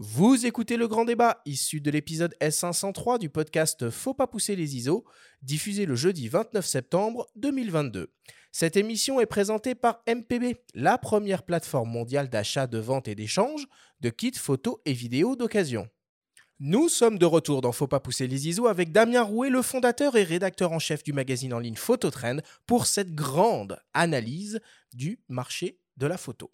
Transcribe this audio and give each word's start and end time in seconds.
Vous 0.00 0.46
écoutez 0.46 0.76
le 0.76 0.86
grand 0.86 1.04
débat 1.04 1.42
issu 1.44 1.80
de 1.80 1.90
l'épisode 1.90 2.32
S503 2.40 3.18
du 3.18 3.30
podcast 3.30 3.90
Faut 3.90 4.14
pas 4.14 4.28
pousser 4.28 4.54
les 4.54 4.76
ISO, 4.76 5.04
diffusé 5.42 5.86
le 5.86 5.96
jeudi 5.96 6.28
29 6.28 6.64
septembre 6.64 7.26
2022. 7.34 8.12
Cette 8.52 8.76
émission 8.76 9.18
est 9.18 9.26
présentée 9.26 9.74
par 9.74 10.04
MPB, 10.06 10.54
la 10.74 10.98
première 10.98 11.42
plateforme 11.42 11.90
mondiale 11.90 12.28
d'achat, 12.28 12.68
de 12.68 12.78
vente 12.78 13.08
et 13.08 13.16
d'échange 13.16 13.66
de 13.98 14.10
kits 14.10 14.30
photos 14.36 14.76
et 14.84 14.92
vidéos 14.92 15.34
d'occasion. 15.34 15.88
Nous 16.60 16.88
sommes 16.88 17.18
de 17.18 17.26
retour 17.26 17.60
dans 17.60 17.72
Faut 17.72 17.88
pas 17.88 17.98
pousser 17.98 18.28
les 18.28 18.46
ISO 18.46 18.68
avec 18.68 18.92
Damien 18.92 19.22
Rouet, 19.22 19.50
le 19.50 19.62
fondateur 19.62 20.14
et 20.14 20.22
rédacteur 20.22 20.70
en 20.70 20.78
chef 20.78 21.02
du 21.02 21.12
magazine 21.12 21.52
en 21.52 21.58
ligne 21.58 21.74
Phototrend, 21.74 22.38
pour 22.68 22.86
cette 22.86 23.16
grande 23.16 23.80
analyse 23.94 24.60
du 24.94 25.18
marché 25.28 25.80
de 25.96 26.06
la 26.06 26.18
photo. 26.18 26.52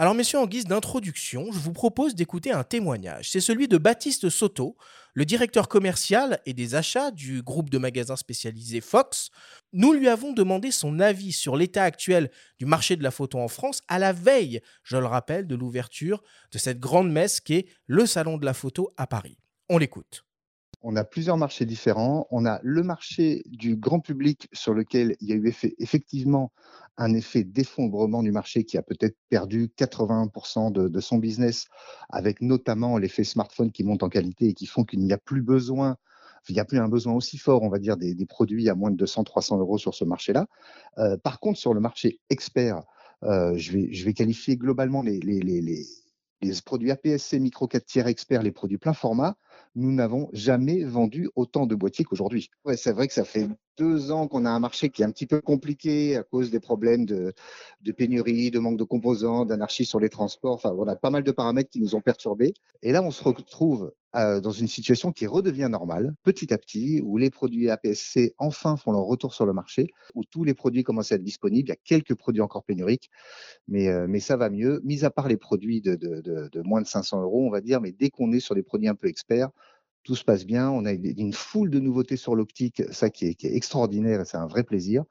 Alors 0.00 0.14
messieurs, 0.14 0.38
en 0.38 0.46
guise 0.46 0.66
d'introduction, 0.66 1.50
je 1.50 1.58
vous 1.58 1.72
propose 1.72 2.14
d'écouter 2.14 2.52
un 2.52 2.62
témoignage. 2.62 3.32
C'est 3.32 3.40
celui 3.40 3.66
de 3.66 3.78
Baptiste 3.78 4.28
Soto, 4.28 4.76
le 5.12 5.24
directeur 5.24 5.66
commercial 5.66 6.38
et 6.46 6.54
des 6.54 6.76
achats 6.76 7.10
du 7.10 7.42
groupe 7.42 7.68
de 7.68 7.78
magasins 7.78 8.14
spécialisés 8.14 8.80
Fox. 8.80 9.30
Nous 9.72 9.92
lui 9.92 10.06
avons 10.06 10.32
demandé 10.32 10.70
son 10.70 11.00
avis 11.00 11.32
sur 11.32 11.56
l'état 11.56 11.82
actuel 11.82 12.30
du 12.60 12.64
marché 12.64 12.94
de 12.94 13.02
la 13.02 13.10
photo 13.10 13.40
en 13.40 13.48
France 13.48 13.82
à 13.88 13.98
la 13.98 14.12
veille, 14.12 14.60
je 14.84 14.96
le 14.96 15.06
rappelle, 15.06 15.48
de 15.48 15.56
l'ouverture 15.56 16.22
de 16.52 16.58
cette 16.58 16.78
grande 16.78 17.10
messe 17.10 17.40
qui 17.40 17.54
est 17.54 17.68
le 17.88 18.06
Salon 18.06 18.38
de 18.38 18.44
la 18.44 18.54
photo 18.54 18.94
à 18.98 19.08
Paris. 19.08 19.36
On 19.68 19.78
l'écoute. 19.78 20.24
On 20.82 20.94
a 20.94 21.02
plusieurs 21.02 21.36
marchés 21.36 21.66
différents. 21.66 22.28
On 22.30 22.46
a 22.46 22.60
le 22.62 22.84
marché 22.84 23.42
du 23.46 23.74
grand 23.74 23.98
public 23.98 24.48
sur 24.52 24.74
lequel 24.74 25.16
il 25.20 25.28
y 25.28 25.32
a 25.32 25.34
eu 25.34 25.52
effectivement 25.80 26.52
un 26.98 27.14
effet 27.14 27.44
d'effondrement 27.44 28.22
du 28.22 28.32
marché 28.32 28.64
qui 28.64 28.76
a 28.76 28.82
peut-être 28.82 29.16
perdu 29.30 29.70
80% 29.78 30.72
de, 30.72 31.00
son 31.00 31.18
business, 31.18 31.66
avec 32.10 32.42
notamment 32.42 32.98
l'effet 32.98 33.24
smartphone 33.24 33.72
qui 33.72 33.84
monte 33.84 34.02
en 34.02 34.08
qualité 34.08 34.48
et 34.48 34.54
qui 34.54 34.66
font 34.66 34.84
qu'il 34.84 35.00
n'y 35.00 35.12
a 35.12 35.18
plus 35.18 35.42
besoin 35.42 35.96
il 36.48 36.54
n'y 36.54 36.60
a 36.60 36.64
plus 36.64 36.78
un 36.78 36.88
besoin 36.88 37.12
aussi 37.12 37.36
fort, 37.36 37.62
on 37.62 37.68
va 37.68 37.78
dire, 37.78 37.98
des, 37.98 38.14
produits 38.24 38.70
à 38.70 38.74
moins 38.74 38.90
de 38.90 39.04
200-300 39.04 39.58
euros 39.58 39.76
sur 39.76 39.94
ce 39.94 40.04
marché-là. 40.04 40.46
Euh, 40.96 41.18
par 41.18 41.40
contre, 41.40 41.58
sur 41.58 41.74
le 41.74 41.80
marché 41.80 42.20
expert, 42.30 42.80
euh, 43.24 43.54
je, 43.56 43.72
vais, 43.72 44.14
qualifier 44.14 44.56
globalement 44.56 45.02
les, 45.02 45.20
les, 45.20 45.40
les, 45.40 45.60
les 46.40 46.52
produits 46.64 46.90
APS-C 46.90 47.38
micro 47.40 47.66
4 47.66 47.84
tiers 47.84 48.06
expert, 48.06 48.42
les 48.42 48.52
produits 48.52 48.78
plein 48.78 48.92
format, 48.92 49.36
nous 49.74 49.92
n'avons 49.92 50.30
jamais 50.32 50.84
vendu 50.84 51.28
autant 51.34 51.66
de 51.66 51.74
boîtiers 51.74 52.04
qu'aujourd'hui. 52.04 52.50
Ouais, 52.64 52.76
c'est 52.76 52.92
vrai 52.92 53.08
que 53.08 53.14
ça 53.14 53.24
fait 53.24 53.48
deux 53.78 54.10
ans 54.10 54.26
qu'on 54.26 54.44
a 54.44 54.50
un 54.50 54.58
marché 54.58 54.90
qui 54.90 55.02
est 55.02 55.04
un 55.04 55.10
petit 55.10 55.26
peu 55.26 55.40
compliqué 55.40 56.16
à 56.16 56.22
cause 56.22 56.50
des 56.50 56.60
problèmes 56.60 57.06
de, 57.06 57.32
pénurie, 57.96 58.50
de 58.50 58.58
manque 58.58 58.76
de 58.76 58.84
composants, 58.84 59.44
d'anarchie 59.44 59.84
sur 59.84 60.00
les 60.00 60.08
transports. 60.08 60.54
Enfin, 60.54 60.74
on 60.76 60.86
a 60.88 60.96
pas 60.96 61.10
mal 61.10 61.22
de 61.22 61.30
paramètres 61.30 61.70
qui 61.70 61.80
nous 61.80 61.94
ont 61.94 62.00
perturbés. 62.00 62.54
Et 62.82 62.92
là, 62.92 63.02
on 63.02 63.10
se 63.10 63.22
retrouve 63.22 63.92
euh, 64.16 64.40
dans 64.40 64.50
une 64.50 64.68
situation 64.68 65.12
qui 65.12 65.26
redevient 65.26 65.68
normale, 65.70 66.14
petit 66.24 66.52
à 66.52 66.58
petit, 66.58 67.00
où 67.04 67.18
les 67.18 67.30
produits 67.30 67.70
APS-C 67.70 68.34
enfin 68.38 68.76
font 68.76 68.92
leur 68.92 69.02
retour 69.02 69.32
sur 69.32 69.46
le 69.46 69.52
marché, 69.52 69.88
où 70.14 70.24
tous 70.24 70.44
les 70.44 70.54
produits 70.54 70.82
commencent 70.82 71.12
à 71.12 71.16
être 71.16 71.22
disponibles. 71.22 71.68
Il 71.68 71.70
y 71.70 71.72
a 71.72 71.76
quelques 71.84 72.14
produits 72.14 72.42
encore 72.42 72.64
pénuriques, 72.64 73.10
mais, 73.68 73.88
euh, 73.88 74.06
mais 74.08 74.20
ça 74.20 74.36
va 74.36 74.50
mieux, 74.50 74.80
mis 74.84 75.04
à 75.04 75.10
part 75.10 75.28
les 75.28 75.36
produits 75.36 75.80
de, 75.80 75.94
de 75.94 76.62
moins 76.62 76.80
de 76.80 76.86
500 76.86 77.22
euros, 77.22 77.46
on 77.46 77.50
va 77.50 77.60
dire, 77.60 77.80
mais 77.80 77.92
dès 77.92 78.10
qu'on 78.10 78.32
est 78.32 78.40
sur 78.40 78.54
des 78.54 78.62
produits 78.62 78.88
un 78.88 78.94
peu 78.94 79.08
experts, 79.08 79.50
tout 80.08 80.16
se 80.16 80.24
passe 80.24 80.46
bien. 80.46 80.70
On 80.70 80.86
a 80.86 80.92
une 80.92 81.34
foule 81.34 81.68
de 81.68 81.80
nouveautés 81.80 82.16
sur 82.16 82.34
l'optique, 82.34 82.82
ça 82.92 83.10
qui 83.10 83.26
est, 83.26 83.44
extraordinaire 83.44 84.22
et 84.22 84.24
c'est 84.24 84.38
un 84.38 84.46
vrai 84.46 84.62
plaisir. 84.62 85.04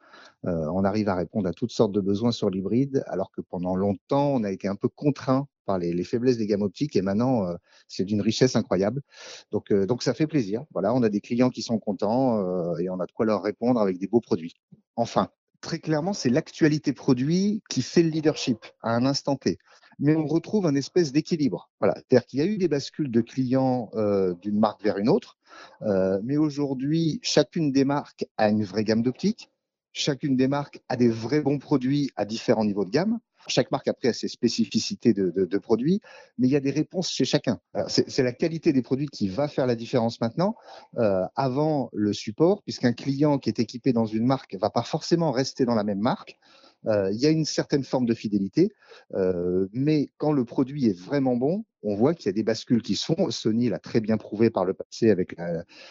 Euh, 0.48 0.66
on 0.74 0.84
arrive 0.84 1.08
à 1.08 1.14
répondre 1.14 1.48
à 1.48 1.54
toutes 1.54 1.70
sortes 1.70 1.92
de 1.92 2.02
besoins 2.02 2.32
sur 2.32 2.50
l'hybride, 2.50 3.04
alors 3.06 3.30
que 3.30 3.42
pendant 3.42 3.76
longtemps, 3.76 4.34
on 4.34 4.44
a 4.44 4.52
été 4.52 4.68
un 4.68 4.76
peu 4.76 4.88
contraint 4.88 5.48
par 5.68 5.78
les, 5.78 6.04
faiblesses 6.04 6.38
des 6.38 6.48
gammes 6.48 6.64
optiques 6.64 6.96
et 6.96 7.04
maintenant, 7.04 7.46
euh, 7.46 7.54
c'est 7.88 8.06
d'une 8.06 8.22
richesse 8.22 8.56
incroyable. 8.56 9.04
Donc, 9.52 9.72
euh, 9.72 9.86
donc 9.86 10.02
ça 10.02 10.16
fait 10.16 10.26
plaisir. 10.26 10.66
Voilà, 10.72 10.96
on 10.96 11.04
a 11.04 11.10
des 11.10 11.22
clients 11.22 11.52
qui 11.52 11.62
sont 11.62 11.78
contents 11.78 12.76
et 12.80 12.90
on 12.90 13.00
a 13.00 13.06
de 13.06 13.12
quoi 13.12 13.28
leur 13.28 13.44
répondre 13.44 13.80
avec 13.80 14.00
des 14.00 14.08
beaux 14.08 14.22
produits. 14.22 14.56
Enfin, 14.96 15.30
très 15.62 15.78
clairement, 15.78 16.14
c'est 16.14 16.32
l'actualité 16.32 16.92
produit 16.92 17.62
qui 17.70 17.84
fait 17.84 18.02
le 18.02 18.10
leadership 18.10 18.66
à 18.82 18.96
un 18.96 19.06
instant 19.06 19.36
T 19.36 19.60
mais 20.00 20.16
on 20.16 20.28
retrouve 20.28 20.66
un 20.66 20.76
espèce 20.76 21.12
d'équilibre. 21.12 21.70
Voilà, 21.80 21.96
c'est-à-dire 21.96 22.26
qu'il 22.26 22.40
y 22.40 22.42
a 22.42 22.46
eu 22.46 22.58
des 22.58 22.68
bascules 22.68 23.12
de 23.12 23.22
clients 23.22 23.90
euh, 23.96 24.34
d'une 24.42 24.60
marque 24.60 24.84
vers 24.84 24.98
une 24.98 25.10
autre, 25.10 25.38
euh, 25.82 26.20
mais 26.24 26.38
aujourd'hui, 26.38 27.20
chacune 27.24 27.72
des 27.72 27.86
marques 27.86 28.26
a 28.38 28.50
une 28.50 28.64
vraie 28.64 28.84
gamme 28.84 29.02
d'optique, 29.02 29.50
chacune 29.94 30.36
des 30.36 30.48
marques 30.48 30.82
a 30.90 30.96
des 30.96 31.10
vrais 31.10 31.42
bons 31.42 31.60
produits 31.60 32.12
à 32.16 32.26
différents 32.26 32.66
niveaux 32.66 32.86
de 32.86 32.92
gamme. 32.92 33.20
Chaque 33.50 33.72
marque 33.72 33.88
après 33.88 34.10
a 34.10 34.14
ses 34.14 34.28
spécificités 34.28 35.14
de, 35.14 35.58
produits, 35.58 36.02
mais 36.38 36.48
il 36.48 36.52
y 36.52 36.56
a 36.56 36.60
des 36.60 36.72
réponses 36.72 37.10
chez 37.10 37.26
chacun. 37.26 37.60
C'est 37.88 38.24
la 38.24 38.34
qualité 38.34 38.74
des 38.74 38.82
produits 38.82 39.08
qui 39.08 39.28
va 39.28 39.48
faire 39.48 39.66
la 39.66 39.76
différence 39.76 40.22
maintenant. 40.22 40.56
Euh, 40.98 41.26
avant 41.36 41.90
le 41.94 42.14
support, 42.14 42.62
puisqu'un 42.64 42.94
client 42.94 43.38
qui 43.40 43.50
est 43.50 43.60
équipé 43.60 43.94
dans 43.94 44.06
une 44.06 44.26
marque 44.26 44.56
va 44.56 44.70
pas 44.70 44.84
forcément 44.84 45.32
rester 45.32 45.66
dans 45.66 45.76
la 45.76 45.84
même 45.84 46.00
marque. 46.00 46.38
Euh, 46.86 47.12
il 47.12 47.20
y 47.20 47.26
a 47.26 47.30
une 47.30 47.46
certaine 47.46 47.84
forme 47.84 48.06
de 48.06 48.14
fidélité, 48.14 48.72
euh, 49.14 49.68
mais 49.74 50.10
quand 50.18 50.32
le 50.32 50.46
produit 50.46 50.88
est 50.88 50.98
vraiment 50.98 51.36
bon, 51.36 51.66
on 51.88 51.96
voit 51.96 52.14
qu'il 52.14 52.26
y 52.26 52.30
a 52.30 52.34
des 52.34 52.44
bascules 52.44 52.82
qui 52.82 52.96
sont. 52.96 53.30
Sony 53.30 53.70
l'a 53.70 53.80
très 53.80 54.02
bien 54.02 54.18
prouvé 54.18 54.50
par 54.50 54.66
le 54.66 54.74
passé 54.74 55.10
avec 55.10 55.36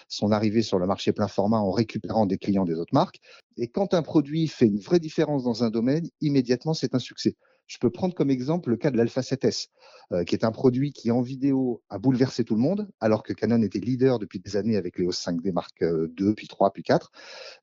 son 0.08 0.30
arrivée 0.30 0.60
sur 0.60 0.78
le 0.78 0.86
marché 0.86 1.12
plein 1.12 1.26
format 1.26 1.58
en 1.58 1.70
récupérant 1.70 2.26
des 2.26 2.36
clients 2.36 2.66
des 2.66 2.74
autres 2.74 2.92
marques. 2.94 3.18
Et 3.56 3.68
quand 3.68 3.94
un 3.94 4.02
produit 4.02 4.46
fait 4.46 4.66
une 4.66 4.78
vraie 4.78 5.00
différence 5.00 5.44
dans 5.44 5.64
un 5.64 5.70
domaine, 5.70 6.06
immédiatement, 6.20 6.74
c'est 6.74 6.94
un 6.94 6.98
succès. 6.98 7.34
Je 7.66 7.78
peux 7.78 7.90
prendre 7.90 8.14
comme 8.14 8.30
exemple 8.30 8.70
le 8.70 8.76
cas 8.76 8.90
de 8.90 8.96
l'Alpha 8.96 9.22
7S, 9.22 9.68
euh, 10.12 10.22
qui 10.22 10.36
est 10.36 10.44
un 10.44 10.52
produit 10.52 10.92
qui 10.92 11.10
en 11.10 11.20
vidéo 11.20 11.82
a 11.88 11.98
bouleversé 11.98 12.44
tout 12.44 12.54
le 12.54 12.60
monde, 12.60 12.88
alors 13.00 13.24
que 13.24 13.32
Canon 13.32 13.60
était 13.62 13.80
leader 13.80 14.18
depuis 14.18 14.38
des 14.38 14.56
années 14.56 14.76
avec 14.76 14.98
les 14.98 15.04
EOS 15.04 15.12
5D 15.12 15.52
Mark 15.52 15.74
II, 15.80 16.34
puis 16.36 16.46
3, 16.46 16.72
puis 16.72 16.84
4. 16.84 17.10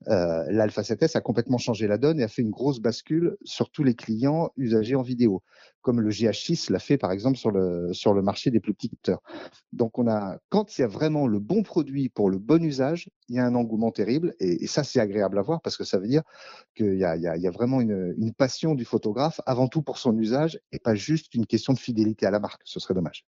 Euh, 0.09 0.43
L'Alpha 0.49 0.81
7S 0.81 1.15
a 1.15 1.21
complètement 1.21 1.57
changé 1.57 1.87
la 1.87 1.97
donne 1.97 2.19
et 2.19 2.23
a 2.23 2.27
fait 2.27 2.41
une 2.41 2.51
grosse 2.51 2.79
bascule 2.79 3.37
sur 3.45 3.69
tous 3.69 3.83
les 3.83 3.95
clients 3.95 4.51
usagers 4.57 4.95
en 4.95 5.03
vidéo, 5.03 5.41
comme 5.83 6.01
le 6.01 6.09
GH6 6.09 6.71
l'a 6.71 6.79
fait 6.79 6.97
par 6.97 7.11
exemple 7.11 7.37
sur 7.37 7.51
le, 7.51 8.21
marché 8.23 8.49
des 8.49 8.59
plus 8.59 8.73
petits 8.73 8.89
capteurs. 8.89 9.21
Donc 9.71 9.99
on 9.99 10.07
a, 10.07 10.39
quand 10.49 10.77
il 10.77 10.81
y 10.81 10.83
a 10.83 10.87
vraiment 10.87 11.27
le 11.27 11.39
bon 11.39 11.61
produit 11.61 12.09
pour 12.09 12.29
le 12.31 12.39
bon 12.39 12.63
usage, 12.63 13.09
il 13.29 13.35
y 13.35 13.39
a 13.39 13.45
un 13.45 13.53
engouement 13.53 13.91
terrible 13.91 14.33
et, 14.39 14.65
ça 14.65 14.83
c'est 14.83 14.99
agréable 14.99 15.37
à 15.37 15.41
voir 15.41 15.61
parce 15.61 15.77
que 15.77 15.83
ça 15.83 15.99
veut 15.99 16.07
dire 16.07 16.23
qu'il 16.75 16.97
y 16.97 17.05
a, 17.05 17.15
il 17.15 17.41
y 17.41 17.47
a 17.47 17.51
vraiment 17.51 17.81
une 17.81 18.33
passion 18.35 18.73
du 18.73 18.85
photographe 18.85 19.41
avant 19.45 19.67
tout 19.67 19.83
pour 19.83 19.99
son 19.99 20.17
usage 20.17 20.59
et 20.71 20.79
pas 20.79 20.95
juste 20.95 21.35
une 21.35 21.45
question 21.45 21.73
de 21.73 21.79
fidélité 21.79 22.25
à 22.25 22.31
la 22.31 22.39
marque. 22.39 22.61
Ce 22.65 22.79
serait 22.79 22.93
dommage. 22.93 23.25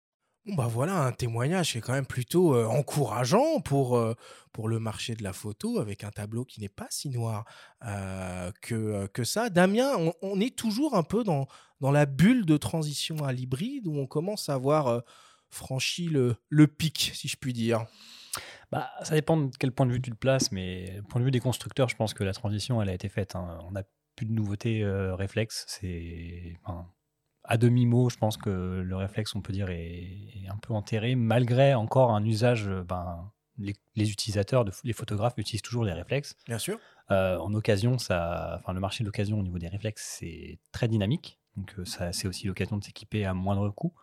Bah 0.55 0.67
voilà 0.67 1.03
un 1.03 1.11
témoignage 1.11 1.71
qui 1.71 1.77
est 1.77 1.81
quand 1.81 1.93
même 1.93 2.05
plutôt 2.05 2.55
euh, 2.55 2.65
encourageant 2.65 3.59
pour, 3.61 3.97
euh, 3.97 4.15
pour 4.51 4.67
le 4.67 4.79
marché 4.79 5.15
de 5.15 5.23
la 5.23 5.33
photo 5.33 5.79
avec 5.79 6.03
un 6.03 6.11
tableau 6.11 6.45
qui 6.45 6.61
n'est 6.61 6.69
pas 6.69 6.87
si 6.89 7.09
noir 7.09 7.45
euh, 7.85 8.51
que, 8.61 9.07
que 9.07 9.23
ça. 9.23 9.49
Damien, 9.49 9.89
on, 10.21 10.39
est 10.39 10.55
toujours 10.55 10.95
un 10.95 11.03
peu 11.03 11.23
dans, 11.23 11.47
dans 11.81 11.91
la 11.91 12.05
bulle 12.05 12.45
de 12.45 12.57
transition 12.57 13.23
à 13.23 13.31
l'hybride 13.33 13.87
où 13.87 13.97
on 13.97 14.07
commence 14.07 14.49
à 14.49 14.53
avoir 14.53 15.03
franchi 15.49 16.05
le, 16.05 16.35
le 16.49 16.67
pic, 16.67 17.11
si 17.13 17.27
je 17.27 17.37
puis 17.37 17.53
dire? 17.53 17.85
Bah, 18.71 18.89
ça 19.03 19.15
dépend 19.15 19.37
de 19.37 19.51
quel 19.57 19.71
point 19.71 19.85
de 19.85 19.93
vue 19.93 20.01
tu 20.01 20.11
te 20.11 20.15
places, 20.15 20.51
mais 20.51 21.01
point 21.09 21.19
de 21.19 21.25
vue 21.25 21.31
des 21.31 21.39
constructeurs, 21.39 21.89
je 21.89 21.95
pense 21.95 22.13
que 22.13 22.23
la 22.23 22.33
transition, 22.33 22.81
elle 22.81 22.89
a 22.89 22.93
été 22.93 23.09
faite. 23.09 23.35
Hein. 23.35 23.57
On 23.69 23.75
a 23.75 23.81
de 23.81 24.33
nouveautés 24.33 24.85
réflexes. 24.85 25.65
C'est 25.67 26.57
à 27.49 27.57
demi-mot, 27.57 28.09
je 28.09 28.17
pense 28.17 28.37
que 28.37 28.83
le 28.85 28.95
réflexe, 28.95 29.35
on 29.35 29.41
peut 29.41 29.51
dire, 29.51 29.69
est, 29.71 30.47
un 30.47 30.57
peu 30.57 30.73
enterré, 30.73 31.15
malgré 31.15 31.73
encore 31.73 32.11
un 32.11 32.23
usage. 32.23 32.67
Euh, 32.67 32.83
ben, 32.83 33.31
les, 33.57 34.09
utilisateurs, 34.09 34.63
de, 34.63 34.71
les 34.85 34.93
photographes 34.93 35.33
utilisent 35.35 35.63
toujours 35.63 35.83
les 35.83 35.91
réflexes. 35.91 36.37
Bien 36.45 36.59
sûr. 36.59 36.79
Euh, 37.11 37.37
en 37.39 37.53
occasion, 37.53 37.97
ça, 37.97 38.57
enfin, 38.59 38.71
le 38.71 38.79
marché 38.79 39.03
de 39.03 39.07
l'occasion 39.09 39.37
au 39.37 39.43
niveau 39.43 39.57
des 39.57 39.67
réflexes, 39.67 40.17
c'est 40.19 40.59
très 40.71 40.87
dynamique. 40.87 41.39
Donc, 41.57 41.75
ça, 41.83 42.13
c'est 42.13 42.27
aussi 42.27 42.47
l'occasion 42.47 42.77
de 42.77 42.83
s'équiper 42.83 43.25
à 43.25 43.33
moindre 43.33 43.69
coût. 43.69 43.93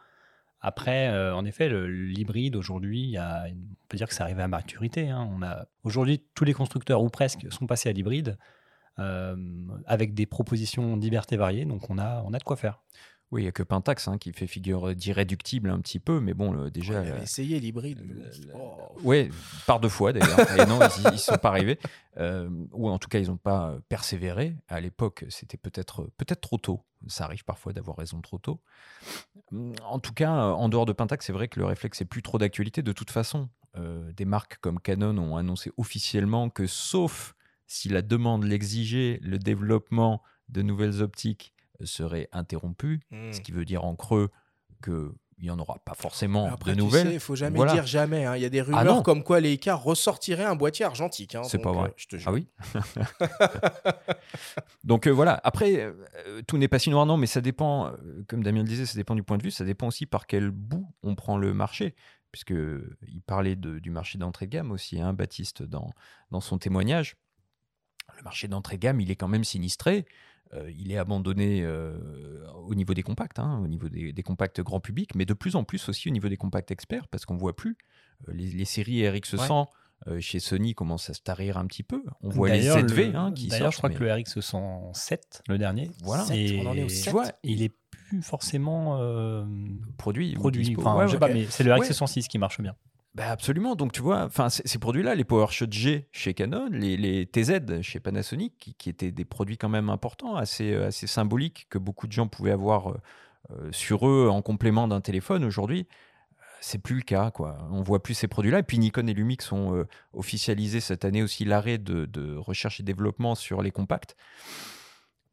Après, 0.61 1.09
en 1.33 1.45
effet, 1.45 1.69
l'hybride 1.69 2.57
aujourd'hui, 2.57 3.17
on 3.19 3.87
peut 3.89 3.97
dire 3.97 4.09
que 4.09 4.15
ça 4.15 4.25
arrive 4.25 4.41
à 4.41 4.49
maturité. 4.49 5.09
Hein. 5.09 5.31
On 5.33 5.43
a 5.43 5.67
aujourd'hui 5.85 6.23
tous 6.35 6.45
les 6.45 6.53
constructeurs 6.53 7.03
ou 7.03 7.09
presque 7.09 7.51
sont 7.51 7.67
passés 7.67 7.89
à 7.89 7.93
l'hybride. 7.93 8.37
Euh, 8.99 9.37
avec 9.85 10.15
des 10.15 10.25
propositions 10.25 10.97
diverses 10.97 11.31
et 11.31 11.37
variées. 11.37 11.67
Donc 11.67 11.91
on 11.91 11.99
a, 11.99 12.23
on 12.25 12.33
a 12.33 12.39
de 12.39 12.45
quoi 12.45 12.57
faire. 12.57 12.83
Oui, 13.33 13.41
il 13.41 13.45
n'y 13.45 13.49
a 13.49 13.53
que 13.53 13.65
Pentax 13.65 14.07
hein, 14.07 14.19
qui 14.19 14.33
fait 14.33 14.47
figure 14.47 14.95
d'irréductible 14.95 15.71
un 15.71 15.81
petit 15.81 15.99
peu, 15.99 16.21
mais 16.21 16.33
bon, 16.33 16.69
déjà. 16.69 17.03
On 17.03 17.23
essayé 17.23 17.59
l'hybride. 17.59 18.01
Oh. 18.55 18.77
Oui, 19.03 19.31
par 19.67 19.81
deux 19.81 19.89
fois 19.89 20.13
d'ailleurs. 20.13 20.39
et 20.59 20.65
non, 20.67 20.79
ils 21.05 21.13
ne 21.13 21.17
sont 21.17 21.37
pas 21.37 21.49
arrivés. 21.49 21.79
Euh, 22.19 22.49
ou 22.73 22.89
en 22.89 22.99
tout 22.99 23.09
cas, 23.09 23.19
ils 23.19 23.27
n'ont 23.27 23.37
pas 23.37 23.77
persévéré. 23.89 24.57
À 24.69 24.81
l'époque, 24.81 25.25
c'était 25.29 25.57
peut-être 25.57 26.09
peut-être 26.17 26.41
trop 26.41 26.59
tôt. 26.59 26.85
Ça 27.09 27.25
arrive 27.25 27.45
parfois 27.45 27.73
d'avoir 27.73 27.97
raison 27.97 28.21
trop 28.21 28.39
tôt. 28.39 28.61
En 29.83 29.99
tout 29.99 30.13
cas, 30.15 30.31
en 30.31 30.69
dehors 30.69 30.87
de 30.87 30.93
Pentax, 30.93 31.27
c'est 31.27 31.33
vrai 31.33 31.49
que 31.49 31.59
le 31.59 31.67
réflexe 31.67 32.01
n'est 32.01 32.07
plus 32.07 32.23
trop 32.23 32.39
d'actualité. 32.39 32.83
De 32.83 32.93
toute 32.93 33.11
façon, 33.11 33.49
euh, 33.77 34.13
des 34.13 34.25
marques 34.25 34.59
comme 34.61 34.81
Canon 34.81 35.19
ont 35.19 35.37
annoncé 35.37 35.73
officiellement 35.77 36.49
que, 36.49 36.67
sauf 36.67 37.35
si 37.67 37.89
la 37.89 38.03
demande 38.03 38.45
l'exigeait, 38.45 39.19
le 39.23 39.39
développement 39.39 40.23
de 40.49 40.63
nouvelles 40.63 41.03
optiques 41.03 41.53
serait 41.85 42.29
interrompu, 42.33 43.01
ce 43.11 43.39
mmh. 43.39 43.43
qui 43.43 43.53
veut 43.53 43.65
dire 43.65 43.85
en 43.85 43.95
creux 43.97 44.31
que 44.83 45.15
il 45.39 45.45
n'y 45.45 45.51
en 45.51 45.59
aura 45.59 45.79
pas 45.85 45.93
forcément 45.93 46.47
Après, 46.51 46.73
de 46.73 46.79
nouvelles. 46.79 47.13
il 47.13 47.21
faut 47.21 47.37
jamais 47.37 47.57
Voilà. 47.59 47.75
dire 47.75 47.87
jamais. 47.87 48.25
hein. 48.25 48.37
Il 48.37 48.43
y 48.43 48.47
a 48.47 48.49
des 48.49 48.61
Ah 48.61 48.65
rumeurs 48.65 48.85
non. 48.87 49.03
comme 49.03 49.23
quoi 49.23 49.39
les 49.39 49.51
Leica 49.51 49.75
ressortiraient 49.75 50.47
un 50.47 50.57
boîtier 50.57 50.87
argentique. 50.87 51.35
hein. 51.35 51.43
C'est 51.45 51.59
pas 51.59 51.73
vrai. 51.73 51.91
euh, 51.91 51.93
je 51.99 52.07
te 52.07 52.17
jure. 52.17 52.31
Ah 52.31 52.33
oui 52.33 52.49
Donc 54.85 55.07
euh, 55.07 55.11
voilà, 55.11 55.39
après, 55.45 55.81
euh, 55.81 56.41
tout 56.47 56.57
n'est 56.59 56.69
pas 56.69 56.79
si 56.79 56.91
noir, 56.91 57.05
non, 57.07 57.17
mais 57.17 57.27
ça 57.27 57.41
dépend, 57.41 57.93
comme 58.29 58.43
Damien 58.43 58.63
le 58.63 58.69
disait, 58.69 58.87
ça 58.87 58.95
dépend 58.97 59.15
du 59.15 59.23
point 59.23 59.37
de 59.39 59.43
vue, 59.43 59.51
ça 59.51 59.65
dépend 59.65 59.89
aussi 59.89 60.07
par 60.07 60.27
quel 60.27 60.51
bout 60.51 60.91
on 61.03 61.15
prend 61.15 61.37
le 61.39 61.53
marché. 61.53 61.95
Puisque 62.33 62.55
il 63.07 63.23
parlait 63.27 63.57
de- 63.57 63.79
du 63.79 63.91
marché 63.91 64.19
d'entrée 64.19 64.47
de 64.47 64.51
gamme 64.53 64.71
aussi, 64.71 65.01
hein, 65.01 65.13
Baptiste, 65.13 65.63
dans, 65.63 65.91
dans 66.31 66.41
son 66.41 66.59
témoignage. 66.59 67.17
Le 68.17 68.23
marché 68.23 68.47
d'entrée 68.49 68.77
de 68.77 68.83
gamme, 68.83 69.01
il 69.01 69.11
est 69.11 69.17
quand 69.17 69.29
même 69.29 69.45
sinistré. 69.45 70.07
Euh, 70.55 70.71
il 70.79 70.93
est 70.93 70.97
abandonné 70.99 71.63
euh, 71.65 71.99
au 72.67 72.75
niveau 72.77 72.95
des 72.95 73.03
compacts, 73.03 73.39
hein, 73.41 73.61
au 73.65 73.67
niveau 73.67 73.89
des, 73.89 74.13
des 74.13 74.23
compacts 74.23 74.61
grand 74.61 74.79
public, 74.81 75.15
mais 75.17 75.25
de 75.25 75.35
plus 75.35 75.57
en 75.57 75.65
plus 75.65 75.89
aussi 75.89 76.09
au 76.09 76.13
niveau 76.13 76.29
des 76.29 76.37
compacts 76.37 76.71
experts, 76.71 77.09
parce 77.09 77.25
qu'on 77.27 77.37
voit 77.37 77.57
plus 77.57 77.77
euh, 78.29 78.33
les, 78.33 78.47
les 78.53 78.65
séries 78.65 79.03
RX100 79.03 79.67
euh, 80.09 80.21
chez 80.21 80.39
Sony 80.41 80.75
commencent 80.75 81.11
à 81.11 81.15
se 81.15 81.21
tarir 81.23 81.57
un 81.57 81.67
petit 81.67 81.83
peu. 81.83 82.03
On 82.23 82.29
voit 82.29 82.49
les 82.51 82.59
D'ailleurs, 82.61 82.87
ZV 82.89 83.09
le- 83.13 83.17
hein, 83.17 83.33
qui 83.33 83.51
sortent. 83.51 83.73
je 83.73 83.77
crois 83.79 83.89
mais- 83.89 83.95
que 83.97 84.05
le 84.05 84.13
RX 84.13 84.41
107, 84.41 85.43
le 85.49 85.59
dernier, 85.59 85.91
Voilà. 86.03 86.25
et- 86.33 86.61
On 86.65 86.71
en 86.71 86.75
est 86.77 86.85
au 86.85 86.89
tu 86.89 86.95
7. 86.95 87.13
vois, 87.13 87.25
il 87.43 87.63
est 87.63 87.75
plus 87.91 88.23
forcément 88.23 88.99
euh, 89.01 89.45
produit, 89.99 90.35
produit. 90.35 90.63
dispo. 90.65 90.81
Enfin, 90.83 90.97
Ouais, 90.97 91.05
je 91.07 91.09
sais 91.09 91.15
ouais. 91.17 91.21
pas, 91.21 91.29
mais 91.33 91.47
c'est 91.49 91.65
le 91.65 91.73
RX 91.75 91.81
Ouais. 91.81 91.93
106 91.93 92.29
qui 92.29 92.39
marche 92.39 92.61
bien. 92.61 92.77
Bah 93.17 93.31
absolument. 93.31 93.77
Donc 93.77 93.93
tu 93.93 94.03
vois, 94.03 94.25
enfin 94.25 94.51
ces 94.51 94.79
produits-là, 94.79 95.15
les 95.15 95.25
PowerShot 95.25 95.71
G 95.71 96.07
chez 96.13 96.35
Canon, 96.35 96.69
les, 96.71 96.99
les 96.99 97.25
TZ 97.25 97.81
chez 97.81 97.99
Panasonic, 97.99 98.59
qui, 98.59 98.75
qui 98.75 98.91
étaient 98.91 99.11
des 99.11 99.25
produits 99.25 99.57
quand 99.57 99.71
même 99.71 99.89
importants, 99.89 100.37
assez, 100.37 100.75
euh, 100.75 100.89
assez 100.89 101.07
symboliques 101.07 101.67
que 101.71 101.79
beaucoup 101.79 102.07
de 102.07 102.13
gens 102.13 102.29
pouvaient 102.29 102.51
avoir 102.53 102.91
euh, 102.91 103.01
euh, 103.53 103.73
sur 103.73 104.07
eux 104.07 104.29
en 104.29 104.43
complément 104.43 104.87
d'un 104.87 105.01
téléphone. 105.01 105.45
Aujourd'hui, 105.45 105.89
c'est 106.61 106.79
plus 106.79 106.97
le 106.97 107.03
cas. 107.03 107.31
Quoi. 107.31 107.57
On 107.71 107.81
voit 107.81 108.03
plus 108.03 108.13
ces 108.13 108.29
produits-là. 108.29 108.59
Et 108.59 108.63
puis 108.63 108.79
Nikon 108.79 109.07
et 109.07 109.15
Lumix 109.15 109.51
ont 109.51 109.75
euh, 109.75 109.87
officialisé 110.13 110.81
cette 110.81 111.07
année 111.07 111.23
aussi 111.23 111.47
l'arrêt 111.47 111.79
de, 111.79 112.05
de 112.05 112.37
recherche 112.37 112.81
et 112.81 112.83
développement 112.83 113.35
sur 113.35 113.63
les 113.63 113.71
compacts. 113.71 114.15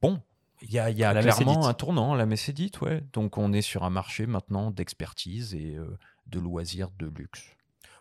Bon. 0.02 0.22
Il 0.62 0.72
y 0.72 0.80
a, 0.80 0.90
y 0.90 0.96
clairement 0.96 1.68
un 1.68 1.74
tournant, 1.74 2.16
la 2.16 2.26
messe 2.26 2.48
est 2.48 2.54
dite, 2.54 2.80
ouais. 2.80 3.04
Donc 3.12 3.38
on 3.38 3.52
est 3.52 3.62
sur 3.62 3.84
un 3.84 3.90
marché 3.90 4.26
maintenant 4.28 4.72
d'expertise 4.72 5.54
et 5.54 5.76
euh, 5.76 5.98
de 6.28 6.40
loisirs 6.40 6.90
de 6.98 7.08
luxe. 7.08 7.58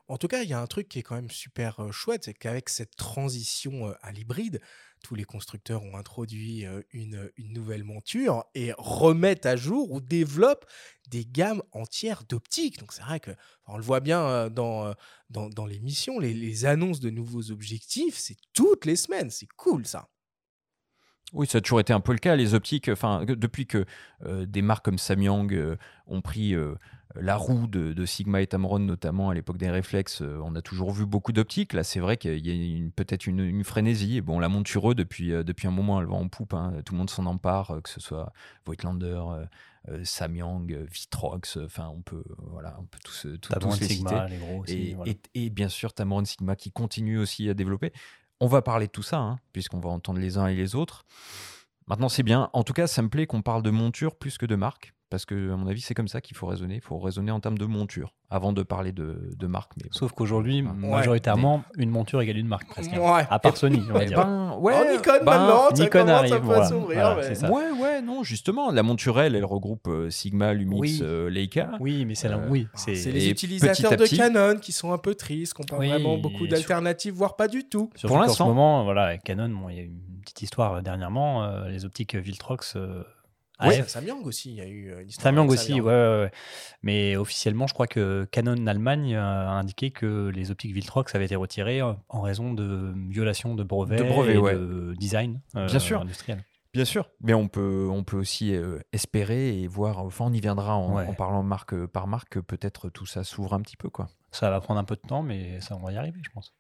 En 0.09 0.19
tout 0.19 0.29
cas, 0.29 0.43
il 0.43 0.49
y 0.49 0.53
a 0.53 0.61
un 0.61 0.67
truc 0.67 0.89
qui 0.89 0.99
est 0.99 1.03
quand 1.03 1.15
même 1.15 1.31
super 1.31 1.93
chouette, 1.93 2.25
c'est 2.25 2.35
qu'avec 2.35 2.69
cette 2.69 2.97
transition 2.97 3.95
à 4.03 4.13
l'hybride, 4.13 4.61
tous 5.03 5.15
les 5.15 5.25
constructeurs 5.25 5.83
ont 5.83 5.97
introduit 5.97 6.65
une, 6.93 7.31
nouvelle 7.39 7.85
monture 7.85 8.45
et 8.55 8.73
remettent 8.79 9.47
à 9.47 9.57
jour 9.57 9.91
ou 9.91 10.01
développent 10.01 10.65
des 11.09 11.25
gammes 11.25 11.63
entières 11.73 12.25
d'optiques. 12.29 12.79
Donc 12.79 12.93
c'est 12.93 13.03
vrai 13.03 13.21
que 13.21 13.33
on 13.67 13.77
le 13.77 13.83
voit 13.83 14.01
bien 14.01 14.49
dans, 14.51 14.95
dans, 15.31 15.49
dans 15.49 15.67
l'émission, 15.67 16.19
les, 16.19 16.65
annonces 16.65 17.01
de 17.01 17.11
nouveaux 17.11 17.51
objectifs, 17.51 18.17
c'est 18.17 18.37
toutes 18.55 18.85
les 18.85 18.97
semaines. 18.97 19.31
C'est 19.31 19.49
cool 19.57 19.87
ça. 19.87 20.09
Oui, 21.33 21.47
ça 21.47 21.59
a 21.59 21.61
toujours 21.63 21.81
été 21.81 21.95
un 21.95 22.01
peu 22.01 22.13
le 22.13 22.19
cas. 22.19 22.37
Les 22.37 22.55
optiques, 22.55 22.89
enfin, 22.89 23.25
depuis 23.25 23.67
que 23.67 23.87
des 24.21 24.63
marques 24.63 24.85
comme 24.85 24.99
Samyang 24.99 25.77
ont 26.07 26.21
pris 26.21 26.55
la 27.15 27.37
roue 27.37 27.67
de, 27.67 27.93
de 27.93 28.07
Sigma 28.07 28.41
et 28.41 28.47
Tamron, 28.47 28.79
notamment 28.79 29.31
à 29.31 29.35
l'époque 29.35 29.59
des 29.59 29.71
réflexes, 29.71 30.23
euh, 30.23 30.41
on 30.45 30.55
a 30.55 30.63
toujours 30.63 30.93
vu 30.93 31.05
beaucoup 31.07 31.33
d'optiques. 31.33 31.73
Là, 31.75 31.85
c'est 31.85 32.01
vrai 32.01 32.17
qu'il 32.17 32.47
y 32.47 32.87
a 32.87 32.91
peut-être 32.97 33.27
une, 33.27 33.41
une 33.41 33.65
frénésie. 33.65 34.17
Et 34.17 34.21
bon, 34.21 34.39
la 34.39 34.49
monture, 34.49 34.95
depuis, 34.95 35.33
euh, 35.33 35.43
depuis 35.45 35.67
un 35.69 35.71
moment, 35.73 36.01
elle 36.01 36.07
va 36.07 36.15
en 36.15 36.29
poupe. 36.29 36.55
hein. 36.55 36.73
Tout 36.85 36.95
le 36.95 36.99
monde 36.99 37.11
s'en 37.11 37.27
empare, 37.27 37.71
euh, 37.73 37.81
que 37.81 37.91
ce 37.91 38.01
soit 38.01 38.33
Voigtlander, 38.65 39.21
euh, 39.89 40.01
Samyang, 40.05 40.73
Vitrox. 40.91 41.59
Enfin, 41.59 41.89
on 41.95 42.03
peut, 42.03 42.25
voilà, 42.39 42.77
on 42.79 42.85
peut 42.85 42.99
tous, 43.05 43.27
euh, 43.27 43.37
tous, 43.39 43.53
les 43.67 43.71
citer. 43.73 43.95
Sigma, 43.95 44.29
les 44.29 44.37
gros 44.39 44.61
aussi. 44.63 44.91
Et, 44.91 44.95
voilà. 44.95 45.13
et- 45.13 45.45
et 45.45 45.51
bien 45.51 45.69
sûr, 45.69 45.93
Tamron 45.93 46.25
Sigma 46.25 46.57
qui 46.57 46.71
continue 46.73 47.19
aussi 47.19 47.49
à 47.49 47.55
développer. 47.55 47.93
On 48.41 48.47
va 48.47 48.63
parler 48.63 48.87
de 48.87 48.93
tout 48.93 49.03
ça, 49.03 49.19
hein, 49.19 49.39
puisqu'on 49.53 49.81
va 49.81 49.91
entendre 49.91 50.19
les 50.19 50.39
uns 50.39 50.47
et 50.47 50.55
les 50.57 50.75
autres. 50.75 51.05
Maintenant, 51.87 52.09
c'est 52.09 52.23
bien. 52.23 52.49
En 52.53 52.63
tout 52.63 52.73
cas, 52.73 52.87
ça 52.87 53.03
me 53.03 53.09
plaît 53.09 53.27
qu'on 53.27 53.43
parle 53.43 53.63
de 53.63 53.71
monture 53.71 54.15
plus 54.17 54.39
que 54.39 54.47
de 54.47 54.55
marque, 54.57 54.95
parce 55.13 55.27
que, 55.27 55.53
à 55.53 55.57
mon 55.57 55.67
avis, 55.69 55.83
c'est 55.83 55.93
comme 55.95 56.09
ça 56.09 56.21
qu'il 56.23 56.35
faut 56.37 56.47
raisonner. 56.47 56.77
Il 56.77 56.81
faut 56.81 56.99
raisonner 56.99 57.31
en 57.31 57.39
termes 57.39 57.59
de 57.59 57.67
monture 57.67 58.15
avant 58.31 58.55
de 58.55 58.63
parler 58.63 58.93
de, 58.93 59.29
de 59.39 59.47
marque. 59.47 59.73
Mais 59.77 59.85
bon. 59.85 59.91
Sauf 59.99 60.13
qu'aujourd'hui, 60.13 60.63
Ouais. 60.63 60.73
majoritairement, 60.73 61.63
une 61.77 61.91
monture 61.91 62.23
égale 62.23 62.39
une 62.39 62.47
marque 62.49 62.67
presque. 62.67 62.91
hein. 62.95 62.99
Ouais. 62.99 63.27
À 63.29 63.39
part 63.39 63.57
Sony, 63.59 63.83
on 63.91 63.93
va 63.93 64.03
Eh 64.05 64.07
dire. 64.07 64.17
ben, 64.25 64.57
ouais, 64.59 64.73
Oh, 64.75 64.91
Nikon 64.91 65.13
ben, 65.19 65.25
maintenant, 65.25 65.69
Nikon 65.75 66.09
arrive, 66.09 66.33
un 66.33 66.41
peu 66.41 66.43
à 66.43 66.61
voilà. 66.63 66.69
Voilà, 66.71 67.15
mais- 67.17 67.23
c'est 67.25 67.35
ça. 67.35 67.51
Ouais, 67.53 67.71
ouais, 67.79 68.01
non, 68.01 68.23
justement, 68.23 68.71
la 68.71 68.83
monture, 68.83 69.21
elle, 69.21 69.37
elle 69.37 69.45
regroupe 69.45 69.87
euh, 69.89 70.09
Sigma, 70.09 70.55
Lumix, 70.55 70.81
Oui. 70.81 71.01
euh, 71.03 71.29
Leica. 71.29 71.73
Oui, 71.79 72.07
mais 72.07 72.15
c'est 72.15 72.29
là. 72.31 72.39
Euh, 72.39 72.49
oui, 72.49 72.67
C'est 72.75 72.95
c'est 72.95 73.13
les 73.13 73.29
utilisateurs 73.29 73.91
de 73.93 73.97
petit- 73.97 74.17
Canon 74.17 74.57
qui 74.59 74.73
sont 74.73 74.93
un 74.95 74.99
peu 74.99 75.15
tristes, 75.15 75.53
qui 75.53 75.61
n'ont 75.61 75.67
pas 75.67 75.77
Oui, 75.79 75.89
vraiment 75.89 76.17
beaucoup 76.17 76.47
d'alternatives, 76.47 77.13
voire 77.13 77.37
pas 77.37 77.49
du 77.49 77.69
tout. 77.69 77.91
Surtout 77.97 78.09
Pour 78.15 78.17
qu'en 78.17 78.23
ce 78.25 78.29
l'instant. 78.31 78.47
moment, 78.49 78.83
voilà, 78.85 79.03
avec 79.05 79.23
Canon, 79.25 79.51
bon, 79.51 79.69
il 79.69 79.77
y 79.77 79.81
a 79.81 79.83
eu 79.83 79.87
une 79.89 80.21
petite 80.23 80.41
histoire 80.43 80.81
dernièrement. 80.83 81.45
euh, 81.45 81.69
les 81.69 81.85
optiques 81.85 82.15
Viltrox. 82.15 82.77
Euh, 83.63 83.69
Oui, 83.69 83.75
AF, 83.77 83.89
Samyang 83.89 84.25
aussi, 84.25 84.51
il 84.51 84.57
y 84.57 84.61
a 84.61 84.67
eu 84.67 84.91
euh, 84.91 85.03
une 85.03 85.09
histoire. 85.09 85.25
Samyang 85.25 85.49
aussi, 85.51 85.75
ouais, 85.81 85.81
ouais, 85.81 86.21
ouais. 86.23 86.31
Mais 86.83 87.17
officiellement, 87.17 87.67
je 87.67 87.75
crois 87.75 87.87
que 87.87 88.27
Canon 88.31 88.67
Allemagne 88.67 89.15
a 89.17 89.51
indiqué 89.51 89.91
que 89.91 90.29
les 90.29 90.51
optiques 90.51 90.73
Viltrox 90.73 91.15
avaient 91.15 91.25
été 91.27 91.37
retirées 91.37 91.81
euh, 91.81 91.93
en 92.09 92.21
raison 92.23 92.53
de 92.55 92.93
violation 93.11 93.55
de 93.55 93.63
brevets, 93.63 93.99
De 93.99 94.05
brevets, 94.05 94.35
et 94.35 94.39
ouais. 94.39 94.55
de 94.55 94.95
design 94.99 95.41
euh, 95.57 95.67
Bien 95.67 95.79
sûr. 95.79 96.01
industriel. 96.01 96.45
Bien 96.75 96.87
sûr, 96.87 97.11
mais 97.21 97.35
on 97.35 97.49
peut, 97.49 97.87
on 97.93 98.03
peut 98.03 98.17
aussi 98.17 98.55
euh, 98.55 98.79
espérer 98.95 99.61
et 99.61 99.67
voir, 99.67 99.99
enfin 99.99 100.25
on 100.29 100.33
y 100.33 100.41
viendra 100.41 100.75
en, 100.75 100.95
Ouais. 100.97 101.07
en 101.07 101.13
parlant 101.13 101.43
marque 101.43 101.75
euh, 101.75 101.87
par 101.87 102.07
marque, 102.07 102.31
que 102.31 102.39
peut-être 102.39 102.89
tout 102.89 103.05
ça 103.05 103.25
s'ouvre 103.25 103.53
un 103.53 103.61
petit 103.61 103.77
peu. 103.77 103.91
quoi. 103.91 104.09
Ça 104.31 104.49
va 104.49 104.59
prendre 104.63 104.81
un 104.81 104.85
peu 104.85 104.97
de 104.97 105.07
temps, 105.07 105.23
mais 105.23 105.61
ça 105.61 105.77
on 105.77 105.81
va 105.85 105.93
y 105.93 105.99
arriver, 105.99 106.19
je 106.25 106.31
pense. 106.31 106.55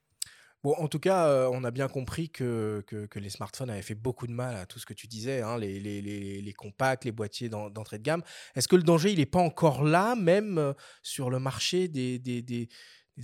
Bon, 0.62 0.74
en 0.78 0.86
tout 0.86 1.00
cas, 1.00 1.26
euh, 1.26 1.48
on 1.52 1.64
a 1.64 1.72
bien 1.72 1.88
compris 1.88 2.30
que, 2.30 2.84
les 3.16 3.30
smartphones 3.30 3.68
avaient 3.70 3.82
fait 3.82 3.96
beaucoup 3.96 4.28
de 4.28 4.32
mal 4.32 4.54
à 4.56 4.64
tout 4.64 4.78
ce 4.78 4.86
que 4.86 4.94
tu 4.94 5.08
disais, 5.08 5.42
hein, 5.42 5.58
les, 5.58 6.54
compacts, 6.56 7.04
les 7.04 7.10
boîtiers 7.10 7.48
d'en- 7.48 7.68
d'entrée 7.68 7.98
de 7.98 8.04
gamme. 8.04 8.22
Est-ce 8.54 8.68
que 8.68 8.76
le 8.76 8.84
danger, 8.84 9.10
il 9.10 9.18
n'est 9.18 9.26
pas 9.26 9.40
encore 9.40 9.82
là, 9.82 10.14
même 10.14 10.58
euh, 10.58 10.72
sur 11.02 11.30
le 11.30 11.40
marché 11.40 11.88
des, 11.88 12.68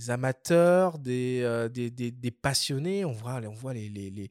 amateurs, 0.09 0.99
des, 0.99 1.39
euh, 1.43 1.69
des 1.69 2.31
passionnés? 2.31 3.05
On 3.05 3.13
voit, 3.13 3.39
on 3.47 3.53
voit 3.53 3.73
les, 3.73 4.29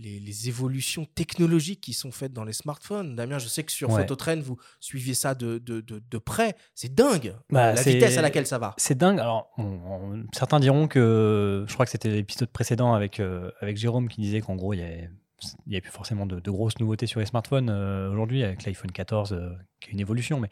les, 0.00 0.48
évolutions 0.48 1.04
technologiques 1.14 1.80
qui 1.80 1.92
sont 1.92 2.10
faites 2.10 2.32
dans 2.32 2.44
les 2.44 2.52
smartphones. 2.52 3.14
Damien, 3.16 3.38
je 3.38 3.48
sais 3.48 3.62
que 3.64 3.72
sur 3.72 3.90
Ouais. 3.90 4.02
Phototrend, 4.02 4.40
vous 4.40 4.56
suiviez 4.80 5.14
ça 5.14 5.34
de, 5.34 5.58
de, 5.58 5.80
de, 5.80 6.02
de 6.10 6.18
près. 6.18 6.56
C'est 6.74 6.94
dingue, 6.94 7.34
Bah, 7.50 7.72
la 7.74 7.82
vitesse 7.82 8.16
à 8.16 8.22
laquelle 8.22 8.46
ça 8.46 8.58
va. 8.58 8.74
C'est 8.78 8.96
dingue. 8.96 9.18
Alors, 9.20 9.50
on- 9.58 9.62
on- 9.64 10.24
certains 10.32 10.60
diront 10.60 10.88
que, 10.88 11.64
je 11.68 11.74
crois 11.74 11.84
que 11.86 11.92
c'était 11.92 12.10
l'épisode 12.10 12.50
précédent 12.50 12.94
avec, 12.94 13.20
euh, 13.20 13.50
avec 13.60 13.76
Jérôme 13.76 14.08
qui 14.08 14.20
disait 14.20 14.40
qu'en 14.40 14.56
gros, 14.56 14.72
il 14.74 14.80
y 14.80 14.82
avait, 14.82 15.10
il 15.66 15.72
y 15.72 15.76
avait 15.76 15.80
plus 15.80 15.90
forcément 15.90 16.26
de, 16.26 16.40
de 16.40 16.50
grosses 16.50 16.78
nouveautés 16.78 17.06
sur 17.06 17.20
les 17.20 17.26
smartphones 17.26 17.70
euh, 17.70 18.10
aujourd'hui 18.10 18.42
avec 18.44 18.64
l'iPhone 18.64 18.90
14 18.90 19.32
euh, 19.32 19.50
qui 19.80 19.90
est 19.90 19.92
une 19.92 20.00
évolution. 20.00 20.40
Mais 20.40 20.48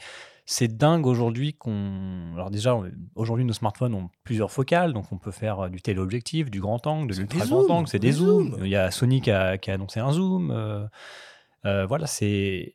c'est 0.46 0.76
dingue 0.76 1.06
aujourd'hui 1.06 1.54
qu'on. 1.54 2.32
Alors, 2.34 2.50
déjà, 2.50 2.78
aujourd'hui, 3.14 3.44
nos 3.44 3.52
smartphones 3.52 3.94
ont 3.94 4.10
plusieurs 4.24 4.50
focales, 4.50 4.92
donc 4.92 5.12
on 5.12 5.18
peut 5.18 5.30
faire 5.30 5.60
euh, 5.60 5.68
du 5.68 5.80
téléobjectif, 5.80 6.50
du 6.50 6.60
grand 6.60 6.86
angle, 6.86 7.14
de 7.14 7.20
l'ultra 7.20 7.46
grand 7.46 7.68
angle, 7.70 7.88
c'est 7.88 7.98
des 7.98 8.08
des 8.08 8.12
zooms. 8.14 8.50
zooms. 8.52 8.64
Il 8.64 8.70
y 8.70 8.76
a 8.76 8.90
Sony 8.90 9.20
qui 9.20 9.30
a, 9.30 9.58
qui 9.58 9.70
a 9.70 9.74
annoncé 9.74 10.00
un 10.00 10.12
zoom. 10.12 10.50
euh, 10.50 11.86
voilà, 11.86 12.06
c'est 12.06 12.74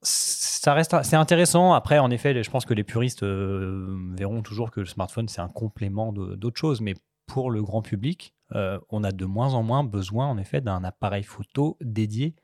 ça 0.00 0.74
reste 0.74 0.94
c'est 1.02 1.16
intéressant 1.16 1.72
après 1.72 1.98
en 1.98 2.08
effet 2.12 2.40
je 2.40 2.50
pense 2.50 2.64
que 2.64 2.72
les 2.72 2.84
puristes 2.84 3.24
verront 3.24 4.42
toujours 4.42 4.70
que 4.70 4.78
le 4.78 4.86
smartphone 4.86 5.26
c'est 5.26 5.40
un 5.40 5.48
complément 5.48 6.12
d'autres 6.12 6.56
choses 6.56 6.80
mais 6.80 6.94
pour 7.26 7.50
le 7.50 7.64
grand 7.64 7.82
public 7.82 8.32
euh, 8.54 8.78
on 8.90 9.04
a 9.04 9.12
de 9.12 9.24
moins 9.24 9.54
en 9.54 9.62
moins 9.62 9.84
besoin 9.84 10.26
en 10.26 10.38
effet 10.38 10.60
d'un 10.60 10.84
appareil 10.84 11.22
photo 11.22 11.76
dédié. 11.80 12.34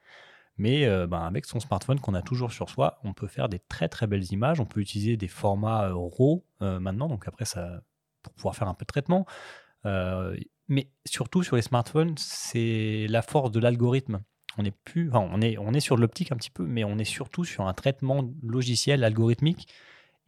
Mais 0.57 0.87
euh, 0.87 1.07
ben, 1.07 1.23
avec 1.23 1.47
son 1.47 1.59
smartphone 1.59 1.99
qu'on 1.99 2.15
a 2.15 2.23
toujours 2.23 2.53
sur 2.53 2.71
soi 2.71 3.01
on 3.03 3.13
peut 3.13 3.27
faire 3.27 3.49
des 3.49 3.59
très 3.59 3.89
très 3.89 4.07
belles 4.07 4.33
images. 4.33 4.61
On 4.61 4.67
peut 4.67 4.81
utiliser 4.81 5.17
des 5.17 5.29
formats 5.29 5.89
euh, 5.89 5.95
RAW 5.95 6.45
maintenant. 6.61 7.09
Donc 7.09 7.27
après 7.29 7.45
ça 7.45 7.81
pour 8.23 8.33
pouvoir 8.35 8.57
faire 8.57 8.69
un 8.69 8.75
peu 8.75 8.85
de 8.85 8.89
traitement. 8.89 9.27
Mais 10.69 10.91
surtout 11.05 11.43
sur 11.43 11.57
les 11.57 11.63
smartphones 11.63 12.15
c'est 12.17 13.07
la 13.09 13.23
force 13.23 13.51
de 13.51 13.61
l'algorithme. 13.61 14.23
On 14.57 14.65
est 14.65 14.75
plus, 14.85 15.11
on 15.13 15.41
est, 15.41 15.59
on 15.59 15.75
est 15.75 15.81
sur 15.81 15.97
l'optique 15.97 16.31
un 16.31 16.37
petit 16.37 16.51
peu, 16.51 16.65
mais 16.65 16.85
on 16.85 16.97
est 16.99 17.05
surtout 17.05 17.45
sur 17.45 17.67
un 17.67 17.75
traitement 17.75 18.23
logiciel 18.43 19.03
algorithmique. 19.03 19.67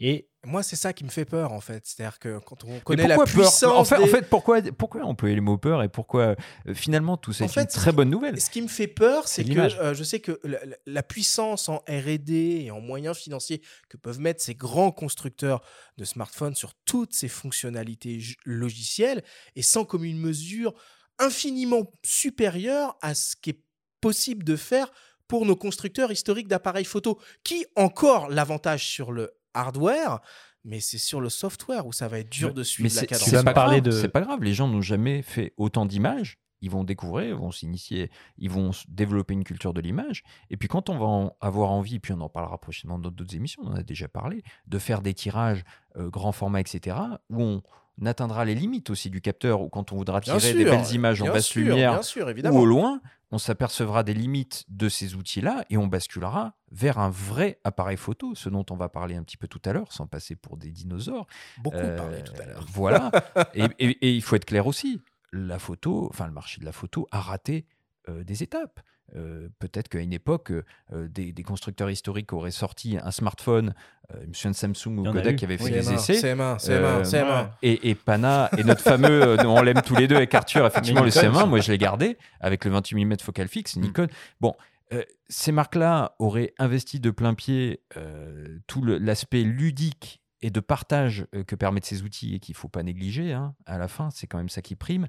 Et 0.00 0.28
Moi, 0.46 0.62
c'est 0.62 0.76
ça 0.76 0.92
qui 0.92 1.02
me 1.02 1.08
fait 1.08 1.24
peur, 1.24 1.52
en 1.52 1.60
fait. 1.60 1.84
C'est-à-dire 1.84 2.20
que 2.20 2.38
quand 2.38 2.62
on 2.62 2.78
connaît 2.78 3.08
la 3.08 3.16
peur 3.16 3.24
puissance 3.24 3.64
en 3.64 3.84
fait, 3.84 3.96
en 3.96 4.04
des- 4.04 4.10
fait, 4.10 4.30
pourquoi, 4.30 4.62
pourquoi 4.62 5.02
employer 5.02 5.34
le 5.34 5.42
mot 5.42 5.58
peur 5.58 5.82
et 5.82 5.88
pourquoi 5.88 6.36
euh, 6.68 6.74
finalement 6.74 7.16
tout 7.16 7.32
ça 7.32 7.44
En 7.44 7.46
est 7.48 7.50
fait, 7.50 7.62
une 7.62 7.66
très 7.66 7.90
bonne 7.90 8.10
nouvelle 8.10 8.40
Ce 8.40 8.48
qui 8.48 8.62
me 8.62 8.68
fait 8.68 8.86
peur, 8.86 9.26
c'est 9.26 9.42
que 9.42 9.58
euh, 9.58 9.92
je 9.92 10.04
sais 10.04 10.20
que 10.20 10.40
la, 10.86 11.02
puissance 11.02 11.68
en 11.68 11.78
R&D 11.88 12.62
et 12.64 12.70
en 12.70 12.80
moyens 12.80 13.16
financiers 13.16 13.60
que 13.88 13.96
peuvent 13.96 14.20
mettre 14.20 14.40
ces 14.40 14.54
grands 14.54 14.92
constructeurs 14.92 15.62
de 15.98 16.04
smartphones 16.04 16.54
sur 16.54 16.74
toutes 16.84 17.12
ces 17.12 17.28
fonctionnalités 17.28 18.20
logicielles 18.44 19.24
est 19.56 19.62
sans 19.62 19.84
commune 19.84 20.18
mesure 20.18 20.74
infiniment 21.18 21.90
supérieure 22.04 22.96
à 23.02 23.14
ce 23.14 23.34
qui 23.34 23.50
est 23.50 23.60
possible 24.00 24.44
de 24.44 24.54
faire 24.54 24.92
pour 25.26 25.44
nos 25.44 25.56
constructeurs 25.56 26.12
historiques 26.12 26.46
d'appareils 26.46 26.84
photo, 26.84 27.18
qui 27.42 27.66
encore 27.74 28.28
l'avantage 28.28 28.86
sur 28.86 29.10
le 29.10 29.32
hardware, 29.56 30.20
mais 30.64 30.80
c'est 30.80 30.98
sur 30.98 31.20
le 31.20 31.28
software 31.28 31.86
où 31.86 31.92
ça 31.92 32.08
va 32.08 32.18
être 32.18 32.30
dur 32.30 32.52
de 32.54 32.62
suivre 32.62 32.88
Mais 32.94 33.00
la 33.00 33.06
cadence. 33.06 33.28
c'est 33.28 33.44
pas 33.44 33.52
grave, 33.52 33.80
de- 33.80 33.90
C'est 33.90 34.08
pas 34.08 34.20
grave, 34.20 34.42
les 34.42 34.54
gens 34.54 34.68
n'ont 34.68 34.80
jamais 34.82 35.22
fait 35.22 35.52
autant 35.56 35.86
d'images. 35.86 36.38
Ils 36.62 36.70
vont 36.70 36.84
découvrir, 36.84 37.28
ils 37.28 37.34
vont 37.34 37.52
s'initier, 37.52 38.10
ils 38.38 38.50
vont 38.50 38.70
développer 38.88 39.34
une 39.34 39.44
culture 39.44 39.74
de 39.74 39.80
l'image. 39.82 40.22
Et 40.48 40.56
puis 40.56 40.68
quand 40.68 40.88
on 40.88 40.98
va 40.98 41.04
en 41.04 41.36
avoir 41.42 41.70
envie, 41.70 41.98
puis 42.00 42.14
on 42.14 42.20
en 42.22 42.30
parlera 42.30 42.58
prochainement 42.58 42.98
dans 42.98 43.10
d'autres 43.10 43.36
émissions, 43.36 43.62
on 43.64 43.72
en 43.72 43.74
a 43.76 43.82
déjà 43.82 44.08
parlé, 44.08 44.42
de 44.66 44.78
faire 44.78 45.02
des 45.02 45.12
tirages 45.12 45.64
euh, 45.96 46.08
grand 46.08 46.32
format, 46.32 46.60
etc., 46.60 46.96
où 47.30 47.42
on 47.42 47.62
atteindra 48.04 48.44
les 48.44 48.54
limites 48.54 48.90
aussi 48.90 49.08
du 49.08 49.20
capteur, 49.22 49.62
ou 49.62 49.68
quand 49.68 49.92
on 49.92 49.96
voudra 49.96 50.20
tirer 50.20 50.52
des 50.54 50.64
belles 50.64 50.92
images 50.92 51.22
en 51.22 51.26
basse 51.32 51.46
sûr, 51.46 51.62
lumière 51.62 52.04
sûr, 52.04 52.26
ou 52.26 52.58
au 52.58 52.66
loin, 52.66 53.00
on 53.30 53.38
s'apercevra 53.38 54.02
des 54.02 54.12
limites 54.14 54.64
de 54.68 54.88
ces 54.88 55.14
outils-là 55.14 55.64
et 55.70 55.76
on 55.78 55.86
basculera 55.86 56.56
vers 56.70 56.98
un 56.98 57.08
vrai 57.10 57.58
appareil 57.64 57.96
photo, 57.96 58.34
ce 58.34 58.48
dont 58.50 58.66
on 58.70 58.76
va 58.76 58.88
parler 58.88 59.14
un 59.16 59.22
petit 59.22 59.36
peu 59.38 59.48
tout 59.48 59.62
à 59.64 59.72
l'heure, 59.72 59.92
sans 59.92 60.06
passer 60.06 60.36
pour 60.36 60.56
des 60.58 60.70
dinosaures. 60.70 61.26
Beaucoup 61.58 61.76
Euh, 61.78 61.96
parlé 61.96 62.22
tout 62.22 62.34
à 62.40 62.44
l'heure. 62.46 62.66
Voilà. 62.72 63.10
et, 63.54 63.64
et- 63.78 64.06
et 64.08 64.12
il 64.14 64.22
faut 64.22 64.36
être 64.36 64.44
clair 64.44 64.66
aussi. 64.66 65.00
La 65.32 65.58
photo, 65.58 66.08
enfin 66.10 66.26
le 66.26 66.32
marché 66.32 66.60
de 66.60 66.64
la 66.66 66.72
photo 66.72 67.06
a 67.10 67.20
raté 67.20 67.66
euh, 68.08 68.22
des 68.24 68.42
étapes. 68.42 68.80
Euh, 69.14 69.48
Peut-être 69.60 69.88
qu'à 69.88 70.00
une 70.00 70.12
époque, 70.12 70.50
euh, 70.92 71.08
des, 71.08 71.32
des 71.32 71.42
constructeurs 71.44 71.88
historiques 71.90 72.32
auraient 72.32 72.50
sorti 72.50 72.98
un 73.00 73.10
smartphone, 73.12 73.72
euh, 74.12 74.18
je 74.22 74.26
me 74.28 74.32
souviens 74.32 74.50
de 74.50 74.56
Samsung 74.56 74.98
ou 74.98 75.04
Kodak 75.12 75.36
qui 75.36 75.44
avaient 75.44 75.56
fait 75.58 75.64
Oui, 75.64 75.70
des 75.70 75.82
CM1, 75.82 75.94
essais. 75.94 76.12
CM1, 76.34 76.56
CM1, 76.58 76.70
Euh, 76.70 77.02
CM1. 77.04 77.50
Et, 77.62 77.90
et 77.90 77.94
Pana, 77.94 78.50
et 78.58 78.64
notre 78.64 78.82
fameux, 78.82 79.22
euh, 79.38 79.44
on 79.46 79.62
l'aime 79.62 79.82
tous 79.82 79.94
les 79.94 80.08
deux 80.08 80.16
avec 80.16 80.34
Arthur, 80.34 80.66
effectivement, 80.66 81.02
le 81.02 81.06
Nikon, 81.10 81.20
CM1, 81.20 81.46
moi 81.48 81.60
je 81.60 81.70
l'ai 81.70 81.78
gardé 81.78 82.18
avec 82.40 82.64
le 82.64 82.70
28 82.72 83.04
mm 83.04 83.18
focal 83.20 83.46
fixe, 83.48 83.76
Nikon. 83.76 84.08
Bon, 84.40 84.54
euh, 84.92 85.02
ces 85.28 85.52
marques-là 85.52 86.14
auraient 86.18 86.52
investi 86.58 86.98
de 87.00 87.10
plein 87.10 87.34
pied 87.34 87.82
euh, 87.96 88.58
tout 88.66 88.82
le- 88.82 88.98
l'aspect 88.98 89.42
ludique 89.42 90.20
et 90.42 90.50
de 90.50 90.60
partage 90.60 91.26
euh, 91.34 91.42
que 91.44 91.54
permettent 91.56 91.86
ces 91.86 92.02
outils 92.02 92.34
et 92.34 92.40
qu'il 92.40 92.52
ne 92.54 92.58
faut 92.58 92.68
pas 92.68 92.82
négliger. 92.82 93.32
hein. 93.32 93.54
À 93.66 93.78
la 93.78 93.88
fin, 93.88 94.10
c'est 94.10 94.26
quand 94.26 94.38
même 94.38 94.48
ça 94.48 94.62
qui 94.62 94.76
prime. 94.76 95.08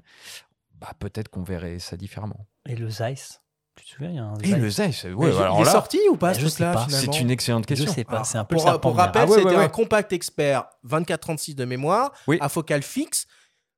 Bah, 0.80 0.92
peut-être 0.98 1.28
qu'on 1.28 1.42
verrait 1.42 1.78
ça 1.80 1.96
différemment. 1.96 2.46
Et 2.68 2.76
le 2.76 2.88
Zeiss? 2.88 3.40
Tu 3.78 3.84
te 3.84 3.90
souviens 3.90 4.10
il 4.10 4.16
y 4.16 4.18
a 4.18 4.24
un 4.24 4.34
Et 4.42 4.60
le 4.60 4.70
Zeiss. 4.70 5.04
Il 5.04 5.24
est 5.24 5.64
là, 5.64 5.64
sorti 5.64 5.98
ou 6.10 6.16
pas 6.16 6.34
ce 6.34 6.40
je 6.40 6.48
sais 6.48 6.56
truc-là 6.64 6.72
pas. 6.74 6.86
finalement 6.86 7.12
c'est 7.12 7.20
une 7.20 7.30
excellente 7.30 7.64
Je 7.64 7.74
question. 7.74 7.92
sais 7.92 8.04
pas, 8.04 8.24
c'est 8.24 8.38
un 8.38 8.44
peu 8.44 8.56
pour, 8.56 8.64
le 8.64 8.70
serpent 8.70 8.80
pour 8.80 8.90
de 8.92 8.96
mer. 8.96 9.06
rappel, 9.06 9.22
Ah 9.22 9.26
ouais, 9.30 9.36
c'était 9.38 9.48
ouais, 9.50 9.56
un 9.56 9.60
ouais. 9.60 9.70
compact 9.70 10.12
expert 10.12 10.64
2436 10.84 11.54
de 11.54 11.64
mémoire 11.64 12.12
Oui. 12.26 12.38
à 12.40 12.48
focale 12.48 12.82
fixe 12.82 13.26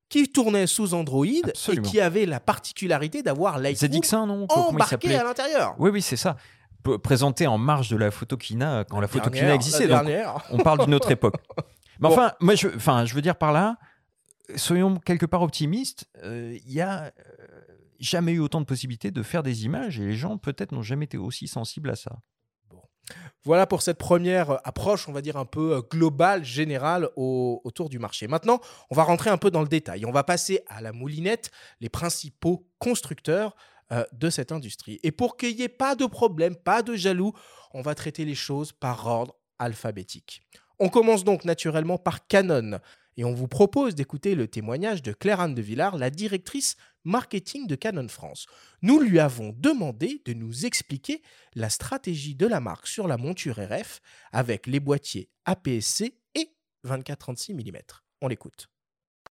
qui 0.09 0.29
tournait 0.31 0.67
sous 0.67 0.93
Android 0.93 1.25
Absolument. 1.45 1.87
et 1.87 1.89
qui 1.89 2.01
avait 2.01 2.25
la 2.25 2.39
particularité 2.41 3.23
d'avoir 3.23 3.59
Lightroom 3.59 3.91
ZX1, 3.91 4.25
non 4.27 4.47
Comment 4.47 4.65
il 4.69 4.73
embarqué 4.75 4.89
s'appelait 4.95 5.15
à 5.15 5.23
l'intérieur. 5.23 5.75
Oui, 5.79 5.89
oui, 5.89 6.01
c'est 6.01 6.17
ça. 6.17 6.35
P- 6.83 6.97
Présenté 6.97 7.47
en 7.47 7.57
marge 7.57 7.89
de 7.89 7.95
la 7.95 8.11
photokina 8.11 8.83
quand 8.89 8.99
la, 8.99 9.07
photokina 9.07 9.31
Dernière, 9.41 9.55
existait. 9.55 9.87
la 9.87 9.99
Donc, 9.99 10.07
dernière. 10.07 10.43
on 10.49 10.57
parle 10.57 10.83
d'une 10.83 10.93
autre 10.95 11.11
époque. 11.11 11.35
Mais 11.99 12.09
Bon. 12.09 12.13
enfin, 12.13 12.33
moi, 12.41 12.55
je, 12.55 12.67
enfin, 12.75 13.05
je 13.05 13.13
veux 13.13 13.21
dire 13.21 13.35
par 13.37 13.51
là, 13.53 13.77
soyons 14.55 14.95
quelque 14.97 15.25
part 15.25 15.43
optimistes. 15.43 16.05
euh, 16.23 16.57
Il 16.65 16.73
y 16.73 16.81
a 16.81 17.03
euh, 17.03 17.09
jamais 18.01 18.33
eu 18.33 18.39
autant 18.39 18.59
de 18.59 18.65
possibilités 18.65 19.11
de 19.11 19.23
faire 19.23 19.43
des 19.43 19.65
images 19.65 19.99
et 19.99 20.05
les 20.05 20.15
gens 20.15 20.37
peut-être 20.37 20.71
n'ont 20.73 20.81
jamais 20.81 21.05
été 21.05 21.17
aussi 21.17 21.47
sensibles 21.47 21.89
à 21.89 21.95
ça. 21.95 22.19
Voilà 23.43 23.65
pour 23.65 23.81
cette 23.81 23.97
première 23.97 24.51
euh, 24.51 24.57
approche, 24.63 25.09
on 25.09 25.11
va 25.11 25.21
dire 25.21 25.35
un 25.35 25.45
peu 25.45 25.75
euh, 25.77 25.81
globale, 25.81 26.45
générale 26.45 27.09
au- 27.15 27.59
autour 27.63 27.89
du 27.89 27.99
marché. 27.99 28.27
Maintenant, 28.27 28.61
on 28.89 28.95
va 28.95 29.03
rentrer 29.03 29.29
un 29.29 29.37
peu 29.37 29.51
dans 29.51 29.61
le 29.61 29.67
détail. 29.67 30.05
On 30.05 30.11
va 30.11 30.23
passer 30.23 30.61
à 30.67 30.81
la 30.81 30.93
moulinette, 30.93 31.51
les 31.81 31.89
principaux 31.89 32.67
constructeurs 32.79 33.55
euh, 33.91 34.05
de 34.13 34.29
cette 34.29 34.51
industrie. 34.51 34.99
Et 35.03 35.11
pour 35.11 35.35
qu'il 35.35 35.55
n'y 35.55 35.63
ait 35.63 35.67
pas 35.69 35.95
de 35.95 36.05
problème, 36.05 36.55
pas 36.55 36.83
de 36.83 36.95
jaloux, 36.95 37.33
on 37.73 37.81
va 37.81 37.95
traiter 37.95 38.23
les 38.23 38.35
choses 38.35 38.71
par 38.71 39.05
ordre 39.07 39.35
alphabétique. 39.59 40.43
On 40.79 40.89
commence 40.89 41.23
donc 41.23 41.43
naturellement 41.43 41.97
par 41.97 42.27
Canon. 42.27 42.79
Et 43.17 43.25
on 43.25 43.33
vous 43.33 43.47
propose 43.47 43.95
d'écouter 43.95 44.35
le 44.35 44.47
témoignage 44.47 45.01
de 45.01 45.11
Claire-Anne 45.11 45.55
de 45.55 45.61
Villard, 45.61 45.97
la 45.97 46.09
directrice 46.09 46.75
marketing 47.03 47.67
de 47.67 47.75
Canon 47.75 48.07
France. 48.07 48.45
Nous 48.81 48.99
lui 48.99 49.19
avons 49.19 49.53
demandé 49.57 50.21
de 50.25 50.33
nous 50.33 50.65
expliquer 50.65 51.21
la 51.55 51.69
stratégie 51.69 52.35
de 52.35 52.47
la 52.47 52.59
marque 52.59 52.87
sur 52.87 53.07
la 53.07 53.17
monture 53.17 53.59
RF 53.59 54.01
avec 54.31 54.67
les 54.67 54.79
boîtiers 54.79 55.29
APS-C 55.45 56.15
et 56.35 56.49
24-36 56.85 57.53
mm. 57.53 57.77
On 58.21 58.27
l'écoute. 58.27 58.67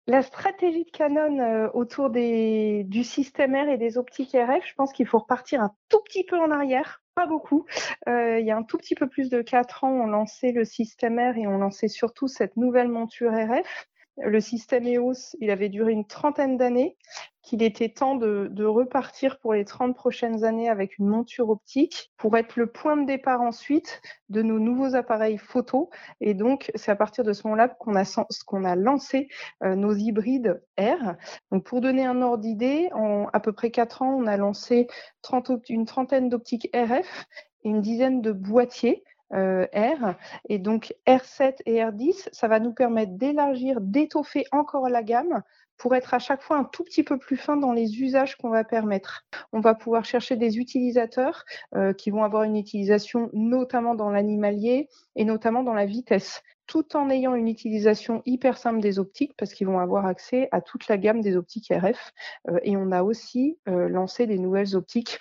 La 0.08 0.24
stratégie 0.24 0.84
de 0.84 0.90
Canon 0.90 1.40
euh, 1.40 1.70
autour 1.74 2.10
du 2.10 3.04
système 3.04 3.56
R 3.56 3.70
et 3.70 3.78
des 3.78 3.98
optiques 3.98 4.34
RF, 4.34 4.68
je 4.68 4.74
pense 4.74 4.92
qu'il 4.92 5.06
faut 5.06 5.20
repartir 5.20 5.62
un 5.62 5.74
tout 5.90 6.02
petit 6.04 6.24
peu 6.24 6.38
en 6.40 6.50
arrière, 6.50 7.01
pas 7.16 7.26
beaucoup. 7.26 7.66
Euh, 8.08 8.40
il 8.40 8.46
y 8.46 8.52
a 8.52 8.58
un 8.58 8.64
tout 8.64 8.78
petit 8.78 8.96
peu 8.96 9.08
plus 9.08 9.30
de 9.30 9.42
4 9.42 9.84
ans, 9.84 9.92
on 9.92 10.08
lançait 10.08 10.52
le 10.52 10.66
système 10.66 11.20
R 11.20 11.38
et 11.38 11.48
on 11.48 11.58
lançait 11.58 11.88
surtout 11.88 12.28
cette 12.28 12.58
nouvelle 12.58 12.88
monture 12.88 13.32
RF. 13.32 13.88
Le 14.24 14.40
système 14.40 14.88
EOS, 14.88 15.36
il 15.40 15.50
avait 15.50 15.70
duré 15.70 15.92
une 15.92 16.06
trentaine 16.06 16.58
d'années, 16.58 16.98
qu'il 17.42 17.64
était 17.64 17.90
temps 17.90 18.16
de, 18.16 18.64
repartir 18.64 19.40
pour 19.40 19.54
les 19.54 19.66
30 19.66 19.96
prochaines 19.96 20.44
années 20.44 20.70
avec 20.70 20.98
une 21.00 21.08
monture 21.08 21.50
optique 21.50 22.12
pour 22.18 22.38
être 22.38 22.56
le 22.56 22.68
point 22.68 22.96
de 22.96 23.06
départ 23.06 23.42
ensuite 23.42 24.02
de 24.30 24.42
nos 24.42 24.60
nouveaux 24.60 24.96
appareils 24.96 25.38
photo. 25.38 25.90
Et 26.22 26.34
donc, 26.34 26.72
c'est 26.76 26.92
à 26.92 26.96
partir 26.96 27.24
de 27.24 27.34
ce 27.34 27.46
moment-là 27.48 27.68
qu'on 27.68 27.96
a, 27.96 28.76
lancé 28.76 29.28
euh, 29.64 29.76
nos 29.76 29.94
hybrides 29.94 30.62
R. 30.80 31.16
Donc, 31.52 31.66
pour 31.66 31.82
donner 31.82 32.06
un 32.06 32.22
ordre 32.22 32.44
d'idée, 32.44 32.90
en 32.94 33.28
à 33.34 33.40
peu 33.40 33.54
près 33.54 33.72
4 33.72 34.04
ans, 34.04 34.16
on 34.18 34.28
a 34.28 34.38
lancé 34.38 34.88
30 35.24 35.50
opt- 35.50 35.70
une 35.70 35.86
trentaine 35.86 36.30
d'optiques 36.30 36.70
RF 36.74 37.26
et 37.64 37.70
une 37.70 37.82
dizaine 37.82 38.22
de 38.22 38.32
boîtiers 38.32 39.04
euh, 39.34 39.66
R. 39.74 40.16
Et 40.50 40.60
donc, 40.60 40.94
R7 41.08 41.58
et 41.66 41.76
R10, 41.76 42.30
ça 42.32 42.48
va 42.48 42.60
nous 42.60 42.74
permettre 42.74 43.14
d'élargir, 43.14 43.82
d'étoffer 43.82 44.46
encore 44.52 44.90
la 44.90 45.04
gamme 45.04 45.42
pour 45.78 45.96
être 45.96 46.14
à 46.14 46.20
chaque 46.20 46.44
fois 46.44 46.58
un 46.58 46.64
tout 46.64 46.84
petit 46.84 47.04
peu 47.04 47.18
plus 47.18 47.38
fin 47.38 47.58
dans 47.58 47.74
les 47.74 48.02
usages 48.02 48.38
qu'on 48.38 48.50
va 48.50 48.64
permettre. 48.64 49.26
On 49.52 49.62
va 49.62 49.74
pouvoir 49.74 50.06
chercher 50.06 50.36
des 50.36 50.60
utilisateurs 50.60 51.44
euh, 51.76 51.92
qui 51.92 52.12
vont 52.12 52.24
avoir 52.24 52.44
une 52.44 52.56
utilisation 52.56 53.32
notamment 53.34 53.96
dans 53.96 54.12
l'animalier 54.12 54.90
et 55.16 55.26
notamment 55.26 55.64
dans 55.64 55.74
la 55.74 55.88
vitesse 55.88 56.44
tout 56.72 56.96
en 56.96 57.10
ayant 57.10 57.36
une 57.36 57.50
utilisation 57.50 58.22
hyper 58.26 58.58
simple 58.58 58.80
des 58.80 58.98
optiques 58.98 59.34
parce 59.38 59.54
qu'ils 59.54 59.68
vont 59.68 59.80
avoir 59.80 60.06
accès 60.06 60.48
à 60.54 60.62
toute 60.62 60.88
la 60.88 60.98
gamme 60.98 61.20
des 61.20 61.36
optiques 61.36 61.68
RF. 61.70 62.14
Euh, 62.48 62.60
et 62.64 62.78
on 62.78 62.94
a 62.94 63.04
aussi 63.04 63.58
euh, 63.68 63.90
lancé 63.90 64.26
des 64.26 64.40
nouvelles 64.40 64.74
optiques 64.78 65.20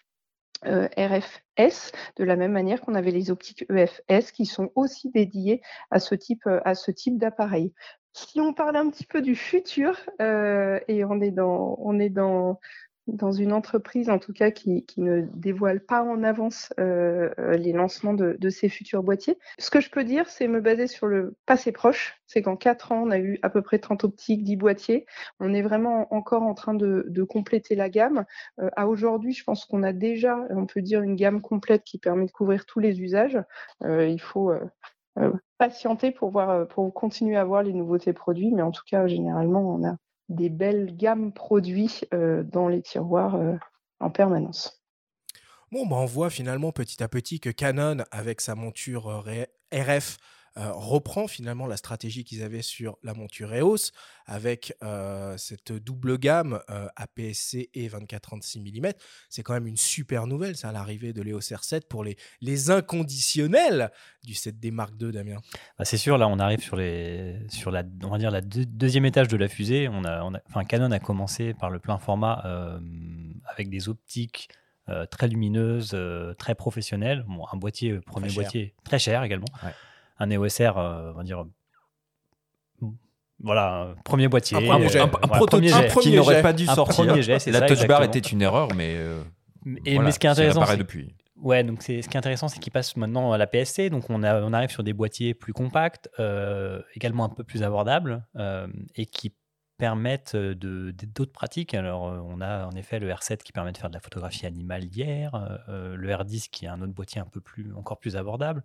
euh, 0.66 0.88
RFS 0.96 1.92
de 2.16 2.24
la 2.24 2.36
même 2.36 2.52
manière 2.52 2.80
qu'on 2.80 2.94
avait 2.94 3.10
les 3.10 3.30
optiques 3.30 3.64
EFS 3.70 4.32
qui 4.32 4.46
sont 4.46 4.70
aussi 4.74 5.10
dédiées 5.10 5.62
à 5.90 6.00
ce 6.00 6.14
type, 6.14 6.46
euh, 6.46 6.74
type 6.94 7.18
d'appareil. 7.18 7.72
Si 8.12 8.40
on 8.40 8.52
parle 8.52 8.76
un 8.76 8.90
petit 8.90 9.06
peu 9.06 9.22
du 9.22 9.34
futur, 9.36 9.98
euh, 10.20 10.80
et 10.88 11.04
on 11.04 11.20
est 11.20 11.30
dans, 11.30 12.60
dans 13.12 13.32
une 13.32 13.52
entreprise 13.52 14.10
en 14.10 14.18
tout 14.18 14.32
cas 14.32 14.50
qui, 14.50 14.84
ne 14.96 15.22
dévoile 15.34 15.80
pas 15.80 16.02
en 16.02 16.22
avance 16.22 16.72
euh, 16.78 17.30
euh, 17.38 17.56
les 17.56 17.72
lancements 17.72 18.14
de, 18.14 18.50
ces 18.50 18.68
futurs 18.68 19.02
boîtiers. 19.02 19.38
Ce 19.58 19.70
que 19.70 19.80
je 19.80 19.90
peux 19.90 20.04
dire, 20.04 20.28
c'est 20.28 20.48
me 20.48 20.60
baser 20.60 20.86
sur 20.86 21.06
le 21.06 21.36
passé 21.46 21.72
proche. 21.72 22.20
C'est 22.26 22.42
qu'en 22.42 22.56
4 22.56 22.92
ans, 22.92 23.02
on 23.06 23.10
a 23.10 23.18
eu 23.18 23.38
à 23.42 23.50
peu 23.50 23.62
près 23.62 23.78
30 23.78 24.04
optiques, 24.04 24.44
10 24.44 24.56
boîtiers. 24.56 25.06
On 25.38 25.54
est 25.54 25.62
vraiment 25.62 26.12
encore 26.14 26.42
en 26.42 26.54
train 26.54 26.74
de, 26.74 27.06
compléter 27.28 27.76
la 27.76 27.88
gamme. 27.88 28.24
Euh, 28.60 28.70
à 28.76 28.88
aujourd'hui, 28.88 29.32
je 29.32 29.44
pense 29.44 29.64
qu'on 29.64 29.82
a 29.82 29.92
déjà, 29.92 30.38
on 30.50 30.66
peut 30.66 30.82
dire, 30.82 31.02
une 31.02 31.16
gamme 31.16 31.40
complète 31.40 31.84
qui 31.84 31.98
permet 31.98 32.26
de 32.26 32.32
couvrir 32.32 32.66
tous 32.66 32.80
les 32.80 33.00
usages. 33.00 33.38
Il 33.84 34.20
faut 34.20 34.52
patienter 35.58 36.12
pour, 36.12 36.30
voir, 36.30 36.66
pour 36.68 36.92
continuer 36.94 37.36
à 37.36 37.44
voir 37.44 37.62
les 37.62 37.72
nouveautés 37.72 38.12
produits, 38.12 38.52
mais 38.52 38.62
en 38.62 38.70
tout 38.70 38.84
cas, 38.86 39.06
généralement, 39.06 39.60
on 39.60 39.86
a 39.86 39.96
des 40.30 40.48
belles 40.48 40.96
gammes 40.96 41.32
produits 41.32 42.00
euh, 42.14 42.42
dans 42.44 42.68
les 42.68 42.80
tiroirs 42.80 43.34
euh, 43.34 43.56
en 43.98 44.10
permanence. 44.10 44.82
Bon, 45.72 45.86
bah, 45.86 45.96
on 45.96 46.06
voit 46.06 46.30
finalement 46.30 46.72
petit 46.72 47.02
à 47.02 47.08
petit 47.08 47.40
que 47.40 47.50
Canon, 47.50 47.98
avec 48.10 48.40
sa 48.40 48.54
monture 48.54 49.08
euh, 49.08 49.44
RF, 49.72 50.16
euh, 50.56 50.72
reprend 50.72 51.28
finalement 51.28 51.66
la 51.66 51.76
stratégie 51.76 52.24
qu'ils 52.24 52.42
avaient 52.42 52.62
sur 52.62 52.98
la 53.02 53.14
monture 53.14 53.54
EOS 53.54 53.92
avec 54.26 54.74
euh, 54.82 55.36
cette 55.36 55.72
double 55.72 56.18
gamme 56.18 56.60
euh, 56.70 56.88
APS-C 56.96 57.70
et 57.72 57.88
24-36 57.88 58.60
mm. 58.60 58.92
C'est 59.28 59.42
quand 59.42 59.54
même 59.54 59.66
une 59.66 59.76
super 59.76 60.26
nouvelle, 60.26 60.56
ça, 60.56 60.72
l'arrivée 60.72 61.12
de 61.12 61.22
l'EOS 61.22 61.38
R7 61.38 61.82
pour 61.88 62.04
les, 62.04 62.16
les 62.40 62.70
inconditionnels 62.70 63.90
du 64.24 64.34
7D 64.34 64.72
Mark 64.72 64.94
II, 65.00 65.12
Damien. 65.12 65.38
Bah, 65.78 65.84
c'est 65.84 65.96
sûr, 65.96 66.18
là, 66.18 66.28
on 66.28 66.38
arrive 66.38 66.60
sur, 66.60 66.76
les, 66.76 67.36
sur 67.48 67.70
la, 67.70 67.82
on 68.02 68.08
va 68.08 68.18
dire 68.18 68.30
la 68.30 68.40
deux- 68.40 68.66
deuxième 68.66 69.04
étage 69.04 69.28
de 69.28 69.36
la 69.36 69.48
fusée. 69.48 69.88
On 69.88 70.04
a, 70.04 70.22
on 70.22 70.34
a, 70.34 70.40
enfin, 70.48 70.64
Canon 70.64 70.90
a 70.90 70.98
commencé 70.98 71.54
par 71.54 71.70
le 71.70 71.78
plein 71.78 71.98
format 71.98 72.42
avec 73.46 73.70
des 73.70 73.88
optiques 73.88 74.48
euh, 74.90 75.06
très 75.06 75.28
lumineuses, 75.28 75.92
euh, 75.94 76.34
très 76.34 76.56
professionnelles. 76.56 77.24
Bon, 77.28 77.44
un 77.52 77.56
boîtier, 77.56 77.92
euh, 77.92 78.00
premier 78.00 78.28
cher. 78.28 78.42
boîtier, 78.42 78.74
très 78.82 78.98
cher 78.98 79.22
également. 79.22 79.46
Ouais. 79.62 79.70
Un 80.20 80.30
EOS 80.30 80.46
R, 80.60 80.78
euh, 80.78 81.12
on 81.14 81.16
va 81.18 81.22
dire. 81.24 81.44
Voilà, 83.42 83.80
un 83.82 83.94
premier 84.04 84.28
boîtier. 84.28 84.56
Un 84.58 84.60
premier 84.60 84.94
euh, 84.96 85.00
Un- 85.02 85.04
Un 85.04 85.08
voilà, 85.08 85.36
prototype 85.36 85.70
jet. 85.74 86.00
qui 86.02 86.14
n'aurait 86.14 86.42
pas 86.42 86.52
dû 86.52 86.68
Un 86.68 86.74
sortir. 86.74 87.04
premier 87.06 87.22
jet, 87.22 87.38
c'est 87.38 87.50
la 87.50 87.60
ça, 87.60 87.66
touch 87.66 87.86
bar 87.86 88.02
était 88.02 88.18
une 88.18 88.42
erreur, 88.42 88.68
mais, 88.76 88.94
euh, 88.96 89.22
Et, 89.86 89.94
voilà, 89.94 90.06
mais 90.08 90.12
ce 90.12 90.18
qui 90.18 90.26
est 90.26 90.34
ça 90.34 90.42
intéressant, 90.42 90.76
depuis. 90.76 91.14
Ouais, 91.36 91.64
donc 91.64 91.80
c'est 91.82 92.02
ce 92.02 92.08
qui 92.10 92.16
est 92.16 92.18
intéressant, 92.18 92.48
c'est 92.48 92.58
qu'il 92.58 92.70
passe 92.72 92.96
maintenant 92.98 93.32
à 93.32 93.38
la 93.38 93.46
PSC, 93.46 93.88
donc 93.88 94.10
on, 94.10 94.22
a, 94.24 94.42
on 94.42 94.52
arrive 94.52 94.68
sur 94.70 94.82
des 94.82 94.92
boîtiers 94.92 95.32
plus 95.32 95.54
compacts, 95.54 96.10
euh, 96.18 96.82
également 96.94 97.24
un 97.24 97.28
peu 97.30 97.42
plus 97.44 97.62
abordables, 97.62 98.26
et 98.94 99.06
qui 99.06 99.34
permettent 99.78 100.36
de- 100.36 100.94
d'autres 101.14 101.32
pratiques. 101.32 101.72
Alors, 101.72 102.02
on 102.02 102.42
a 102.42 102.66
en 102.66 102.72
effet 102.72 102.98
le 102.98 103.08
R7 103.08 103.38
qui 103.42 103.52
permet 103.52 103.72
de 103.72 103.78
faire 103.78 103.88
de 103.88 103.94
la 103.94 104.00
photographie 104.00 104.44
animalière, 104.44 105.62
le 105.68 106.08
R10 106.12 106.50
qui 106.50 106.66
est 106.66 106.68
un 106.68 106.82
autre 106.82 106.92
boîtier 106.92 107.22
un 107.22 107.26
peu 107.26 107.40
plus, 107.40 107.72
encore 107.74 107.98
plus 107.98 108.16
abordable. 108.16 108.62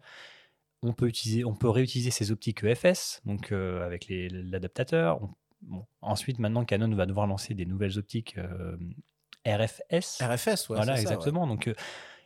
On 0.88 0.94
peut, 0.94 1.08
utiliser, 1.08 1.44
on 1.44 1.56
peut 1.56 1.70
réutiliser 1.70 2.12
ces 2.12 2.32
optiques 2.32 2.64
EFS, 2.64 3.22
donc 3.26 3.52
euh, 3.52 3.84
avec 3.84 4.06
l'adaptateur. 4.10 5.20
Bon, 5.64 5.84
Ensuite, 6.02 6.38
maintenant, 6.38 6.64
Canon 6.64 6.94
va 6.96 7.08
devoir 7.08 7.26
lancer 7.26 7.56
des 7.56 7.66
nouvelles 7.66 7.98
optiques 7.98 8.38
euh, 8.38 8.78
RFS. 9.48 10.22
RFS, 10.22 10.70
ouais. 10.70 10.76
Voilà, 10.76 10.84
c'est 10.84 10.86
ça, 10.86 10.94
ouais. 10.94 11.00
exactement. 11.02 11.48
Donc, 11.48 11.68
euh, 11.68 11.74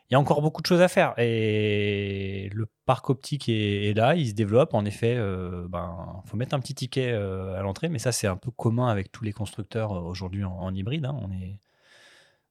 il 0.09 0.13
y 0.13 0.15
a 0.15 0.19
encore 0.19 0.41
beaucoup 0.41 0.61
de 0.61 0.65
choses 0.65 0.81
à 0.81 0.89
faire. 0.89 1.13
Et 1.17 2.49
le 2.51 2.67
parc 2.85 3.09
optique 3.09 3.47
est, 3.47 3.91
est 3.91 3.93
là, 3.93 4.15
il 4.15 4.27
se 4.27 4.33
développe. 4.33 4.73
En 4.73 4.83
effet, 4.83 5.13
il 5.13 5.67
ben, 5.69 6.21
faut 6.25 6.35
mettre 6.35 6.53
un 6.53 6.59
petit 6.59 6.75
ticket 6.75 7.13
à 7.13 7.61
l'entrée, 7.61 7.87
mais 7.87 7.99
ça, 7.99 8.11
c'est 8.11 8.27
un 8.27 8.35
peu 8.35 8.51
commun 8.51 8.89
avec 8.89 9.09
tous 9.11 9.23
les 9.23 9.31
constructeurs 9.31 9.91
aujourd'hui 9.91 10.43
en, 10.43 10.51
en 10.51 10.75
hybride. 10.75 11.05
hein. 11.05 11.17
On 11.21 11.31
est... 11.31 11.59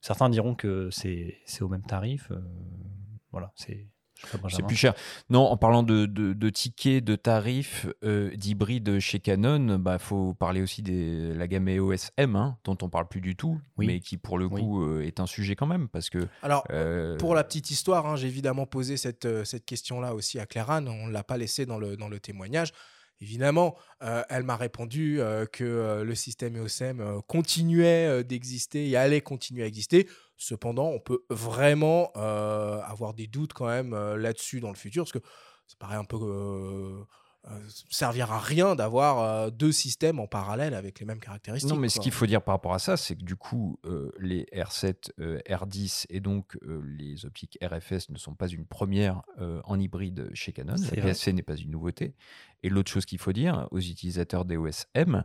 Certains 0.00 0.30
diront 0.30 0.54
que 0.54 0.88
c'est 0.90 1.36
au 1.60 1.68
même 1.68 1.84
tarif. 1.84 2.32
voilà, 3.32 3.52
c'est. 3.56 3.88
C'est 4.48 4.66
plus 4.66 4.76
cher. 4.76 4.94
Non, 5.30 5.42
en 5.42 5.56
parlant 5.56 5.82
de, 5.82 6.06
de, 6.06 6.32
de 6.32 6.50
tickets, 6.50 7.04
de 7.04 7.16
tarifs, 7.16 7.86
euh, 8.04 8.34
d'hybrides 8.34 8.98
chez 8.98 9.20
Canon, 9.20 9.68
il 9.68 9.76
bah, 9.78 9.98
faut 9.98 10.34
parler 10.34 10.60
aussi 10.62 10.82
de 10.82 11.32
la 11.36 11.46
gamme 11.46 11.68
EOS 11.68 12.10
M, 12.16 12.36
hein, 12.36 12.58
dont 12.64 12.76
on 12.82 12.88
parle 12.88 13.08
plus 13.08 13.20
du 13.20 13.36
tout, 13.36 13.60
Oui. 13.76 13.86
mais 13.86 14.00
qui 14.00 14.16
pour 14.16 14.38
le 14.38 14.46
Oui. 14.46 14.60
coup 14.60 14.82
euh, 14.82 15.02
est 15.02 15.20
un 15.20 15.26
sujet 15.26 15.54
quand 15.56 15.66
même, 15.66 15.88
parce 15.88 16.10
que... 16.10 16.26
Alors, 16.42 16.64
euh, 16.70 17.16
Pour 17.16 17.34
la 17.34 17.44
petite 17.44 17.70
histoire, 17.70 18.06
hein, 18.06 18.16
j'ai 18.16 18.26
évidemment 18.26 18.66
posé 18.66 18.96
cette, 18.96 19.44
cette 19.44 19.64
question-là 19.64 20.14
aussi 20.14 20.38
à 20.38 20.46
Claire 20.46 20.70
Anne. 20.70 20.88
On 20.88 21.06
ne 21.06 21.12
l'a 21.12 21.24
pas 21.24 21.36
laissé 21.36 21.66
dans 21.66 21.78
le, 21.78 21.96
dans 21.96 22.08
le 22.08 22.18
témoignage. 22.20 22.72
Évidemment, 23.20 23.74
euh, 24.02 24.22
elle 24.28 24.44
m'a 24.44 24.56
répondu 24.56 25.20
euh, 25.20 25.44
que 25.44 25.64
euh, 25.64 26.04
le 26.04 26.14
système 26.14 26.56
EOSM 26.56 27.20
continuait 27.26 28.22
d'exister 28.22 28.88
et 28.88 28.96
allait 28.96 29.20
continuer 29.20 29.64
à 29.64 29.66
exister. 29.66 30.08
Cependant, 30.38 30.86
on 30.86 31.00
peut 31.00 31.24
vraiment 31.30 32.12
euh, 32.16 32.80
avoir 32.82 33.12
des 33.12 33.26
doutes 33.26 33.52
quand 33.52 33.66
même 33.66 33.92
euh, 33.92 34.16
là-dessus 34.16 34.60
dans 34.60 34.70
le 34.70 34.76
futur, 34.76 35.02
parce 35.02 35.12
que 35.12 35.18
ça 35.66 35.74
paraît 35.78 35.96
un 35.96 36.04
peu 36.04 36.16
euh, 36.16 37.02
euh, 37.50 37.58
servir 37.88 38.30
à 38.32 38.38
rien 38.38 38.74
d'avoir 38.74 39.18
euh, 39.20 39.50
deux 39.50 39.72
systèmes 39.72 40.20
en 40.20 40.26
parallèle 40.26 40.74
avec 40.74 41.00
les 41.00 41.06
mêmes 41.06 41.20
caractéristiques. 41.20 41.70
Non, 41.72 41.76
mais 41.78 41.88
ce 41.88 41.98
qu'il 41.98 42.12
faut 42.12 42.26
dire 42.26 42.42
par 42.42 42.54
rapport 42.54 42.74
à 42.74 42.78
ça, 42.78 42.96
c'est 42.96 43.16
que 43.16 43.22
du 43.22 43.36
coup, 43.36 43.78
euh, 43.84 44.12
les 44.18 44.44
R7, 44.52 45.10
euh, 45.18 45.40
R10 45.48 46.06
et 46.10 46.20
donc 46.20 46.56
euh, 46.62 46.82
les 46.84 47.24
optiques 47.26 47.58
RFS 47.62 48.10
ne 48.10 48.18
sont 48.18 48.34
pas 48.34 48.48
une 48.48 48.66
première 48.66 49.22
euh, 49.40 49.60
en 49.64 49.78
hybride 49.78 50.30
chez 50.34 50.52
Canon. 50.52 50.74
La. 50.94 51.02
PSC 51.02 51.32
n'est 51.32 51.42
pas 51.42 51.56
une 51.56 51.70
nouveauté. 51.70 52.14
Et 52.62 52.68
l'autre 52.70 52.90
chose 52.90 53.04
qu'il 53.06 53.18
faut 53.18 53.32
dire 53.32 53.68
aux 53.70 53.78
utilisateurs 53.78 54.44
d'EOS 54.44 54.86
M, 54.94 55.22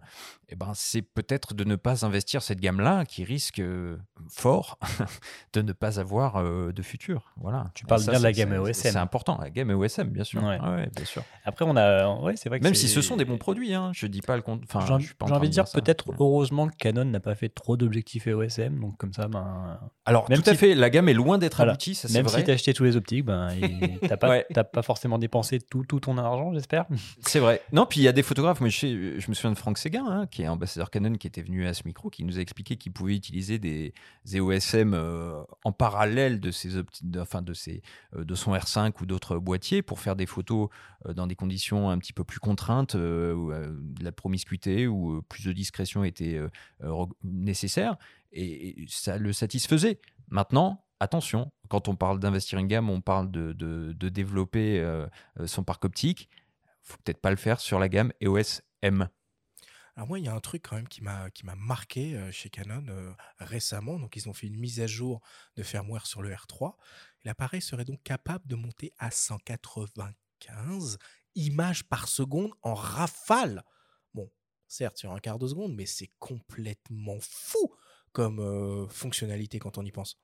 eh 0.50 0.56
ben, 0.56 0.72
c'est 0.76 1.02
peut-être 1.02 1.54
de 1.56 1.64
ne 1.64 1.76
pas 1.76 2.06
investir 2.06 2.44
cette 2.44 2.60
gamme-là 2.60 3.06
qui 3.06 3.24
risque 3.24 3.60
euh, 3.60 3.98
fort 4.30 4.78
de 5.54 5.62
ne 5.64 5.74
pas 5.74 6.00
avoir 6.00 6.36
euh, 6.38 6.72
de 6.72 6.82
futur. 6.84 7.32
Voilà. 7.38 7.72
Tu 7.74 7.86
parles 7.86 8.02
ça, 8.02 8.12
bien 8.12 8.20
de 8.20 8.24
la 8.24 8.32
gamme 8.32 8.50
c'est- 8.50 8.56
EOS 8.58 8.68
M. 8.68 8.74
C'est 8.74 8.96
important, 8.98 9.40
la 9.42 9.50
gamme 9.50 9.72
EOS 9.72 10.00
M, 10.00 10.10
bien 10.10 10.24
sûr. 10.24 10.44
Ouais. 10.44 10.60
Ouais, 10.62 10.90
bien 10.96 11.06
sûr. 11.06 11.24
Après, 11.44 11.66
on 11.68 11.76
a. 11.76 12.08
Ouais, 12.22 12.36
c'est 12.36 12.50
vrai 12.50 12.60
que 12.60 12.64
Même 12.64 12.76
si 12.76 12.88
ce 12.88 13.02
sont 13.02 13.18
des 13.18 13.26
bons 13.26 13.38
produits, 13.40 13.74
hein, 13.74 13.92
je 13.96 14.06
dis 14.06 14.22
pas 14.22 14.36
le 14.36 14.42
contraire. 14.44 14.68
Enfin, 14.84 14.86
J'ai 14.86 14.94
envie 14.94 15.34
en 15.36 15.40
de 15.40 15.48
dire 15.48 15.68
ça. 15.68 15.82
peut-être 15.82 16.06
heureusement 16.20 16.68
que 16.68 16.76
Canon 16.76 17.06
n'a 17.06 17.20
pas 17.20 17.34
fait 17.36 17.50
trop 17.50 17.78
d'objectifs 17.78 18.28
EOSM, 18.28 18.80
donc 18.80 18.98
comme 18.98 19.14
ça, 19.14 19.28
ben, 19.28 19.80
Alors, 20.06 20.30
Même 20.30 20.42
tout 20.42 20.50
à 20.50 20.54
si- 20.54 20.60
fait, 20.60 20.76
la 20.76 20.90
gamme 20.90 21.08
est 21.08 21.14
loin 21.14 21.38
d'être 21.38 21.56
Voilà. 21.58 21.72
aboutie, 21.72 21.96
ça 21.96 22.10
c'est 22.10 22.16
même 22.16 22.26
vrai. 22.26 22.40
si 22.40 22.44
tu 22.46 22.52
as 22.52 22.56
acheté 22.56 22.74
tous 22.74 22.84
les 22.84 22.98
optiques, 22.98 23.24
ben, 23.24 23.48
t'as 24.16 24.18
pas, 24.18 24.30
Ouais. 24.30 24.46
pas 24.52 24.82
forcément 24.82 25.18
dépensé 25.18 25.60
tout, 25.62 25.86
tout 25.86 26.02
ton 26.02 26.18
argent, 26.18 26.54
j'espère. 26.54 26.86
C'est 27.22 27.40
vrai. 27.40 27.62
Non, 27.72 27.86
puis 27.86 28.02
il 28.02 28.04
y 28.04 28.08
a 28.10 28.12
des 28.12 28.22
photographes. 28.24 28.60
Moi, 28.60 28.70
je, 28.70 28.78
sais- 28.80 29.20
je 29.20 29.30
me 29.30 29.34
souviens 29.34 29.52
de 29.54 29.58
Franck 29.58 29.78
Séguin, 29.78 30.06
hein, 30.06 30.28
qui 30.28 30.42
est 30.42 30.48
ambassadeur 30.50 30.90
Canon, 30.90 31.14
qui 31.14 31.28
était 31.28 31.42
venu 31.42 31.66
à 31.68 31.74
ce 31.74 31.84
micro, 31.86 32.10
qui 32.10 32.26
nous 32.26 32.38
a 32.38 32.42
expliqué 32.42 32.76
qu'il 32.76 32.92
pouvait 32.92 33.16
utiliser 33.16 33.60
des 33.60 33.94
EOSM 34.34 34.94
euh, 34.94 35.42
en 35.64 35.72
parallèle 35.72 36.42
de 36.42 36.52
ses 36.52 36.76
opti- 36.78 37.00
de, 37.10 37.22
enfin, 37.22 37.42
de, 37.42 37.54
ses, 37.54 37.82
euh, 38.18 38.26
de 38.26 38.36
son 38.36 38.54
R5 38.54 38.92
ou 39.02 39.06
d'autres 39.06 39.38
boîtiers 39.38 39.82
pour 39.82 40.02
faire 40.02 40.18
des 40.18 40.26
photos 40.26 40.68
euh, 41.06 41.14
dans 41.14 41.28
des 41.28 41.36
conditions 41.36 41.90
un 41.90 41.98
petit 41.98 42.14
peu 42.14 42.26
plus 42.26 42.40
contraintes, 42.40 42.96
où 42.96 43.52
de 43.54 44.04
la 44.04 44.12
promiscuité 44.12 44.88
ou 44.88 45.14
euh, 45.18 45.22
plus 45.30 45.46
de 45.46 45.54
discrétion 45.54 46.04
était 46.04 46.42
re- 46.82 47.10
nécessaire. 47.24 47.96
Et, 48.34 48.86
ça 48.90 49.18
le 49.18 49.32
satisfaisait. 49.34 50.00
Maintenant, 50.28 50.86
attention, 51.00 51.52
quand 51.70 51.88
on 51.88 51.96
parle 51.96 52.20
d'investir 52.20 52.60
une 52.60 52.68
gamme, 52.68 52.90
on 52.90 53.02
parle 53.02 53.32
de, 53.32 53.94
développer 54.10 54.80
euh, 54.80 55.08
euh, 55.40 55.48
son 55.48 55.64
parc 55.64 55.86
optique 55.86 56.30
faut 56.86 56.98
peut-être 57.04 57.22
pas 57.22 57.30
le 57.30 57.38
faire 57.38 57.62
sur 57.62 57.80
la 57.80 57.88
gamme 57.88 58.12
EOS 58.22 58.62
M. 58.82 59.08
Alors 59.96 60.08
moi, 60.08 60.20
il 60.20 60.26
y 60.26 60.28
a 60.28 60.34
un 60.34 60.40
truc 60.42 60.68
quand 60.68 60.76
même 60.76 60.88
qui 60.88 61.02
m'a 61.02 61.30
qui 61.30 61.46
m'a 61.46 61.56
marqué 61.56 62.16
euh, 62.16 62.30
chez 62.30 62.50
Canon 62.50 62.84
récemment. 63.38 64.00
Donc 64.00 64.18
ils 64.18 64.28
ont 64.28 64.34
fait 64.34 64.48
une 64.48 64.58
mise 64.58 64.82
à 64.82 64.88
jour 64.88 65.22
de 65.56 65.64
firmware 65.64 66.08
sur 66.08 66.22
le 66.22 66.30
R3. 66.34 66.74
L'appareil 67.24 67.62
serait 67.62 67.86
donc 67.86 68.04
capable 68.04 68.46
de 68.48 68.56
monter 68.56 68.92
à 68.98 69.12
195 69.12 70.98
images 71.36 71.86
par 71.86 72.10
seconde 72.10 72.52
en 72.64 72.74
rafale. 72.74 73.64
Bon, 74.14 74.30
certes 74.68 74.98
sur 74.98 75.14
un 75.14 75.20
quart 75.20 75.40
de 75.40 75.48
seconde, 75.48 75.74
mais 75.74 75.86
c'est 75.86 76.12
complètement 76.20 77.20
fou 77.22 77.74
comme 78.14 78.40
euh, 78.40 78.88
fonctionnalité 78.88 79.60
quand 79.60 79.78
on 79.78 79.84
y 79.84 79.92
pense. 79.92 80.18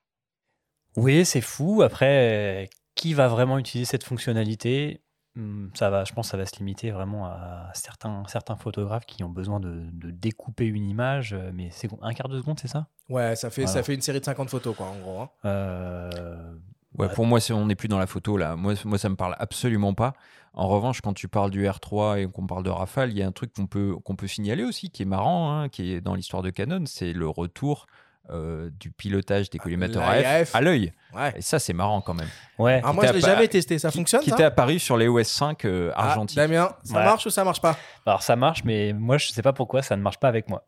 Oui, 0.96 1.26
c'est 1.26 1.42
fou. 1.42 1.82
Après, 1.82 2.70
qui 2.96 3.14
va 3.14 3.28
vraiment 3.28 3.58
utiliser 3.60 3.86
cette 3.90 4.04
fonctionnalité? 4.04 5.02
Hmm, 5.36 5.68
ça 5.76 5.90
va, 5.92 6.04
je 6.06 6.14
pense 6.14 6.28
que 6.28 6.32
ça 6.32 6.38
va 6.38 6.46
se 6.46 6.58
limiter 6.58 6.90
vraiment 6.92 7.26
à 7.28 7.70
certains, 7.76 8.24
certains 8.28 8.56
photographes 8.56 9.06
qui 9.06 9.24
ont 9.24 9.30
besoin 9.30 9.60
de, 9.60 9.86
de 9.92 10.10
découper 10.10 10.66
une 10.66 10.88
image, 10.90 11.34
euh, 11.34 11.52
mais 11.54 11.70
c'est 11.72 11.88
un 12.02 12.14
quart 12.14 12.30
de 12.30 12.40
seconde, 12.40 12.60
c'est 12.60 12.68
ça? 12.68 12.88
Ouais, 13.10 13.36
ça 13.36 13.50
fait, 13.52 13.68
ça 13.68 13.84
fait 13.84 13.94
une 13.94 14.02
série 14.02 14.20
de 14.20 14.26
50 14.26 14.50
photos, 14.50 14.76
quoi, 14.76 14.88
en 14.88 15.00
gros. 15.00 15.22
hein. 15.22 15.30
Euh, 15.46 16.56
Ouais, 17.00 17.08
Ouais. 17.08 17.14
Pour 17.14 17.26
moi, 17.26 17.40
on 17.52 17.66
n'est 17.66 17.76
plus 17.76 17.88
dans 17.88 17.98
la 18.00 18.08
photo 18.08 18.38
là. 18.38 18.56
Moi, 18.56 18.74
moi, 18.86 18.98
ça 18.98 19.10
me 19.10 19.16
parle 19.16 19.36
absolument 19.40 19.94
pas. 19.94 20.14
En 20.54 20.68
revanche, 20.68 21.02
quand 21.02 21.14
tu 21.14 21.28
parles 21.28 21.52
du 21.52 21.66
R3 21.66 22.20
et 22.24 22.28
qu'on 22.28 22.46
parle 22.48 22.64
de 22.64 22.70
Rafale, 22.70 23.12
il 23.12 23.18
y 23.18 23.24
a 23.24 23.28
un 23.28 23.32
truc 23.32 23.54
qu'on 23.54 23.68
peut, 23.68 23.96
qu'on 24.04 24.16
peut 24.16 24.28
signaler 24.28 24.64
aussi, 24.64 24.90
qui 24.90 25.04
est 25.04 25.06
marrant, 25.06 25.52
hein, 25.62 25.70
qui 25.70 25.94
est 25.94 26.02
dans 26.02 26.16
l'histoire 26.16 26.42
de 26.42 26.50
Canon, 26.50 26.84
c'est 26.88 27.14
le 27.14 27.30
retour 27.30 27.86
euh, 28.32 28.70
du 28.80 28.92
pilotage 28.92 29.50
des 29.50 29.58
collimateurs 29.58 30.04
AF 30.04 30.54
à 30.54 30.62
l'œil. 30.62 30.92
Ouais. 31.16 31.34
Et 31.38 31.42
ça, 31.42 31.58
c'est 31.58 31.74
marrant 31.74 32.02
quand 32.02 32.14
même. 32.14 32.28
Ouais, 32.58 32.74
Alors 32.80 32.90
Qui 32.92 32.96
moi, 32.96 33.06
je 33.08 33.14
l'ai 33.14 33.22
jamais 33.22 33.48
testé. 33.48 33.80
Ça 33.80 33.90
qui, 33.90 33.98
fonctionne, 33.98 34.22
qui 34.22 34.30
était 34.30 34.44
apparu 34.44 34.78
sur 34.80 34.98
les 34.98 35.08
OS 35.08 35.28
5 35.28 35.66
euh, 35.66 35.92
Ah, 35.96 36.10
argentiques. 36.10 36.36
Damien, 36.38 36.70
ça 36.84 36.98
Ouais. 36.98 37.04
marche 37.06 37.26
ou 37.26 37.30
ça 37.30 37.44
marche 37.44 37.62
pas? 37.62 37.76
Alors 38.06 38.22
ça 38.22 38.36
marche, 38.36 38.64
mais 38.66 38.94
moi 38.94 39.18
je 39.18 39.30
sais 39.32 39.42
pas 39.42 39.54
pourquoi 39.54 39.82
ça 39.82 39.96
ne 39.96 40.02
marche 40.02 40.20
pas 40.20 40.28
avec 40.28 40.48
moi. 40.50 40.64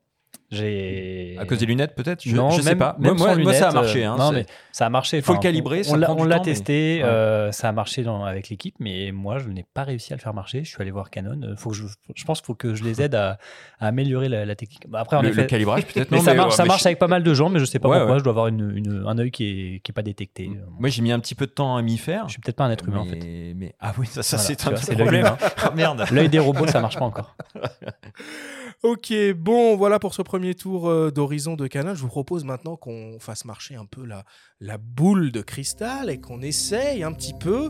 J'ai 0.52 1.38
À 1.40 1.46
cause 1.46 1.60
des 1.60 1.66
lunettes, 1.66 1.96
peut-être? 1.96 2.22
Je, 2.24 2.36
non, 2.36 2.50
je 2.52 2.62
sais 2.62 2.70
même- 2.72 2.78
pas. 2.78 2.96
même 3.00 3.16
Moi, 3.16 3.28
moi, 3.28 3.36
sans 3.36 3.42
moi, 3.42 3.54
ça 3.54 3.70
a 3.70 3.72
marché. 3.72 4.06
euh, 4.06 4.12
hein, 4.12 4.16
non, 4.20 4.32
mais 4.34 4.46
ça 4.74 4.86
a 4.86 4.90
marché. 4.90 5.22
Faut 5.22 5.34
le 5.34 5.40
calibrer, 5.40 5.82
on- 5.90 5.96
l'a 5.96 6.14
mais- 6.38 6.42
testé, 6.42 7.02
euh, 7.04 7.52
ça 7.54 7.70
a 7.70 7.72
marché 7.72 8.04
dans- 8.04 8.26
avec 8.26 8.50
l'équipe, 8.50 8.76
mais 8.80 9.12
moi 9.14 9.40
je 9.40 9.48
n'ai 9.50 9.66
pas 9.74 9.84
réussi 9.84 10.12
à 10.12 10.18
le 10.18 10.22
faire 10.22 10.34
marcher. 10.34 10.64
Je 10.66 10.70
suis 10.70 10.82
allé 10.82 10.92
voir 10.92 11.10
Canon. 11.10 11.40
Euh, 11.44 11.56
Faut 11.56 11.70
que 11.70 11.76
je, 11.78 11.86
je 12.16 12.24
pense 12.26 12.40
qu'il 12.42 12.46
faut 12.48 12.56
que 12.56 12.76
je 12.76 12.84
les 12.84 13.02
aide 13.02 13.16
à, 13.16 13.38
à 13.80 13.88
améliorer 13.88 14.28
la, 14.28 14.46
la 14.46 14.56
technique. 14.56 14.90
Bah, 14.90 15.00
après, 15.00 15.16
en 15.16 15.22
le, 15.22 15.30
effet, 15.30 15.42
le 15.42 15.48
calibrage, 15.48 15.86
peut-être. 15.86 16.12
mais 16.12 16.20
ça 16.20 16.34
marche, 16.34 16.50
ouais, 16.52 16.56
ça 16.58 16.64
mais 16.64 16.68
marche 16.68 16.84
je- 16.84 16.88
avec 16.90 17.00
pas 17.00 17.08
mal 17.08 17.24
de 17.24 17.34
gens, 17.34 17.50
mais 17.50 17.60
je 17.60 17.66
sais 17.66 17.80
pas 17.80 17.88
Ouais, 17.88 17.98
pourquoi. 17.98 18.14
ouais. 18.16 18.20
Je 18.20 18.24
dois 18.26 18.32
avoir 18.32 18.48
une, 18.48 18.74
une- 18.76 19.04
un 19.08 19.18
œil 19.18 19.32
qui 19.32 19.46
est, 19.46 19.80
qui 19.80 19.92
est 19.92 19.94
pas 19.94 20.02
détecté. 20.04 20.52
Moi, 20.80 20.90
j'ai 20.90 21.02
mis 21.02 21.12
un 21.14 21.20
petit 21.20 21.36
peu 21.36 21.46
de 21.46 21.52
temps 21.52 21.78
à 21.78 21.82
m'y 21.82 21.98
faire. 21.98 22.28
Je 22.28 22.34
suis 22.34 22.42
peut-être 22.42 22.58
pas 22.58 22.66
un 22.66 22.72
être 22.72 22.88
humain 22.88 23.00
en 23.00 23.06
fait. 23.06 23.20
mais, 23.56 23.74
ah 23.80 23.94
oui, 23.98 24.06
ça, 24.08 24.22
c'est 24.24 24.68
un 24.68 24.72
problème. 24.74 25.14
humain. 25.22 25.38
Ah, 25.64 25.72
merde. 25.76 26.04
L'œil 26.12 26.28
des 26.30 26.40
robots, 26.40 26.68
ça 26.68 26.82
marche 26.82 26.98
pas 26.98 27.06
encore. 27.06 27.36
Ok, 28.84 29.14
bon, 29.36 29.76
voilà 29.76 30.00
pour 30.00 30.16
ce 30.16 30.24
premier 30.24 30.56
tour 30.56 30.90
euh, 30.90 31.12
d'horizon 31.12 31.56
de 31.56 31.68
Canon. 31.68 31.94
Je 31.94 32.02
vous 32.02 32.08
propose 32.08 32.44
maintenant 32.44 32.76
qu'on 32.76 33.18
fasse 33.20 33.46
marcher 33.46 33.76
un 33.76 33.86
peu 33.86 34.04
la, 34.08 34.24
la 34.60 34.80
boule 34.80 35.32
de 35.32 35.42
cristal 35.42 36.10
et 36.10 36.20
qu'on 36.20 36.42
essaye 36.42 37.04
un 37.04 37.12
petit 37.12 37.36
peu 37.40 37.70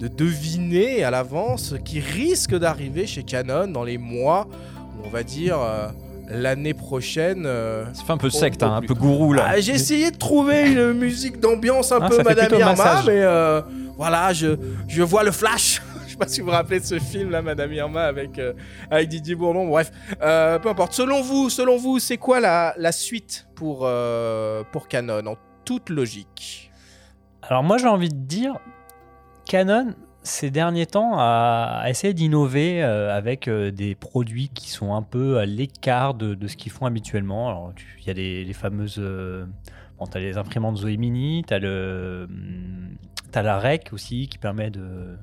de 0.00 0.08
deviner 0.08 1.04
à 1.04 1.12
l'avance 1.12 1.66
ce 1.70 1.74
qui 1.76 2.00
risque 2.00 2.56
d'arriver 2.56 3.06
chez 3.06 3.22
Canon 3.22 3.68
dans 3.68 3.84
les 3.84 3.98
mois, 3.98 4.48
on 5.04 5.08
va 5.10 5.22
dire 5.22 5.60
euh, 5.60 5.90
l'année 6.28 6.74
prochaine. 6.74 7.44
euh. 7.46 7.84
Ça 7.94 8.02
fait 8.02 8.12
un 8.12 8.18
peu 8.18 8.28
secte, 8.30 8.64
hein, 8.64 8.74
un 8.74 8.82
peu 8.82 8.94
gourou 8.94 9.34
là. 9.34 9.44
Ah, 9.50 9.60
J'ai 9.60 9.74
essayé 9.74 10.10
de 10.10 10.16
trouver 10.16 10.72
une 10.72 10.92
musique 10.92 11.38
d'ambiance 11.38 11.92
un 11.92 12.00
Ah, 12.02 12.08
peu 12.08 12.20
Madame 12.24 12.58
Irma, 12.58 13.02
mais 13.06 13.22
euh, 13.22 13.60
voilà, 13.96 14.32
je, 14.32 14.56
je 14.88 15.02
vois 15.04 15.22
le 15.22 15.30
flash. 15.30 15.80
Sais 16.18 16.26
pas 16.26 16.28
si 16.28 16.40
vous 16.40 16.46
vous 16.46 16.52
rappelez 16.52 16.80
de 16.80 16.84
ce 16.84 16.98
film 16.98 17.30
là, 17.30 17.42
Madame 17.42 17.72
Irma 17.72 18.04
avec, 18.04 18.38
euh, 18.38 18.52
avec 18.90 19.08
Didier 19.08 19.34
Bourdon. 19.34 19.68
Bref, 19.68 19.90
euh, 20.22 20.58
peu 20.58 20.68
importe. 20.68 20.92
Selon 20.92 21.22
vous, 21.22 21.50
selon 21.50 21.76
vous, 21.76 21.98
c'est 21.98 22.18
quoi 22.18 22.40
la, 22.40 22.74
la 22.76 22.92
suite 22.92 23.48
pour, 23.54 23.80
euh, 23.82 24.64
pour 24.72 24.88
Canon 24.88 25.26
en 25.26 25.36
toute 25.64 25.90
logique? 25.90 26.70
Alors 27.42 27.62
moi 27.62 27.78
j'ai 27.78 27.86
envie 27.86 28.08
de 28.08 28.16
dire, 28.16 28.58
Canon 29.46 29.94
ces 30.24 30.50
derniers 30.50 30.84
temps 30.84 31.12
a, 31.16 31.84
essayé 31.88 32.12
d'innover 32.12 32.82
euh, 32.82 33.16
avec 33.16 33.48
des 33.48 33.94
produits 33.94 34.50
qui 34.50 34.68
sont 34.68 34.94
un 34.94 35.00
peu 35.02 35.38
à 35.38 35.46
l'écart 35.46 36.12
de, 36.14 36.34
de 36.34 36.48
ce 36.48 36.56
qu'ils 36.56 36.72
font 36.72 36.84
habituellement. 36.84 37.72
Tu- 37.74 37.86
il 38.00 38.06
y 38.08 38.10
a 38.10 38.12
les, 38.12 38.52
fameuses, 38.52 38.96
euh, 38.98 39.46
bon 39.98 40.06
t'as 40.06 40.18
les 40.18 40.36
imprimantes 40.36 40.78
Zoé 40.78 40.98
Mini, 40.98 41.44
t'as 41.46 41.58
le 41.58 42.26
hum, 42.28 42.98
la 43.34 43.58
REC 43.58 43.90
aussi 43.92 44.28
qui 44.28 44.38
permet 44.38 44.70
de. 44.70 45.16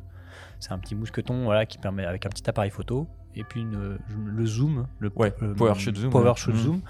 C'est 0.66 0.74
un 0.74 0.80
petit 0.80 0.96
mousqueton 0.96 1.44
voilà, 1.44 1.68
qui 1.68 1.78
permet 1.78 2.06
avec 2.06 2.26
un 2.26 2.30
petit 2.30 2.50
appareil 2.50 2.72
photo. 2.72 3.08
Et 3.36 3.44
puis 3.44 3.62
une- 3.62 4.00
le 4.26 4.46
zoom, 4.48 4.88
le 4.98 5.12
Ouais, 5.16 5.32
le- 5.40 5.54
PowerShot 5.54 5.94
Zoom, 5.94 6.10
ouais. 6.54 6.58
Zoom. 6.58 6.82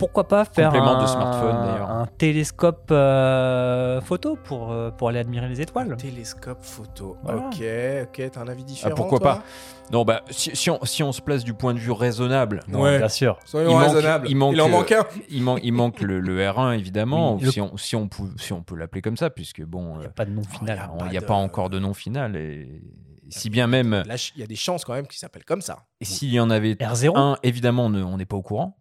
Pourquoi 0.00 0.26
pas 0.26 0.44
faire 0.46 0.72
de 0.72 0.78
un, 0.78 1.06
smartphone, 1.06 1.56
un 1.56 2.06
télescope 2.18 2.88
euh, 2.90 4.00
photo 4.00 4.36
pour, 4.42 4.72
euh, 4.72 4.90
pour 4.90 5.10
aller 5.10 5.18
admirer 5.18 5.46
les 5.46 5.60
étoiles 5.60 5.94
Télescope 5.98 6.62
photo. 6.62 7.18
Voilà. 7.22 7.42
Ok, 7.42 7.62
ok, 8.04 8.30
t'as 8.32 8.40
un 8.40 8.48
avis 8.48 8.64
différent. 8.64 8.92
Ah, 8.92 8.96
pourquoi 8.96 9.18
toi 9.18 9.34
pas 9.34 9.42
Non, 9.92 10.04
bah, 10.06 10.22
si, 10.30 10.56
si 10.56 10.70
on, 10.70 10.82
si 10.86 11.02
on 11.02 11.12
se 11.12 11.20
place 11.20 11.44
du 11.44 11.52
point 11.52 11.74
de 11.74 11.78
vue 11.78 11.92
raisonnable, 11.92 12.60
Non, 12.66 12.80
Ouais. 12.80 12.96
Bien 12.96 13.08
sûr. 13.10 13.38
Soyons 13.44 13.68
Il 13.70 13.74
manque- 13.74 13.82
raisonnables. 13.88 14.28
il 14.30 14.36
manque, 14.36 14.54
en 14.58 14.64
euh, 14.66 14.68
manque 14.68 14.92
un. 14.92 15.04
il, 15.28 15.42
man- 15.42 15.60
il 15.62 15.72
manque 15.72 16.00
le, 16.00 16.18
le 16.18 16.40
R1, 16.40 16.78
évidemment, 16.78 17.34
Oui, 17.34 17.42
le- 17.42 17.50
si, 17.50 17.60
on, 17.60 17.76
si, 17.76 17.94
on 17.94 18.08
peut, 18.08 18.24
si 18.38 18.54
on 18.54 18.62
peut 18.62 18.76
l'appeler 18.76 19.02
comme 19.02 19.18
ça, 19.18 19.28
puisque 19.28 19.62
bon, 19.62 19.96
Il 19.96 19.98
n'y 19.98 20.04
euh, 20.06 20.08
a 20.08 20.12
pas 20.12 20.24
de 20.24 20.30
nom 20.30 20.42
final. 20.42 20.88
il 21.04 21.10
n'y 21.10 21.18
a, 21.18 21.20
pas 21.22 21.34
encore 21.34 21.68
de 21.68 21.78
nom 21.78 21.92
final. 21.92 22.36
Et 22.36 22.82
si 23.28 23.50
bien 23.50 23.66
même, 23.66 24.02
il 24.34 24.40
y 24.40 24.42
a 24.42 24.46
des 24.46 24.56
chances 24.56 24.86
quand 24.86 24.94
même 24.94 25.06
qu'il 25.06 25.18
s'appelle 25.18 25.44
comme 25.44 25.60
ça. 25.60 25.84
et 26.00 26.06
s'il 26.06 26.30
y 26.32 26.40
en 26.40 26.48
avait 26.48 26.72
R0 26.74 27.12
un, 27.16 27.36
évidemment, 27.42 27.84
on 27.84 28.16
n'est 28.16 28.24
pas 28.24 28.36
au 28.36 28.42
courant. 28.42 28.78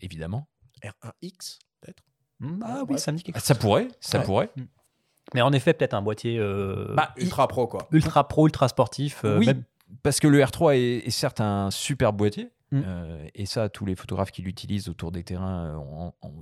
Évidemment. 0.00 0.48
R1X, 0.84 1.58
peut-être 1.80 2.02
Hmm, 2.40 2.60
Ah 2.64 2.82
Ouais. 2.82 2.94
oui, 2.94 2.98
ça 2.98 3.12
me 3.12 3.16
dit 3.16 3.22
quelque 3.22 3.36
Ah, 3.36 3.40
chose. 3.40 3.46
Ça 3.46 3.54
pourrait, 3.54 3.88
ça 4.00 4.18
Ouais. 4.18 4.24
pourrait. 4.24 4.50
Mais 5.34 5.40
en 5.40 5.52
effet, 5.52 5.72
peut-être 5.72 5.94
un 5.94 6.02
boîtier 6.02 6.38
euh, 6.38 6.94
Bah, 6.94 7.12
Ultra 7.16 7.48
pro, 7.48 7.66
quoi. 7.66 7.86
ultra 7.92 8.26
pro, 8.28 8.46
ultra 8.46 8.68
sportif. 8.68 9.24
euh, 9.24 9.38
Oui, 9.38 9.46
même- 9.46 9.64
parce 10.02 10.18
que 10.20 10.26
le 10.28 10.40
R3 10.42 10.76
est, 10.76 11.06
est 11.06 11.10
certes 11.10 11.40
un 11.40 11.70
super 11.70 12.12
boîtier, 12.12 12.50
Mm. 12.72 12.82
euh, 12.84 13.28
et 13.34 13.46
ça, 13.46 13.68
tous 13.68 13.86
les 13.86 13.94
photographes 13.94 14.32
qui 14.32 14.42
l'utilisent 14.42 14.88
autour 14.88 15.12
des 15.12 15.22
terrains, 15.22 15.80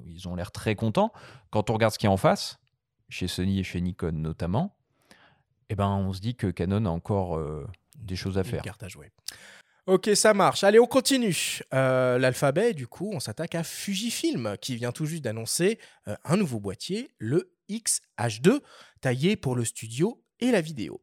ils 0.06 0.26
ont 0.28 0.34
l'air 0.34 0.50
très 0.50 0.74
contents. 0.74 1.12
Quand 1.50 1.68
on 1.70 1.74
regarde 1.74 1.92
ce 1.92 1.98
qu'il 1.98 2.06
y 2.06 2.10
a 2.10 2.12
en 2.12 2.16
face, 2.16 2.58
chez 3.10 3.28
Sony 3.28 3.60
et 3.60 3.62
chez 3.64 3.80
Nikon 3.80 4.12
notamment, 4.12 4.74
eh 5.68 5.74
ben, 5.74 5.88
on 5.88 6.12
se 6.14 6.20
dit 6.20 6.34
que 6.34 6.46
Canon 6.46 6.86
a 6.86 6.90
encore 6.90 7.36
euh, 7.36 7.66
des 7.98 8.16
choses 8.16 8.38
à 8.38 8.40
Une 8.42 8.46
faire. 8.46 8.62
carte 8.62 8.82
à 8.82 8.88
jouer. 8.88 9.12
Ok, 9.88 10.10
ça 10.14 10.32
marche. 10.32 10.62
Allez, 10.62 10.78
on 10.78 10.86
continue. 10.86 11.60
Euh, 11.74 12.16
L'alphabet, 12.16 12.72
du 12.72 12.86
coup, 12.86 13.10
on 13.12 13.18
s'attaque 13.18 13.56
à 13.56 13.64
Fujifilm, 13.64 14.56
qui 14.60 14.76
vient 14.76 14.92
tout 14.92 15.06
juste 15.06 15.24
d'annoncer 15.24 15.80
euh, 16.06 16.14
un 16.24 16.36
nouveau 16.36 16.60
boîtier, 16.60 17.10
le 17.18 17.52
XH2, 17.68 18.60
taillé 19.00 19.34
pour 19.34 19.56
le 19.56 19.64
studio 19.64 20.22
et 20.38 20.52
la 20.52 20.60
vidéo. 20.60 21.00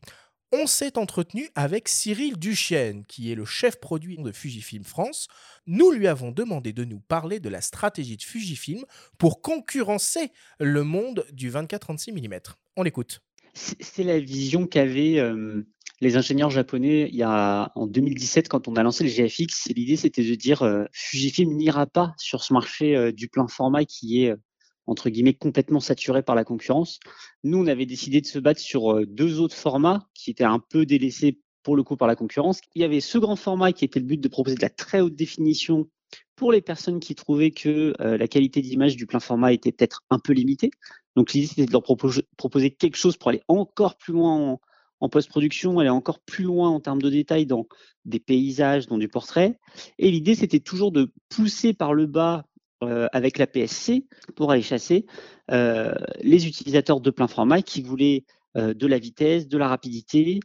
On 0.53 0.65
s'est 0.65 0.97
entretenu 0.97 1.49
avec 1.55 1.89
Cyril 1.89 2.39
Duchesne, 2.39 3.03
qui 3.05 3.29
est 3.33 3.35
le 3.35 3.43
chef 3.43 3.81
produit 3.81 4.17
de 4.17 4.31
Fujifilm 4.31 4.85
France. 4.85 5.27
Nous 5.67 5.91
lui 5.91 6.07
avons 6.07 6.31
demandé 6.31 6.71
de 6.71 6.85
nous 6.85 7.01
parler 7.01 7.41
de 7.41 7.49
la 7.49 7.59
stratégie 7.59 8.15
de 8.15 8.23
Fujifilm 8.23 8.85
pour 9.17 9.41
concurrencer 9.41 10.31
le 10.61 10.85
monde 10.85 11.25
du 11.33 11.51
24-36 11.51 12.13
mm. 12.13 12.39
On 12.77 12.83
l'écoute. 12.83 13.21
C'est 13.53 14.03
la 14.03 14.19
vision 14.19 14.67
qu'avaient 14.67 15.19
euh, 15.19 15.67
les 16.01 16.17
ingénieurs 16.17 16.49
japonais 16.49 17.09
il 17.09 17.15
y 17.15 17.23
a, 17.23 17.71
en 17.75 17.87
2017 17.87 18.47
quand 18.47 18.67
on 18.67 18.75
a 18.75 18.83
lancé 18.83 19.03
le 19.03 19.09
GFX. 19.09 19.69
L'idée, 19.75 19.95
c'était 19.95 20.23
de 20.23 20.35
dire 20.35 20.63
euh, 20.63 20.85
Fujifilm 20.91 21.53
n'ira 21.55 21.85
pas 21.85 22.13
sur 22.17 22.43
ce 22.43 22.53
marché 22.53 22.95
euh, 22.95 23.11
du 23.11 23.27
plein 23.27 23.47
format 23.47 23.85
qui 23.85 24.23
est, 24.23 24.31
euh, 24.31 24.37
entre 24.85 25.09
guillemets, 25.09 25.33
complètement 25.33 25.79
saturé 25.79 26.23
par 26.23 26.35
la 26.35 26.43
concurrence. 26.43 26.99
Nous, 27.43 27.57
on 27.57 27.67
avait 27.67 27.85
décidé 27.85 28.21
de 28.21 28.25
se 28.25 28.39
battre 28.39 28.61
sur 28.61 29.05
deux 29.05 29.39
autres 29.39 29.55
formats 29.55 30.07
qui 30.13 30.31
étaient 30.31 30.43
un 30.43 30.59
peu 30.59 30.85
délaissés 30.85 31.39
pour 31.63 31.75
le 31.75 31.83
coup 31.83 31.97
par 31.97 32.07
la 32.07 32.15
concurrence. 32.15 32.61
Il 32.75 32.81
y 32.81 32.85
avait 32.85 33.01
ce 33.01 33.17
grand 33.17 33.35
format 33.35 33.71
qui 33.73 33.85
était 33.85 33.99
le 33.99 34.05
but 34.05 34.19
de 34.19 34.27
proposer 34.27 34.55
de 34.55 34.61
la 34.61 34.69
très 34.69 35.01
haute 35.01 35.15
définition 35.15 35.87
pour 36.35 36.51
les 36.51 36.61
personnes 36.61 36.99
qui 36.99 37.13
trouvaient 37.13 37.51
que 37.51 37.93
la 37.99 38.27
qualité 38.27 38.61
d'image 38.61 38.95
du 38.95 39.05
plein 39.05 39.19
format 39.19 39.53
était 39.53 39.71
peut-être 39.71 40.01
un 40.09 40.17
peu 40.17 40.33
limitée. 40.33 40.71
Donc 41.15 41.33
l'idée, 41.33 41.47
c'était 41.47 41.65
de 41.65 41.71
leur 41.71 41.83
propos- 41.83 42.23
proposer 42.37 42.71
quelque 42.71 42.95
chose 42.95 43.17
pour 43.17 43.29
aller 43.29 43.43
encore 43.47 43.97
plus 43.97 44.13
loin 44.13 44.57
en 44.99 45.09
post-production, 45.09 45.79
aller 45.79 45.89
encore 45.89 46.19
plus 46.19 46.43
loin 46.43 46.69
en 46.69 46.79
termes 46.79 47.01
de 47.01 47.09
détails 47.09 47.45
dans 47.45 47.67
des 48.05 48.19
paysages, 48.19 48.87
dans 48.87 48.97
du 48.97 49.07
portrait. 49.07 49.57
Et 49.97 50.11
l'idée, 50.11 50.35
c'était 50.35 50.59
toujours 50.59 50.91
de 50.91 51.11
pousser 51.29 51.73
par 51.73 51.93
le 51.93 52.05
bas 52.05 52.45
euh, 52.81 53.07
avec 53.11 53.37
la 53.37 53.45
PSC 53.45 54.05
pour 54.37 54.51
aller 54.51 54.61
chasser 54.61 55.05
euh, 55.51 55.93
les 56.21 56.47
utilisateurs 56.47 57.01
de 57.01 57.09
plein 57.09 57.27
format 57.27 57.61
qui 57.61 57.81
voulaient 57.81 58.23
euh, 58.55 58.73
de 58.73 58.87
la 58.87 58.99
vitesse, 58.99 59.49
de 59.49 59.57
la 59.57 59.67
rapidité, 59.67 60.39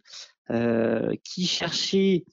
qui 1.23 1.47
cherchaient, 1.47 2.27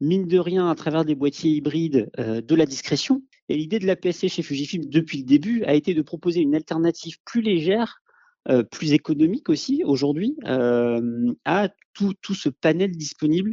mine 0.00 0.26
de 0.26 0.38
rien, 0.38 0.70
à 0.70 0.74
travers 0.74 1.04
des 1.04 1.14
boîtiers 1.14 1.50
hybrides, 1.50 2.10
de 2.16 2.54
la 2.54 2.64
discrétion. 2.64 3.22
Et 3.50 3.58
l'idée 3.58 3.78
de 3.78 3.86
la 3.86 3.94
PSC 3.94 4.28
chez 4.28 4.42
Fujifilm 4.42 4.86
depuis 4.86 5.18
le 5.18 5.24
début 5.24 5.64
a 5.64 5.74
été 5.74 5.92
de 5.92 6.00
proposer 6.00 6.40
une 6.40 6.54
alternative 6.54 7.18
plus 7.26 7.42
légère, 7.42 8.00
euh, 8.48 8.62
plus 8.62 8.92
économique 8.92 9.50
aussi 9.50 9.82
aujourd'hui, 9.84 10.34
euh, 10.46 11.34
à 11.44 11.68
tout, 11.92 12.14
tout 12.22 12.34
ce 12.34 12.48
panel 12.48 12.92
disponible 12.92 13.52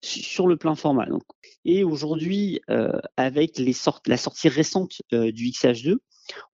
su- 0.00 0.20
sur 0.20 0.48
le 0.48 0.56
plein 0.56 0.74
format. 0.74 1.06
Et 1.64 1.84
aujourd'hui, 1.84 2.60
euh, 2.68 2.98
avec 3.16 3.60
la 4.06 4.16
sortie 4.16 4.48
récente 4.48 5.00
du 5.12 5.50
XH2, 5.50 5.98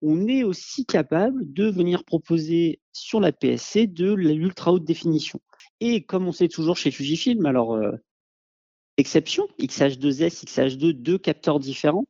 on 0.03 0.27
est 0.27 0.43
aussi 0.43 0.85
capable 0.85 1.51
de 1.51 1.65
venir 1.65 2.03
proposer 2.03 2.79
sur 2.93 3.19
la 3.19 3.31
PSC 3.31 3.87
de 3.87 4.13
l'ultra 4.13 4.71
haute 4.71 4.85
définition. 4.85 5.39
Et 5.79 6.03
comme 6.03 6.27
on 6.27 6.31
sait 6.31 6.47
toujours 6.47 6.77
chez 6.77 6.91
Fujifilm, 6.91 7.45
alors 7.47 7.79
exception, 8.97 9.47
XH2S, 9.59 10.45
XH2, 10.45 10.93
deux 10.93 11.17
capteurs 11.17 11.59
différents. 11.59 12.05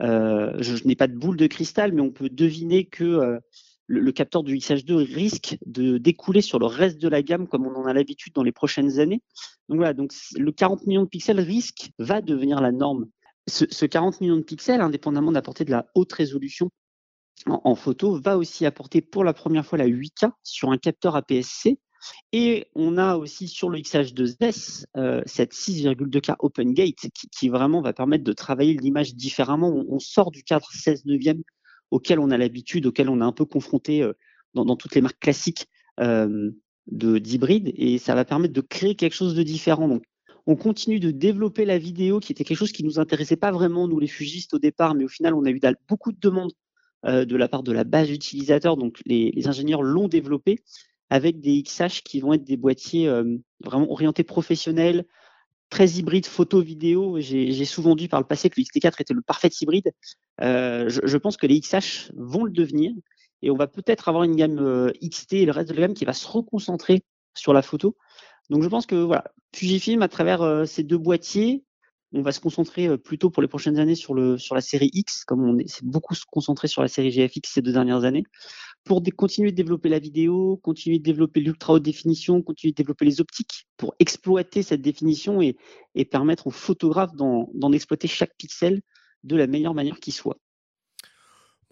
Je, 0.00 0.86
n'ai 0.86 0.94
pas 0.94 1.08
de 1.08 1.16
boule 1.16 1.36
de 1.36 1.46
cristal, 1.48 1.92
mais 1.92 2.02
on 2.02 2.12
peut 2.12 2.28
deviner 2.28 2.84
que 2.84 3.40
le, 3.86 4.12
capteur 4.12 4.42
du 4.42 4.56
XH2 4.56 4.94
risque 5.14 5.58
de 5.64 5.98
découler 5.98 6.40
sur 6.40 6.58
le 6.58 6.66
reste 6.66 6.98
de 6.98 7.08
la 7.08 7.22
gamme 7.22 7.46
comme 7.46 7.66
on 7.66 7.74
en 7.74 7.86
a 7.86 7.92
l'habitude 7.92 8.32
dans 8.34 8.42
les 8.42 8.52
prochaines 8.52 8.98
années. 8.98 9.22
Donc 9.68 9.78
voilà, 9.78 9.92
donc 9.92 10.12
le 10.36 10.52
40 10.52 10.86
millions 10.86 11.04
de 11.04 11.08
pixels 11.08 11.40
risque 11.40 11.90
va 11.98 12.20
devenir 12.20 12.60
la 12.60 12.72
norme. 12.72 13.06
Ce, 13.48 13.64
ce 13.70 13.86
40 13.86 14.20
millions 14.20 14.36
de 14.36 14.42
pixels, 14.42 14.80
indépendamment 14.80 15.32
d'apporter 15.32 15.64
de 15.64 15.70
la 15.70 15.86
haute 15.94 16.12
résolution 16.12 16.70
en, 17.46 17.74
photo, 17.74 18.18
va 18.18 18.38
aussi 18.38 18.66
apporter 18.66 19.00
pour 19.00 19.22
la 19.22 19.34
première 19.34 19.64
fois 19.64 19.78
la 19.78 19.86
8K 19.86 20.30
sur 20.42 20.70
un 20.70 20.78
capteur 20.78 21.16
APS-C. 21.16 21.78
Et 22.32 22.66
on 22.74 22.98
a 22.98 23.16
aussi 23.16 23.48
sur 23.48 23.68
le 23.68 23.78
XH2S 23.78 24.84
euh, 24.96 25.22
cette 25.26 25.52
6,2K 25.52 26.36
Open 26.38 26.72
Gate 26.72 27.10
qui, 27.14 27.28
qui 27.28 27.48
vraiment 27.48 27.82
va 27.82 27.92
permettre 27.92 28.24
de 28.24 28.32
travailler 28.32 28.74
l'image 28.74 29.14
différemment. 29.14 29.68
On, 29.68 29.86
on 29.88 29.98
sort 29.98 30.30
du 30.30 30.42
cadre 30.42 30.68
16 30.72 31.04
neuvième 31.04 31.42
auquel 31.90 32.18
on 32.18 32.30
a 32.30 32.38
l'habitude, 32.38 32.86
auquel 32.86 33.08
on 33.08 33.20
est 33.20 33.24
un 33.24 33.32
peu 33.32 33.44
confronté 33.44 34.02
euh, 34.02 34.12
dans, 34.54 34.76
toutes 34.76 34.94
les 34.94 35.00
marques 35.00 35.20
classiques 35.20 35.66
euh, 36.00 36.50
de 36.86 37.18
d'hybride, 37.18 37.72
et 37.76 37.98
ça 37.98 38.14
va 38.14 38.24
permettre 38.24 38.54
de 38.54 38.60
créer 38.60 38.94
quelque 38.94 39.14
chose 39.14 39.34
de 39.34 39.42
différent. 39.42 39.88
Donc, 39.88 40.04
on 40.46 40.56
continue 40.56 41.00
de 41.00 41.10
développer 41.10 41.64
la 41.64 41.78
vidéo, 41.78 42.20
qui 42.20 42.32
était 42.32 42.44
quelque 42.44 42.58
chose 42.58 42.72
qui 42.72 42.84
nous 42.84 42.98
intéressait 42.98 43.36
pas 43.36 43.50
vraiment 43.50 43.88
nous 43.88 43.98
les 43.98 44.06
fugistes 44.06 44.54
au 44.54 44.58
départ, 44.58 44.94
mais 44.94 45.04
au 45.04 45.08
final, 45.08 45.34
on 45.34 45.44
a 45.44 45.50
eu 45.50 45.60
beaucoup 45.88 46.12
de 46.12 46.18
demandes 46.20 46.52
euh, 47.04 47.24
de 47.24 47.36
la 47.36 47.48
part 47.48 47.62
de 47.62 47.72
la 47.72 47.84
base 47.84 48.10
utilisateur. 48.10 48.76
Donc, 48.76 49.00
les, 49.04 49.32
ingénieurs 49.46 49.82
l'ont 49.82 50.08
développé 50.08 50.60
avec 51.10 51.40
des 51.40 51.62
XH 51.62 52.02
qui 52.04 52.20
vont 52.20 52.32
être 52.32 52.44
des 52.44 52.56
boîtiers 52.56 53.08
vraiment 53.64 53.90
orientés 53.90 54.24
professionnels, 54.24 55.06
très 55.70 55.88
hybrides 55.90 56.26
photo-vidéo. 56.26 57.18
J'ai 57.20 57.64
souvent 57.64 57.96
dit 57.96 58.08
par 58.08 58.20
le 58.20 58.26
passé 58.26 58.50
que 58.50 58.60
le 58.60 58.64
XT4 58.64 59.00
était 59.00 59.14
le 59.14 59.22
parfait 59.22 59.50
hybride. 59.60 59.92
Euh, 60.40 60.88
je, 60.88 61.16
pense 61.16 61.36
que 61.36 61.46
les 61.46 61.60
XH 61.60 62.12
vont 62.14 62.44
le 62.44 62.50
devenir 62.50 62.92
et 63.42 63.50
on 63.50 63.56
va 63.56 63.66
peut-être 63.66 64.08
avoir 64.08 64.24
une 64.24 64.36
gamme 64.36 64.58
euh, 64.58 64.92
XT 65.02 65.34
et 65.34 65.46
le 65.46 65.52
reste 65.52 65.70
de 65.70 65.74
la 65.74 65.82
gamme 65.82 65.94
qui 65.94 66.04
va 66.04 66.12
se 66.12 66.26
reconcentrer 66.26 67.02
sur 67.34 67.52
la 67.52 67.62
photo. 67.62 67.96
Donc 68.50 68.62
je 68.62 68.68
pense 68.68 68.86
que 68.86 68.96
voilà, 68.96 69.24
Fujifilm 69.54 70.02
à 70.02 70.08
travers 70.08 70.42
euh, 70.42 70.64
ces 70.64 70.82
deux 70.82 70.98
boîtiers, 70.98 71.64
on 72.12 72.22
va 72.22 72.32
se 72.32 72.40
concentrer 72.40 72.86
euh, 72.86 72.96
plutôt 72.96 73.30
pour 73.30 73.42
les 73.42 73.48
prochaines 73.48 73.78
années 73.78 73.94
sur 73.94 74.14
le 74.14 74.38
sur 74.38 74.54
la 74.54 74.60
série 74.60 74.90
X, 74.92 75.24
comme 75.24 75.42
on 75.42 75.58
est- 75.58 75.68
s'est 75.68 75.84
beaucoup 75.84 76.14
se 76.14 76.24
concentrer 76.30 76.68
sur 76.68 76.82
la 76.82 76.88
série 76.88 77.10
GFX 77.10 77.50
ces 77.52 77.62
deux 77.62 77.72
dernières 77.72 78.04
années, 78.04 78.24
pour 78.86 79.02
continuer 79.16 79.50
de 79.50 79.56
développer 79.56 79.88
la 79.88 79.98
vidéo, 79.98 80.60
continuer 80.62 80.98
de 80.98 81.02
développer 81.02 81.40
l'ultra 81.40 81.72
haute 81.72 81.82
définition, 81.82 82.40
continuer 82.40 82.70
de 82.70 82.76
développer 82.76 83.04
les 83.04 83.20
optiques 83.20 83.66
pour 83.76 83.94
exploiter 83.98 84.62
cette 84.62 84.80
définition 84.80 85.42
et, 85.42 85.56
et 85.96 86.04
permettre 86.04 86.46
aux 86.46 86.52
photographes 86.52 87.14
d'en 87.14 87.72
exploiter 87.72 88.06
chaque 88.06 88.34
pixel 88.38 88.80
de 89.24 89.34
la 89.34 89.48
meilleure 89.48 89.74
manière 89.74 89.98
qui 89.98 90.12
soit. 90.12 90.38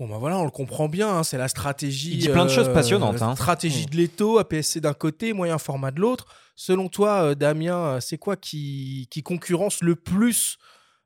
Bon, 0.01 0.09
ben 0.09 0.19
voilà, 0.19 0.41
on 0.41 0.45
le 0.45 0.51
comprend 0.51 0.89
bien, 0.89 1.09
hein, 1.09 1.23
c'est 1.23 1.39
la 1.39 1.47
stratégie. 1.47 2.15
Il 2.15 2.19
dit 2.19 2.29
plein 2.29 2.47
de 2.47 2.51
choses 2.51 2.73
passionnantes, 2.73 3.21
la 3.21 3.29
hein. 3.29 3.37
Stratégie 3.37 3.87
de 3.87 3.97
l'étau, 3.97 4.39
APS-C 4.39 4.81
d'un 4.81 4.93
côté, 4.93 5.33
moyen 5.33 5.59
format 5.59 5.93
de 5.93 6.01
l'autre. 6.01 6.27
Selon 6.57 6.89
toi, 6.89 7.23
euh, 7.23 7.35
Damien, 7.37 7.79
euh, 7.79 8.01
c'est 8.01 8.19
quoi 8.19 8.35
qui, 8.35 9.07
qui 9.09 9.23
concurrence 9.23 9.83
le 9.83 9.95
plus 9.95 10.59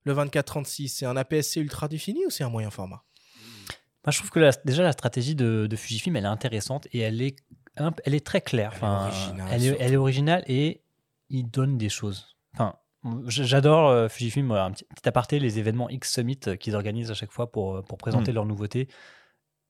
le 0.05 0.15
24-36 0.15 0.89
C'est 0.89 1.05
un 1.05 1.19
APS-C 1.19 1.61
ultra 1.61 1.87
défini 1.87 2.25
ou 2.25 2.31
c'est 2.31 2.45
un 2.45 2.49
moyen 2.49 2.71
format? 2.71 3.05
Moi, 4.07 4.13
je 4.13 4.19
trouve 4.19 4.31
que 4.31 4.39
la- 4.41 4.53
déjà 4.65 4.83
la 4.83 4.93
stratégie 4.93 5.35
de, 5.35 5.67
de 5.67 5.77
Fujifilm, 5.77 6.17
elle 6.17 6.25
est 6.25 6.29
intéressante 6.29 6.87
et 6.93 7.01
elle 7.01 7.21
est, 7.21 7.37
elle 8.05 8.15
est 8.15 8.25
très 8.25 8.41
claire. 8.41 8.73
Elle 8.75 8.79
est 8.79 8.85
Enfin, 8.85 9.07
originale, 9.07 9.49
elle, 9.53 9.65
est, 9.65 9.77
elle 9.81 9.93
est 9.93 9.97
originale 9.97 10.45
et 10.47 10.83
il 11.31 11.45
donne 11.51 11.77
des 11.79 11.89
choses. 11.89 12.37
Enfin, 12.55 12.75
j'adore 13.27 13.89
euh, 13.91 14.09
Fujifilm. 14.09 14.51
un 14.53 14.71
petit, 14.73 14.85
petit 14.85 15.09
aparté, 15.09 15.39
les 15.39 15.59
événements 15.59 15.89
X 15.91 16.13
Summit 16.15 16.41
euh, 16.47 16.57
qu'ils 16.57 16.75
organisent 16.75 17.11
à 17.11 17.15
chaque 17.15 17.33
fois 17.33 17.51
pour, 17.53 17.77
euh, 17.77 17.83
pour 17.83 17.99
présenter 17.99 18.33
Mm. 18.33 18.35
leurs 18.35 18.47
nouveautés. 18.47 18.89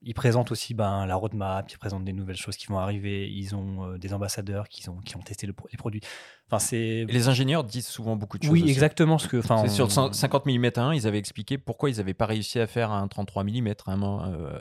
Ils 0.01 0.15
présentent 0.15 0.53
aussi 0.53 0.75
ben, 0.75 1.07
la 1.07 1.17
roadmap, 1.17 1.71
ils 1.73 1.77
présentent 1.79 2.05
des 2.05 2.13
nouvelles 2.13 2.37
choses 2.37 2.57
qui 2.57 2.67
vont 2.69 2.79
arriver, 2.79 3.29
ils 3.31 3.55
ont 3.57 3.85
euh, 3.85 3.99
des 3.99 4.15
ambassadeurs 4.15 4.69
qui 4.69 4.89
ont, 4.89 4.99
qui 4.99 5.17
ont 5.17 5.21
testé 5.21 5.47
le 5.47 5.55
les 5.73 5.77
produits. 5.77 6.01
Enfin, 6.47 6.61
c'est... 6.61 7.05
Les 7.09 7.29
ingénieurs 7.29 7.65
disent 7.65 7.89
souvent 7.89 8.15
beaucoup 8.17 8.39
de 8.39 8.45
choses. 8.45 8.53
Oui, 8.53 8.63
aussi. 8.63 8.71
exactement 8.71 9.19
ce 9.19 9.27
que... 9.29 9.37
Enfin, 9.39 9.67
sur 9.69 9.87
on- 9.87 9.91
100 9.91 10.13
50 10.13 10.47
mm 10.47 10.71
1, 10.77 10.95
ils 10.95 11.07
avaient 11.07 11.19
expliqué 11.19 11.59
pourquoi 11.59 11.91
ils 11.91 11.97
n'avaient 11.97 12.15
pas 12.15 12.27
réussi 12.27 12.59
à 12.61 12.67
faire 12.67 12.91
un 12.93 13.07
33 13.09 13.43
mm, 13.45 13.75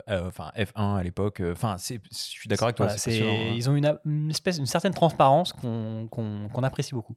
enfin 0.08 0.50
F1 0.56 0.96
à 0.98 1.02
l'époque. 1.02 1.40
euh, 1.40 1.52
Enfin, 1.52 1.76
je 1.78 1.98
suis 2.10 2.48
d'accord 2.48 2.66
avec 2.66 2.76
toi. 2.76 2.86
Voilà, 2.86 2.98
c'est 2.98 3.22
hein. 3.22 3.52
ils 3.54 3.70
ont 3.70 3.76
une, 3.76 3.86
a- 3.86 4.00
une 4.04 4.30
espèce, 4.30 4.58
une 4.58 4.66
certaine 4.66 4.92
transparence 4.94 5.52
qu'on 5.52 6.08
qu'on- 6.10 6.48
qu'on 6.52 6.62
apprécie 6.62 6.94
beaucoup. 6.94 7.14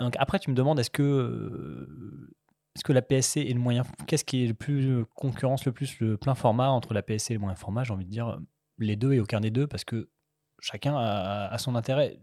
Donc 0.00 0.14
après, 0.18 0.40
tu 0.40 0.50
me 0.50 0.56
demandes 0.56 0.80
est-ce 0.80 0.90
que, 0.90 1.02
euh, 1.02 2.34
est-ce 2.74 2.82
que 2.82 2.92
la 2.92 3.02
PSC 3.02 3.40
est 3.40 3.52
le 3.52 3.60
moyen, 3.60 3.84
qu'est-ce 4.06 4.24
qui 4.24 4.44
est 4.44 4.48
le 4.48 4.54
plus 4.54 4.90
euh, 4.90 5.04
concurrence 5.14 5.64
le 5.64 5.72
plus 5.72 6.00
le 6.00 6.16
plein 6.16 6.34
format 6.34 6.68
entre 6.68 6.92
la 6.92 7.02
PSC 7.02 7.30
et 7.30 7.34
le 7.34 7.40
moyen 7.40 7.54
format 7.54 7.84
J'ai 7.84 7.92
envie 7.92 8.04
de 8.04 8.10
dire 8.10 8.28
euh, 8.28 8.38
les 8.78 8.96
deux 8.96 9.12
et 9.12 9.20
aucun 9.20 9.40
des 9.40 9.50
deux 9.50 9.68
parce 9.68 9.84
que 9.84 10.10
chacun 10.58 10.96
a, 10.96 11.56
son 11.58 11.76
intérêt. 11.76 12.18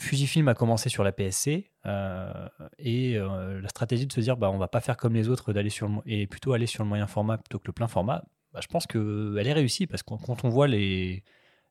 Fujifilm 0.00 0.48
a 0.48 0.54
commencé 0.54 0.88
sur 0.88 1.04
la 1.04 1.12
PSC 1.12 1.70
euh, 1.86 2.48
et 2.78 3.16
la 3.18 3.68
stratégie 3.68 4.06
de 4.06 4.12
se 4.12 4.20
dire 4.20 4.36
bah 4.36 4.50
on 4.50 4.58
va 4.58 4.68
pas 4.68 4.80
faire 4.80 4.96
comme 4.96 5.14
les 5.14 5.28
autres 5.28 5.52
d'aller 5.52 5.70
sur 5.70 6.02
et 6.06 6.26
plutôt 6.26 6.52
aller 6.52 6.66
sur 6.66 6.82
le 6.82 6.88
moyen 6.88 7.06
format 7.06 7.36
plutôt 7.36 7.58
que 7.58 7.66
le 7.66 7.72
plein 7.72 7.88
format. 7.88 8.24
bah, 8.52 8.60
je 8.62 8.68
pense 8.68 8.86
que 8.86 9.36
elle 9.38 9.46
est 9.46 9.52
réussie 9.52 9.86
parce 9.86 10.02
que 10.02 10.14
quand 10.14 10.44
on 10.44 10.48
voit 10.48 10.68
les 10.68 11.24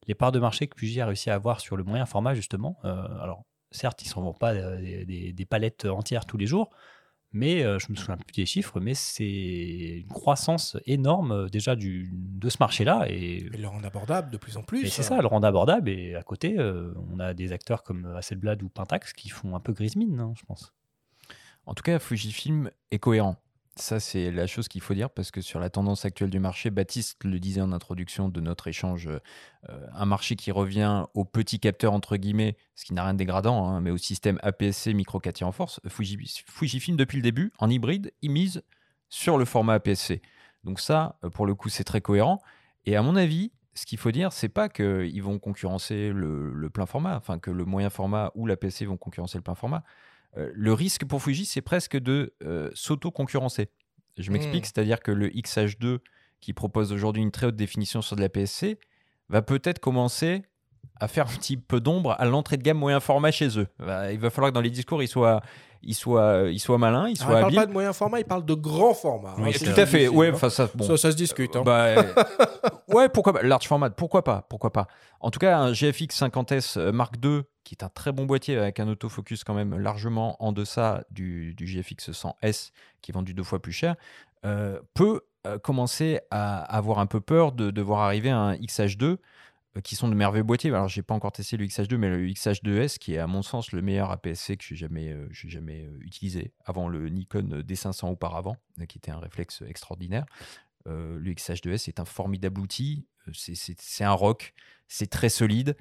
les 0.06 0.16
parts 0.16 0.32
de 0.32 0.40
marché 0.40 0.68
que 0.68 0.78
Fuji 0.78 1.02
a 1.02 1.08
réussi 1.08 1.30
à 1.30 1.36
avoir 1.36 1.60
sur 1.60 1.76
le 1.76 1.84
moyen 1.84 2.06
format 2.06 2.34
justement, 2.34 2.78
alors 2.84 3.44
certes 3.78 4.02
ils 4.04 4.10
s'en 4.10 4.22
vont 4.22 4.34
pas 4.34 4.54
euh, 4.54 4.80
des, 4.82 5.06
des- 5.06 5.34
des 5.34 5.46
palettes 5.46 5.86
entières 5.86 6.26
tous 6.26 6.38
les 6.38 6.46
jours, 6.48 6.70
mais 7.32 7.64
euh, 7.64 7.78
je 7.80 7.88
me 7.92 7.96
souviens 7.96 8.18
plus 8.18 8.34
des 8.34 8.46
chiffres, 8.46 8.80
mais 8.80 8.94
c'est 8.94 10.00
une 10.02 10.08
croissance 10.08 10.78
énorme 10.86 11.32
euh, 11.32 11.48
déjà 11.50 11.76
du, 11.76 12.10
de 12.14 12.50
ce 12.50 12.58
marché-là 12.60 13.06
et 13.10 13.38
Et 13.54 13.58
le 13.58 13.68
rendre 13.68 13.86
abordable 13.86 14.32
de 14.32 14.38
plus 14.38 14.58
en 14.58 14.64
plus. 14.64 14.84
et 14.86 14.90
c'est 14.90 15.04
ça, 15.04 15.20
le 15.22 15.28
rendre 15.28 15.46
abordable. 15.48 15.90
Et 15.90 16.16
à 16.16 16.24
côté, 16.24 16.58
euh, 16.58 16.94
on 17.12 17.20
a 17.20 17.34
des 17.34 17.52
acteurs 17.54 17.84
comme 17.84 18.06
Hasselblad 18.16 18.64
ou 18.64 18.70
Pentax 18.70 19.14
qui 19.14 19.30
font 19.30 19.56
un 19.56 19.60
peu 19.60 19.74
grise 19.74 19.96
mine, 19.96 20.20
hein, 20.20 20.34
je 20.38 20.44
pense. 20.46 20.74
En 21.66 21.74
tout 21.74 21.84
cas, 21.84 22.00
Fujifilm 22.00 22.72
est 22.92 23.00
cohérent. 23.00 23.36
Ça, 23.80 24.00
c'est 24.00 24.32
la 24.32 24.48
chose 24.48 24.68
qu'il 24.68 24.82
faut 24.82 24.96
dire 24.96 25.12
parce 25.12 25.30
que 25.30 25.40
sur 25.40 25.60
la 25.60 25.70
tendance 25.70 26.04
actuelle 26.04 26.32
du 26.32 26.40
marché, 26.40 26.72
Baptiste 26.72 27.24
le 27.24 27.40
disait 27.40 27.62
en 27.62 27.72
introduction 27.72 28.28
de 28.28 28.42
notre 28.42 28.68
échange, 28.68 29.08
euh, 29.08 29.88
un 29.94 30.06
marché 30.06 30.36
qui 30.36 30.52
revient 30.52 31.06
au 31.14 31.26
petit 31.26 31.60
capteur, 31.60 31.94
entre 31.94 32.18
guillemets, 32.18 32.58
ce 32.76 32.86
qui 32.86 32.94
n'a 32.96 33.04
rien 33.04 33.14
de 33.14 33.20
dégradant, 33.20 33.68
hein, 33.68 33.80
mais 33.82 33.92
au 33.92 33.98
système 33.98 34.40
APS-C 34.42 34.96
micro 34.96 35.20
4 35.20 35.36
tiers 35.36 35.48
en 35.48 35.52
force. 35.52 35.80
Fuji- 35.88 36.18
Fujifilm, 36.48 36.98
depuis 36.98 37.18
le 37.18 37.22
début, 37.22 37.54
en 37.60 37.70
hybride, 37.70 38.12
il 38.24 38.32
mise 38.32 38.64
sur 39.10 39.38
le 39.38 39.46
format 39.46 39.76
APS-C. 39.76 40.24
Donc, 40.64 40.80
ça, 40.80 41.20
euh, 41.24 41.30
pour 41.30 41.46
le 41.46 41.54
coup, 41.54 41.70
c'est 41.70 41.84
très 41.84 42.02
cohérent. 42.02 42.42
Et 42.86 42.96
à 42.96 43.04
mon 43.04 43.16
avis, 43.16 43.52
ce 43.76 43.86
qu'il 43.86 44.00
faut 44.00 44.12
dire, 44.12 44.34
c'est 44.34 44.50
pas 44.50 44.70
qu'ils 44.70 45.22
vont 45.22 45.38
concurrencer 45.38 46.10
le, 46.10 46.52
le 46.52 46.70
plein 46.72 46.88
format, 46.88 47.16
enfin 47.16 47.38
que 47.38 47.52
le 47.52 47.64
moyen 47.64 47.92
format 47.92 48.32
ou 48.34 48.48
l'APS-C 48.48 48.86
vont 48.86 48.98
concurrencer 48.98 49.38
le 49.38 49.44
plein 49.44 49.54
format. 49.54 49.84
Euh, 50.36 50.50
le 50.54 50.74
risque 50.74 51.06
pour 51.06 51.22
Fuji, 51.22 51.46
c'est 51.46 51.62
presque 51.62 51.98
de 51.98 52.34
euh, 52.44 52.70
s'auto-concurrencer. 52.74 53.70
Je 54.18 54.32
m'explique, 54.32 54.64
Mm. 54.64 54.66
c'est-à-dire 54.66 55.00
que 55.00 55.12
le 55.12 55.30
XH2, 55.30 56.00
qui 56.42 56.54
propose 56.54 56.92
aujourd'hui 56.92 57.22
une 57.22 57.32
très 57.32 57.46
haute 57.48 57.56
définition 57.56 58.02
sur 58.02 58.16
de 58.16 58.22
la 58.22 58.30
PSC, 58.30 58.78
va 59.30 59.42
peut-être 59.42 59.80
commencer 59.80 60.44
à 61.00 61.08
faire 61.08 61.26
un 61.30 61.34
petit 61.38 61.58
peu 61.58 61.80
d'ombre 61.80 62.16
à 62.18 62.26
l'entrée 62.26 62.58
de 62.58 62.64
gamme 62.64 62.78
moyen 62.78 63.00
format 63.00 63.32
chez 63.32 63.60
eux. 63.60 63.68
Bah, 63.80 64.12
il 64.12 64.20
va 64.20 64.30
falloir 64.30 64.52
que 64.52 64.56
dans 64.56 64.62
les 64.62 64.70
discours, 64.72 65.02
ils 65.04 65.08
soient, 65.08 65.42
ils 65.84 65.94
soient, 65.94 66.46
ils 66.52 66.60
soient 66.60 66.78
malins, 66.80 67.08
ils 67.08 67.10
Ah, 67.10 67.12
il 67.12 67.18
soient 67.18 67.28
parle 67.32 67.44
habiles. 67.46 67.56
pas 67.60 67.66
de 67.68 67.72
moyen 67.72 67.94
format, 67.94 68.20
il 68.20 68.26
parle 68.26 68.46
de 68.46 68.54
grand 68.56 68.94
format. 68.96 69.36
Oui, 69.38 69.50
hein, 69.50 69.52
c'est 69.56 69.74
Tout 69.74 69.80
à 69.80 69.86
fait. 69.86 70.08
Ouais, 70.08 70.30
hein. 70.30 70.50
ça, 70.50 70.70
bon. 70.74 70.84
ça, 70.84 70.98
ça 70.98 71.12
se 71.12 71.16
discute. 71.18 71.56
hein. 71.56 71.62
Bah, 71.64 71.96
ouais, 72.90 73.10
pourquoi 73.10 73.34
pas. 73.34 73.44
Large 73.44 73.68
format, 73.68 73.90
pourquoi 73.92 74.24
pas, 74.24 74.46
pourquoi 74.50 74.72
pas. 74.74 74.88
En 75.20 75.30
tout 75.32 75.40
cas, 75.40 75.58
un 75.60 75.74
GFX 75.74 76.22
50S 76.22 76.78
euh, 76.80 76.92
Mark 76.92 77.16
II, 77.24 77.42
qui 77.68 77.76
est 77.76 77.84
un 77.84 77.90
très 77.90 78.14
bon 78.14 78.26
boîtier 78.26 78.56
avec 78.56 78.80
un 78.80 78.88
autofocus 78.88 79.44
quand 79.44 79.54
même 79.54 79.78
largement 79.78 80.42
en 80.42 80.54
deçà 80.54 81.04
du, 81.12 81.54
GFX 81.60 82.12
100S, 82.12 82.72
qui 83.02 83.12
est 83.12 83.14
vendu 83.14 83.34
deux 83.34 83.44
fois 83.44 83.62
plus 83.62 83.74
cher, 83.74 83.98
euh, 84.46 84.80
peut 84.94 85.22
euh, 85.46 85.60
commencer 85.60 86.22
à 86.32 86.60
avoir 86.64 87.00
un 87.00 87.08
peu 87.08 87.20
peur 87.20 87.52
de, 87.52 87.82
voir 87.82 88.04
arriver 88.04 88.30
un 88.30 88.54
XH2 88.54 89.04
euh, 89.04 89.18
qui 89.84 89.98
sont 89.98 90.08
de 90.08 90.14
merveilleux 90.16 90.46
boîtiers. 90.46 90.70
Alors, 90.70 90.88
j'ai 90.88 91.02
pas 91.02 91.14
encore 91.14 91.34
testé 91.34 91.58
le 91.58 91.66
XH2, 91.66 91.98
mais 91.98 92.10
le 92.10 92.26
XH2S, 92.30 93.00
qui 93.00 93.16
est 93.16 93.18
à 93.18 93.28
mon 93.28 93.42
sens 93.42 93.74
le 93.74 93.82
meilleur 93.82 94.12
APS-C 94.12 94.56
que 94.56 94.64
j'ai 94.64 94.78
jamais, 94.78 95.14
jamais 95.32 95.90
utilisé 96.00 96.54
avant 96.64 96.88
le 96.88 97.10
Nikon 97.10 97.64
D500 97.68 98.08
auparavant, 98.10 98.56
qui 98.88 98.98
était 98.98 99.12
un 99.12 99.20
réflexe 99.20 99.62
extraordinaire. 99.68 100.26
Euh, 100.88 101.20
le 101.20 101.32
XH2S 101.32 101.90
est 101.90 102.00
un 102.00 102.06
formidable 102.06 102.62
outil. 102.62 103.06
C'est 103.34 104.04
un 104.04 104.12
rock. 104.12 104.54
C'est 104.88 105.10
très 105.10 105.30
solide. 105.30 105.76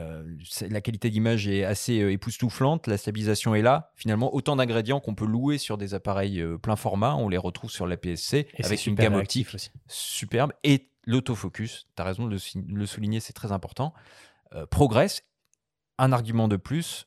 Euh, 0.00 0.24
la 0.68 0.80
qualité 0.80 1.08
d'image 1.10 1.46
est 1.46 1.64
assez 1.64 2.00
euh, 2.00 2.12
époustouflante. 2.12 2.86
La 2.86 2.98
stabilisation 2.98 3.54
est 3.54 3.62
là. 3.62 3.92
Finalement, 3.94 4.34
autant 4.34 4.56
d'ingrédients 4.56 5.00
qu'on 5.00 5.14
peut 5.14 5.26
louer 5.26 5.58
sur 5.58 5.78
des 5.78 5.94
appareils 5.94 6.40
euh, 6.40 6.58
plein 6.58 6.76
format, 6.76 7.14
on 7.14 7.28
les 7.28 7.38
retrouve 7.38 7.70
sur 7.70 7.86
la 7.86 7.96
PSC 7.96 8.48
Et 8.54 8.64
avec 8.64 8.86
une 8.86 8.96
gamme 8.96 9.14
optique 9.14 9.54
aussi. 9.54 9.70
superbe. 9.86 10.52
Et 10.64 10.90
l'autofocus, 11.04 11.86
tu 11.94 12.02
as 12.02 12.04
raison 12.04 12.26
de 12.26 12.30
le, 12.30 12.74
le 12.74 12.86
souligner, 12.86 13.20
c'est 13.20 13.32
très 13.32 13.52
important, 13.52 13.92
progresse. 14.70 15.22
Un 15.98 16.12
argument 16.12 16.48
de 16.48 16.56
plus 16.56 17.06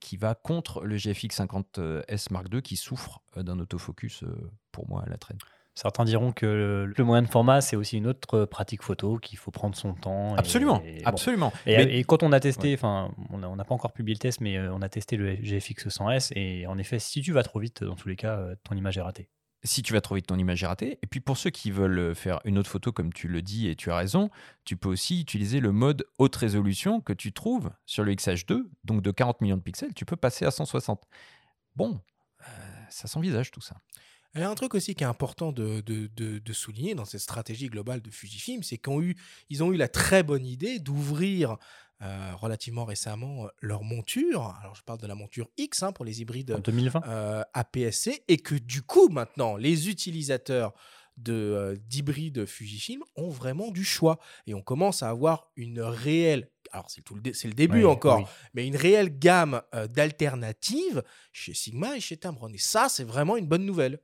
qui 0.00 0.16
va 0.16 0.34
contre 0.34 0.82
le 0.84 0.96
GFX 0.96 1.40
50S 1.40 2.32
Mark 2.32 2.46
II 2.52 2.62
qui 2.62 2.76
souffre 2.76 3.22
d'un 3.36 3.58
autofocus, 3.58 4.24
pour 4.72 4.88
moi, 4.88 5.02
à 5.04 5.10
la 5.10 5.18
traîne. 5.18 5.38
Certains 5.74 6.04
diront 6.04 6.30
que 6.32 6.46
le, 6.96 7.04
moyen 7.04 7.22
de 7.22 7.28
format, 7.28 7.60
c'est 7.60 7.74
aussi 7.74 7.96
une 7.96 8.06
autre 8.06 8.44
pratique 8.44 8.82
photo, 8.82 9.18
qu'il 9.18 9.38
faut 9.38 9.50
prendre 9.50 9.74
son 9.74 9.92
temps. 9.94 10.36
et- 10.36 10.38
Absolument, 10.38 10.80
et 10.84 11.02
bon. 11.02 11.08
absolument. 11.08 11.52
Et, 11.66 11.76
Mais- 11.76 11.98
et 11.98 12.04
quand 12.04 12.22
on 12.22 12.30
a 12.30 12.38
testé, 12.38 12.74
enfin, 12.74 13.12
on 13.30 13.38
n'a 13.38 13.48
on 13.50 13.56
n'a 13.56 13.64
pas 13.64 13.74
encore 13.74 13.92
publié 13.92 14.14
le 14.14 14.20
test, 14.20 14.40
mais 14.40 14.56
euh, 14.56 14.72
on 14.72 14.82
a 14.82 14.88
testé 14.88 15.16
le 15.16 15.34
GFX 15.34 15.88
100S, 15.88 16.32
et 16.36 16.66
en 16.68 16.78
effet, 16.78 16.98
si 17.00 17.22
tu 17.22 17.32
vas 17.32 17.42
trop 17.42 17.58
vite, 17.58 17.82
dans 17.82 17.96
tous 17.96 18.08
les 18.08 18.14
cas, 18.16 18.36
euh, 18.38 18.54
ton 18.62 18.76
image 18.76 18.98
est 18.98 19.02
ratée. 19.02 19.28
si 19.66 19.82
tu 19.82 19.94
vas 19.94 20.00
trop 20.02 20.14
vite, 20.14 20.26
ton 20.26 20.38
image 20.38 20.62
est 20.62 20.66
ratée. 20.66 20.98
Et 21.02 21.06
puis 21.08 21.20
pour 21.20 21.36
ceux 21.38 21.48
qui 21.50 21.70
veulent 21.72 21.98
euh, 21.98 22.14
faire 22.14 22.38
une 22.44 22.58
autre 22.58 22.68
photo, 22.70 22.92
comme 22.92 23.12
tu 23.12 23.26
le 23.28 23.40
dis 23.42 23.66
et 23.68 23.74
tu 23.74 23.90
as 23.90 23.96
raison, 23.96 24.28
tu 24.66 24.76
peux 24.76 24.90
aussi 24.90 25.20
utiliser 25.22 25.58
le 25.58 25.72
mode 25.72 26.04
haute 26.18 26.36
résolution 26.36 27.00
que 27.00 27.12
tu 27.14 27.32
trouves 27.32 27.70
sur 27.86 28.04
le 28.04 28.12
XH2, 28.14 28.62
donc 28.84 29.00
de 29.02 29.10
40 29.10 29.40
millions 29.40 29.56
de 29.56 29.62
pixels, 29.62 29.92
tu 29.94 30.04
peux 30.04 30.16
passer 30.16 30.44
à 30.44 30.50
160. 30.52 31.02
Bon, 31.76 31.98
euh, 32.42 32.44
ça 32.90 33.08
s'envisage 33.08 33.50
tout 33.50 33.62
ça. 33.62 33.76
Il 34.34 34.40
y 34.40 34.44
a 34.44 34.50
un 34.50 34.54
truc 34.54 34.74
aussi 34.74 34.94
qui 34.94 35.04
est 35.04 35.06
important 35.06 35.52
de, 35.52 35.80
de- 35.80 36.08
de- 36.16 36.38
de 36.38 36.52
souligner 36.52 36.94
dans 36.94 37.04
cette 37.04 37.20
stratégie 37.20 37.68
globale 37.68 38.02
de 38.02 38.10
Fujifilm, 38.10 38.62
c'est 38.62 38.78
qu'ils 38.78 38.92
ont 38.92 39.00
eu, 39.00 39.16
ils 39.50 39.62
ont 39.62 39.72
eu 39.72 39.76
la 39.76 39.88
très 39.88 40.22
bonne 40.22 40.44
idée 40.44 40.78
d'ouvrir 40.80 41.56
euh, 42.02 42.32
relativement 42.34 42.84
récemment 42.84 43.44
euh, 43.44 43.48
leur 43.60 43.84
monture. 43.84 44.56
Alors 44.60 44.74
je 44.74 44.82
parle 44.82 44.98
de 45.00 45.06
la 45.06 45.14
monture 45.14 45.48
X 45.56 45.84
hein, 45.84 45.92
pour 45.92 46.04
les 46.04 46.20
hybrides 46.20 46.50
En 46.52 46.58
2020 46.58 47.02
euh, 47.06 47.42
APS-C 47.54 48.24
et 48.26 48.38
que 48.38 48.56
du 48.56 48.82
coup 48.82 49.08
maintenant 49.08 49.56
les 49.56 49.88
utilisateurs 49.88 50.72
de 51.16 51.80
d'hybrides 51.86 52.44
Fujifilm 52.44 53.02
ont 53.14 53.28
vraiment 53.30 53.70
du 53.70 53.84
choix 53.84 54.18
et 54.48 54.54
on 54.54 54.62
commence 54.62 55.04
à 55.04 55.10
avoir 55.10 55.52
une 55.54 55.80
réelle 55.80 56.50
alors 56.74 56.90
c'est 56.90 57.02
tout 57.02 57.14
le 57.14 57.20
dé- 57.20 57.32
le 57.44 57.52
début 57.54 57.78
Oui, 57.78 57.84
encore 57.84 58.18
oui. 58.18 58.24
mais 58.54 58.66
une 58.66 58.76
réelle 58.76 59.18
gamme 59.18 59.62
euh, 59.74 59.86
d'alternatives 59.86 61.02
chez 61.32 61.54
Sigma 61.54 61.96
et 61.96 62.00
chez 62.00 62.16
Tamron 62.16 62.48
et 62.52 62.58
ça 62.58 62.88
c'est 62.88 63.04
vraiment 63.04 63.36
une 63.36 63.46
bonne 63.46 63.64
nouvelle 63.64 64.00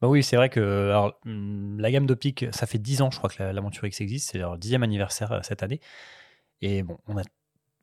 Bah 0.00 0.08
oui, 0.08 0.22
c'est 0.22 0.36
vrai 0.36 0.50
que 0.50 0.60
alors, 0.90 1.18
hum, 1.24 1.78
la 1.80 1.90
gamme 1.90 2.04
d'optique, 2.06 2.44
ça 2.52 2.66
fait 2.66 2.78
10 2.78 3.00
ans, 3.00 3.10
je 3.10 3.16
crois, 3.16 3.30
que 3.30 3.42
la, 3.42 3.52
la 3.54 3.60
monture 3.62 3.86
X 3.86 4.02
existe. 4.02 4.30
C'est 4.30 4.38
leur 4.38 4.58
dixième 4.58 4.82
anniversaire 4.82 5.32
euh, 5.32 5.40
cette 5.42 5.62
année. 5.62 5.80
Et 6.60 6.82
bon, 6.82 6.98
on 7.06 7.16
a 7.16 7.22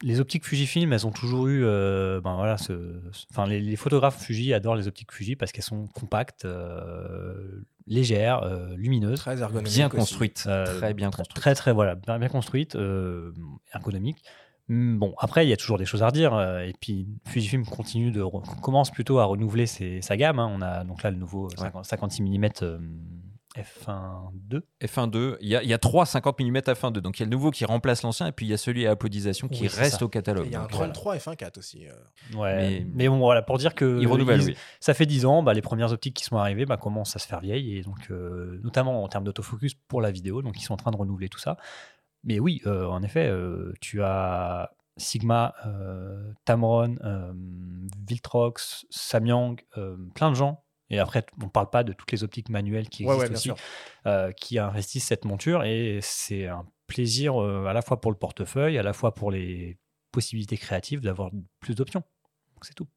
les 0.04 0.20
optiques 0.20 0.46
Fujifilm, 0.46 0.94
elles 0.94 1.06
ont 1.06 1.12
toujours 1.12 1.48
eu, 1.48 1.64
euh, 1.66 2.22
ben 2.22 2.36
voilà, 2.36 2.58
ce, 2.58 3.00
ce- 3.12 3.26
enfin 3.32 3.46
les, 3.46 3.60
les 3.60 3.76
photographes 3.76 4.22
Fuji 4.24 4.54
adorent 4.54 4.76
les 4.76 4.88
optiques 4.88 5.12
Fuji 5.12 5.36
parce 5.36 5.52
qu'elles 5.52 5.64
sont 5.64 5.88
compactes, 5.88 6.46
euh, 6.46 7.62
légères, 7.88 8.44
euh, 8.44 8.76
lumineuses. 8.78 9.20
très 9.20 9.42
ergonomique 9.42 9.74
Bien 9.74 9.88
aussi. 9.88 9.96
construite, 9.98 10.44
Euh, 10.48 10.66
très 10.78 10.94
bien 10.94 11.10
tr- 11.10 11.18
construite. 11.18 11.36
Très, 11.36 11.56
très, 11.56 11.74
voilà, 11.74 11.96
bien, 11.96 12.18
bien 12.20 12.30
construite, 12.30 12.76
euh, 12.76 13.32
ergonomique. 13.74 14.24
Hum, 14.70 15.00
Bon, 15.00 15.16
après, 15.18 15.46
il 15.46 15.50
y 15.50 15.54
a 15.54 15.58
toujours 15.58 15.78
des 15.80 15.86
choses 15.86 16.04
à 16.04 16.08
redire. 16.08 16.34
euh, 16.36 16.60
Et 16.62 16.74
puis, 16.80 17.08
Fujifilm 17.28 17.66
continue 17.66 18.12
de 18.12 18.24
commence 18.62 18.92
plutôt 18.92 19.18
à 19.20 19.26
renouveler 19.26 19.66
ses- 19.66 20.02
sa 20.02 20.16
gamme. 20.16 20.38
hein. 20.40 20.50
On 20.56 20.62
a 20.62 20.84
donc 20.84 21.02
là 21.04 21.10
le 21.12 21.18
nouveau 21.18 21.48
euh, 21.48 21.56
50 21.58 21.86
56 21.86 22.22
mm 22.22 22.50
f1.2. 23.62 24.62
F1.2, 24.82 25.38
il 25.42 25.48
y 25.50 25.56
a, 25.56 25.64
il 25.64 25.70
y 25.70 25.74
a 25.74 25.78
trois 25.78 26.06
50 26.06 26.40
mm 26.40 26.58
f1.2, 26.58 27.00
donc 27.00 27.18
il 27.20 27.22
y 27.22 27.24
a 27.24 27.26
le 27.26 27.32
nouveau 27.32 27.52
qui 27.52 27.66
remplace 27.66 28.04
l'ancien, 28.04 28.28
et 28.28 28.32
puis 28.32 28.46
il 28.46 28.50
y 28.50 28.54
a 28.54 28.58
celui 28.58 28.86
à 28.88 28.92
apodisation 28.92 29.48
qui 29.48 29.64
Oui, 29.64 29.68
reste 29.68 30.00
ça. 30.00 30.06
au 30.06 30.10
catalogue. 30.10 30.46
Il 30.48 30.52
y 30.52 30.56
a 30.56 30.60
un 30.60 30.64
Donc, 30.64 30.72
voilà. 30.74 30.94
33 30.94 31.18
F1.4 31.18 31.58
aussi 31.60 31.88
euh. 31.88 31.92
Ouais. 32.38 32.56
Mais- 32.56 32.88
Mais, 32.94 33.08
bon, 33.10 33.18
voilà, 33.20 33.42
pour 33.42 33.58
dire 33.58 33.76
que 33.76 34.00
Il 34.02 34.08
renouvelle, 34.08 34.42
ils- 34.42 34.48
oui. 34.50 34.58
ça 34.80 34.94
fait 34.94 35.06
10 35.06 35.26
ans, 35.26 35.44
bah, 35.44 35.54
les 35.54 35.62
premières 35.62 35.92
optiques 35.92 36.16
qui 36.16 36.24
sont 36.24 36.38
arrivées 36.38 36.66
bah, 36.66 36.78
commencent 36.78 37.16
à 37.16 37.20
se 37.20 37.28
faire 37.28 37.40
vieilles, 37.40 37.78
et 37.78 37.82
donc, 37.82 38.08
euh, 38.12 38.60
notamment 38.64 39.04
en 39.04 39.08
termes 39.08 39.24
d'autofocus 39.24 39.74
pour 39.88 40.02
la 40.02 40.12
vidéo. 40.12 40.42
Donc, 40.42 40.60
ils 40.60 40.64
sont 40.64 40.74
en 40.74 40.78
train 40.78 40.92
de 40.92 40.98
renouveler 40.98 41.30
tout 41.30 41.40
ça. 41.40 41.58
Mais 42.24 42.40
oui, 42.40 42.62
euh, 42.66 42.86
en 42.86 43.02
effet, 43.04 43.28
euh, 43.28 43.74
tu 43.82 44.02
as 44.04 44.72
Sigma, 44.98 45.54
euh, 45.66 46.32
Tamron, 46.44 46.98
euh, 47.06 47.32
Viltrox, 48.08 48.86
Samyang, 48.90 49.56
euh, 49.78 49.96
plein 50.16 50.30
de 50.30 50.36
gens 50.36 50.64
Et 50.90 51.00
après, 51.00 51.26
on 51.42 51.46
ne 51.46 51.50
parle 51.50 51.70
pas 51.70 51.84
de 51.84 51.94
toutes 51.94 52.12
les 52.12 52.24
optiques 52.24 52.50
manuelles 52.50 52.90
qui 52.90 53.06
Ouais, 53.06 53.16
existent 53.26 53.52
ouais, 53.52 53.54
aussi, 53.54 53.64
euh, 54.08 54.32
qui 54.32 54.58
investissent 54.60 55.06
cette 55.06 55.26
monture. 55.26 55.64
Et 55.64 56.00
c'est 56.02 56.48
un 56.48 56.66
plaisir 56.88 57.42
euh, 57.42 57.66
à 57.66 57.74
la 57.74 57.82
fois 57.82 58.02
pour 58.02 58.12
le 58.12 58.18
portefeuille, 58.18 58.78
à 58.78 58.84
la 58.84 58.94
fois 58.94 59.14
pour 59.14 59.32
les 59.32 59.78
possibilités 60.12 60.58
créatives 60.58 61.02
d'avoir 61.02 61.30
plus 61.60 61.76
d'options. 61.76 62.02
Donc 62.56 62.66
c'est 62.66 62.74
tout. 62.74 62.88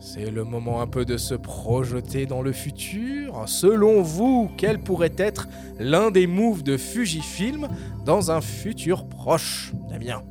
C'est 0.00 0.30
le 0.30 0.44
moment 0.44 0.82
un 0.82 0.88
peu 0.88 1.04
de 1.04 1.16
se 1.16 1.34
projeter 1.34 2.26
dans 2.26 2.42
le 2.42 2.52
futur. 2.52 3.48
Selon 3.48 4.02
vous, 4.02 4.50
quel 4.58 4.82
pourrait 4.82 5.14
être 5.16 5.48
l'un 5.78 6.10
des 6.10 6.26
moves 6.26 6.64
de 6.64 6.76
Fujifilm 6.76 7.68
dans 8.04 8.30
un 8.30 8.40
futur 8.40 9.08
proche 9.08 9.72
Damien? 9.88 10.22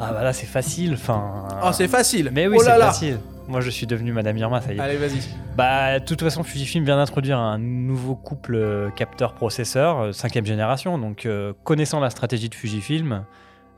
Ah 0.00 0.12
bah 0.12 0.22
là, 0.22 0.32
c'est 0.32 0.46
facile. 0.46 0.94
Enfin, 0.94 1.46
Ah, 1.62 1.72
c'est 1.72 1.88
facile. 1.88 2.30
Mais 2.32 2.46
oui, 2.48 2.56
oh 2.58 2.62
c'est 2.64 2.78
facile. 2.78 3.18
Moi, 3.46 3.60
je 3.60 3.70
suis 3.70 3.86
devenu 3.86 4.12
Madame 4.12 4.36
Irma, 4.38 4.60
ça 4.60 4.72
y 4.72 4.76
est. 4.76 4.80
Allez, 4.80 4.96
vas-y. 4.96 5.20
Bah, 5.56 5.98
de 6.00 6.04
toute 6.04 6.20
façon, 6.22 6.42
Fujifilm 6.42 6.84
vient 6.84 6.96
d'introduire 6.96 7.38
un 7.38 7.58
nouveau 7.58 8.16
couple 8.16 8.54
euh, 8.54 8.90
capteur-processeur, 8.90 9.98
euh, 10.00 10.12
cinquième 10.12 10.46
génération. 10.46 10.98
Donc, 10.98 11.26
euh, 11.26 11.52
connaissant 11.62 12.00
la 12.00 12.08
stratégie 12.10 12.48
de 12.48 12.54
Fujifilm, 12.54 13.24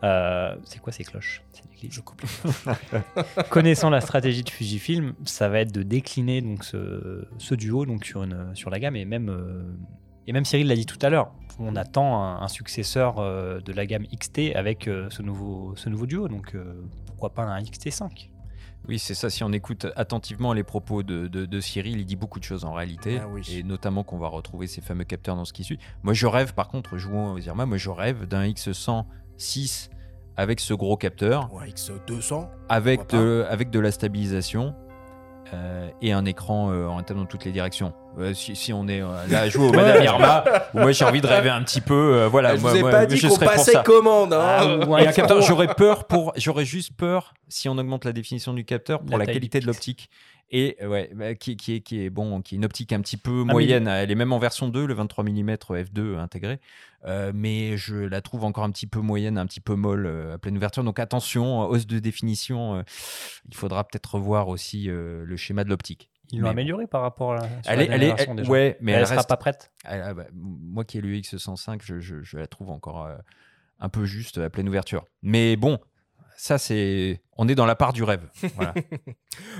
euh, 0.05 0.55
c'est 0.65 0.79
quoi 0.81 0.93
ces 0.93 1.05
cloches? 1.05 1.43
Je 1.91 2.01
coupe. 2.01 2.23
connaissant 3.51 3.91
la 3.91 4.01
stratégie 4.01 4.43
de 4.43 4.51
Fujifilm, 4.51 5.15
ça 5.25 5.49
va 5.49 5.61
être 5.61 5.73
de 5.73 5.83
décliner 5.83 6.41
donc 6.41 6.65
ce, 6.65 7.27
ce 7.39 7.55
duo 7.55 7.85
donc 7.87 8.05
sur 8.05 8.23
une 8.23 8.55
sur 8.55 8.71
la 8.71 8.79
gamme 8.81 8.97
et 8.97 9.05
même 9.05 9.29
euh, 9.29 9.63
et 10.27 10.33
même 10.33 10.45
Cyril 10.45 10.67
l'a 10.69 10.75
dit 10.75 10.87
tout 10.87 10.99
à 11.03 11.11
l'heure, 11.11 11.33
on 11.59 11.75
attend 11.77 12.23
un, 12.23 12.43
un 12.43 12.49
successeur 12.49 13.19
euh, 13.19 13.61
de 13.61 13.73
la 13.73 13.87
gamme 13.87 14.05
XT 14.07 14.55
avec 14.55 14.89
euh, 14.89 15.09
ce 15.11 15.23
nouveau 15.23 15.75
ce 15.77 15.89
nouveau 15.89 16.07
duo. 16.07 16.29
Donc, 16.29 16.55
euh, 16.55 16.75
pourquoi 17.07 17.31
pas 17.35 17.45
un 17.45 17.61
XT5 17.61 18.29
Oui, 18.89 18.99
c'est 18.99 19.15
ça. 19.15 19.31
Si 19.31 19.43
on 19.43 19.53
écoute 19.53 19.87
attentivement 19.97 20.53
les 20.53 20.63
propos 20.65 21.03
de, 21.03 21.27
de- 21.29 21.47
de 21.47 21.61
Cyril, 21.61 21.99
il 21.99 22.05
dit 22.07 22.17
beaucoup 22.17 22.39
de 22.39 22.45
choses 22.45 22.65
en 22.65 22.73
réalité. 22.73 23.19
Ah 23.23 23.27
oui. 23.29 23.43
Et 23.51 23.63
notamment 23.63 24.05
qu'on 24.05 24.19
va 24.19 24.29
retrouver 24.29 24.67
ces 24.67 24.81
fameux 24.81 25.05
capteurs 25.05 25.35
dans 25.37 25.45
ce 25.47 25.53
qui 25.53 25.65
suit. 25.65 25.79
Moi, 26.03 26.13
je 26.15 26.27
rêve, 26.27 26.53
par 26.55 26.69
contre, 26.69 26.97
jouant 26.99 27.33
aux 27.33 27.39
Irma, 27.39 27.65
moi, 27.67 27.79
je 27.79 27.91
rêve 27.91 28.27
d'un 28.27 28.45
X106 28.47 29.91
avec 30.37 30.61
ce 30.61 30.75
gros 30.75 30.97
capteur, 30.99 31.49
Ou 31.55 31.59
un 31.61 31.65
X200. 31.67 32.49
avec 32.69 33.09
de, 33.11 33.47
avec 33.49 33.71
de 33.71 33.81
la 33.81 33.91
stabilisation. 33.91 34.75
Euh, 35.55 35.89
et 36.03 36.13
un 36.13 36.25
écran 36.25 36.71
euh, 36.73 36.87
en 36.87 37.03
dans 37.03 37.25
toutes 37.27 37.45
les 37.45 37.53
directions. 37.53 37.93
Euh, 38.19 38.33
si, 38.35 38.57
si 38.57 38.73
on 38.73 38.89
est 38.89 39.01
euh, 39.03 39.07
là 39.29 39.41
à 39.43 39.49
jouer 39.49 39.69
au 39.69 39.73
Madame 39.77 40.03
Irma, 40.03 40.45
moi 40.75 40.93
j'ai 40.93 41.05
envie 41.05 41.21
de 41.21 41.27
rêver 41.27 41.51
un 41.51 41.63
petit 41.63 41.81
peu. 41.81 41.95
euh, 41.95 42.29
voilà, 42.29 42.57
je 42.57 42.61
moi, 42.63 42.71
vous 42.73 42.77
ai 42.79 42.81
moi, 42.81 42.91
pas 42.91 43.07
dit 43.07 43.17
je 43.17 43.29
qu'on 43.29 43.35
serais 43.35 43.47
pour 43.47 43.55
passait 43.55 43.73
ça. 43.73 43.83
commande. 43.83 44.33
hein. 44.33 44.81
Ah, 44.97 45.13
capteur, 45.13 45.41
X3. 45.41 45.47
j'aurais 45.49 45.75
peur 45.75 46.05
pour, 46.05 46.33
j'aurais 46.37 46.65
juste 46.65 46.93
peur 46.97 47.35
si 47.49 47.69
on 47.69 47.77
augmente 47.79 48.05
la 48.05 48.13
définition 48.13 48.53
du 48.55 48.65
capteur 48.65 49.01
pour 49.01 49.19
La 49.19 49.27
qualité 49.27 49.61
de 49.61 49.67
l'optique. 49.67 50.11
Et 50.51 50.77
euh, 50.81 50.87
ouais, 50.89 51.11
bah, 51.15 51.35
qui, 51.35 51.57
qui 51.57 51.75
est, 51.75 51.81
qui 51.81 52.01
est 52.05 52.11
bon, 52.11 52.41
qui 52.41 52.55
est 52.55 52.59
une 52.59 52.65
optique 52.65 52.93
un 52.93 53.01
petit 53.01 53.17
peu 53.17 53.43
moyenne. 53.43 53.89
Elle 53.89 54.11
est 54.11 54.15
même 54.15 54.33
en 54.33 54.39
version 54.39 54.69
2, 54.69 54.87
le 54.87 54.95
23 54.95 55.25
mm 55.25 55.51
f2 55.55 56.17
intégré. 56.19 56.61
Euh, 57.05 57.33
mais 57.35 57.77
je 57.77 57.97
la 57.97 58.21
trouve 58.21 58.45
encore 58.45 58.65
un 58.65 58.71
petit 58.71 58.87
peu 58.87 59.01
moyenne, 59.01 59.39
un 59.39 59.47
petit 59.47 59.61
peu 59.61 59.75
molle 59.75 60.07
euh, 60.07 60.35
à 60.35 60.39
pleine 60.39 60.57
ouverture. 60.57 60.85
Donc 60.85 60.99
attention, 61.01 61.61
hausse 61.63 61.87
de 61.87 61.99
définition. 61.99 62.77
euh, 62.77 62.83
il 63.49 63.55
faudra 63.57 63.83
peut-être 63.85 64.15
revoir 64.15 64.49
aussi 64.49 64.85
le 64.87 65.37
schéma 65.37 65.65
de 65.65 65.69
l'optique. 65.69 66.09
Ils 66.33 66.39
l'ont 66.41 66.47
Mais- 66.47 66.51
amélioré 66.51 66.87
par 66.89 67.03
rapport 67.03 67.33
à 67.35 67.37
la, 67.37 67.49
Elle 67.67 67.79
la 67.79 67.85
est, 67.85 67.87
elle 67.87 67.93
est, 67.95 67.99
génération 68.07 68.31
elle- 68.33 68.37
déjà. 68.39 68.51
ouais, 68.51 68.77
mais 68.81 68.93
elle, 68.93 68.99
elle, 69.01 69.07
sera 69.07 69.17
reste. 69.17 69.29
pas 69.29 69.37
prête? 69.37 69.71
elle- 69.85 70.03
ah 70.03 70.15
bah, 70.15 70.25
moi 70.35 70.85
qui 70.85 70.99
ai 70.99 71.01
le 71.01 71.09
X105, 71.11 71.81
je, 71.85 72.01
je- 72.01 72.23
je 72.23 72.37
la 72.39 72.49
trouve 72.49 72.71
encore 72.71 73.09
un 73.79 73.89
peu 73.89 74.05
juste 74.07 74.39
à 74.39 74.51
pleine 74.51 74.69
ouverture. 74.69 75.05
Mais 75.23 75.55
bon, 75.57 75.79
ça 76.37 76.59
c'est, 76.59 77.23
on 77.37 77.49
est 77.49 77.55
dans 77.55 77.67
la 77.67 77.77
part 77.77 77.93
du 77.93 78.03
rêve. 78.03 78.29
Voilà. 78.55 78.75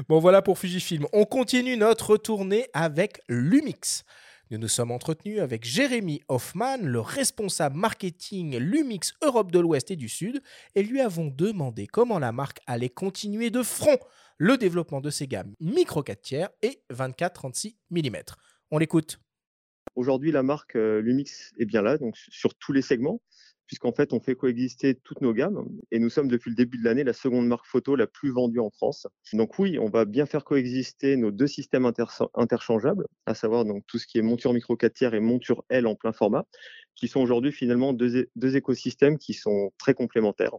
Bon, 0.09 0.21
voilà 0.21 0.41
pour 0.41 0.59
Fujifilm. 0.59 1.07
On 1.13 1.25
continue 1.25 1.77
notre 1.77 2.17
tournée 2.17 2.67
avec 2.73 3.21
Lumix. 3.29 4.05
Nous 4.51 4.59
nous 4.59 4.69
sommes 4.69 4.93
entretenus 4.93 5.41
avec 5.41 5.65
Jérémy 5.65 6.23
Hoffman, 6.29 6.79
le 6.81 7.01
responsable 7.01 7.77
marketing 7.77 8.57
Lumix 8.59 9.13
Europe 9.23 9.51
de 9.51 9.59
l'Ouest 9.59 9.91
et 9.91 9.97
du 9.97 10.09
Sud, 10.09 10.41
et 10.75 10.83
lui 10.83 11.01
avons 11.01 11.27
demandé 11.27 11.87
comment 11.87 12.19
la 12.19 12.31
marque 12.31 12.61
allait 12.67 12.89
continuer 12.89 13.51
de 13.51 13.63
front 13.63 13.99
le 14.39 14.57
développement 14.57 15.01
de 15.01 15.11
ses 15.11 15.27
gammes 15.27 15.53
micro 15.61 16.03
4 16.03 16.23
tiers 16.23 16.49
et 16.63 16.81
24-36 16.93 17.75
mm. 17.91 18.17
On 18.71 18.79
l'écoute. 18.79 19.19
Aujourd'hui, 19.97 20.31
la 20.31 20.43
marque 20.43 20.77
euh, 20.77 21.01
Lumix 21.01 21.53
est 21.59 21.65
bien 21.65 21.83
là, 21.83 21.99
donc 21.99 22.17
sur 22.17 22.55
tous 22.55 22.73
les 22.73 22.83
segments, 22.83 23.21
puisqu'en 23.67 23.93
fait, 23.93 24.13
on 24.13 24.21
fait 24.21 24.35
coexister 24.35 24.95
toutes 24.95 25.21
nos 25.21 25.33
gammes. 25.33 25.67
Et 25.91 25.99
nous 25.99 26.11
sommes 26.11 26.29
depuis 26.29 26.51
le 26.51 26.57
début 26.57 26.79
de 26.79 26.85
l'année 26.85 27.05
la 27.05 27.13
seconde 27.13 27.47
marque 27.47 27.67
photo 27.67 27.97
la 27.97 28.07
plus 28.07 28.31
vendue 28.31 28.61
en 28.61 28.71
France. 28.71 29.07
Donc 29.33 29.59
oui, 29.59 29.79
on 29.79 29.89
va 29.89 30.05
bien 30.05 30.27
faire 30.27 30.45
coexister 30.45 31.17
nos 31.17 31.31
deux 31.31 31.47
systèmes 31.47 31.85
inter- 31.85 32.05
interchangeables, 32.35 33.07
à 33.27 33.35
savoir 33.35 33.65
donc 33.65 33.85
tout 33.87 33.99
ce 33.99 34.07
qui 34.07 34.19
est 34.19 34.23
monture 34.23 34.53
micro 34.53 34.77
4 34.77 34.93
tiers 34.93 35.15
et 35.15 35.21
monture 35.21 35.65
L 35.69 35.87
en 35.87 35.95
plein 35.95 36.13
format, 36.13 36.47
qui 36.95 37.09
sont 37.09 37.21
aujourd'hui 37.21 37.53
finalement 37.53 37.93
deux 37.93 38.57
écosystèmes 38.57 39.19
qui 39.19 39.35
sont 39.35 39.73
très 39.79 39.95
complémentaires. 39.95 40.53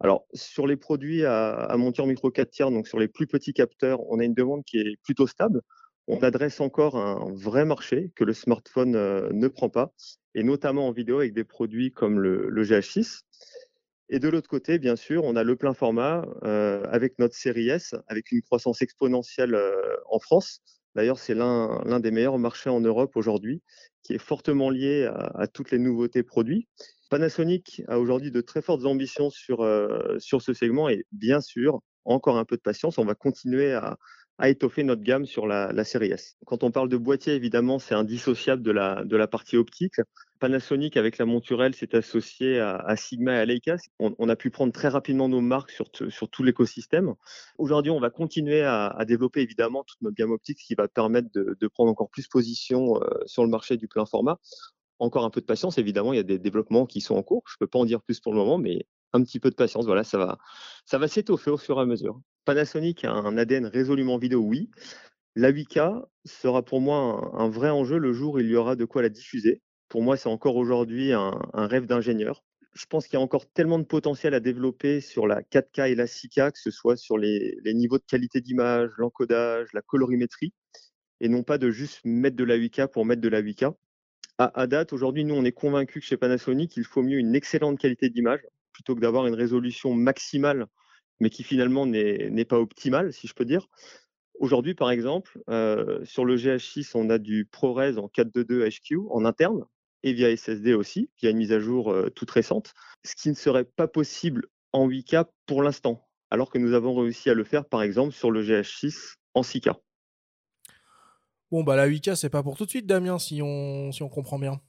Alors, 0.00 0.26
sur 0.34 0.66
les 0.66 0.76
produits 0.76 1.24
à, 1.24 1.52
à 1.52 1.76
monture 1.76 2.06
micro 2.06 2.30
4 2.30 2.50
tiers, 2.50 2.70
donc 2.70 2.88
sur 2.88 2.98
les 2.98 3.08
plus 3.08 3.26
petits 3.26 3.52
capteurs, 3.52 4.00
on 4.10 4.18
a 4.18 4.24
une 4.24 4.34
demande 4.34 4.64
qui 4.64 4.78
est 4.78 4.96
plutôt 5.02 5.26
stable. 5.26 5.62
On 6.06 6.18
adresse 6.18 6.60
encore 6.60 6.96
un 6.96 7.32
vrai 7.32 7.64
marché 7.64 8.12
que 8.14 8.24
le 8.24 8.34
smartphone 8.34 8.94
euh, 8.94 9.30
ne 9.32 9.48
prend 9.48 9.70
pas, 9.70 9.94
et 10.34 10.42
notamment 10.42 10.88
en 10.88 10.92
vidéo 10.92 11.20
avec 11.20 11.32
des 11.32 11.44
produits 11.44 11.92
comme 11.92 12.20
le, 12.20 12.50
le 12.50 12.62
GH6. 12.62 13.22
Et 14.10 14.18
de 14.18 14.28
l'autre 14.28 14.48
côté, 14.48 14.78
bien 14.78 14.96
sûr, 14.96 15.24
on 15.24 15.34
a 15.34 15.44
le 15.44 15.56
plein 15.56 15.72
format 15.72 16.26
euh, 16.42 16.84
avec 16.90 17.18
notre 17.18 17.34
série 17.34 17.70
S, 17.70 17.94
avec 18.06 18.32
une 18.32 18.42
croissance 18.42 18.82
exponentielle 18.82 19.54
euh, 19.54 19.96
en 20.10 20.18
France. 20.18 20.60
D'ailleurs, 20.94 21.18
c'est 21.18 21.34
l'un 21.34 22.00
des 22.00 22.10
meilleurs 22.10 22.38
marchés 22.38 22.70
en 22.70 22.80
Europe 22.80 23.16
aujourd'hui, 23.16 23.62
qui 24.02 24.12
est 24.12 24.18
fortement 24.18 24.70
lié 24.70 25.10
à, 25.34 25.48
toutes 25.48 25.72
les 25.72 25.78
nouveautés 25.80 26.22
produits. 26.22 26.68
Panasonic 27.10 27.82
a 27.88 27.98
aujourd'hui 27.98 28.30
de 28.30 28.40
très 28.40 28.62
fortes 28.62 28.84
ambitions 28.84 29.28
sur, 29.28 29.68
sur 30.18 30.40
ce 30.40 30.52
segment 30.52 30.88
et 30.88 31.04
bien 31.10 31.40
sûr, 31.40 31.80
encore 32.04 32.38
un 32.38 32.44
peu 32.44 32.56
de 32.56 32.60
patience, 32.60 32.98
on 32.98 33.04
va 33.04 33.16
continuer 33.16 33.72
à, 33.72 33.98
à 34.38 34.48
étoffer 34.48 34.82
notre 34.82 35.02
gamme 35.02 35.26
sur 35.26 35.46
la, 35.46 35.72
la 35.72 35.84
série 35.84 36.10
S. 36.10 36.36
Quand 36.44 36.64
on 36.64 36.70
parle 36.70 36.88
de 36.88 36.96
boîtier, 36.96 37.34
évidemment, 37.34 37.78
c'est 37.78 37.94
indissociable 37.94 38.62
de 38.62 38.72
la, 38.72 39.04
de 39.04 39.16
la 39.16 39.28
partie 39.28 39.56
optique. 39.56 39.94
Panasonic, 40.40 40.96
avec 40.96 41.18
la 41.18 41.24
monture 41.24 41.62
L, 41.62 41.74
s'est 41.74 41.94
associé 41.94 42.58
à, 42.58 42.96
Sigma 42.96 43.34
et 43.34 43.38
à 43.38 43.44
Leica. 43.44 43.76
On, 43.98 44.28
a 44.28 44.36
pu 44.36 44.50
prendre 44.50 44.72
très 44.72 44.88
rapidement 44.88 45.28
nos 45.28 45.40
marques 45.40 45.70
sur, 45.70 45.88
tout 45.90 46.42
l'écosystème. 46.42 47.14
Aujourd'hui, 47.58 47.90
on 47.90 48.00
va 48.00 48.10
continuer 48.10 48.62
à, 48.62 49.02
développer 49.06 49.40
évidemment 49.40 49.84
toute 49.84 50.02
notre 50.02 50.16
gamme 50.16 50.32
optique, 50.32 50.60
ce 50.60 50.66
qui 50.66 50.74
va 50.74 50.88
permettre 50.88 51.28
de, 51.32 51.56
de 51.58 51.68
prendre 51.68 51.90
encore 51.90 52.10
plus 52.10 52.26
position 52.26 53.00
euh, 53.00 53.08
sur 53.26 53.44
le 53.44 53.48
marché 53.48 53.76
du 53.76 53.88
plein 53.88 54.04
format. 54.04 54.38
Encore 54.98 55.24
un 55.24 55.30
peu 55.30 55.40
de 55.40 55.46
patience, 55.46 55.78
évidemment, 55.78 56.12
il 56.12 56.16
y 56.16 56.20
a 56.20 56.24
des 56.24 56.38
développements 56.38 56.86
qui 56.86 57.00
sont 57.00 57.14
en 57.14 57.22
cours. 57.22 57.44
Je 57.48 57.54
ne 57.54 57.58
peux 57.60 57.66
pas 57.66 57.78
en 57.78 57.84
dire 57.84 58.02
plus 58.02 58.20
pour 58.20 58.32
le 58.32 58.38
moment, 58.38 58.58
mais 58.58 58.86
un 59.14 59.22
petit 59.22 59.40
peu 59.40 59.48
de 59.48 59.54
patience, 59.54 59.86
voilà, 59.86 60.04
ça 60.04 60.18
va, 60.18 60.38
ça 60.84 60.98
va 60.98 61.08
s'étoffer 61.08 61.50
au 61.50 61.56
fur 61.56 61.78
et 61.78 61.82
à 61.82 61.86
mesure. 61.86 62.20
Panasonic 62.44 63.04
a 63.04 63.12
un 63.12 63.38
ADN 63.38 63.66
résolument 63.66 64.18
vidéo, 64.18 64.40
oui. 64.40 64.70
La 65.36 65.52
8K 65.52 66.04
sera 66.24 66.62
pour 66.64 66.80
moi 66.80 67.32
un, 67.34 67.48
vrai 67.48 67.70
enjeu 67.70 67.98
le 67.98 68.12
jour 68.12 68.34
où 68.34 68.38
il 68.40 68.48
y 68.48 68.56
aura 68.56 68.76
de 68.76 68.84
quoi 68.84 69.02
la 69.02 69.08
diffuser. 69.08 69.62
Pour 69.88 70.02
moi, 70.02 70.16
c'est 70.16 70.28
encore 70.28 70.56
aujourd'hui 70.56 71.12
un, 71.12 71.32
rêve 71.54 71.86
d'ingénieur. 71.86 72.44
Je 72.72 72.86
pense 72.86 73.06
qu'il 73.06 73.16
y 73.16 73.22
a 73.22 73.24
encore 73.24 73.46
tellement 73.52 73.78
de 73.78 73.84
potentiel 73.84 74.34
à 74.34 74.40
développer 74.40 75.00
sur 75.00 75.28
la 75.28 75.42
4K 75.42 75.92
et 75.92 75.94
la 75.94 76.06
6K, 76.06 76.50
que 76.50 76.58
ce 76.58 76.72
soit 76.72 76.96
sur 76.96 77.16
les, 77.16 77.56
les 77.62 77.74
niveaux 77.74 77.98
de 77.98 78.04
qualité 78.04 78.40
d'image, 78.40 78.90
l'encodage, 78.98 79.68
la 79.72 79.82
colorimétrie, 79.82 80.52
et 81.20 81.28
non 81.28 81.44
pas 81.44 81.58
de 81.58 81.70
juste 81.70 82.00
mettre 82.04 82.36
de 82.36 82.44
la 82.44 82.58
8K 82.58 82.88
pour 82.88 83.04
mettre 83.06 83.22
de 83.22 83.28
la 83.28 83.42
8K. 83.42 83.74
À, 84.38 84.60
à 84.60 84.66
date, 84.66 84.92
aujourd'hui, 84.92 85.24
nous, 85.24 85.36
on 85.36 85.44
est 85.44 85.52
convaincus 85.52 86.02
que 86.02 86.08
chez 86.08 86.16
Panasonic, 86.16 86.76
il 86.76 86.84
faut 86.84 87.02
mieux 87.02 87.18
une 87.18 87.36
excellente 87.36 87.78
qualité 87.78 88.10
d'image 88.10 88.40
plutôt 88.74 88.94
que 88.94 89.00
d'avoir 89.00 89.26
une 89.26 89.34
résolution 89.34 89.94
maximale, 89.94 90.66
mais 91.20 91.30
qui 91.30 91.42
finalement 91.42 91.86
n'est 91.86 92.28
n'est 92.28 92.44
pas 92.44 92.58
optimale, 92.58 93.14
si 93.14 93.26
je 93.26 93.32
peux 93.32 93.46
dire. 93.46 93.68
Aujourd'hui, 94.40 94.74
par 94.74 94.90
exemple, 94.90 95.40
euh, 95.48 96.04
sur 96.04 96.24
le 96.24 96.36
GH6, 96.36 96.90
on 96.94 97.08
a 97.08 97.18
du 97.18 97.46
ProRes 97.46 97.98
en 97.98 98.08
422 98.08 98.68
HQ 98.68 98.98
en 99.10 99.24
interne 99.24 99.64
et 100.02 100.12
via 100.12 100.36
SSD 100.36 100.74
aussi, 100.74 101.08
via 101.20 101.30
une 101.30 101.38
mise 101.38 101.52
à 101.52 101.60
jour 101.60 101.90
euh, 101.90 102.10
toute 102.10 102.30
récente, 102.30 102.74
ce 103.04 103.14
qui 103.14 103.30
ne 103.30 103.34
serait 103.34 103.64
pas 103.64 103.88
possible 103.88 104.48
en 104.72 104.88
8K 104.88 105.26
pour 105.46 105.62
l'instant, 105.62 106.06
alors 106.30 106.50
que 106.50 106.58
nous 106.58 106.74
avons 106.74 106.94
réussi 106.94 107.30
à 107.30 107.34
le 107.34 107.44
faire, 107.44 107.64
par 107.64 107.82
exemple, 107.82 108.12
sur 108.12 108.30
le 108.30 108.42
GH6 108.42 109.14
en 109.34 109.42
6K. 109.42 109.72
Bon, 111.50 111.62
bah 111.62 111.76
la 111.76 111.88
8K, 111.88 112.16
c'est 112.16 112.28
pas 112.28 112.42
pour 112.42 112.56
tout 112.56 112.64
de 112.64 112.70
suite, 112.70 112.86
Damien, 112.86 113.18
si 113.18 113.40
on, 113.40 113.92
si 113.92 114.02
on 114.02 114.08
comprend 114.08 114.38
bien. 114.38 114.60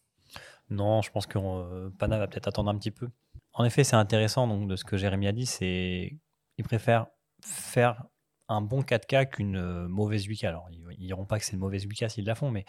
Non, 0.70 1.01
je 1.01 1.12
pense 1.12 1.26
que 1.26 1.38
euh, 1.38 1.89
Pana 1.97 2.20
va 2.20 2.28
peut-être 2.28 2.47
attendre 2.47 2.70
un 2.70 2.78
petit 2.78 2.91
peu. 2.91 3.10
En 3.56 3.64
effet, 3.66 3.84
c'est 3.84 3.95
intéressant 3.95 4.47
donc 4.47 4.68
de 4.68 4.76
ce 4.76 4.84
que 4.84 4.97
Jérémy 4.97 5.28
a 5.28 5.32
dit, 5.32 5.45
c'est 5.45 6.18
il 6.58 6.64
préfère 6.64 7.08
faire 7.43 8.03
un 8.47 8.62
bon 8.62 8.82
4K 8.82 9.30
qu'une 9.30 9.58
euh, 9.58 9.88
mauvaise 9.88 10.28
8K. 10.28 10.47
Alors, 10.47 10.68
ils, 10.72 10.84
ils 10.99 11.08
diront 11.08 11.26
pas 11.26 11.39
que 11.39 11.45
c'est 11.45 11.53
une 11.53 11.60
mauvaise 11.60 11.86
8K 11.86 12.10
s'ils 12.10 12.26
la 12.26 12.36
font, 12.36 12.51
mais 12.51 12.66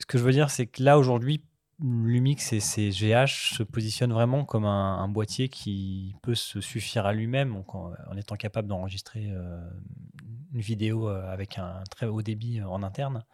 ce 0.00 0.06
que 0.06 0.18
je 0.18 0.24
veux 0.24 0.32
dire, 0.32 0.50
c'est 0.50 0.66
que 0.66 0.82
là 0.82 0.98
aujourd'hui, 0.98 1.44
Lumix 1.80 2.52
et 2.52 2.60
ses 2.60 2.90
GH 2.90 3.54
se 3.54 3.62
positionnent 3.62 4.12
vraiment 4.12 4.44
comme 4.44 4.64
un, 4.64 5.08
boîtier 5.08 5.48
qui 5.48 6.14
peut 6.22 6.34
se 6.34 6.60
suffire 6.60 7.06
à 7.06 7.12
lui-même 7.12 7.56
en, 7.56 8.16
étant 8.16 8.36
capable 8.36 8.68
d'enregistrer 8.68 9.30
euh, 9.30 9.60
une 10.52 10.60
vidéo 10.60 11.08
euh, 11.08 11.30
avec 11.30 11.58
un 11.58 11.82
très 11.90 12.06
haut 12.06 12.22
débit 12.22 12.62
en 12.62 12.82
interne. 12.82 13.24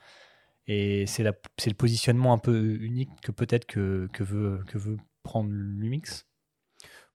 Et 0.66 1.06
c'est 1.06 1.22
le 1.22 1.74
positionnement 1.74 2.32
un 2.32 2.38
peu 2.38 2.76
unique 2.80 3.10
que 3.22 3.32
peut-être 3.32 3.78
veut 3.78 4.96
prendre 5.22 5.50
Lumix. 5.50 6.27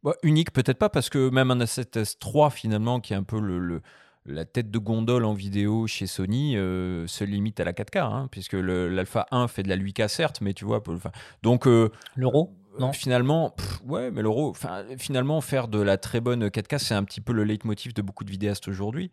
Bah, 0.04 0.16
unique 0.24 0.52
peut-être 0.52 0.78
pas 0.80 0.90
parce 0.90 1.10
que 1.10 1.30
même 1.30 1.50
un 1.52 1.60
A7S3 1.60 2.52
finalement 2.52 3.00
qui 3.00 3.14
est 3.14 3.16
un 3.16 3.24
peu 3.24 3.40
le, 3.40 3.60
le- 3.60 3.82
la 4.26 4.46
tête 4.46 4.72
de 4.72 4.78
gondole 4.80 5.26
en 5.26 5.34
vidéo 5.34 5.86
chez 5.88 6.08
Sony 6.08 6.56
euh, 6.58 7.08
se 7.08 7.24
limite 7.24 7.60
à 7.60 7.66
la 7.66 7.74
4K 7.74 7.98
hein, 8.00 8.28
puisque 8.32 8.54
l'Alpha 8.54 9.26
1 9.32 9.48
fait 9.48 9.64
de 9.64 9.70
la 9.70 9.76
8K 9.78 10.08
certes 10.08 10.40
mais 10.42 10.54
tu 10.54 10.64
vois 10.66 10.82
enfin, 10.88 11.12
donc 11.42 11.68
euh, 11.68 11.90
L'euro 12.16 12.54
Non? 12.80 12.92
finalement 12.94 13.50
pff, 13.52 13.82
ouais 13.86 14.12
mais 14.12 14.22
l'euro 14.22 14.54
finalement 14.98 15.42
faire 15.42 15.68
de 15.68 15.80
la 15.82 15.98
très 15.98 16.22
bonne 16.22 16.48
4K 16.50 16.80
c'est 16.80 16.96
un 16.96 17.04
petit 17.04 17.22
peu 17.22 17.34
le 17.34 17.44
leitmotiv 17.44 17.94
de 17.94 18.02
beaucoup 18.02 18.24
de 18.24 18.32
vidéastes 18.32 18.68
aujourd'hui 18.68 19.12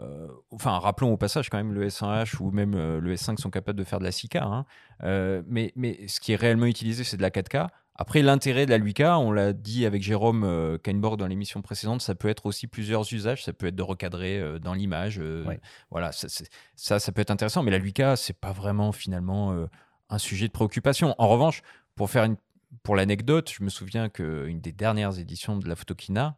Euh, 0.00 0.28
enfin, 0.50 0.78
rappelons 0.78 1.12
au 1.12 1.16
passage 1.16 1.48
quand 1.48 1.56
même 1.56 1.72
le 1.72 1.86
S1H 1.86 2.42
ou 2.42 2.50
même 2.50 2.74
euh, 2.74 3.00
le 3.00 3.14
S5 3.14 3.38
sont 3.40 3.50
capables 3.50 3.78
de 3.78 3.84
faire 3.84 3.98
de 3.98 4.04
la 4.04 4.10
6K. 4.10 4.36
hein. 4.42 4.66
Euh, 5.04 5.42
mais, 5.46 5.72
mais 5.74 6.06
ce 6.08 6.20
qui 6.20 6.32
est 6.32 6.36
réellement 6.36 6.66
utilisé, 6.66 7.02
c'est 7.02 7.16
de 7.16 7.22
la 7.22 7.30
4K. 7.30 7.68
Après, 7.98 8.20
l'intérêt 8.22 8.66
de 8.66 8.70
la 8.70 8.78
8K, 8.78 9.16
on 9.18 9.32
l'a 9.32 9.52
dit 9.52 9.86
avec 9.86 10.02
Jérôme 10.02 10.44
euh, 10.44 10.76
Kainborg 10.78 11.18
dans 11.18 11.26
l'émission 11.26 11.62
précédente, 11.62 12.02
ça 12.02 12.14
peut 12.14 12.28
être 12.28 12.46
aussi 12.46 12.66
plusieurs 12.66 13.10
usages. 13.12 13.44
Ça 13.44 13.52
peut 13.52 13.66
être 13.66 13.74
de 13.76 13.82
recadrer 13.82 14.38
euh, 14.38 14.58
dans 14.58 14.74
l'image. 14.74 15.18
euh, 15.18 15.44
Ouais. 15.44 15.60
Voilà, 15.90 16.12
ça, 16.12 16.28
ça, 16.74 16.98
ça 16.98 17.12
peut 17.12 17.20
être 17.22 17.30
intéressant. 17.30 17.62
Mais 17.62 17.70
la 17.70 17.78
8K, 17.80 18.16
c'est 18.16 18.38
pas 18.38 18.52
vraiment 18.52 18.92
finalement 18.92 19.52
euh, 19.52 19.66
un 20.10 20.18
sujet 20.18 20.46
de 20.46 20.52
préoccupation. 20.52 21.14
En 21.18 21.28
revanche, 21.28 21.62
pour 21.94 22.10
faire 22.10 22.24
une, 22.24 22.36
pour 22.82 22.96
l'anecdote, 22.96 23.50
je 23.56 23.64
me 23.64 23.70
souviens 23.70 24.08
qu'une 24.10 24.60
des 24.60 24.72
dernières 24.72 25.18
éditions 25.18 25.56
de 25.56 25.68
la 25.68 25.74
Photokina, 25.76 26.36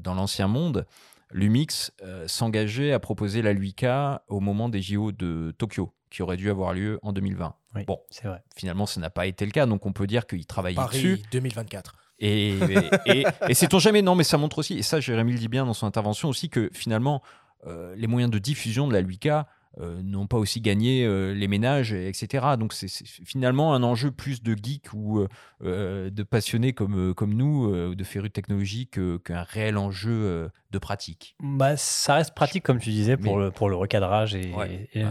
dans 0.00 0.14
l'ancien 0.14 0.48
monde, 0.48 0.86
Lumix 1.30 1.92
s'engageait 2.26 2.92
à 2.92 2.98
proposer 3.00 3.42
la 3.42 3.52
8K 3.52 4.20
au 4.28 4.40
moment 4.40 4.68
des 4.70 4.80
JO 4.80 5.12
de 5.12 5.54
Tokyo, 5.58 5.92
qui 6.14 6.22
auraient 6.22 6.36
dû 6.36 6.48
avoir 6.48 6.72
lieu 6.72 6.98
en 7.02 7.12
2020. 7.12 7.54
Oui, 7.74 7.84
Bon. 7.86 7.98
c'est 8.10 8.28
vrai. 8.28 8.42
Finalement, 8.56 8.86
ça 8.86 9.00
n'a 9.00 9.10
pas 9.10 9.26
été 9.26 9.44
le 9.44 9.50
cas, 9.50 9.66
donc 9.66 9.84
on 9.84 9.92
peut 9.92 10.06
dire 10.06 10.26
qu'il 10.28 10.46
travaillait 10.46 10.76
Paris 10.76 10.96
dessus. 10.96 11.22
2024. 11.32 11.96
Et, 12.20 12.50
et, 12.50 12.90
et, 13.06 13.24
et 13.48 13.54
sait-on 13.54 13.80
jamais, 13.80 14.00
non, 14.00 14.14
mais 14.14 14.22
ça 14.24 14.38
montre 14.38 14.58
aussi, 14.58 14.78
et 14.78 14.82
ça, 14.82 15.00
Jérémy 15.00 15.32
le 15.32 15.38
dit 15.38 15.48
bien 15.48 15.66
dans 15.66 15.74
son 15.74 15.86
intervention 15.86 16.28
aussi, 16.28 16.48
que 16.48 16.70
finalement, 16.72 17.20
euh, 17.66 17.94
les 17.96 18.06
moyens 18.06 18.30
de 18.30 18.38
diffusion 18.38 18.86
de 18.86 18.92
la 18.92 19.02
8K 19.02 19.44
euh, 19.80 20.00
n'ont 20.04 20.28
pas 20.28 20.36
aussi 20.36 20.60
gagné 20.60 21.04
euh, 21.04 21.34
les 21.34 21.48
ménages, 21.48 21.92
etc. 21.92 22.44
Donc 22.56 22.72
c'est 22.72 22.86
finalement 23.24 23.74
un 23.74 23.82
enjeu 23.82 24.12
plus 24.12 24.40
de 24.40 24.54
geeks 24.54 24.92
ou 24.92 25.26
euh, 25.64 26.10
de 26.10 26.22
passionnés 26.22 26.72
comme, 26.72 27.12
comme 27.14 27.34
nous, 27.34 27.74
euh, 27.74 27.96
de 27.96 28.04
férus 28.04 28.28
de 28.28 28.32
technologie, 28.32 28.86
que- 28.86 29.16
qu'un 29.16 29.42
réel 29.42 29.76
enjeu 29.76 30.12
euh, 30.12 30.48
de 30.70 30.78
pratique. 30.78 31.34
Bah, 31.42 31.76
ça 31.76 32.14
reste 32.14 32.36
pratique, 32.36 32.62
comme 32.62 32.78
tu 32.78 32.90
disais, 32.90 33.16
pour, 33.16 33.36
Mais- 33.38 33.46
le, 33.46 33.50
pour 33.50 33.68
le 33.68 33.74
recadrage 33.74 34.36
et, 34.36 34.52
Ouais, 34.54 34.88
et, 34.94 35.02
ouais. 35.04 35.10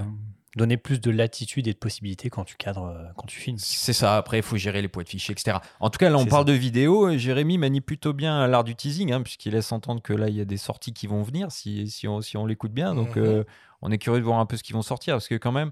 Euh, 0.56 0.60
donner 0.60 0.78
plus 0.78 1.00
de 1.02 1.12
latitude 1.12 1.68
et 1.68 1.74
de 1.74 1.78
possibilités 1.78 2.30
quand 2.30 2.44
tu 2.44 2.56
cadres, 2.56 2.86
euh, 2.86 3.06
quand 3.18 3.26
tu 3.28 3.38
filmes. 3.40 3.58
C'est 3.60 3.94
ça, 3.94 4.18
après, 4.18 4.38
il 4.38 4.44
faut 4.44 4.58
gérer 4.58 4.82
les 4.82 4.88
poids 4.88 5.04
de 5.04 5.10
fichiers, 5.10 5.34
etc. 5.34 5.58
En 5.80 5.90
tout 5.90 5.98
cas, 5.98 6.10
là, 6.10 6.18
on 6.18 6.26
parle 6.26 6.46
ça. 6.48 6.54
de 6.54 6.58
vidéo. 6.58 7.10
et 7.10 7.18
Jérémy 7.20 7.58
manie 7.58 7.82
plutôt 7.82 8.14
bien 8.14 8.48
l'art 8.48 8.64
du 8.64 8.76
teasing, 8.76 9.12
hein, 9.12 9.22
puisqu'il 9.22 9.54
laisse 9.54 9.72
entendre 9.72 10.02
que 10.02 10.14
là, 10.14 10.30
il 10.30 10.36
y 10.36 10.42
a 10.42 10.46
des 10.46 10.58
sorties 10.58 10.94
qui 10.94 11.08
vont 11.08 11.24
venir 11.24 11.52
si, 11.52 11.90
si 11.90 12.08
on, 12.08 12.22
si 12.22 12.38
on 12.38 12.46
l'écoute 12.46 12.72
bien. 12.74 12.96
Donc, 12.96 13.16
Mhm. 13.16 13.24
euh, 13.24 13.44
on 13.82 13.92
est 13.92 13.98
curieux 13.98 14.20
de 14.20 14.26
voir 14.26 14.40
un 14.40 14.46
peu 14.46 14.58
ce 14.58 14.64
qui 14.64 14.74
vont 14.74 14.82
sortir, 14.82 15.16
parce 15.16 15.28
que 15.28 15.36
quand 15.36 15.52
même, 15.52 15.72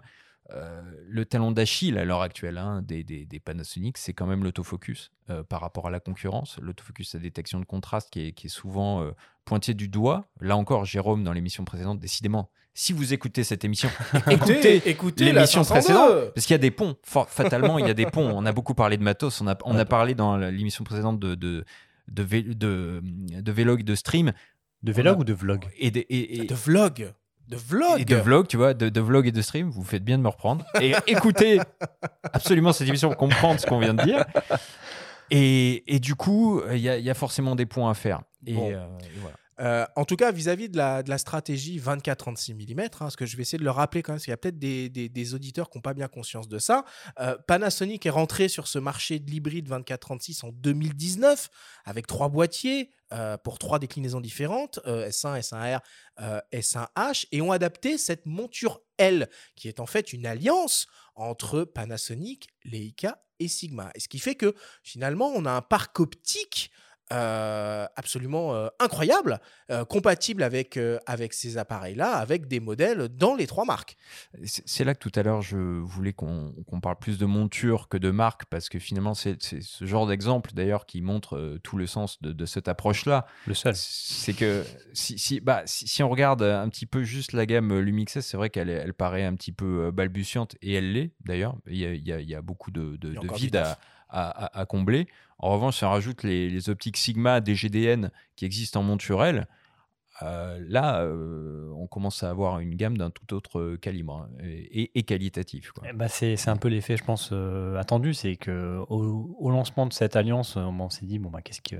euh, 0.54 0.82
le 1.08 1.24
talon 1.24 1.52
d'Achille 1.52 1.98
à 1.98 2.04
l'heure 2.04 2.22
actuelle 2.22 2.58
hein, 2.58 2.82
des, 2.82 3.06
des, 3.06 3.26
des 3.26 3.40
Panasonic, 3.40 3.98
c'est 3.98 4.14
quand 4.14 4.26
même 4.26 4.44
l'autofocus 4.44 5.12
euh, 5.30 5.44
par 5.44 5.62
rapport 5.62 5.88
à 5.88 5.92
la 5.92 6.02
concurrence. 6.02 6.58
L'autofocus, 6.62 7.14
la 7.14 7.22
détection 7.22 7.60
de 7.62 7.66
contraste 7.66 8.10
qui 8.10 8.28
est, 8.28 8.32
qui 8.34 8.48
est 8.48 8.50
souvent 8.50 9.02
euh, 9.02 9.12
pointé 9.46 9.74
du 9.74 9.88
doigt. 9.88 10.26
Là 10.42 10.58
encore, 10.58 10.84
Jérôme, 10.84 11.24
dans 11.24 11.32
l'émission 11.32 11.64
précédente, 11.64 12.00
décidément, 12.00 12.50
si 12.74 12.94
vous 12.94 13.14
écoutez 13.14 13.44
cette 13.44 13.64
émission, 13.66 13.90
écoutez 14.86 15.32
l'émission 15.34 15.64
502. 15.64 15.74
précédente, 15.74 16.34
parce 16.34 16.46
qu'il 16.46 16.54
y 16.54 16.56
a 16.56 16.60
des 16.60 16.72
ponts. 16.72 16.96
For- 17.04 17.30
fatalement, 17.30 17.78
il 17.80 17.88
y 17.88 17.90
a 17.90 17.94
des 17.94 18.06
ponts. 18.06 18.32
On 18.34 18.46
a 18.46 18.52
beaucoup 18.52 18.74
parlé 18.74 18.98
de 18.98 19.04
matos. 19.04 19.42
On 19.42 19.48
a, 19.48 19.58
on 19.66 19.78
a 19.78 19.86
parlé 19.86 20.16
dans 20.16 20.38
l'émission 20.38 20.84
précédente 20.84 21.20
de, 21.20 21.36
de, 21.36 21.66
de, 22.08 22.24
vé- 22.24 22.54
de, 22.58 23.02
de 23.04 23.52
vlog, 23.52 23.84
de 23.84 23.96
stream 23.96 24.32
De 24.84 24.92
vlog 24.94 25.20
ou 25.20 25.24
de 25.24 25.34
vlog 25.34 25.66
et 25.78 25.92
de, 25.92 26.00
et, 26.00 26.42
et- 26.42 26.46
De 26.46 26.56
vlog. 26.56 27.14
De 27.48 27.58
vlog. 27.58 28.00
et 28.00 28.06
de 28.06 28.16
vlog, 28.16 28.48
tu 28.48 28.56
vois, 28.56 28.74
de, 28.74 28.88
de 28.88 29.02
vlog 29.02 29.28
et 29.28 29.32
de 29.34 29.42
stream. 29.42 29.70
Vous 29.70 29.84
faites 29.84 30.06
bien 30.06 30.18
de 30.18 30.24
me 30.24 30.30
reprendre. 30.30 30.64
Et 30.80 30.94
écoutez 31.08 31.60
absolument 32.32 32.72
cette 32.72 32.88
émission 32.88 33.10
pour 33.10 33.18
comprendre 33.18 33.60
ce 33.60 33.66
qu'on 33.66 33.80
vient 33.80 33.94
de 33.94 34.04
dire. 34.04 34.24
Et, 35.30 35.84
et 35.94 36.00
du 36.00 36.16
coup, 36.16 36.62
il 36.72 36.78
y, 36.80 36.88
a- 36.90 36.98
il 36.98 37.04
y 37.04 37.10
a 37.10 37.14
forcément 37.14 37.56
des 37.56 37.66
points 37.66 37.92
à 37.92 37.94
faire. 37.94 38.22
Et, 38.46 38.54
Bon. 38.54 38.72
euh, 38.72 38.86
et 39.02 39.20
voilà. 39.20 39.36
Euh, 39.62 39.86
en 39.96 40.06
tout 40.06 40.16
cas, 40.16 40.32
vis-à-vis 40.32 40.70
de 40.70 40.78
la, 40.78 41.18
stratégie 41.18 41.80
24-36 41.80 42.54
mm, 42.56 43.10
ce 43.10 43.18
que 43.18 43.26
je 43.26 43.38
vais 43.38 43.44
essayer 43.44 43.60
de 43.60 43.64
le 43.64 43.72
rappeler 43.72 44.02
quand 44.02 44.14
même, 44.14 44.18
parce 44.18 44.26
qu'il 44.26 44.32
y 44.32 44.34
a 44.34 44.38
peut-être 44.38 44.60
des, 44.60 45.34
auditeurs 45.34 45.70
qui 45.70 45.78
n'ont 45.78 45.82
pas 45.82 45.94
bien 45.94 46.08
conscience 46.08 46.48
de 46.48 46.58
ça. 46.58 46.84
Euh, 47.20 47.38
Panasonic 47.48 48.06
est 48.06 48.10
rentré 48.12 48.48
sur 48.48 48.68
ce 48.68 48.80
marché 48.80 49.20
de 49.20 49.30
l'hybride 49.30 49.70
24-36 49.70 50.46
en 50.46 50.50
2019 50.52 51.50
avec 51.86 52.08
trois 52.08 52.30
boîtiers 52.30 52.92
euh, 53.14 53.36
pour 53.38 53.60
trois 53.60 53.78
déclinaisons 53.78 54.22
différentes, 54.22 54.80
euh, 54.86 55.10
S1, 55.10 55.38
S1R, 55.42 55.82
euh, 56.22 56.40
S1H, 56.54 57.28
et 57.34 57.42
ont 57.42 57.52
adapté 57.52 57.98
cette 57.98 58.26
monture 58.26 58.80
L, 58.98 59.30
qui 59.58 59.68
est 59.68 59.82
en 59.82 59.86
fait 59.86 60.14
une 60.14 60.26
alliance 60.26 60.88
entre 61.16 61.66
Panasonic, 61.66 62.48
Leica 62.64 63.22
et 63.40 63.50
Sigma. 63.50 63.92
Et 63.96 64.00
ce 64.00 64.08
qui 64.08 64.20
fait 64.20 64.36
que 64.36 64.56
finalement, 64.82 65.30
on 65.36 65.46
a 65.46 65.52
un 65.52 65.62
parc 65.62 66.00
optique 66.00 66.72
euh, 67.12 67.86
absolument 67.96 68.56
euh, 68.56 68.68
incroyable, 68.80 69.40
euh, 69.70 69.84
compatible 69.86 70.44
avec, 70.44 70.78
euh, 70.78 70.98
avec 71.06 71.34
ces 71.34 71.58
appareils-là, 71.58 72.14
avec 72.14 72.48
des 72.48 72.60
modèles 72.60 73.10
dans 73.10 73.36
les 73.36 73.48
trois 73.48 73.66
marques. 73.66 73.98
C'est 74.46 74.84
là 74.84 74.94
que 74.94 75.00
tout 75.00 75.12
à 75.20 75.24
l'heure, 75.24 75.42
je 75.42 75.58
voulais 75.58 76.14
qu'on 76.14 76.54
parle 76.82 76.98
plus 76.98 77.18
de 77.18 77.26
monture 77.26 77.90
que 77.90 77.98
de 77.98 78.12
marque, 78.12 78.46
parce 78.46 78.70
que 78.70 78.80
finalement, 78.80 79.14
c'est 79.14 79.42
ce 79.42 79.86
genre 79.86 80.08
d'exemple, 80.08 80.52
d'ailleurs, 80.54 80.86
qui 80.86 81.02
montre 81.02 81.38
euh, 81.38 81.60
tout 81.62 81.78
le 81.78 81.88
sens 81.88 82.22
de, 82.22 82.32
de 82.32 82.46
cette 82.46 82.68
approche-là. 82.68 83.26
Le 83.46 83.54
seul. 83.54 83.74
C'est 83.76 84.34
que 84.34 84.64
si, 84.94 85.18
si, 85.20 85.40
bah, 85.40 85.64
si, 85.66 85.88
si 85.88 86.04
on 86.04 86.10
regarde 86.10 86.42
un 86.44 86.70
petit 86.70 86.86
peu 86.86 87.04
juste 87.04 87.34
la 87.34 87.46
gamme 87.46 87.78
Lumix 87.80 88.16
S, 88.16 88.26
c'est 88.26 88.38
vrai 88.38 88.50
qu'elle 88.50 88.70
elle 88.70 88.94
paraît 88.94 89.26
un 89.26 89.36
petit 89.36 89.52
peu 89.52 89.92
balbutiante, 89.92 90.56
et 90.62 90.74
elle 90.74 90.94
l'est, 90.94 91.12
d'ailleurs. 91.26 91.56
Il 91.68 91.78
y 91.78 91.86
a, 91.86 91.94
il 91.94 92.08
y 92.08 92.12
a- 92.14 92.20
il 92.20 92.30
y 92.30 92.36
a 92.36 92.42
beaucoup 92.42 92.72
de, 92.72 92.98
de, 92.98 93.14
de 93.14 93.36
vide 93.36 93.56
à, 93.56 93.64
taf. 93.64 93.80
À, 94.12 94.66
combler. 94.68 95.08
En 95.40 95.52
revanche, 95.52 95.78
si 95.78 95.84
on 95.86 95.90
rajoute 95.90 96.24
les, 96.24 96.50
les 96.50 96.70
optiques 96.70 96.98
Sigma, 96.98 97.42
DGDN 97.42 98.12
qui 98.36 98.46
existent 98.46 98.82
en 98.82 98.84
monturelle, 98.84 99.48
euh, 100.24 100.60
là, 100.68 101.02
euh, 101.02 101.72
on 101.76 101.88
commence 101.88 102.24
à 102.24 102.30
avoir 102.30 102.60
une 102.60 102.76
gamme 102.76 102.98
d'un 102.98 103.10
tout 103.10 103.34
autre 103.34 103.76
calibre 103.76 104.28
hein, 104.28 104.44
et, 104.44 105.04
qualitatif. 105.04 105.72
Eh 105.88 105.94
ben, 105.94 106.08
c'est 106.08 106.36
c'est 106.36 106.50
un 106.50 106.58
peu 106.58 106.68
l'effet, 106.68 106.98
je 106.98 107.04
pense, 107.04 107.30
euh, 107.32 107.78
attendu. 107.78 108.14
C'est 108.14 108.36
que 108.36 108.80
au, 108.90 109.36
au 109.40 109.50
lancement 109.52 109.86
de 109.86 109.94
cette 109.94 110.16
alliance, 110.16 110.58
on 110.58 110.90
s'est 110.90 111.06
dit 111.06 111.20
bon 111.20 111.30
bah 111.30 111.42
qu'est-ce 111.42 111.62
que 111.62 111.76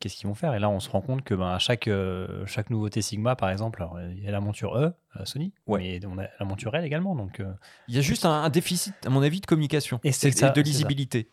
qu'est-ce 0.00 0.16
qu'ils 0.16 0.28
vont 0.28 0.34
faire? 0.34 0.54
Et 0.54 0.58
là, 0.58 0.70
on 0.70 0.80
se 0.80 0.88
rend 0.90 1.00
compte 1.00 1.22
que 1.22 1.34
ben, 1.34 1.48
à 1.48 1.58
chaque 1.58 1.88
chaque 2.46 2.70
nouveauté 2.70 3.02
Sigma, 3.02 3.36
par 3.36 3.50
exemple, 3.50 3.86
il 4.16 4.22
y 4.22 4.28
a 4.28 4.30
la 4.30 4.40
monture 4.40 4.76
E, 4.76 4.92
Sony, 5.24 5.52
Ouais. 5.66 6.00
mais 6.00 6.06
on 6.06 6.18
a 6.18 6.24
la 6.38 6.46
monture 6.46 6.74
L 6.74 6.84
également. 6.84 7.14
Donc 7.14 7.42
Il 7.88 7.94
y 7.94 7.98
a 7.98 8.02
juste 8.02 8.24
un, 8.24 8.42
un 8.42 8.50
déficit, 8.50 8.94
à 9.06 9.10
mon 9.10 9.22
avis, 9.22 9.40
de 9.40 9.46
communication 9.46 10.00
Et 10.04 10.12
c'est 10.12 10.28
et 10.28 10.32
ça, 10.32 10.50
de 10.50 10.60
lisibilité 10.60 11.30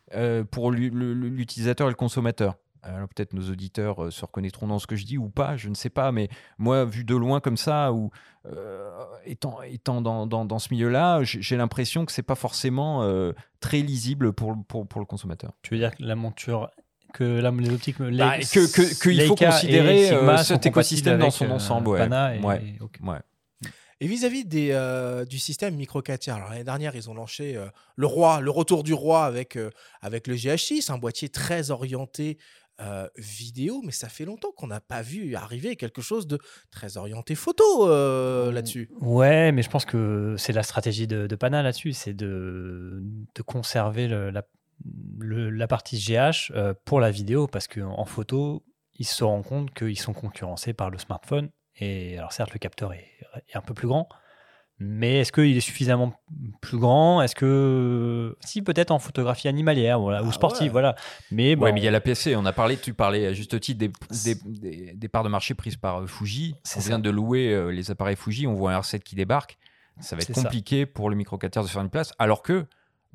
pour 0.51 0.71
l'utilisateur 0.71 1.87
et 1.87 1.91
le 1.91 1.95
consommateur. 1.95 2.55
Alors 2.83 3.07
peut-être 3.09 3.33
nos 3.33 3.49
auditeurs 3.49 4.05
euh, 4.05 4.11
se 4.11 4.21
reconnaîtront 4.25 4.67
dans 4.67 4.79
ce 4.79 4.87
que 4.87 4.95
je 4.95 5.05
dis 5.05 5.17
ou 5.17 5.29
pas, 5.29 5.57
je 5.57 5.69
ne 5.69 5.75
sais 5.75 5.89
pas, 5.89 6.11
mais 6.11 6.29
moi, 6.57 6.85
vu 6.85 7.03
de 7.03 7.15
loin 7.15 7.39
comme 7.39 7.57
ça, 7.57 7.91
ou 7.91 8.09
euh, 8.45 8.89
étant, 9.25 9.61
étant 9.63 10.01
dans, 10.01 10.25
dans- 10.27 10.45
dans 10.45 10.59
ce 10.59 10.69
milieu-là, 10.73 11.21
j'ai 11.23 11.41
j'ai 11.41 11.57
l'impression 11.57 12.05
que 12.05 12.11
c'est 12.11 12.23
pas 12.23 12.35
forcément 12.35 13.03
euh, 13.03 13.33
très 13.59 13.81
lisible 13.81 14.31
pour, 14.33 14.51
le- 14.53 14.63
pour, 14.67 14.87
pour 14.87 15.01
le 15.01 15.05
consommateur. 15.05 15.51
tu 15.61 15.73
veux 15.73 15.79
dire 15.79 15.91
que 15.95 16.03
la 16.03 16.15
monture 16.15 16.69
que 17.13 17.23
la, 17.23 17.49
les 17.51 17.69
optiques 17.71 17.97
Bah, 17.99 18.09
Leica- 18.11 18.53
que- 18.53 18.71
que- 18.71 19.01
qu'il 19.01 19.21
faut 19.23 19.35
considérer, 19.35 20.11
euh, 20.11 20.37
cet 20.43 20.65
écosystème 20.67 21.19
dans 21.19 21.31
son 21.31 21.45
euh, 21.45 21.53
ensemble, 21.53 21.89
ouais. 21.89 21.99
Pana 21.99 22.35
et- 22.35 22.39
Ouais. 22.41 22.63
et- 22.63 22.81
ok. 22.83 22.97
Ouais. 23.03 23.17
Et 24.01 24.07
vis-à-vis 24.07 24.45
des, 24.45 24.69
euh, 24.71 25.25
du 25.25 25.39
système 25.39 25.75
micro 25.75 26.01
4 26.01 26.19
tiers, 26.21 26.35
alors 26.35 26.49
l'année 26.51 26.63
dernière, 26.63 26.95
ils 26.95 27.09
ont 27.09 27.13
lancé 27.13 27.55
euh, 27.57 27.65
le 27.97 28.07
roi, 28.07 28.39
le 28.39 28.49
retour 28.51 28.83
du 28.83 28.93
roi 28.93 29.25
avec, 29.25 29.57
euh, 29.57 29.71
avec 30.01 30.27
le 30.27 30.35
GH6, 30.35 30.89
un 30.89 30.97
boîtier 30.97 31.27
très 31.27 31.69
orienté 31.71 32.37
euh, 32.81 33.07
vidéo, 33.17 33.81
mais 33.83 33.91
ça 33.91 34.09
fait 34.09 34.25
longtemps 34.25 34.51
qu'on 34.55 34.67
n'a 34.67 34.79
pas 34.79 35.01
vu 35.01 35.35
arriver 35.35 35.75
quelque 35.75 36.01
chose 36.01 36.27
de 36.27 36.39
très 36.71 36.97
orienté 36.97 37.35
photo 37.35 37.89
euh, 37.89 38.51
là-dessus. 38.51 38.89
Ouais, 39.01 39.51
mais 39.51 39.61
je 39.61 39.69
pense 39.69 39.85
que 39.85 40.35
c'est 40.37 40.53
la 40.53 40.63
stratégie 40.63 41.07
de, 41.07 41.27
de 41.27 41.35
Pana 41.35 41.61
là-dessus, 41.61 41.93
c'est 41.93 42.13
de, 42.13 43.03
de 43.35 43.41
conserver 43.41 44.07
le- 44.07 44.29
la, 44.29 44.43
le- 45.19 45.49
la 45.49 45.67
partie 45.67 45.97
GH 45.97 46.51
euh, 46.55 46.73
pour 46.85 46.99
la 46.99 47.11
vidéo, 47.11 47.47
parce 47.47 47.67
qu'en 47.67 48.05
photo, 48.05 48.63
ils 48.97 49.05
se 49.05 49.23
rendent 49.23 49.45
compte 49.45 49.73
qu'ils 49.73 49.99
sont 49.99 50.13
concurrencés 50.13 50.73
par 50.73 50.89
le 50.89 50.97
smartphone. 50.97 51.49
Et 51.81 52.17
alors 52.17 52.33
certes, 52.33 52.51
le 52.53 52.59
capteur 52.59 52.93
est, 52.93 53.07
est 53.47 53.55
un 53.55 53.61
peu 53.61 53.73
plus 53.73 53.87
grand, 53.87 54.09
Mais 54.81 55.19
est-ce 55.19 55.31
qu'il 55.33 55.57
est 55.57 55.61
suffisamment 55.61 56.13
plus 56.61 56.77
grand? 56.77 57.21
Est-ce 57.21 57.35
que. 57.35 58.37
Si, 58.45 58.61
peut-être 58.61 58.91
en 58.91 58.99
photographie 58.99 59.47
animalière 59.49 59.99
voilà, 59.99 60.23
ou 60.23 60.27
Ah 60.29 60.31
sportive, 60.31 60.67
ouais. 60.67 60.69
voilà. 60.71 60.95
Mais 61.31 61.55
bon, 61.57 61.65
Ouais, 61.65 61.73
mais 61.73 61.81
il 61.81 61.83
y 61.83 61.87
a 61.87 61.91
la 61.91 61.99
PC. 61.99 62.35
On 62.37 62.45
a 62.45 62.53
parlé, 62.53 62.77
tu 62.77 62.93
parlais 62.93 63.25
à 63.27 63.33
juste 63.33 63.59
titre 63.59 63.79
des, 63.79 63.91
des, 64.23 64.35
des- 64.45 64.93
des 64.95 65.07
parts 65.09 65.23
de 65.23 65.29
marché 65.29 65.53
prises 65.53 65.75
par 65.75 66.01
euh, 66.01 66.07
Fuji. 66.07 66.55
On 66.77 66.79
ça. 66.81 66.87
vient 66.87 66.99
de 66.99 67.09
louer 67.09 67.53
euh, 67.53 67.69
les 67.71 67.91
appareils 67.91 68.15
Fuji. 68.15 68.47
On 68.47 68.53
voit 68.53 68.73
un 68.73 68.79
R7 68.79 68.99
qui 68.99 69.15
débarque. 69.15 69.57
Ça 69.99 70.15
va 70.15 70.21
être 70.21 70.33
ça. 70.33 70.43
compliqué 70.43 70.85
pour 70.85 71.09
le 71.09 71.17
micro 71.17 71.37
4 71.37 71.51
tiers 71.51 71.63
de 71.63 71.67
faire 71.67 71.81
une 71.81 71.89
place. 71.89 72.13
Alors 72.17 72.41
que 72.41 72.65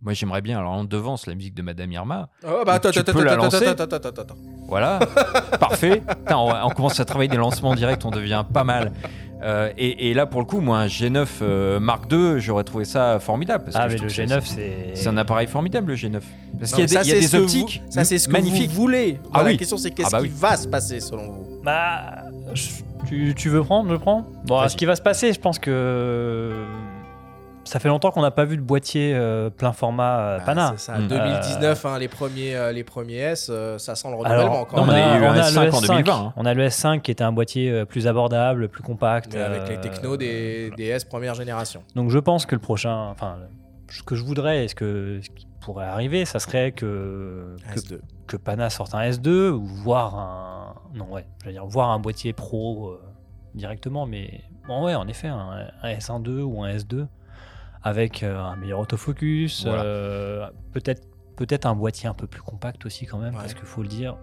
moi, 0.03 0.13
j'aimerais 0.13 0.43
bien. 0.43 0.59
Alors, 0.59 0.73
on 0.73 0.85
devance 0.85 1.27
la 1.27 1.35
musique 1.35 1.55
de 1.55 1.63
Madame 1.63 1.91
Irma. 1.93 2.29
Oh, 2.47 2.63
bah, 2.67 2.75
attends, 2.75 2.91
Tu 2.91 2.99
attends, 2.99 3.13
peux 3.13 3.25
la 3.25 3.33
attends, 3.35 3.45
lancer 3.45 3.67
attends, 3.69 3.85
attends, 3.85 4.09
attends, 4.09 4.23
attends. 4.23 4.35
Voilà, 4.67 4.99
parfait. 5.61 6.03
On 6.31 6.69
commence 6.71 7.01
à 7.01 7.05
travailler 7.07 7.29
des 7.29 7.37
lancements 7.39 7.75
directs, 7.75 8.05
on 8.05 8.11
devient 8.11 8.45
pas 8.53 8.65
mal. 8.65 8.93
Euh, 9.43 9.71
et, 9.77 10.11
et 10.11 10.15
là, 10.15 10.25
pour 10.27 10.41
le 10.41 10.47
coup, 10.47 10.61
moi, 10.61 10.79
un 10.79 10.87
G9 10.87 11.27
euh, 11.43 11.81
Mark 11.81 12.11
II, 12.11 12.41
j'aurais 12.41 12.65
trouvé 12.65 12.85
ça 12.85 13.19
formidable. 13.21 13.65
Parce 13.65 13.77
Ah, 13.77 13.83
que 13.83 13.89
mais 13.89 13.93
le 13.95 13.99
trouve 13.99 14.09
que 14.09 14.23
G9, 14.23 14.41
c'est- 14.45 14.91
c'est. 14.95 15.09
Un 15.09 15.17
appareil 15.17 15.47
formidable, 15.47 15.89
le 15.93 15.97
G9. 15.97 16.21
Parce 16.59 16.71
qu'il 16.73 16.81
y 16.81 16.83
a 16.85 16.87
des, 16.87 16.95
ça, 16.95 17.03
il 17.03 17.09
y 17.09 17.11
a 17.11 17.15
c'est 17.17 17.21
des 17.21 17.27
ce 17.27 17.33
que 17.33 17.37
vous- 17.39 17.45
optiques 17.45 17.83
Ça, 17.91 18.05
c'est 18.05 18.19
ce 18.19 18.29
que 18.29 18.33
magnifiques. 18.33 18.71
vous 18.71 18.77
voulez. 18.81 19.19
Ah 19.33 19.43
la 19.43 19.51
oui. 19.51 19.57
question, 19.57 19.77
c'est 19.77 19.91
qu'est-ce 19.91 20.09
Ah 20.09 20.19
bah 20.19 20.19
qui 20.21 20.25
oui. 20.29 20.33
va 20.39 20.57
se 20.57 20.69
passer 20.69 21.01
selon 21.01 21.31
vous? 21.31 21.47
Bah, 21.63 22.25
je- 22.55 22.71
tu, 23.07 23.35
tu 23.37 23.49
veux 23.51 23.63
prendre 23.63 23.91
Je 23.91 23.97
prends? 23.97 24.25
Bon, 24.47 24.67
ce 24.69 24.77
qui 24.77 24.87
va 24.87 24.97
se 24.97 25.03
passer, 25.03 25.33
je 25.33 25.41
pense 25.41 25.59
que. 25.59 26.53
Ça 27.65 27.81
fait 27.81 27.89
longtemps 27.89 28.11
qu'on 28.11 28.23
n'a 28.23 28.31
pas 28.31 28.45
vu 28.45 28.57
de 28.57 28.63
boîtier 28.63 29.13
euh, 29.15 29.51
plein 29.51 29.73
format 29.73 30.19
euh, 30.21 30.39
Ah, 30.41 30.45
Pana. 30.45 30.75
C'est 30.77 30.93
ça, 30.93 30.99
Mm. 30.99 31.09
2019, 31.09 31.87
hein, 31.87 31.99
les, 31.99 32.09
premiers, 32.09 32.55
euh, 32.57 32.73
les 32.73 32.85
premiers 32.85 33.17
S, 33.17 33.49
euh, 33.51 33.79
ça 33.79 33.95
sent 33.95 34.09
le 34.11 34.15
renouvellement 34.17 34.41
Alors, 34.53 34.67
quand 34.67 34.83
on, 34.83 34.87
même. 34.87 34.95
a 34.95 35.19
eu 35.19 35.23
on 35.25 35.31
a 35.33 35.41
S5 35.51 35.65
le 35.65 35.75
en 35.75 35.81
S5. 35.81 35.87
2020, 35.89 36.13
hein. 36.15 36.33
On 36.37 36.45
a 36.47 36.55
le 36.55 36.67
S5 36.67 37.01
qui 37.01 37.11
était 37.11 37.25
un 37.25 37.33
boîtier 37.33 37.71
euh, 37.71 37.85
plus 37.85 38.07
abordable, 38.07 38.69
plus 38.69 38.83
compact. 38.83 39.33
Mais 39.35 39.41
avec 39.41 39.69
les 39.69 39.77
euh, 39.77 39.81
technos 39.81 40.17
des, 40.17 40.71
des 40.77 40.85
S 40.85 41.05
première 41.05 41.35
génération. 41.35 41.83
Donc 41.95 42.11
je 42.11 42.19
pense 42.19 42.47
que 42.47 42.55
le 42.55 42.61
prochain, 42.61 43.09
enfin, 43.11 43.37
ce 43.91 44.03
que 44.03 44.15
je 44.15 44.25
voudrais, 44.25 44.65
et 44.65 44.69
ce, 44.69 44.75
que, 44.75 45.21
ce 45.23 45.31
qui 45.31 45.47
pourrait 45.61 45.87
arriver, 45.87 46.25
ça 46.27 46.39
serait 46.41 46.73
que, 46.73 47.57
que, 47.73 47.81
S2. 47.81 47.99
que 48.27 48.37
Pana 48.37 48.69
sorte 48.69 48.95
un 48.95 49.09
S2 49.09 49.51
ou 49.51 49.65
voir 49.65 50.15
un, 50.19 50.75
non 50.95 51.07
ouais, 51.11 51.25
je 51.41 51.47
veux 51.47 51.53
dire 51.53 51.65
voir 51.65 51.91
un 51.91 51.99
boîtier 51.99 52.33
pro 52.35 52.89
euh, 52.91 53.01
directement, 53.55 54.05
mais 54.07 54.43
bon 54.69 54.85
ouais, 54.85 54.95
en 54.95 55.07
effet, 55.09 55.29
un, 55.29 55.67
un 55.83 55.89
S1.2 55.91 56.41
ou 56.43 56.63
un 56.63 56.71
S2 56.75 57.07
avec 57.85 58.23
euh, 58.25 58.39
un 58.41 58.57
meilleur 58.57 58.81
autofocus, 58.81 59.65
Voilà. 59.67 59.83
euh, 59.85 60.47
peut-être 60.73 61.03
peut-être 61.37 61.67
un 61.67 61.75
boîtier 61.75 62.09
un 62.09 62.15
peu 62.15 62.27
plus 62.27 62.41
compact 62.43 62.87
aussi 62.87 63.07
quand 63.07 63.19
même, 63.19 63.35
Ouais. 63.35 63.41
parce 63.41 63.55
qu'il 63.55 63.65
faut 63.67 63.83
le 63.83 63.89
dire. 63.89 64.17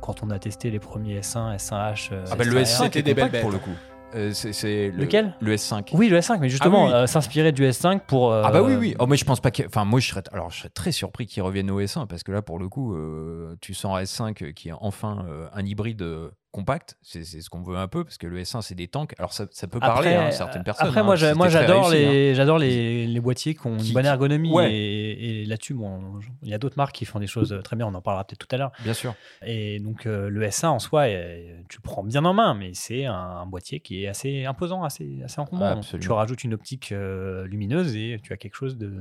Quand 0.00 0.22
on 0.22 0.30
a 0.30 0.38
testé 0.38 0.70
les 0.70 0.78
premiers 0.78 1.18
S1, 1.20 1.54
S1H, 1.56 2.10
euh, 2.12 2.24
Ah 2.30 2.36
bah, 2.36 2.44
le 2.44 2.56
extérieur- 2.58 2.62
S5 2.62 2.84
C'était 2.84 2.98
est 3.00 3.02
des 3.02 3.14
belles 3.14 3.24
compact 3.26 3.42
pour 3.42 3.50
bêtes. 3.52 3.60
le 3.66 3.72
coup. 3.72 3.78
Euh, 4.14 4.32
c'est- 4.32 4.52
c'est 4.54 4.90
le- 4.90 5.02
Lequel? 5.04 5.34
Le 5.40 5.52
S5. 5.54 5.90
Oui, 5.94 6.08
le 6.08 6.16
S5, 6.18 6.38
mais 6.40 6.48
justement, 6.48 6.84
Ah 6.84 6.86
oui, 6.86 6.92
oui. 6.92 6.98
euh, 7.00 7.06
s'inspirer 7.06 7.52
du 7.52 7.64
S5 7.64 8.00
pour. 8.06 8.32
Ah 8.32 8.50
bah 8.52 8.62
oui, 8.62 8.74
oui. 8.76 8.94
Oh, 9.00 9.06
mais 9.06 9.16
je 9.16 9.24
pense 9.24 9.40
pas 9.40 9.50
que. 9.50 9.64
Enfin, 9.66 9.84
moi, 9.84 9.98
je 10.00 10.08
serais. 10.08 10.22
Alors, 10.32 10.50
je 10.50 10.58
serais 10.60 10.68
très 10.70 10.92
surpris 10.92 11.26
qu'ils 11.26 11.42
reviennent 11.42 11.70
au 11.70 11.80
S1 11.80 12.06
parce 12.06 12.22
que 12.22 12.32
là, 12.32 12.40
pour 12.40 12.58
le 12.58 12.68
coup, 12.68 12.94
euh, 12.94 13.56
tu 13.60 13.74
sens 13.74 13.96
un 13.98 14.02
S5 14.02 14.52
qui 14.54 14.68
est 14.68 14.74
enfin 14.80 15.26
euh, 15.28 15.48
un 15.52 15.64
hybride 15.66 16.00
euh, 16.02 16.30
compact. 16.58 16.98
C'est 17.02 17.22
ce 17.24 17.48
qu'on 17.48 17.62
veut 17.62 17.76
un 17.76 17.86
peu 17.86 18.02
parce 18.02 18.18
que 18.18 18.26
le 18.26 18.40
S1, 18.40 18.62
c'est 18.62 18.74
des 18.74 18.88
tanks. 18.88 19.14
Alors, 19.18 19.32
ça, 19.32 19.46
ça 19.52 19.68
peut 19.68 19.78
parler 19.78 20.14
à 20.14 20.32
certaines 20.32 20.64
personnes. 20.64 20.88
Après, 20.88 21.00
hein. 21.00 21.04
moi, 21.04 21.16
j'adore 21.48 21.88
hein. 21.88 21.92
les, 21.92 22.34
j'adore 22.34 22.58
les, 22.58 23.06
les 23.06 23.20
boîtiers 23.20 23.54
qui 23.54 23.66
ont 23.66 23.76
Qui- 23.76 23.88
une 23.88 23.94
bonne 23.94 24.06
ergonomie. 24.06 24.50
Ouais. 24.50 24.72
Et, 24.72 25.42
et 25.42 25.44
là-dessus, 25.44 25.74
bon, 25.74 26.18
il 26.42 26.48
y 26.48 26.54
a 26.54 26.58
d'autres 26.58 26.76
marques 26.76 26.94
qui 26.94 27.04
font 27.04 27.20
des 27.20 27.26
choses 27.26 27.58
très 27.62 27.76
bien. 27.76 27.86
On 27.86 27.94
en 27.94 28.02
parlera 28.02 28.24
peut-être 28.24 28.46
tout 28.46 28.54
à 28.54 28.58
l'heure. 28.58 28.72
Bien 28.82 28.94
sûr. 28.94 29.14
Et 29.44 29.78
donc, 29.78 30.06
euh, 30.06 30.28
le 30.28 30.42
S1 30.44 30.66
en 30.66 30.78
soi, 30.78 31.02
euh, 31.02 31.60
tu 31.68 31.80
prends 31.80 32.02
bien 32.02 32.24
en 32.24 32.34
main, 32.34 32.54
mais 32.54 32.72
c'est 32.74 33.04
un, 33.04 33.14
un 33.14 33.46
boîtier 33.46 33.80
qui 33.80 34.02
est 34.02 34.08
assez 34.08 34.44
imposant, 34.44 34.82
assez, 34.82 35.20
assez 35.24 35.40
encombrant. 35.40 35.80
Tu 35.80 36.10
rajoutes 36.10 36.42
une 36.44 36.54
optique 36.54 36.92
euh, 36.92 37.46
lumineuse 37.46 37.94
et 37.94 38.18
tu 38.22 38.32
as 38.32 38.36
quelque 38.36 38.56
chose 38.56 38.76
de 38.76 38.92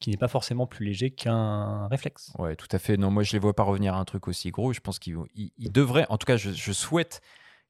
qui 0.00 0.10
n'est 0.10 0.16
pas 0.16 0.28
forcément 0.28 0.66
plus 0.66 0.84
léger 0.84 1.10
qu'un 1.10 1.88
réflexe. 1.88 2.32
Ouais, 2.38 2.56
tout 2.56 2.68
à 2.70 2.78
fait. 2.78 2.96
Non, 2.96 3.10
moi, 3.10 3.22
je 3.22 3.32
les 3.32 3.38
vois 3.38 3.54
pas 3.54 3.62
revenir 3.62 3.94
à 3.94 3.98
un 3.98 4.04
truc 4.04 4.28
aussi 4.28 4.50
gros. 4.50 4.72
Je 4.72 4.80
pense 4.80 4.98
qu'ils 4.98 5.16
ils- 5.34 5.52
ils 5.58 5.72
devraient, 5.72 6.06
en 6.08 6.18
tout 6.18 6.26
cas, 6.26 6.36
je, 6.36 6.50
souhaite 6.72 7.20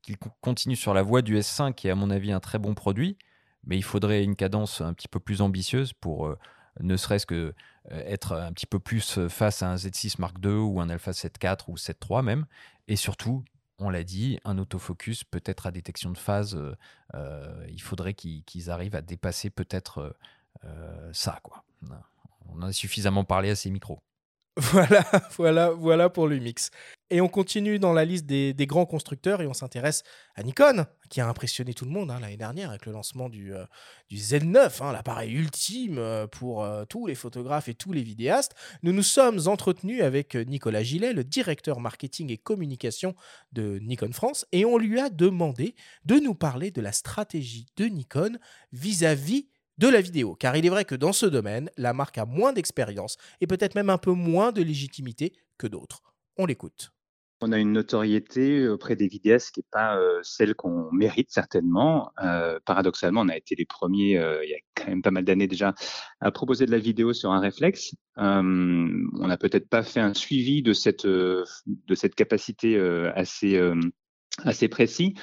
qu'ils 0.03 0.18
co- 0.18 0.31
continuent 0.41 0.74
sur 0.77 0.95
la 0.95 1.03
voie 1.03 1.22
du 1.22 1.37
S5, 1.39 1.74
qui 1.74 1.89
est, 1.89 1.91
à 1.91 1.95
mon 1.95 2.11
avis, 2.11 2.33
un 2.33 2.41
très 2.41 2.59
bon 2.59 2.74
produit. 2.74 3.16
Mais 3.64 3.77
il 3.77 3.83
faudrait 3.83 4.22
une 4.22 4.37
cadence 4.37 4.81
un 4.81 4.93
petit 4.95 5.09
peu 5.09 5.18
plus 5.20 5.41
ambitieuse 5.41 5.93
pour 5.93 6.27
euh, 6.27 6.39
ne 6.81 6.97
serait-ce 6.97 7.27
que 7.27 7.35
euh, 7.93 8.03
être 8.07 8.33
un 8.33 8.53
petit 8.53 8.66
peu 8.66 8.79
plus 8.79 9.18
euh, 9.18 9.29
face 9.29 9.62
à 9.62 9.70
un 9.70 9.77
Z6 9.77 10.16
Mark 10.20 10.37
II 10.45 10.51
ou 10.53 10.81
un 10.81 10.89
Alpha 10.89 11.12
7 11.12 11.37
IV 11.43 11.57
ou 11.68 11.77
7 11.77 12.01
III 12.09 12.22
même. 12.22 12.47
Et 12.87 12.95
surtout, 12.97 13.45
on 13.79 13.91
l'a 13.91 14.05
dit, 14.05 14.39
un 14.45 14.59
autofocus, 14.59 15.24
peut-être 15.24 15.66
à 15.66 15.70
détection 15.72 16.11
de 16.11 16.18
phase. 16.18 16.59
il 17.68 17.83
faudrait 17.83 18.14
qu'ils 18.14 18.70
arrivent 18.70 18.95
à 18.97 19.03
dépasser 19.03 19.51
peut-être 19.51 20.16
ça, 21.12 21.41
quoi. 21.43 21.62
On 22.49 22.62
en 22.62 22.66
a 22.68 22.72
suffisamment 22.72 23.24
parlé 23.24 23.51
à 23.51 23.57
ces 23.57 23.70
micros. 23.70 23.99
Voilà, 24.72 25.05
voilà, 25.36 25.70
voilà 25.70 26.09
pour 26.09 26.28
l'Umix. 26.28 26.70
Et 27.11 27.20
on 27.20 27.28
continue 27.28 27.78
dans 27.78 27.92
la 27.92 28.05
liste 28.05 28.24
des, 28.26 28.55
grands 28.66 28.86
constructeurs 28.86 29.42
et 29.42 29.47
on 29.47 29.53
s'intéresse 29.53 30.03
à 30.34 30.42
Nikon, 30.42 30.86
qui 31.11 31.20
a 31.20 31.28
impressionné 31.28 31.74
tout 31.74 31.84
le 31.84 31.90
monde 31.90 32.11
hein, 32.11 32.18
l'année 32.20 32.38
dernière 32.38 32.70
avec 32.70 32.86
le 32.86 32.92
lancement 32.92 33.28
du, 33.28 33.55
euh, 33.55 33.64
du 34.09 34.16
Z9, 34.16 34.82
hein, 34.82 34.92
l'appareil 34.92 35.32
ultime 35.32 35.99
euh, 35.99 36.26
pour 36.26 36.64
euh, 36.64 36.84
tous 36.86 37.07
les 37.07 37.14
photographes 37.14 37.68
et 37.68 37.74
tous 37.74 37.92
les 37.92 38.03
vidéastes. 38.03 38.55
Nous 38.82 38.92
nous 38.92 39.03
sommes 39.03 39.40
entretenus 39.47 40.03
avec 40.03 40.34
Nicolas 40.34 40.82
Gillet, 40.82 41.12
le 41.12 41.22
directeur 41.22 41.78
marketing 41.78 42.32
et 42.32 42.38
communication 42.38 43.14
de 43.53 43.78
Nikon 43.82 44.12
France, 44.12 44.47
et 44.53 44.64
on 44.64 44.78
lui 44.78 44.99
a 44.99 45.11
demandé 45.11 45.76
de 46.07 46.16
nous 46.16 46.34
parler 46.34 46.70
de 46.70 46.80
la 46.80 46.92
stratégie 46.92 47.66
de 47.76 47.84
Nikon 47.84 48.38
vis-à-vis 48.72 49.49
de 49.79 49.89
la 49.89 50.01
vidéo. 50.01 50.35
Car 50.35 50.57
il 50.57 50.66
est 50.66 50.70
vrai 50.70 50.85
que 50.85 50.95
dans 50.95 51.12
ce 51.12 51.27
domaine, 51.27 51.70
la 51.77 51.93
marque 51.93 52.18
a 52.18 52.24
moins 52.24 52.53
d'expérience 52.53 53.16
et 53.41 53.47
peut-être 53.47 53.74
même 53.74 53.91
un 53.91 53.99
peu 53.99 54.12
moins 54.12 54.53
de 54.53 54.62
légitimité 54.62 55.33
que 55.59 55.66
d'autres. 55.66 56.03
On 56.37 56.47
l'écoute. 56.47 56.93
On 57.43 57.53
a 57.53 57.59
une 57.59 57.72
notoriété 57.72 58.66
auprès 58.66 58.97
des 58.97 59.09
vidéastes 59.09 59.53
qui 59.53 59.61
n'est 59.61 59.66
pas 59.70 59.99
euh, 59.99 60.20
celle 60.22 60.55
qu'on 60.55 60.91
mérite 60.93 61.31
certainement. 61.31 62.11
Euh, 62.22 62.59
paradoxalement, 62.64 63.20
on 63.20 63.29
a 63.29 63.37
été 63.37 63.55
les 63.55 63.66
premiers, 63.66 64.18
euh, 64.18 64.43
il 64.43 64.51
y 64.51 64.55
a 64.55 64.59
quand 64.74 64.89
même 64.89 65.03
pas 65.03 65.11
mal 65.11 65.24
d'années 65.24 65.47
déjà, 65.47 65.74
à 66.20 66.31
proposer 66.31 66.64
de 66.64 66.70
la 66.70 66.79
vidéo 66.79 67.12
sur 67.12 67.33
un 67.33 67.41
réflexe. 67.41 67.95
Euh, 68.16 68.43
on 69.20 69.27
n'a 69.27 69.37
peut-être 69.37 69.68
pas 69.68 69.83
fait 69.83 70.01
un 70.01 70.14
suivi 70.14 70.62
de 70.62 70.72
cette, 70.72 71.05
euh, 71.05 71.45
de 71.66 71.95
cette 71.95 72.14
capacité 72.14 72.77
euh, 72.77 73.12
assez, 73.14 73.57
euh, 73.57 73.79
assez 74.45 74.68
précis. 74.68 75.14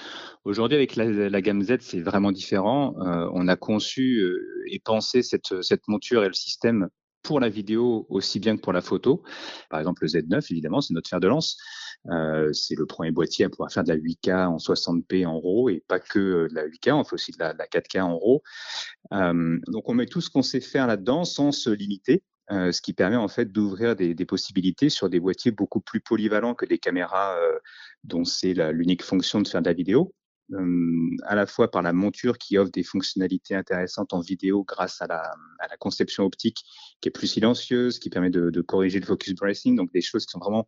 Aujourd'hui, 0.43 0.75
avec 0.75 0.95
la, 0.95 1.05
la 1.05 1.41
gamme 1.41 1.61
Z, 1.61 1.77
c'est 1.81 2.01
vraiment 2.01 2.31
différent. 2.31 2.95
Euh, 2.99 3.29
on 3.33 3.47
a 3.47 3.55
conçu 3.55 4.19
euh, 4.19 4.63
et 4.67 4.79
pensé 4.79 5.21
cette, 5.21 5.61
cette 5.61 5.87
monture 5.87 6.23
et 6.23 6.27
le 6.27 6.33
système 6.33 6.89
pour 7.23 7.39
la 7.39 7.49
vidéo 7.49 8.05
aussi 8.09 8.39
bien 8.39 8.55
que 8.55 8.61
pour 8.61 8.73
la 8.73 8.81
photo. 8.81 9.23
Par 9.69 9.79
exemple, 9.79 10.03
le 10.03 10.09
Z9, 10.09 10.45
évidemment, 10.51 10.81
c'est 10.81 10.93
notre 10.93 11.09
fer 11.09 11.21
de 11.21 11.27
lance. 11.27 11.57
Euh, 12.11 12.51
c'est 12.51 12.75
le 12.75 12.85
premier 12.85 13.11
boîtier 13.11 13.45
à 13.45 13.49
pouvoir 13.49 13.71
faire 13.71 13.85
de 13.85 13.89
la 13.89 13.97
8K 13.97 14.45
en 14.47 14.57
60p 14.57 15.25
en 15.25 15.39
RAW 15.39 15.69
et 15.69 15.83
pas 15.87 15.99
que 15.99 16.49
de 16.49 16.53
la 16.53 16.67
8K, 16.67 16.91
on 16.91 17.03
fait 17.05 17.13
aussi 17.13 17.31
de 17.31 17.39
la, 17.39 17.53
de 17.53 17.57
la 17.57 17.65
4K 17.65 18.01
en 18.01 18.17
RAW. 18.19 18.41
Euh, 19.13 19.57
donc 19.69 19.87
on 19.87 19.93
met 19.93 20.05
tout 20.05 20.19
ce 20.19 20.29
qu'on 20.29 20.41
sait 20.41 20.59
faire 20.59 20.85
là-dedans 20.85 21.23
sans 21.23 21.53
se 21.53 21.69
limiter. 21.69 22.23
Ce 22.49 22.81
qui 22.81 22.93
permet 22.93 23.15
en 23.15 23.27
fait 23.27 23.51
d'ouvrir 23.51 23.95
des, 23.95 24.25
possibilités 24.25 24.89
sur 24.89 25.09
des 25.09 25.19
boîtiers 25.19 25.51
beaucoup 25.51 25.79
plus 25.79 26.01
polyvalents 26.01 26.55
que 26.55 26.65
des 26.65 26.77
caméras 26.77 27.37
dont 28.03 28.25
c'est 28.25 28.53
l'unique 28.71 29.03
fonction 29.03 29.41
de 29.41 29.47
faire 29.47 29.61
de 29.61 29.69
la 29.69 29.73
vidéo. 29.73 30.13
À 31.23 31.35
la 31.35 31.45
fois 31.45 31.71
par 31.71 31.81
la 31.81 31.93
monture 31.93 32.37
qui 32.37 32.57
offre 32.57 32.71
des 32.71 32.83
fonctionnalités 32.83 33.55
intéressantes 33.55 34.13
en 34.13 34.19
vidéo 34.19 34.63
grâce 34.63 35.01
à 35.01 35.07
la, 35.07 35.31
conception 35.79 36.25
optique 36.25 36.63
qui 37.01 37.09
est 37.09 37.11
plus 37.11 37.27
silencieuse, 37.27 37.97
qui 37.99 38.09
permet 38.09 38.29
de, 38.29 38.61
corriger 38.61 38.99
le 38.99 39.05
focus 39.05 39.33
bracing, 39.33 39.75
donc 39.75 39.91
des 39.91 40.01
choses 40.01 40.25
qui 40.25 40.31
sont 40.31 40.39
vraiment 40.39 40.67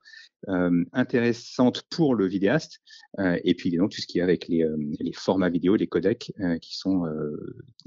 intéressantes 0.94 1.84
pour 1.90 2.16
le 2.16 2.26
vidéaste. 2.26 2.80
Et 3.44 3.54
puis 3.54 3.76
donc 3.78 3.92
tout 3.92 4.02
ce 4.02 4.08
qui 4.08 4.20
est 4.20 4.24
avec 4.24 4.48
les, 4.48 4.64
euh, 4.64 4.78
formats 5.14 5.50
vidéo, 5.50 5.76
les 5.76 5.88
codecs 5.88 6.32
qui 6.62 6.78
sont 6.78 7.06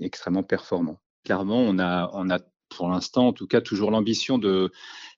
extrêmement 0.01 0.43
performants. 0.43 1.01
Clairement, 1.25 1.63
on 1.63 1.79
a 1.79 2.39
pour 2.69 2.89
l'instant, 2.89 3.29
en 3.29 3.33
tout 3.33 3.47
cas, 3.47 3.61
toujours 3.61 3.91
l'ambition 3.91 4.39
de, 4.39 4.71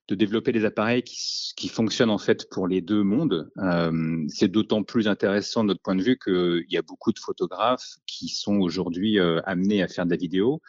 de 0.08 0.14
développer 0.14 0.52
des 0.52 0.64
appareils 0.64 1.02
qui, 1.02 1.52
qui, 1.56 1.68
fonctionnent 1.68 2.10
en 2.10 2.18
fait 2.18 2.48
pour 2.50 2.66
les 2.66 2.80
deux 2.80 3.02
mondes. 3.02 3.50
Euh, 3.58 4.24
c'est 4.28 4.48
d'autant 4.48 4.82
plus 4.82 5.08
intéressant 5.08 5.62
de 5.62 5.68
notre 5.68 5.82
point 5.82 5.96
de 5.96 6.02
vue 6.02 6.18
qu'il 6.18 6.66
y 6.68 6.76
a 6.76 6.82
beaucoup 6.82 7.12
de 7.12 7.18
photographes 7.18 7.96
qui 8.06 8.28
sont 8.28 8.56
aujourd'hui 8.56 9.18
euh, 9.18 9.40
amenés 9.44 9.82
à 9.82 9.88
faire 9.88 10.06
de 10.06 10.10
la 10.10 10.16
vidéo, 10.16 10.60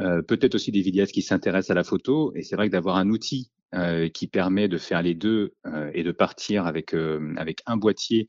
euh, 0.00 0.22
peut-être 0.22 0.54
aussi 0.54 0.72
des 0.72 0.82
vidéastes 0.82 1.12
qui 1.12 1.22
s'intéressent 1.22 1.70
à 1.70 1.74
la 1.74 1.84
photo. 1.84 2.32
Et 2.34 2.42
c'est 2.42 2.56
vrai 2.56 2.68
que 2.68 2.72
d'avoir 2.72 2.96
un 2.96 3.10
outil 3.10 3.50
euh, 3.74 4.08
qui 4.08 4.28
permet 4.28 4.66
de 4.66 4.78
faire 4.78 5.02
les 5.02 5.14
deux 5.14 5.52
euh, 5.66 5.90
et 5.92 6.02
de 6.02 6.10
partir 6.10 6.66
avec 6.66 6.94
euh, 6.94 7.34
avec 7.36 7.60
un 7.66 7.76
boîtier 7.76 8.26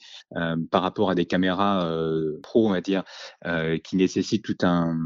par 0.70 0.82
rapport 0.82 1.10
à 1.12 1.16
des 1.16 1.26
caméras 1.26 1.90
pro, 2.44 2.68
on 2.68 2.72
va 2.72 2.82
dire, 2.82 3.04
qui 3.84 3.96
nécessitent 3.96 4.44
tout 4.44 4.58
un 4.64 4.98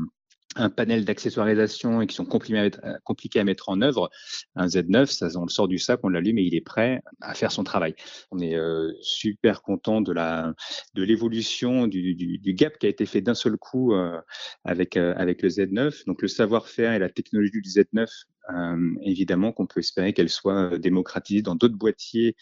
un 0.55 0.69
panel 0.69 1.05
d'accessoirisation 1.05 2.01
et 2.01 2.07
qui 2.07 2.15
sont 2.15 2.25
compliqués 2.25 2.59
à, 2.59 2.63
mettre, 2.63 2.81
compliqués 3.03 3.39
à 3.39 3.43
mettre 3.43 3.69
en 3.69 3.81
œuvre, 3.81 4.09
un 4.55 4.67
Z9, 4.67 5.05
ça, 5.05 5.27
on 5.35 5.43
le 5.43 5.49
sort 5.49 5.67
du 5.67 5.79
sac, 5.79 5.99
on 6.03 6.09
l'allume 6.09 6.37
et 6.37 6.43
il 6.43 6.55
est 6.55 6.61
prêt 6.61 7.01
à 7.21 7.33
faire 7.33 7.51
son 7.51 7.63
travail. 7.63 7.95
On 8.31 8.39
est 8.39 8.55
euh, 8.55 8.91
super 9.01 9.61
content 9.61 10.01
de 10.01 10.11
la 10.11 10.53
de 10.93 11.03
l'évolution 11.03 11.87
du, 11.87 12.15
du, 12.15 12.37
du, 12.37 12.53
gap 12.53 12.77
qui 12.77 12.85
a 12.85 12.89
été 12.89 13.05
fait 13.05 13.21
d'un 13.21 13.33
seul 13.33 13.57
coup 13.57 13.93
euh, 13.93 14.19
avec 14.63 14.97
euh, 14.97 15.13
avec 15.17 15.41
le 15.41 15.49
Z9. 15.49 16.05
Donc 16.05 16.21
le 16.21 16.27
savoir-faire 16.27 16.93
et 16.93 16.99
la 16.99 17.09
technologie 17.09 17.61
du 17.61 17.69
Z9 17.69 18.07
euh, 18.49 18.95
évidemment 19.03 19.53
qu'on 19.53 19.67
peut 19.67 19.79
espérer 19.79 20.11
qu'elle 20.11 20.29
soit 20.29 20.77
démocratisée 20.77 21.41
dans 21.41 21.55
d'autres 21.55 21.77
boîtiers 21.77 22.35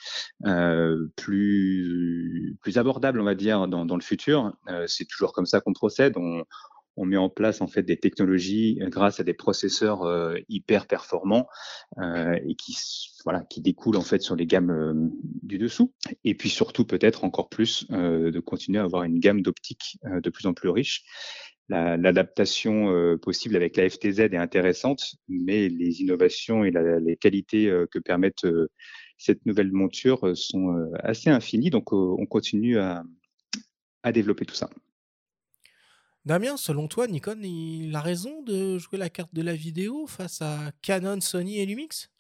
euh, 0.46 1.08
plus 1.16 2.58
plus 2.62 2.78
abordables, 2.80 3.22
on 3.22 3.24
va 3.24 3.36
dire, 3.36 3.68
dans, 3.68 3.86
dans 3.86 3.96
le 3.96 4.02
futur. 4.02 4.54
Euh, 4.70 4.88
c'est 4.88 5.06
toujours 5.06 5.32
comme 5.34 5.46
ça 5.46 5.62
qu'on 5.62 5.74
procède. 5.74 6.18
On 6.98 7.06
met 7.06 7.18
en 7.18 7.30
place 7.30 7.62
en 7.62 7.68
fait 7.68 7.84
des 7.84 7.98
technologies 7.98 8.80
euh, 8.82 8.90
grâce 8.90 9.20
à 9.20 9.24
des 9.24 9.34
processeurs 9.34 10.04
euh, 10.04 10.36
hyper 10.50 10.88
performants 10.88 11.48
euh, 12.00 12.38
et 12.46 12.56
qui 12.56 12.76
voilà 13.24 13.42
qui 13.50 13.62
découlent 13.62 13.98
en 13.98 14.02
fait 14.02 14.22
sur 14.22 14.36
les 14.36 14.46
gammes 14.46 15.12
du 15.44 15.58
dessous 15.58 15.94
et 16.24 16.36
puis 16.36 16.50
surtout 16.50 16.86
peut-être 16.86 17.24
encore 17.24 17.50
plus 17.50 17.88
de 17.90 18.40
continuer 18.40 18.80
à 18.80 18.84
avoir 18.84 19.04
une 19.04 19.20
gamme 19.20 19.42
d'optiques 19.42 20.00
de 20.04 20.30
plus 20.30 20.48
en 20.48 20.54
plus 20.54 20.70
riche 20.70 21.04
l'adaptation 21.70 23.18
possible 23.22 23.56
avec 23.56 23.78
la 23.78 23.90
FTZ 23.90 24.20
est 24.20 24.36
intéressante, 24.36 25.16
mais 25.30 25.70
les 25.70 26.02
innovations 26.02 26.66
et 26.66 26.72
les 26.72 27.16
qualités 27.16 27.72
que 27.92 28.00
permettent 28.00 28.46
cette 29.18 29.46
nouvelle 29.46 29.72
monture 29.72 30.36
sont 30.36 30.92
assez 30.96 31.30
infinies. 31.30 31.70
Donc, 31.70 31.94
on 31.94 32.26
continue 32.26 32.78
à 32.78 33.04
développer 34.12 34.46
tout 34.46 34.56
ça. 34.56 34.70
Damien, 36.26 36.56
selon 36.56 36.88
toi, 36.88 37.08
Nikon, 37.08 37.40
il 37.44 37.96
a 37.96 38.02
raison 38.02 38.44
de 38.44 38.78
jouer 38.78 39.00
la 39.00 39.10
carte 39.10 39.34
de 39.34 39.42
la 39.42 39.54
vidéo 39.56 40.06
face 40.08 40.42
à 40.42 40.72
Canon, 40.82 41.20
Sony 41.20 41.60
et 41.60 41.66
Lumix? 41.66 42.12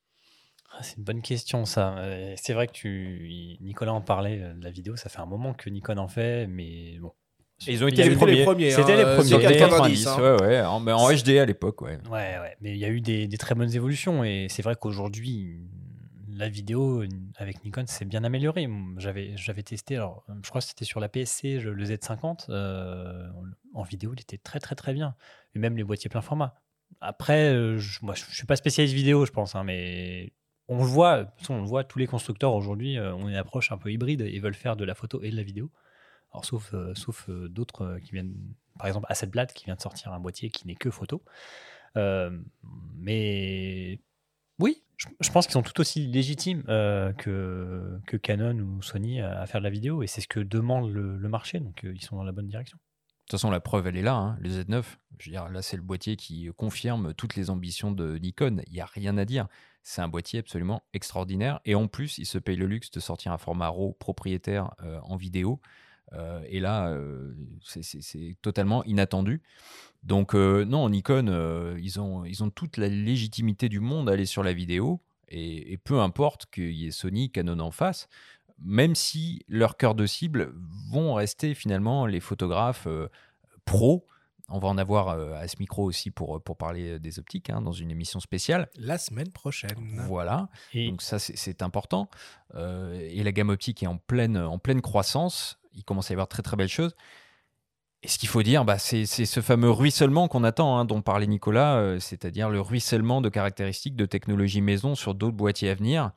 Ah, 0.73 0.81
C'est 0.81 0.97
une 0.97 1.03
bonne 1.03 1.21
question, 1.21 1.65
ça. 1.65 1.97
Euh, 1.97 2.33
c'est 2.37 2.53
vrai 2.53 2.65
que 2.67 2.71
tu, 2.71 3.57
Nicolas 3.61 3.93
en 3.93 4.01
parlait 4.01 4.39
euh, 4.41 4.53
de 4.53 4.63
la 4.63 4.71
vidéo. 4.71 4.95
Ça 4.95 5.09
fait 5.09 5.19
un 5.19 5.25
moment 5.25 5.53
que 5.53 5.69
Nikon 5.69 5.97
en 5.97 6.07
fait, 6.07 6.47
mais 6.47 6.97
bon. 6.99 7.11
ils 7.67 7.83
ont 7.83 7.87
été 7.87 8.03
les 8.09 8.15
premiers. 8.15 8.71
C'était 8.71 8.95
les 8.97 9.03
premiers. 9.03 9.39
C'était 9.39 9.57
90, 9.57 10.07
hein. 10.07 10.17
ouais, 10.21 10.41
ouais, 10.41 10.61
en, 10.61 10.87
en 10.87 11.13
HD 11.13 11.29
à 11.37 11.45
l'époque, 11.45 11.81
ouais. 11.81 11.99
Ouais, 12.09 12.39
ouais. 12.39 12.55
Mais 12.61 12.71
il 12.71 12.77
y 12.77 12.85
a 12.85 12.89
eu 12.89 13.01
des, 13.01 13.27
des 13.27 13.37
très 13.37 13.53
bonnes 13.53 13.73
évolutions 13.75 14.23
et 14.23 14.47
c'est 14.49 14.61
vrai 14.63 14.75
qu'aujourd'hui, 14.79 15.59
la 16.33 16.49
vidéo 16.49 17.03
avec 17.37 17.63
Nikon 17.63 17.85
s'est 17.87 18.05
bien 18.05 18.23
améliorée. 18.23 18.67
J'avais, 18.97 19.35
j'avais 19.37 19.63
testé, 19.63 19.95
alors 19.95 20.25
je 20.43 20.49
crois 20.49 20.61
que 20.61 20.67
c'était 20.67 20.85
sur 20.85 20.99
la 20.99 21.09
PSC, 21.09 21.59
le 21.59 21.85
Z50. 21.85 22.45
Euh, 22.49 23.29
en 23.73 23.83
vidéo, 23.83 24.13
il 24.13 24.21
était 24.21 24.37
très 24.37 24.59
très 24.59 24.75
très 24.75 24.93
bien. 24.93 25.15
Et 25.55 25.59
même 25.59 25.77
les 25.77 25.83
boîtiers 25.83 26.09
plein 26.09 26.21
format. 26.21 26.55
Après, 26.99 27.53
euh, 27.53 27.77
je, 27.77 27.99
moi 28.01 28.15
je, 28.15 28.23
suis 28.25 28.45
pas 28.45 28.55
spécialiste 28.55 28.95
vidéo, 28.95 29.25
je 29.25 29.31
pense, 29.31 29.55
hein, 29.55 29.63
mais 29.63 30.33
on 30.67 30.77
le 30.77 30.83
voit, 30.83 31.33
on 31.49 31.63
voit, 31.63 31.83
tous 31.83 31.99
les 31.99 32.07
constructeurs 32.07 32.53
aujourd'hui 32.53 32.97
euh, 32.97 33.13
ont 33.13 33.27
une 33.27 33.35
approche 33.35 33.71
un 33.71 33.77
peu 33.77 33.91
hybride 33.91 34.21
et 34.21 34.39
veulent 34.39 34.53
faire 34.53 34.75
de 34.75 34.85
la 34.85 34.95
photo 34.95 35.21
et 35.21 35.31
de 35.31 35.35
la 35.35 35.43
vidéo. 35.43 35.71
Alors, 36.31 36.45
sauf, 36.45 36.73
sauf 36.95 37.29
d'autres 37.29 37.99
qui 38.03 38.11
viennent, 38.11 38.35
par 38.77 38.87
exemple, 38.87 39.05
Hasselblad 39.09 39.51
qui 39.51 39.65
vient 39.65 39.75
de 39.75 39.81
sortir 39.81 40.13
un 40.13 40.19
boîtier 40.19 40.49
qui 40.49 40.65
n'est 40.65 40.75
que 40.75 40.89
photo. 40.89 41.23
mais 42.95 43.99
oui, 44.61 44.83
je, 44.97 45.31
pense 45.31 45.47
qu'ils 45.47 45.53
sont 45.53 45.63
tout 45.63 45.79
aussi 45.81 46.05
légitimes 46.05 46.63
euh, 46.69 47.11
que, 47.13 47.99
que, 48.05 48.15
Canon 48.15 48.57
ou 48.59 48.81
Sony 48.81 49.19
à, 49.19 49.45
faire 49.47 49.59
de 49.59 49.63
la 49.63 49.71
vidéo, 49.71 50.03
et 50.03 50.07
c'est 50.07 50.21
ce 50.21 50.27
que 50.27 50.39
demande 50.39 50.91
le, 50.91 51.17
marché, 51.27 51.59
donc 51.59 51.83
euh, 51.83 51.93
ils 51.95 52.01
sont 52.01 52.15
dans 52.15 52.23
la 52.23 52.31
bonne 52.31 52.47
direction. 52.47 52.77
De 52.77 53.25
toute 53.25 53.39
façon, 53.39 53.49
la 53.49 53.59
preuve, 53.59 53.87
elle 53.87 53.97
est 53.97 54.01
là, 54.01 54.15
hein, 54.15 54.37
le 54.41 54.49
Z9. 54.49 54.83
Je 55.19 55.29
veux 55.29 55.31
dire, 55.31 55.49
là, 55.49 55.61
c'est 55.61 55.77
le 55.77 55.83
boîtier 55.83 56.17
qui 56.17 56.49
confirme 56.57 57.13
toutes 57.13 57.35
les 57.35 57.49
ambitions 57.49 57.91
de 57.91 58.17
Nikon. 58.17 58.61
Il 58.67 58.73
n'y 58.73 58.81
a 58.81 58.85
rien 58.85 59.17
à 59.17 59.25
dire. 59.25 59.47
C'est 59.83 60.01
un 60.01 60.09
boîtier 60.09 60.39
absolument 60.39 60.83
extraordinaire. 60.93 61.61
Et 61.63 61.73
en 61.73 61.87
plus, 61.87 62.17
il 62.17 62.25
se 62.25 62.37
paye 62.37 62.57
le 62.57 62.65
luxe 62.65 62.91
de 62.91 62.99
sortir 62.99 63.31
un 63.31 63.37
format 63.37 63.69
RAW 63.69 63.93
propriétaire 63.93 64.71
euh, 64.83 64.99
en 65.03 65.15
vidéo. 65.15 65.61
Et 66.47 66.59
là, 66.59 66.97
c'est 67.63 68.37
totalement 68.41 68.83
inattendu. 68.85 69.41
Donc 70.03 70.33
euh, 70.33 70.65
non, 70.65 70.89
Nikon, 70.89 71.27
euh, 71.27 71.77
ils, 71.79 71.99
ont, 71.99 72.25
ils 72.25 72.43
ont 72.43 72.49
toute 72.49 72.77
la 72.77 72.87
légitimité 72.87 73.69
du 73.69 73.79
monde 73.79 74.09
à 74.09 74.13
aller 74.13 74.25
sur 74.25 74.43
la 74.43 74.53
vidéo, 74.53 74.99
et, 75.29 75.77
peu 75.77 75.99
importe 75.99 76.47
qu'il 76.47 76.71
y 76.71 76.87
ait 76.87 76.91
Sony, 76.91 77.29
Canon 77.29 77.59
en 77.59 77.71
face, 77.71 78.09
même 78.59 78.95
si 78.95 79.43
leur 79.47 79.77
cœur 79.77 79.95
de 79.95 80.05
cible 80.05 80.53
vont 80.91 81.13
rester 81.13 81.53
finalement 81.53 82.05
les 82.05 82.19
photographes 82.19 82.87
euh, 82.87 83.07
pros. 83.65 84.05
On 84.51 84.59
va 84.59 84.67
en 84.67 84.77
avoir 84.77 85.09
à 85.09 85.47
ce 85.47 85.55
micro 85.59 85.83
aussi 85.83 86.11
pour, 86.11 86.41
pour 86.41 86.57
parler 86.57 86.99
des 86.99 87.19
optiques 87.19 87.49
hein, 87.49 87.61
dans 87.61 87.71
une 87.71 87.91
émission 87.91 88.19
spéciale. 88.19 88.69
La 88.75 88.97
semaine 88.97 89.31
prochaine. 89.31 89.77
Voilà. 90.07 90.49
Donc 90.73 91.01
ça, 91.01 91.19
c'est 91.19 91.61
important. 91.61 92.09
et 92.55 93.23
la 93.23 93.31
gamme 93.31 93.49
optique 93.49 93.83
est 93.83 93.87
en 93.87 93.97
pleine, 93.97 94.37
en 94.37 94.59
pleine 94.59 94.81
croissance. 94.81 95.59
Il 95.73 95.83
commence 95.83 96.11
à 96.11 96.13
y 96.13 96.15
avoir 96.15 96.27
très 96.27 96.43
très 96.43 96.57
belles 96.57 96.67
choses. 96.67 96.95
Et 98.03 98.07
ce 98.07 98.17
qu'il 98.17 98.29
faut 98.29 98.41
dire, 98.41 98.65
bah, 98.65 98.79
c'est 98.79 99.05
ce 99.05 99.41
fameux 99.41 99.69
ruissellement 99.69 100.27
qu'on 100.27 100.43
attend, 100.43 100.77
hein, 100.77 100.85
dont 100.85 101.01
parlait 101.01 101.27
Nicolas, 101.27 101.77
euh, 101.77 101.99
c'est-à-dire 101.99 102.49
le 102.49 102.59
ruissellement 102.59 103.21
de 103.21 103.29
caractéristiques 103.29 103.95
de 103.95 104.07
technologie 104.07 104.61
maison 104.61 104.95
sur 104.95 105.13
d'autres 105.13 105.37
boîtiers 105.37 105.69
à 105.69 105.75
venir. 105.75 106.11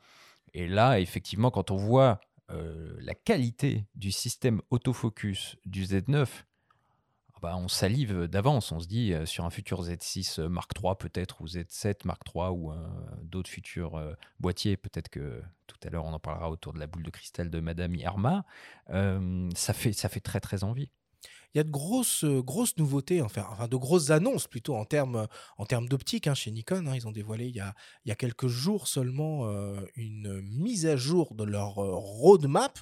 Et 0.55 0.67
là, 0.67 0.99
effectivement, 0.99 1.51
quand 1.51 1.69
on 1.69 1.75
voit 1.75 2.19
euh, 2.51 2.95
la 3.01 3.13
qualité 3.13 3.85
du 3.93 4.11
système 4.11 4.61
autofocus 4.71 5.57
du 5.65 5.83
Z9, 5.83 6.25
ah 6.25 6.54
bah, 7.45 7.55
on 7.57 7.67
salive 7.67 8.25
d'avance. 8.25 8.71
On 8.71 8.79
se 8.79 8.87
dit 8.87 9.13
euh, 9.13 9.27
sur 9.27 9.45
un 9.45 9.51
futur 9.51 9.83
Z6 9.83 10.41
Mark 10.47 10.71
III 10.81 10.93
peut-être, 10.97 11.41
ou 11.41 11.45
Z7 11.45 11.97
Mark 12.03 12.23
III, 12.33 12.49
ou 12.49 12.73
d'autres 13.21 13.51
futurs 13.51 14.01
boîtiers, 14.39 14.77
peut-être 14.77 15.09
que 15.09 15.43
tout 15.67 15.77
à 15.83 15.91
l'heure 15.91 16.05
on 16.05 16.13
en 16.13 16.19
parlera 16.19 16.49
autour 16.49 16.73
de 16.73 16.79
la 16.79 16.87
boule 16.87 17.03
de 17.03 17.11
cristal 17.11 17.51
de 17.51 17.59
Madame 17.59 17.93
Irma, 17.93 18.45
ça, 18.87 19.73
fait, 19.73 19.93
ça 19.93 20.09
fait 20.09 20.21
très 20.21 20.39
très 20.39 20.63
envie 20.63 20.89
il 21.53 21.59
y 21.59 21.61
a 21.61 21.63
de 21.63 21.71
grosses, 21.71 22.25
grosses 22.25 22.75
nouveautés, 22.77 23.21
enfin, 23.21 23.45
enfin 23.49 23.69
de 23.69 23.77
grosses 23.77 24.09
annonces 24.09 24.45
plutôt 24.45 24.75
en 24.75 24.83
termes, 24.83 25.27
en 25.57 25.65
termes 25.65 25.87
d'optique 25.87 26.27
hein, 26.27 26.33
chez 26.33 26.51
Nikon. 26.51 26.85
Hein. 26.87 26.95
ils 26.95 27.07
ont 27.07 27.13
dévoilé 27.13 27.45
il 27.47 27.55
y, 27.55 27.61
a, 27.61 27.73
il 28.03 28.09
y 28.09 28.11
a 28.11 28.15
quelques 28.15 28.47
jours 28.47 28.87
seulement 28.87 29.47
une 29.95 30.41
mise 30.41 30.85
à 30.85 30.97
jour 30.97 31.35
de 31.35 31.43
leur 31.43 31.75
roadmap. 31.75 32.79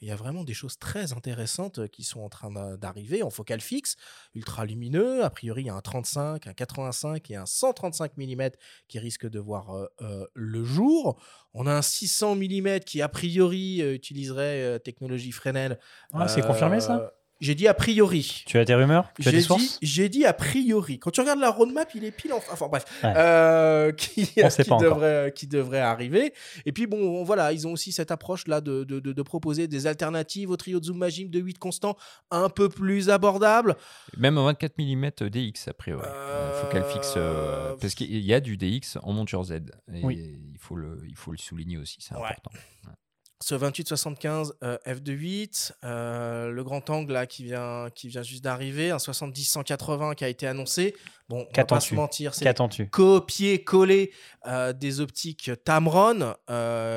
Il 0.00 0.08
y 0.08 0.10
a 0.10 0.16
vraiment 0.16 0.44
des 0.44 0.54
choses 0.54 0.78
très 0.78 1.12
intéressantes 1.12 1.88
qui 1.88 2.04
sont 2.04 2.20
en 2.20 2.28
train 2.28 2.50
d'arriver 2.76 3.22
en 3.22 3.30
focal 3.30 3.60
fixe, 3.60 3.96
ultra 4.34 4.64
lumineux. 4.64 5.24
A 5.24 5.30
priori, 5.30 5.62
il 5.62 5.66
y 5.66 5.70
a 5.70 5.74
un 5.74 5.80
35, 5.80 6.46
un 6.46 6.52
85 6.54 7.30
et 7.30 7.36
un 7.36 7.46
135 7.46 8.16
mm 8.16 8.50
qui 8.88 8.98
risquent 8.98 9.28
de 9.28 9.38
voir 9.38 9.88
le 10.34 10.64
jour. 10.64 11.22
On 11.52 11.66
a 11.66 11.72
un 11.72 11.82
600 11.82 12.36
mm 12.36 12.80
qui, 12.80 13.02
a 13.02 13.08
priori, 13.08 13.80
utiliserait 13.80 14.78
technologie 14.80 15.32
Fresnel. 15.32 15.78
Ah, 16.12 16.28
c'est 16.28 16.42
confirmé 16.42 16.80
ça? 16.80 17.12
J'ai 17.40 17.54
dit 17.54 17.66
a 17.66 17.74
priori. 17.74 18.42
Tu 18.46 18.58
as 18.58 18.64
tes 18.64 18.74
rumeurs? 18.74 19.10
J'ai 19.18 19.32
dit, 19.32 19.78
j'ai 19.80 20.08
dit 20.08 20.26
a 20.26 20.34
priori. 20.34 20.98
Quand 20.98 21.10
tu 21.10 21.20
regardes 21.20 21.40
la 21.40 21.50
roadmap, 21.50 21.90
il 21.94 22.04
est 22.04 22.10
pile 22.10 22.34
en. 22.34 22.36
Enfin 22.36 22.68
bref. 22.68 22.84
Euh, 23.02 23.92
qui, 23.96 24.26
qui, 24.26 24.40
devrait, 24.80 25.32
qui 25.34 25.46
devrait 25.46 25.80
arriver. 25.80 26.34
Et 26.66 26.72
puis 26.72 26.86
bon, 26.86 27.24
voilà, 27.24 27.52
ils 27.52 27.66
ont 27.66 27.72
aussi 27.72 27.92
cette 27.92 28.10
approche-là 28.10 28.60
de, 28.60 28.84
de, 28.84 29.00
de, 29.00 29.22
proposer 29.22 29.68
des 29.68 29.86
alternatives 29.86 30.50
au 30.50 30.56
trio 30.56 30.80
de 30.80 30.84
zoom 30.84 30.98
Magim 30.98 31.28
de 31.30 31.38
8 31.38 31.58
constants 31.58 31.96
un 32.30 32.50
peu 32.50 32.68
plus 32.68 33.08
abordables. 33.08 33.76
Même 34.18 34.36
en 34.36 34.44
24 34.44 34.74
mm 34.78 35.10
DX, 35.30 35.68
a 35.68 35.72
priori. 35.72 36.06
Euh... 36.06 36.60
Focal 36.62 36.84
fixe. 36.84 37.14
Euh, 37.16 37.74
parce 37.80 37.94
qu'il 37.94 38.20
y 38.20 38.34
a 38.34 38.40
du 38.40 38.56
DX 38.58 38.98
en 39.02 39.12
monture 39.12 39.44
Z. 39.44 39.52
Et 39.92 40.00
il, 40.00 40.58
faut 40.58 40.76
le, 40.76 41.00
il 41.08 41.16
faut 41.16 41.32
le 41.32 41.38
souligner 41.38 41.78
aussi, 41.78 41.98
c'est 42.00 42.14
important 42.14 42.50
ce 43.42 43.54
28-75 43.54 44.52
euh, 44.62 44.76
f2.8, 44.86 45.72
euh, 45.84 46.50
le 46.50 46.62
grand 46.62 46.88
angle 46.90 47.14
là 47.14 47.26
qui 47.26 47.44
vient, 47.44 47.88
qui 47.94 48.08
vient 48.08 48.22
juste 48.22 48.44
d'arriver, 48.44 48.90
un 48.90 48.98
70-180 48.98 50.14
qui 50.14 50.24
a 50.24 50.28
été 50.28 50.46
annoncé. 50.46 50.94
Bon, 51.28 51.46
on 51.48 51.56
va 51.56 51.64
pas 51.64 51.80
se 51.80 51.94
mentir, 51.94 52.34
c'est 52.34 52.44
copier-coller 52.90 54.12
euh, 54.46 54.72
des 54.72 55.00
optiques 55.00 55.50
Tamron 55.64 56.34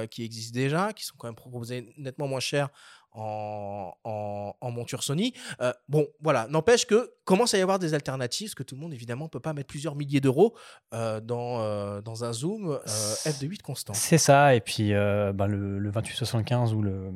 qui 0.09 0.23
existent 0.23 0.53
déjà, 0.53 0.91
qui 0.91 1.05
sont 1.05 1.15
quand 1.17 1.27
même 1.27 1.35
proposées 1.35 1.93
nettement 1.97 2.27
moins 2.27 2.39
chères 2.39 2.69
en, 3.13 4.71
monture 4.71 5.03
Sony. 5.03 5.33
Euh, 5.61 5.73
bon, 5.87 6.07
voilà, 6.21 6.47
n'empêche 6.47 6.85
que 6.85 7.11
commence 7.25 7.53
à 7.53 7.57
y 7.57 7.61
avoir 7.61 7.79
des 7.79 7.93
alternatives, 7.93 8.49
parce 8.49 8.55
que 8.55 8.63
tout 8.63 8.75
le 8.75 8.81
monde, 8.81 8.93
évidemment, 8.93 9.25
ne 9.25 9.29
peut 9.29 9.39
pas 9.39 9.53
mettre 9.53 9.67
plusieurs 9.67 9.95
milliers 9.95 10.21
d'euros 10.21 10.55
euh, 10.93 11.19
dans, 11.21 11.61
euh, 11.61 12.01
dans 12.01 12.23
un 12.23 12.33
zoom 12.33 12.79
f2.8 12.85 13.61
constant. 13.61 13.93
C'est 13.93 14.17
ça, 14.17 14.55
et 14.55 14.61
puis 14.61 14.91
ben, 14.91 15.47
le, 15.47 15.79
le 15.79 15.91
2875 15.91 16.73
ou 16.73 16.81
le... 16.81 17.11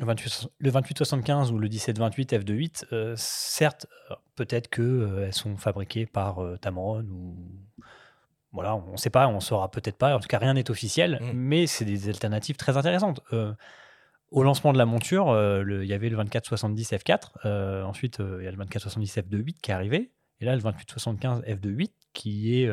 Le 0.00 0.70
2875 0.70 1.50
ou 1.50 1.58
le 1.58 1.68
1728 1.68 2.32
f2.8, 2.34 3.16
certes, 3.16 3.86
peut-être 4.36 4.70
qu'elles 4.70 5.32
sont 5.32 5.56
fabriquées 5.56 6.06
par 6.06 6.40
Tamron 6.60 7.02
ou 7.10 7.36
voilà, 8.52 8.76
on 8.76 8.92
ne 8.92 8.96
sait 8.96 9.10
pas, 9.10 9.26
on 9.26 9.40
saura 9.40 9.72
peut-être 9.72 9.98
pas. 9.98 10.14
En 10.14 10.20
tout 10.20 10.28
cas, 10.28 10.38
rien 10.38 10.54
n'est 10.54 10.70
officiel, 10.70 11.18
mmh. 11.20 11.32
mais 11.34 11.66
c'est 11.66 11.84
des 11.84 12.08
alternatives 12.08 12.54
très 12.54 12.76
intéressantes 12.76 13.20
au 14.30 14.42
lancement 14.42 14.72
de 14.72 14.78
la 14.78 14.86
monture, 14.86 15.30
euh, 15.30 15.64
il 15.82 15.88
y 15.88 15.94
avait 15.94 16.08
le 16.08 16.16
2470 16.16 16.92
F4. 16.92 17.18
Euh, 17.44 17.82
ensuite, 17.84 18.20
euh, 18.20 18.38
il 18.40 18.44
y 18.44 18.48
a 18.48 18.50
le 18.50 18.56
2470 18.56 19.18
F2.8 19.18 19.54
qui 19.60 19.70
est 19.70 19.74
arrivé. 19.74 20.12
Et 20.40 20.44
là, 20.44 20.54
le 20.54 20.62
28-75 20.62 21.44
f2.8, 21.44 21.90
qui 22.12 22.62
est 22.62 22.70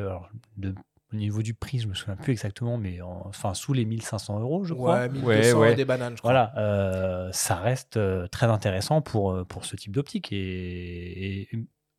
de 0.58 0.76
au 1.14 1.16
niveau 1.16 1.42
du 1.42 1.54
prix, 1.54 1.80
je 1.80 1.88
me 1.88 1.94
souviens 1.94 2.16
plus 2.16 2.32
exactement, 2.32 2.78
mais 2.78 3.00
enfin 3.02 3.54
sous 3.54 3.74
les 3.74 3.86
1500 3.86 4.40
euros, 4.40 4.64
je 4.66 4.74
crois. 4.74 5.02
Ouais, 5.02 5.10
1200 5.10 5.60
ouais, 5.60 5.76
des 5.76 5.86
bananes, 5.86 6.14
je 6.16 6.22
crois. 6.22 6.32
Voilà, 6.32 6.54
euh, 6.58 7.30
ça 7.32 7.56
reste 7.56 7.98
euh, 7.98 8.28
très 8.28 8.48
intéressant 8.48 9.02
pour, 9.02 9.46
pour 9.48 9.66
ce 9.66 9.76
type 9.76 9.94
d'optique. 9.94 10.30
Et, 10.32 11.48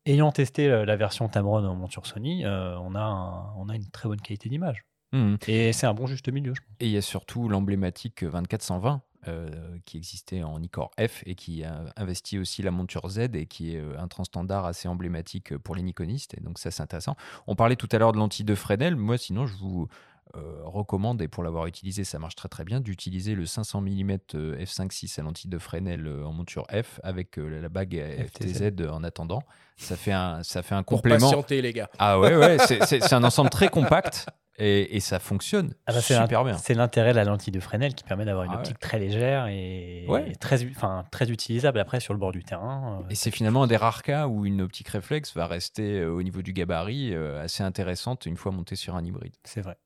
ayant 0.05 0.31
testé 0.31 0.67
la 0.69 0.95
version 0.95 1.27
Tamron 1.27 1.65
en 1.65 1.75
monture 1.75 2.05
Sony, 2.05 2.45
on, 2.45 2.95
a 2.95 3.53
on 3.57 3.69
a 3.69 3.75
une 3.75 3.89
très 3.89 4.07
bonne 4.07 4.21
qualité 4.21 4.49
d'image. 4.49 4.85
Mmh. 5.13 5.35
Et 5.47 5.73
c'est 5.73 5.87
un 5.87 5.93
bon 5.93 6.05
juste 6.05 6.29
milieu, 6.29 6.53
je 6.53 6.61
pense. 6.61 6.75
Et 6.79 6.85
il 6.85 6.91
y 6.91 6.97
a 6.97 7.01
surtout 7.01 7.49
l'emblématique 7.49 8.23
2420 8.23 9.01
euh, 9.27 9.49
qui 9.85 9.97
existait 9.97 10.43
en 10.43 10.59
Nikkor 10.59 10.91
F 10.99 11.23
et 11.25 11.35
qui 11.35 11.63
a 11.63 11.85
investi 11.95 12.37
aussi 12.37 12.61
la 12.61 12.71
monture 12.71 13.09
Z 13.09 13.19
et 13.33 13.45
qui 13.47 13.75
est 13.75 13.79
euh, 13.79 13.99
un 13.99 14.07
transstandard 14.07 14.65
assez 14.65 14.87
emblématique 14.87 15.57
pour 15.57 15.75
les 15.75 15.81
Nikonistes. 15.81 16.35
Et 16.37 16.41
donc 16.41 16.59
ça, 16.59 16.71
c'est 16.71 16.83
intéressant. 16.83 17.15
On 17.47 17.55
parlait 17.55 17.75
tout 17.75 17.89
à 17.91 17.97
l'heure 17.97 18.11
de 18.11 18.17
l'anti 18.17 18.43
de 18.43 18.55
Fresnel. 18.55 18.95
Moi, 18.95 19.17
sinon, 19.17 19.47
je 19.47 19.55
vous 19.55 19.87
euh, 20.35 20.61
recommande, 20.63 21.21
et 21.21 21.27
pour 21.27 21.43
l'avoir 21.43 21.65
utilisé, 21.65 22.03
ça 22.03 22.19
marche 22.19 22.35
très 22.35 22.47
très 22.47 22.63
bien, 22.63 22.79
d'utiliser 22.79 23.33
le 23.33 23.45
500 23.45 23.81
mm 23.81 24.11
f5.6 24.13 25.19
à 25.19 25.23
l'anti 25.23 25.47
de 25.47 25.57
Fresnel 25.57 26.07
en 26.23 26.31
monture 26.31 26.67
F 26.71 26.99
avec 27.03 27.37
la 27.37 27.69
bague 27.69 28.01
FTZ 28.33 28.87
en 28.87 29.03
attendant. 29.03 29.41
Ça 29.77 29.95
fait 29.97 30.11
un, 30.11 30.43
ça 30.43 30.61
fait 30.61 30.75
un 30.75 30.83
complément. 30.83 31.19
Pour 31.19 31.29
patienter, 31.29 31.61
les 31.61 31.73
gars. 31.73 31.89
Ah 31.97 32.19
ouais, 32.19 32.35
ouais, 32.35 32.57
c'est 32.59 33.13
un 33.13 33.23
ensemble 33.23 33.49
très 33.49 33.69
compact. 33.69 34.27
Et, 34.59 34.99
ça 35.01 35.19
fonctionne 35.19 35.75
ah 35.85 35.93
bah, 35.93 36.01
super 36.01 36.43
bien. 36.43 36.57
C'est 36.57 36.73
l'intérêt 36.73 37.11
de 37.11 37.17
la 37.17 37.23
lentille 37.23 37.51
de 37.51 37.59
Fresnel 37.59 37.93
qui 37.93 38.03
permet 38.03 38.25
d'avoir 38.25 38.45
une 38.45 38.53
ah 38.53 38.57
optique 38.57 38.79
très 38.79 38.97
légère 38.97 39.45
et, 39.47 40.07
très, 40.39 40.67
enfin, 40.69 41.05
très 41.11 41.29
utilisable 41.29 41.79
après 41.79 41.99
sur 41.99 42.13
le 42.13 42.19
bord 42.19 42.31
du 42.31 42.43
terrain. 42.43 43.01
Euh, 43.03 43.09
et 43.11 43.15
c'est 43.15 43.29
finalement 43.29 43.63
un 43.63 43.67
des 43.67 43.77
rares 43.77 44.01
cas 44.01 44.27
où 44.27 44.47
une 44.47 44.61
optique 44.61 44.87
réflexe 44.87 45.35
va 45.35 45.45
rester 45.45 45.99
euh, 45.99 46.09
au 46.09 46.23
niveau 46.23 46.41
du 46.41 46.53
gabarit 46.53 47.13
euh, 47.13 47.39
assez 47.43 47.61
intéressante 47.61 48.25
une 48.25 48.35
fois 48.35 48.51
montée 48.51 48.75
sur 48.75 48.95
un 48.95 49.05
hybride. 49.05 49.35
C'est 49.43 49.61
vrai. 49.61 49.77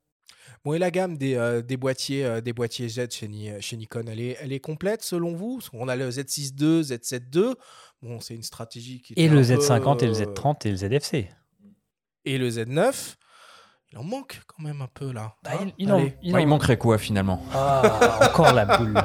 Bon, 0.64 0.72
et 0.72 0.78
la 0.78 0.90
gamme 0.90 1.18
des, 1.18 1.62
des 1.66 1.76
boîtiers, 1.76 2.40
des 2.40 2.52
boîtiers 2.52 2.88
Z 2.88 3.10
chez, 3.10 3.60
chez, 3.60 3.76
Nikon, 3.76 4.04
elle 4.08 4.20
est, 4.20 4.38
elle 4.40 4.52
est 4.52 4.60
complète 4.60 5.02
selon 5.02 5.34
vous? 5.34 5.60
On 5.72 5.88
a 5.88 5.96
le 5.96 6.08
Z6 6.08 6.60
II, 6.60 6.82
Z7 6.82 7.36
II. 7.36 7.54
Bon, 8.00 8.20
c'est 8.20 8.34
une 8.34 8.42
stratégie 8.42 9.02
qui. 9.02 9.14
Et 9.16 9.28
le 9.28 9.42
Z50 9.42 10.02
et 10.02 10.06
le 10.06 10.12
Z30 10.12 10.66
et 10.66 10.70
le 10.70 10.76
ZFC. 10.76 11.28
Et 12.24 12.38
le 12.38 12.48
Z9. 12.48 13.16
Il 13.92 13.98
en 13.98 14.04
manque 14.04 14.40
quand 14.46 14.62
même 14.64 14.80
un 14.80 14.88
peu 14.92 15.12
là. 15.12 15.34
Bah, 15.44 15.50
hein 15.52 15.66
il, 15.78 16.14
il, 16.22 16.46
manquerait 16.46 16.78
quoi 16.78 16.96
finalement? 16.96 17.42
Ah, 17.54 17.82
Encore 18.22 18.54
la 18.54 18.78
boule. 18.78 18.94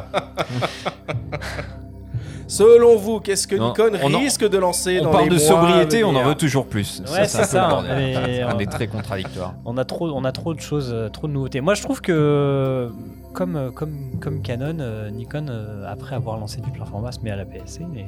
Selon 2.48 2.96
vous, 2.96 3.20
qu'est-ce 3.20 3.48
que 3.48 3.56
Nikon 3.58 4.18
risque 4.18 4.48
de 4.48 4.58
lancer 4.58 5.02
On 5.04 5.12
parle 5.12 5.28
de 5.28 5.38
sobriété, 5.38 6.06
on 6.06 6.16
en 6.16 6.24
veut 6.24 6.36
toujours 6.36 6.68
plus. 6.68 7.02
Ouais, 7.12 7.28
c'est 7.28 7.44
ça. 7.44 7.84
on 7.84 8.60
est 8.60 8.72
très 8.72 8.88
contradictoire. 8.88 9.56
On 9.66 9.78
a 9.78 9.84
trop, 9.84 10.10
on 10.10 10.24
a 10.24 10.32
trop 10.32 10.54
de 10.54 10.62
choses, 10.62 10.92
euh, 10.94 11.10
trop 11.10 11.28
de 11.28 11.34
nouveautés. 11.34 11.60
Moi, 11.60 11.74
je 11.74 11.82
trouve 11.82 12.00
que 12.00 12.90
comme, 13.34 13.58
euh, 13.58 13.72
comme, 13.72 14.18
comme 14.22 14.42
Canon, 14.42 14.78
euh, 14.80 15.10
Nikon, 15.10 15.48
après 15.86 16.16
avoir 16.16 16.38
lancé 16.38 16.62
du 16.62 16.72
plein 16.72 16.86
format, 16.86 17.12
se 17.12 17.20
met 17.20 17.32
à 17.32 17.36
la 17.36 17.46
PSC, 17.46 17.82
et 17.96 18.06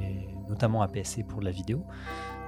notamment 0.47 0.81
à 0.81 0.87
PSC 0.87 1.23
pour 1.23 1.41
de 1.41 1.45
la 1.45 1.51
vidéo. 1.51 1.83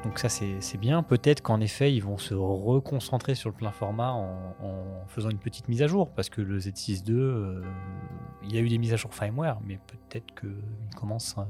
Donc 0.03 0.17
ça 0.17 0.29
c'est 0.29 0.77
bien. 0.77 1.03
Peut-être 1.03 1.41
qu'en 1.41 1.61
effet 1.61 1.93
ils 1.93 2.01
vont 2.01 2.17
se 2.17 2.33
reconcentrer 2.33 3.35
sur 3.35 3.49
le 3.49 3.55
plein 3.55 3.71
format 3.71 4.11
en, 4.11 4.55
faisant 5.07 5.29
une 5.29 5.39
petite 5.39 5.67
mise 5.67 5.81
à 5.81 5.87
jour 5.87 6.09
parce 6.09 6.29
que 6.29 6.41
le 6.41 6.57
Z6 6.59 7.07
II, 7.07 7.15
euh, 7.15 7.61
il 8.43 8.55
y 8.55 8.57
a 8.57 8.61
eu 8.61 8.69
des 8.69 8.77
mises 8.77 8.93
à 8.93 8.95
jour 8.95 9.13
firmware, 9.13 9.59
mais 9.65 9.77
peut-être 9.87 10.33
qu'il 10.39 10.95
commence. 10.95 11.37
À... 11.37 11.47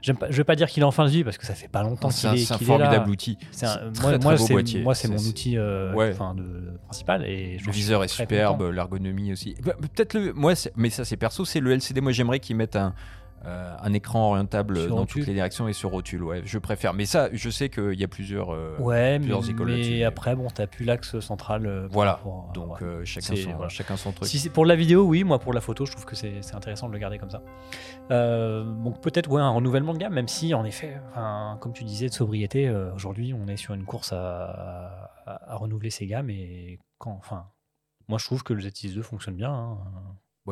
je 0.00 0.12
ne 0.12 0.32
vais 0.32 0.44
pas 0.44 0.54
dire 0.54 0.68
qu'il 0.68 0.82
est 0.82 0.86
en 0.86 0.92
fin 0.92 1.04
de 1.04 1.10
vie 1.10 1.24
parce 1.24 1.36
que 1.36 1.44
ça 1.44 1.54
fait 1.54 1.68
pas 1.68 1.82
longtemps 1.82 2.08
qu'il 2.08 2.32
est, 2.34 2.36
C'est 2.38 2.54
un 2.54 2.58
formidable 2.58 3.10
outil. 3.10 3.36
moi, 4.82 4.94
c'est 4.94 5.08
mon 5.08 5.18
outil 5.18 5.58
euh, 5.58 5.92
de, 5.92 6.78
principal 6.84 7.26
et 7.26 7.58
le 7.58 7.72
viseur 7.72 8.04
est 8.04 8.08
superbe, 8.08 8.70
l'ergonomie 8.70 9.32
aussi. 9.32 9.56
Bah, 9.64 9.74
peut-être 9.80 10.14
le, 10.14 10.32
moi, 10.32 10.54
mais 10.76 10.90
ça 10.90 11.04
c'est 11.04 11.16
perso, 11.16 11.44
c'est 11.44 11.60
le 11.60 11.72
LCD. 11.72 12.00
Moi 12.00 12.12
j'aimerais 12.12 12.40
qu'ils 12.40 12.56
mettent 12.56 12.76
un 12.76 12.94
euh, 13.46 13.76
un 13.82 13.92
écran 13.92 14.30
orientable 14.30 14.88
dans 14.88 15.04
toutes 15.04 15.26
les 15.26 15.34
directions 15.34 15.68
et 15.68 15.72
sur 15.72 15.90
rotule. 15.90 16.22
Ouais, 16.22 16.42
je 16.44 16.58
préfère. 16.58 16.94
Mais 16.94 17.04
ça, 17.04 17.28
je 17.32 17.50
sais 17.50 17.68
qu'il 17.68 17.98
y 17.98 18.04
a 18.04 18.08
plusieurs, 18.08 18.54
euh, 18.54 18.76
ouais, 18.78 19.18
mais, 19.18 20.04
après, 20.04 20.34
bon, 20.34 20.48
t'as 20.48 20.66
plus 20.66 20.84
l'axe 20.84 21.20
central. 21.20 21.66
Euh, 21.66 21.86
voilà. 21.90 22.20
Donc 22.54 22.82
chacun, 23.04 23.36
son, 23.36 23.68
chacun 23.68 23.96
son 23.96 24.12
truc. 24.12 24.28
Si 24.28 24.38
c'est 24.38 24.50
pour 24.50 24.64
la 24.64 24.76
vidéo, 24.76 25.04
oui. 25.04 25.24
Moi, 25.24 25.38
pour 25.38 25.52
la 25.52 25.60
photo, 25.60 25.84
je 25.84 25.92
trouve 25.92 26.06
que 26.06 26.16
c'est 26.16 26.54
intéressant 26.54 26.88
de 26.88 26.92
le 26.92 26.98
garder 26.98 27.18
comme 27.18 27.30
ça. 27.30 27.42
donc 28.08 29.00
peut-être 29.00 29.30
ouais, 29.30 29.42
un 29.42 29.50
renouvellement 29.50 29.92
de 29.92 29.98
gamme, 29.98 30.14
même 30.14 30.28
si, 30.28 30.54
en 30.54 30.64
effet, 30.64 30.96
comme 31.60 31.72
tu 31.72 31.84
disais, 31.84 32.08
de 32.08 32.14
sobriété, 32.14 32.70
aujourd'hui, 32.94 33.34
on 33.34 33.46
est 33.48 33.56
sur 33.56 33.74
une 33.74 33.84
course 33.84 34.12
à, 34.12 35.10
renouveler 35.48 35.90
ses 35.90 36.06
gammes. 36.06 36.30
Et 36.30 36.78
quand, 36.98 37.16
enfin, 37.18 37.48
moi, 38.08 38.18
je 38.18 38.24
trouve 38.24 38.42
que 38.42 38.52
le 38.52 38.62
Z6 38.62 38.94
II 38.94 39.02
fonctionne 39.02 39.36
bien. 39.36 39.52
Hein 39.52 39.78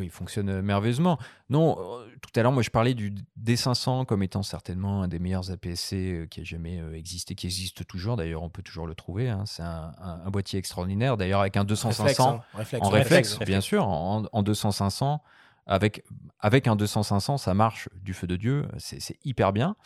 il 0.00 0.10
fonctionne 0.10 0.48
euh, 0.48 0.62
merveilleusement. 0.62 1.18
Non, 1.50 1.76
euh, 1.78 2.06
tout 2.22 2.30
à 2.38 2.42
l'heure, 2.42 2.52
moi, 2.52 2.62
je 2.62 2.70
parlais 2.70 2.94
du 2.94 3.12
D500 3.42 4.06
comme 4.06 4.22
étant 4.22 4.42
certainement 4.42 5.02
un 5.02 5.08
des 5.08 5.18
meilleurs 5.18 5.50
APS-C 5.50 5.96
euh, 5.96 6.26
qui 6.26 6.40
a 6.40 6.44
jamais 6.44 6.80
existé, 6.94 7.34
qui 7.34 7.46
existe 7.46 7.86
toujours. 7.86 8.16
D'ailleurs, 8.16 8.42
on 8.42 8.48
peut 8.48 8.62
toujours 8.62 8.86
le 8.86 8.94
trouver. 8.94 9.28
Hein. 9.28 9.44
C'est 9.46 9.62
un, 9.62 10.30
boîtier 10.30 10.58
extraordinaire. 10.58 11.16
D'ailleurs, 11.16 11.40
avec 11.40 11.56
un 11.56 11.64
200-500 11.64 12.22
hein. 12.22 12.78
en 12.80 12.88
réflexe, 12.88 13.38
bien 13.40 13.60
sûr, 13.60 13.86
en, 13.86 14.22
200-500. 14.42 15.18
Avec, 15.66 16.04
avec 16.40 16.66
un 16.66 16.74
200-500, 16.74 17.38
ça 17.38 17.54
marche 17.54 17.88
du 17.94 18.14
feu 18.14 18.26
de 18.26 18.36
Dieu. 18.36 18.66
C'est 18.78 19.16
hyper 19.24 19.52
bien. 19.52 19.76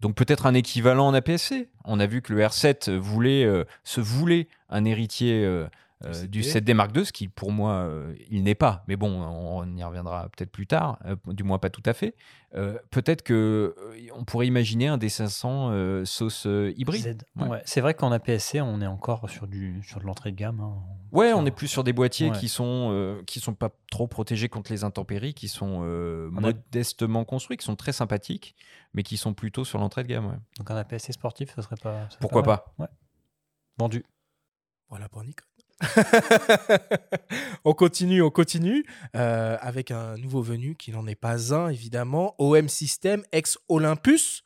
Donc 0.00 0.16
peut-être 0.16 0.46
un 0.46 0.54
équivalent 0.54 1.06
en 1.06 1.14
APS-C. 1.14 1.70
On 1.84 2.00
a 2.00 2.06
vu 2.06 2.20
que 2.20 2.32
le 2.32 2.42
R7 2.42 2.90
voulait, 2.96 3.46
se 3.84 4.00
voulait 4.00 4.48
un 4.74 4.84
héritier 4.84 5.44
euh, 5.44 5.68
du 6.28 6.42
7D 6.42 6.74
Mark 6.74 6.94
II, 6.96 7.06
ce 7.06 7.12
qui 7.12 7.28
pour 7.28 7.52
moi, 7.52 7.72
euh, 7.72 8.14
il 8.28 8.42
n'est 8.42 8.54
pas. 8.54 8.84
Mais 8.88 8.96
bon, 8.96 9.22
on, 9.22 9.76
y 9.76 9.82
reviendra 9.82 10.28
peut-être 10.28 10.50
plus 10.50 10.66
tard, 10.66 10.98
euh, 11.06 11.16
du 11.28 11.44
moins 11.44 11.58
pas 11.58 11.70
tout 11.70 11.82
à 11.86 11.94
fait. 11.94 12.14
peut-être 12.90 13.22
que 13.22 13.74
on 14.14 14.24
pourrait 14.24 14.46
imaginer 14.46 14.88
un 14.88 14.98
D500 14.98 16.04
sauce 16.04 16.46
hybride. 16.76 17.24
C'est 17.64 17.80
vrai 17.80 17.94
qu'en 17.94 18.12
APS-C, 18.12 18.60
on 18.60 18.80
est 18.80 18.86
encore 18.86 19.28
sur, 19.30 19.46
du, 19.46 19.82
sur 19.82 20.00
de 20.00 20.04
l'entrée 20.04 20.30
de 20.30 20.36
gamme. 20.36 20.60
Hein. 20.60 20.74
Ouais, 21.12 21.32
on 21.32 21.46
est 21.46 21.50
plus 21.50 21.68
sur 21.68 21.84
des 21.84 21.92
boîtiers 21.92 22.30
qui 22.32 22.48
sont 22.48 23.22
qui 23.26 23.40
sont 23.40 23.54
pas 23.54 23.70
trop 23.90 24.06
protégés 24.06 24.48
contre 24.48 24.72
les 24.72 24.84
intempéries, 24.84 25.34
qui 25.34 25.48
sont 25.48 25.80
modestement 26.30 27.24
construits, 27.24 27.56
qui 27.56 27.64
sont 27.64 27.76
très 27.76 27.92
sympathiques, 27.92 28.54
mais 28.92 29.02
qui 29.02 29.16
sont 29.16 29.32
plutôt 29.32 29.64
sur 29.64 29.78
l'entrée 29.78 30.02
de 30.02 30.08
gamme. 30.08 30.40
Donc 30.58 30.70
un 30.70 30.76
APS-C 30.76 31.12
sportif, 31.12 31.54
ça 31.54 31.62
serait 31.62 31.76
pas. 31.76 32.08
Pourquoi 32.20 32.42
pas, 32.42 32.74
Vendu. 33.76 34.04
Voilà 34.88 35.08
pour 35.08 35.24
Nikon. 35.24 35.44
on 37.64 37.72
continue, 37.72 38.22
on 38.22 38.30
continue 38.30 38.84
euh, 39.16 39.56
avec 39.60 39.90
un 39.90 40.16
nouveau 40.16 40.42
venu 40.42 40.76
qui 40.76 40.92
n'en 40.92 41.06
est 41.06 41.14
pas 41.14 41.54
un, 41.54 41.68
évidemment. 41.68 42.34
OM 42.38 42.68
System, 42.68 43.22
ex-Olympus. 43.32 44.44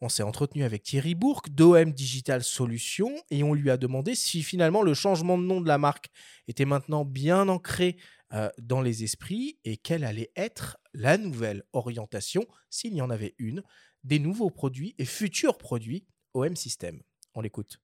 On 0.00 0.08
s'est 0.08 0.24
entretenu 0.24 0.64
avec 0.64 0.82
Thierry 0.82 1.14
Bourque 1.14 1.50
d'OM 1.50 1.92
Digital 1.92 2.42
Solutions 2.42 3.14
et 3.30 3.44
on 3.44 3.54
lui 3.54 3.70
a 3.70 3.76
demandé 3.76 4.16
si 4.16 4.42
finalement 4.42 4.82
le 4.82 4.94
changement 4.94 5.38
de 5.38 5.44
nom 5.44 5.60
de 5.60 5.68
la 5.68 5.78
marque 5.78 6.08
était 6.48 6.64
maintenant 6.64 7.04
bien 7.04 7.48
ancré 7.48 7.96
euh, 8.32 8.48
dans 8.58 8.80
les 8.80 9.04
esprits 9.04 9.58
et 9.64 9.76
quelle 9.76 10.04
allait 10.04 10.32
être 10.34 10.78
la 10.92 11.18
nouvelle 11.18 11.62
orientation, 11.72 12.44
s'il 12.68 12.94
y 12.94 13.00
en 13.00 13.10
avait 13.10 13.36
une, 13.38 13.62
des 14.02 14.18
nouveaux 14.18 14.50
produits 14.50 14.94
et 14.98 15.04
futurs 15.04 15.56
produits 15.56 16.04
OM 16.34 16.56
System. 16.56 17.00
On 17.34 17.40
l'écoute. 17.40 17.78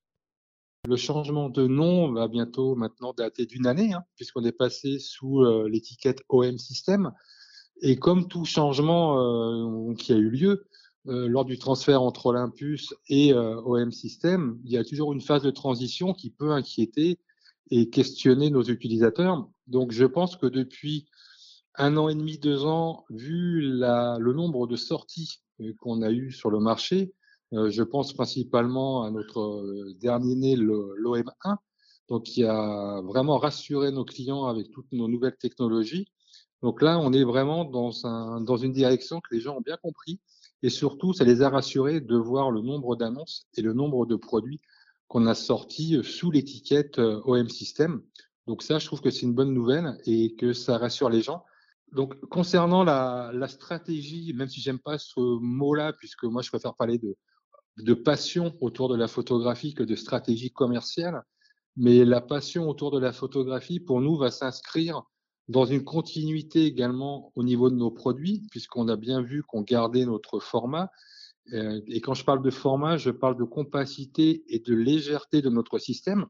Le 0.87 0.97
changement 0.97 1.49
de 1.51 1.67
nom 1.67 2.13
va 2.13 2.29
bientôt 2.29 2.77
maintenant 2.77 3.13
dater 3.13 3.47
d'une 3.47 3.67
année, 3.67 3.93
hein, 3.93 4.05
puisqu'on 4.17 4.45
est 4.45 4.53
passé 4.53 4.99
sous 4.99 5.43
euh, 5.43 5.69
l'étiquette 5.69 6.23
OM 6.29 6.57
System. 6.57 7.13
Et 7.83 7.99
comme 7.99 8.29
tout 8.29 8.45
changement 8.45 9.19
euh, 9.19 9.95
qui 9.95 10.13
a 10.13 10.17
eu 10.17 10.31
lieu 10.31 10.67
euh, 11.09 11.27
lors 11.29 11.45
du 11.45 11.59
transfert 11.59 12.03
entre 12.03 12.27
Olympus 12.27 12.95
et 13.09 13.35
OM 13.35 13.91
System, 13.91 14.61
il 14.65 14.71
y 14.71 14.77
a 14.77 14.85
toujours 14.85 15.13
une 15.13 15.21
phase 15.21 15.43
de 15.43 15.51
transition 15.51 16.15
qui 16.15 16.31
peut 16.31 16.53
inquiéter 16.53 17.19
et 17.71 17.91
questionner 17.91 18.51
nos 18.51 18.63
utilisateurs. 18.63 19.49
Donc 19.67 19.93
je 19.93 20.05
pense 20.05 20.37
que 20.37 20.47
depuis 20.47 21.07
un 21.75 21.97
an 21.97 22.09
et 22.09 22.15
demi, 22.15 22.39
deux 22.39 22.65
ans, 22.65 23.05
vu 23.11 23.61
le 23.63 24.33
nombre 24.33 24.67
de 24.67 24.77
sorties 24.77 25.41
qu'on 25.81 26.03
a 26.03 26.11
eues 26.11 26.33
sur 26.33 26.51
le 26.51 26.61
marché, 26.61 27.13
je 27.53 27.83
pense 27.83 28.13
principalement 28.13 29.05
à 29.05 29.11
notre 29.11 29.41
euh, 29.41 29.95
dernier 30.01 30.35
né, 30.35 30.57
l'OM1, 30.57 31.57
donc 32.09 32.25
qui 32.25 32.45
a 32.45 33.01
vraiment 33.03 33.39
rassuré 33.39 33.91
nos 33.91 34.05
clients 34.05 34.45
avec 34.47 34.71
toutes 34.71 34.91
nos 34.93 35.09
nouvelles 35.09 35.37
technologies. 35.37 36.07
Donc 36.63 36.83
là, 36.83 36.99
on 36.99 37.13
est 37.13 37.25
vraiment 37.25 37.65
dans, 37.65 38.07
un, 38.07 38.41
dans 38.41 38.57
une 38.57 38.73
direction 38.73 39.21
que 39.21 39.35
les 39.35 39.41
gens 39.41 39.57
ont 39.57 39.61
bien 39.61 39.77
compris. 39.77 40.21
Et 40.63 40.71
surtout, 40.71 41.13
ça 41.13 41.25
les 41.25 41.41
a 41.43 41.49
rassurés 41.49 42.01
de 42.01 42.17
voir 42.17 42.51
le 42.51 42.61
nombre 42.61 42.97
d'annonces 42.97 43.47
et 43.57 43.63
le 43.63 43.73
nombre 43.73 44.07
de 44.07 44.17
produits 44.17 44.61
qu'on 45.07 45.27
a 45.27 45.35
sortis 45.35 45.97
euh, 45.97 46.03
sous 46.03 46.31
l'étiquette 46.31 46.99
OM 46.99 47.49
System. 47.49 48.03
Donc 48.47 48.63
ça, 48.63 48.79
je 48.79 48.87
trouve 48.87 49.01
que 49.01 49.11
c'est 49.11 49.23
une 49.23 49.35
bonne 49.35 49.55
nouvelle 49.55 49.99
et 50.05 50.35
que 50.35 50.53
ça 50.53 50.79
rassure 50.79 51.09
les 51.11 51.23
gens. 51.23 51.45
Donc 51.93 52.21
concernant 52.27 52.85
la, 52.85 53.31
la 53.33 53.49
stratégie, 53.49 54.35
même 54.35 54.49
si 54.49 54.61
j'aime 54.61 54.79
pas 54.79 54.99
ce 54.99 55.21
mot-là, 55.21 55.95
puisque 55.95 56.25
moi 56.25 56.43
je 56.43 56.51
préfère 56.51 56.75
parler 56.75 56.99
de 56.99 57.17
de 57.83 57.95
passion 57.95 58.57
autour 58.61 58.89
de 58.89 58.97
la 58.97 59.09
photographie 59.09 59.75
que 59.75 59.83
de 59.83 59.95
stratégie 59.95 60.51
commerciale. 60.51 61.23
Mais 61.77 62.05
la 62.05 62.21
passion 62.21 62.69
autour 62.69 62.91
de 62.91 62.99
la 62.99 63.13
photographie, 63.13 63.81
pour 63.81 64.01
nous, 64.01 64.17
va 64.17 64.31
s'inscrire 64.31 65.03
dans 65.49 65.65
une 65.65 65.85
continuité 65.85 66.65
également 66.65 67.33
au 67.35 67.43
niveau 67.43 67.71
de 67.71 67.77
nos 67.77 67.91
produits, 67.91 68.43
puisqu'on 68.51 68.89
a 68.89 68.97
bien 68.97 69.23
vu 69.23 69.43
qu'on 69.43 69.63
gardait 69.63 70.05
notre 70.05 70.41
format. 70.41 70.91
Euh, 71.53 71.81
et 71.87 72.01
quand 72.01 72.15
je 72.15 72.25
parle 72.25 72.43
de 72.43 72.51
format, 72.51 72.97
je 72.97 73.11
parle 73.11 73.39
de 73.39 73.45
compacité 73.45 74.45
et 74.49 74.59
de 74.59 74.75
légèreté 74.75 75.41
de 75.41 75.49
notre 75.49 75.79
système. 75.79 76.27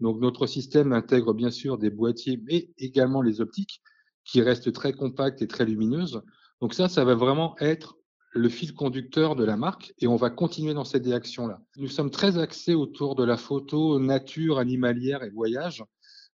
Donc 0.00 0.20
notre 0.20 0.46
système 0.46 0.92
intègre 0.92 1.32
bien 1.32 1.50
sûr 1.50 1.78
des 1.78 1.90
boîtiers, 1.90 2.40
mais 2.44 2.70
également 2.76 3.22
les 3.22 3.40
optiques, 3.40 3.80
qui 4.24 4.42
restent 4.42 4.72
très 4.72 4.92
compactes 4.92 5.40
et 5.40 5.48
très 5.48 5.64
lumineuses. 5.64 6.22
Donc 6.60 6.74
ça, 6.74 6.88
ça 6.88 7.04
va 7.04 7.14
vraiment 7.14 7.56
être 7.60 7.97
le 8.38 8.48
fil 8.48 8.74
conducteur 8.74 9.36
de 9.36 9.44
la 9.44 9.56
marque 9.56 9.92
et 9.98 10.06
on 10.06 10.16
va 10.16 10.30
continuer 10.30 10.74
dans 10.74 10.84
cette 10.84 11.02
direction-là. 11.02 11.60
Nous 11.76 11.88
sommes 11.88 12.10
très 12.10 12.38
axés 12.38 12.74
autour 12.74 13.14
de 13.14 13.24
la 13.24 13.36
photo 13.36 13.98
nature, 13.98 14.58
animalière 14.58 15.22
et 15.22 15.30
voyage 15.30 15.84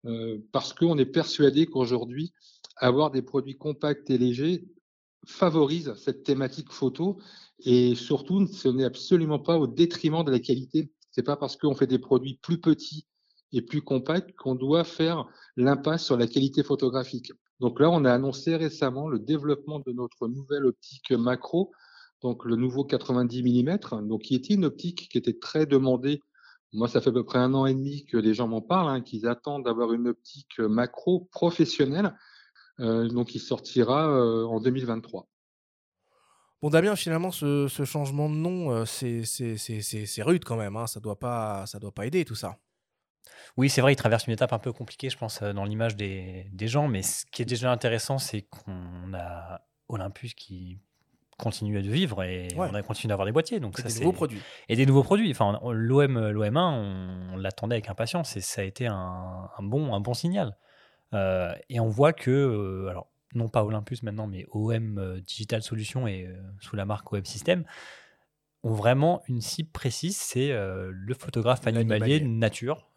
euh, 0.06 0.38
parce 0.52 0.74
qu'on 0.74 0.98
est 0.98 1.06
persuadé 1.06 1.66
qu'aujourd'hui, 1.66 2.34
avoir 2.78 3.12
des 3.12 3.22
produits 3.22 3.58
compacts 3.58 4.10
et 4.10 4.18
légers 4.18 4.66
favorise 5.26 5.94
cette 5.96 6.24
thématique 6.24 6.72
photo 6.72 7.18
et 7.60 7.96
surtout, 7.96 8.46
ce 8.48 8.68
n'est 8.68 8.84
absolument 8.84 9.40
pas 9.40 9.58
au 9.58 9.68
détriment 9.68 10.24
de 10.24 10.32
la 10.32 10.40
qualité. 10.40 10.92
C'est 11.12 11.24
pas 11.24 11.38
parce 11.38 11.56
qu'on 11.56 11.76
fait 11.76 11.88
des 11.88 12.00
produits 12.00 12.40
plus 12.42 12.60
petits 12.60 13.08
et 13.54 13.62
plus 13.62 13.82
compacts 13.82 14.36
qu'on 14.36 14.56
doit 14.56 14.84
faire 14.84 15.26
l'impasse 15.56 16.06
sur 16.06 16.18
la 16.18 16.28
qualité 16.28 16.64
photographique. 16.64 17.32
Donc 17.60 17.80
là, 17.80 17.90
on 17.90 18.04
a 18.04 18.12
annoncé 18.12 18.56
récemment 18.56 19.08
le 19.08 19.20
développement 19.20 19.80
de 19.80 19.94
notre 19.94 20.28
nouvelle 20.28 20.66
optique 20.66 21.12
macro, 21.12 21.72
donc 22.24 22.46
le 22.46 22.56
nouveau 22.56 22.86
90 22.86 23.44
mm, 23.44 24.08
donc 24.08 24.22
qui 24.22 24.36
était 24.36 24.54
une 24.54 24.66
optique 24.66 25.10
qui 25.12 25.18
était 25.18 25.38
très 25.38 25.66
demandée. 25.66 26.22
Moi, 26.72 26.88
ça 26.88 27.02
fait 27.02 27.10
à 27.10 27.14
peu 27.14 27.24
près 27.24 27.38
un 27.38 27.54
an 27.54 27.68
et 27.68 27.74
demi 27.74 28.06
que 28.06 28.18
les 28.18 28.34
gens 28.34 28.48
m'en 28.48 28.62
parlent, 28.62 28.90
hein, 28.90 29.02
qu'ils 29.02 29.28
attendent 29.28 29.66
d'avoir 29.66 29.94
une 29.94 30.08
optique 30.08 30.58
macro 30.58 31.28
professionnelle, 31.32 32.16
euh, 32.80 33.08
donc 33.10 33.28
qui 33.28 33.40
sortira 33.40 34.10
euh, 34.10 34.46
en 34.46 34.60
2023. 34.60 35.28
Bon, 36.62 36.70
Damien, 36.70 36.96
finalement, 36.96 37.30
ce, 37.30 37.68
changement 37.86 38.30
de 38.30 38.36
nom, 38.36 38.72
euh, 38.72 38.86
c'est 38.86 40.24
rude 40.24 40.46
quand 40.46 40.56
même. 40.56 40.78
Hein. 40.78 40.88
Ça 40.88 41.00
ne 41.00 41.04
doit, 41.04 41.20
pas, 41.20 41.66
ça 41.68 41.78
doit 41.78 41.92
pas 41.92 42.08
aider 42.08 42.24
tout 42.26 42.36
ça. 42.36 42.58
Oui, 43.58 43.70
c'est 43.70 43.82
vrai, 43.82 43.94
il 43.94 43.98
traverse 43.98 44.26
une 44.26 44.34
étape 44.34 44.54
un 44.54 44.60
peu 44.60 44.72
compliquée, 44.72 45.10
je 45.10 45.18
pense, 45.18 45.44
dans 45.44 45.66
l'image 45.66 45.96
des, 45.96 46.48
des, 46.54 46.68
gens. 46.68 46.88
Mais 46.88 47.04
ce 47.04 47.26
qui 47.32 47.42
est 47.42 47.46
déjà 47.46 47.72
intéressant, 47.72 48.18
c'est 48.18 48.44
qu'on 48.44 49.14
a 49.14 49.62
Olympus 49.90 50.34
qui 50.34 50.80
continue 51.44 51.82
de 51.82 51.90
vivre 51.90 52.24
et 52.24 52.48
on 52.56 52.74
a 52.74 52.82
continué 52.82 53.10
d'avoir 53.10 53.26
des 53.26 53.34
boîtiers. 53.34 53.60
Donc 53.60 53.78
ça, 53.78 53.88
des 53.88 54.00
nouveaux 54.00 54.14
produits. 54.14 54.42
Et 54.70 54.76
des 54.76 54.86
nouveaux 54.86 55.04
produits. 55.04 55.30
Enfin, 55.30 55.60
l'OM, 55.72 56.30
l'OM1, 56.30 57.34
on, 57.34 57.38
l'attendait 57.38 57.76
avec 57.76 57.90
impatience 57.90 58.38
et 58.38 58.42
ça 58.42 58.62
a 58.62 58.64
été 58.64 58.88
un, 58.88 59.50
bon, 59.60 59.94
un 59.94 60.00
bon 60.00 60.14
signal. 60.14 60.58
Euh, 61.14 61.54
et 61.70 61.80
on 61.80 61.90
voit 61.90 62.14
que, 62.14 62.32
euh, 62.32 62.88
alors, 62.90 63.12
non 63.36 63.50
pas 63.50 63.64
Olympus 63.64 64.04
maintenant, 64.04 64.26
mais 64.26 64.46
OM 64.52 64.98
euh, 64.98 65.20
Digital 65.20 65.62
Solutions 65.62 66.08
et 66.08 66.30
sous 66.60 66.76
la 66.76 66.86
marque 66.86 67.12
OM 67.12 67.26
System, 67.26 67.66
ont 68.64 68.74
vraiment 68.74 69.22
une 69.28 69.42
cible 69.42 69.70
précise, 69.70 70.16
c'est 70.16 70.54
le 70.54 71.14
photographe 71.14 71.68
animalier, 71.68 72.22
nature. 72.22 72.88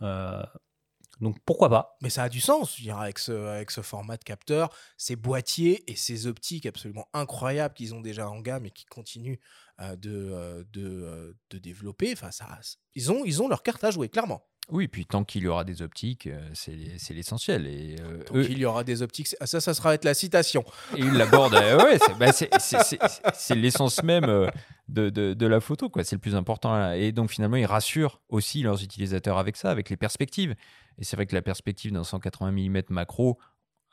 Donc 1.20 1.38
pourquoi 1.44 1.68
pas? 1.68 1.96
Mais 2.02 2.10
ça 2.10 2.24
a 2.24 2.28
du 2.28 2.40
sens, 2.40 2.76
je 2.76 2.82
dirais, 2.82 3.02
avec 3.02 3.18
ce, 3.18 3.32
avec 3.32 3.70
ce 3.70 3.80
format 3.80 4.16
de 4.16 4.24
capteur, 4.24 4.74
ces 4.96 5.16
boîtiers 5.16 5.90
et 5.90 5.96
ces 5.96 6.26
optiques 6.26 6.66
absolument 6.66 7.08
incroyables 7.14 7.74
qu'ils 7.74 7.94
ont 7.94 8.00
déjà 8.00 8.28
en 8.28 8.40
gamme 8.40 8.66
et 8.66 8.70
qui 8.70 8.84
continuent 8.84 9.38
de, 9.78 10.66
de, 10.72 11.36
de, 11.50 11.58
développer. 11.58 12.12
Enfin, 12.12 12.30
ça, 12.30 12.58
ils, 12.94 13.10
ont, 13.10 13.24
ils 13.24 13.42
ont 13.42 13.48
leur 13.48 13.62
carte 13.62 13.84
à 13.84 13.90
jouer, 13.90 14.08
clairement. 14.08 14.46
Oui, 14.68 14.88
puis 14.88 15.06
tant 15.06 15.22
qu'il 15.22 15.42
y 15.42 15.48
aura 15.48 15.62
des 15.62 15.80
optiques, 15.80 16.26
euh, 16.26 16.50
c'est 16.52 17.14
l'essentiel. 17.14 17.66
Et 17.68 17.96
euh, 18.00 18.24
tant 18.24 18.34
qu'il 18.34 18.58
y 18.58 18.64
aura 18.64 18.82
des 18.82 19.00
optiques, 19.00 19.28
ça, 19.28 19.60
ça 19.60 19.74
sera 19.74 19.94
être 19.94 20.04
la 20.04 20.14
citation. 20.14 20.64
Et 20.96 21.00
ils 21.00 21.12
l'abordent. 21.12 21.54
Euh, 21.54 21.84
ouais, 21.84 21.98
bah, 22.18 22.32
c'est 22.32 23.54
l'essence 23.54 24.02
même 24.02 24.50
de, 24.88 25.08
de, 25.08 25.46
la 25.46 25.60
photo, 25.60 25.88
quoi. 25.88 26.02
C'est 26.02 26.16
le 26.16 26.20
plus 26.20 26.34
important. 26.34 26.92
Et 26.92 27.12
donc 27.12 27.30
finalement, 27.30 27.56
ils 27.56 27.66
rassurent 27.66 28.20
aussi 28.28 28.62
leurs 28.62 28.82
utilisateurs 28.82 29.38
avec 29.38 29.56
ça, 29.56 29.70
avec 29.70 29.88
les 29.88 29.96
perspectives. 29.96 30.56
Et 30.98 31.04
c'est 31.04 31.14
vrai 31.14 31.26
que 31.26 31.34
la 31.34 31.42
perspective 31.42 31.92
d'un 31.92 32.04
180 32.04 32.50
mm 32.50 32.82
macro 32.90 33.38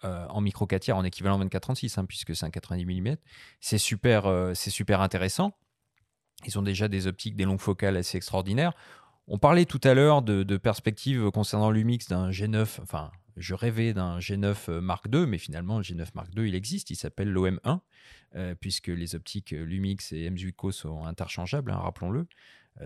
en 0.02 0.42
micro 0.42 0.66
4 0.66 0.82
tiers 0.82 0.98
en 0.98 1.04
équivalent 1.04 1.40
24-36, 1.40 1.98
hein, 1.98 2.06
puisque 2.06 2.36
c'est 2.36 2.46
un 2.46 2.50
90 2.50 2.84
mm, 2.84 3.16
c'est 3.62 3.78
super, 3.78 4.52
c'est 4.56 4.72
super 4.72 5.02
intéressant. 5.02 5.54
Ils 6.46 6.60
ont 6.60 6.62
déjà 6.62 6.88
des 6.88 7.08
optiques, 7.08 7.36
des 7.36 7.46
longues 7.46 7.62
focales 7.62 7.96
assez 7.96 8.18
extraordinaires. 8.18 8.74
On 9.28 9.38
parlait 9.38 9.66
tout 9.66 9.82
à 9.84 9.94
l'heure 9.94 10.22
de, 10.22 10.58
perspectives 10.58 11.32
concernant 11.32 11.72
l'UMIX 11.72 12.08
d'un 12.08 12.30
G9, 12.30 12.82
enfin, 12.82 13.12
je 13.38 13.56
rêvais 13.56 13.94
d'un 13.94 14.20
G9 14.20 14.56
euh, 14.70 14.82
Mark 14.82 15.06
II, 15.12 15.26
mais 15.26 15.38
finalement, 15.38 15.78
le 15.78 15.84
G9 15.84 16.08
Mark 16.14 16.30
II, 16.36 16.48
il 16.48 16.56
existe, 16.56 16.90
il 16.90 16.96
s'appelle 16.96 17.32
l'OM1, 17.32 17.80
euh, 18.36 18.56
puisque 18.56 18.88
les 18.88 19.16
optiques 19.16 19.54
euh, 19.54 19.64
Lumix 19.64 20.12
et 20.12 20.26
M-Zuico 20.26 20.72
sont 20.72 21.06
interchangeables, 21.06 21.72
hein, 21.72 21.78
rappelons-le. 21.78 22.28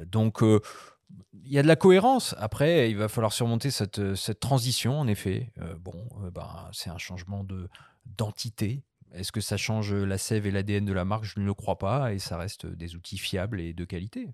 donc, 0.05 0.41
il 0.41 1.51
y 1.51 1.57
a 1.57 1.63
de 1.63 1.67
la 1.67 1.77
cohérence. 1.77 2.35
Après, 2.37 2.91
il 2.91 2.97
va 2.97 3.07
falloir 3.07 3.31
surmonter 3.31 3.71
cette, 3.71 4.39
transition, 4.41 4.99
en 4.99 5.07
effet. 5.07 5.53
bon, 5.79 6.05
ben, 6.33 6.69
c'est 6.73 6.89
un 6.89 6.97
changement 6.97 7.45
de 7.45 7.69
d'entité. 8.05 8.83
Est-ce 9.13 9.31
que 9.31 9.39
ça 9.39 9.55
change 9.55 9.93
la 9.93 10.17
sève 10.17 10.45
et 10.45 10.51
l'ADN 10.51 10.83
de 10.83 10.91
la 10.91 11.05
marque? 11.05 11.23
Je 11.23 11.39
ne 11.39 11.45
le 11.45 11.53
crois 11.53 11.77
pas, 11.77 12.13
et 12.13 12.19
ça 12.19 12.37
reste 12.37 12.65
des 12.65 12.95
outils 12.95 13.17
fiables 13.17 13.61
et 13.61 13.73
de 13.73 13.85
qualité 13.85 14.27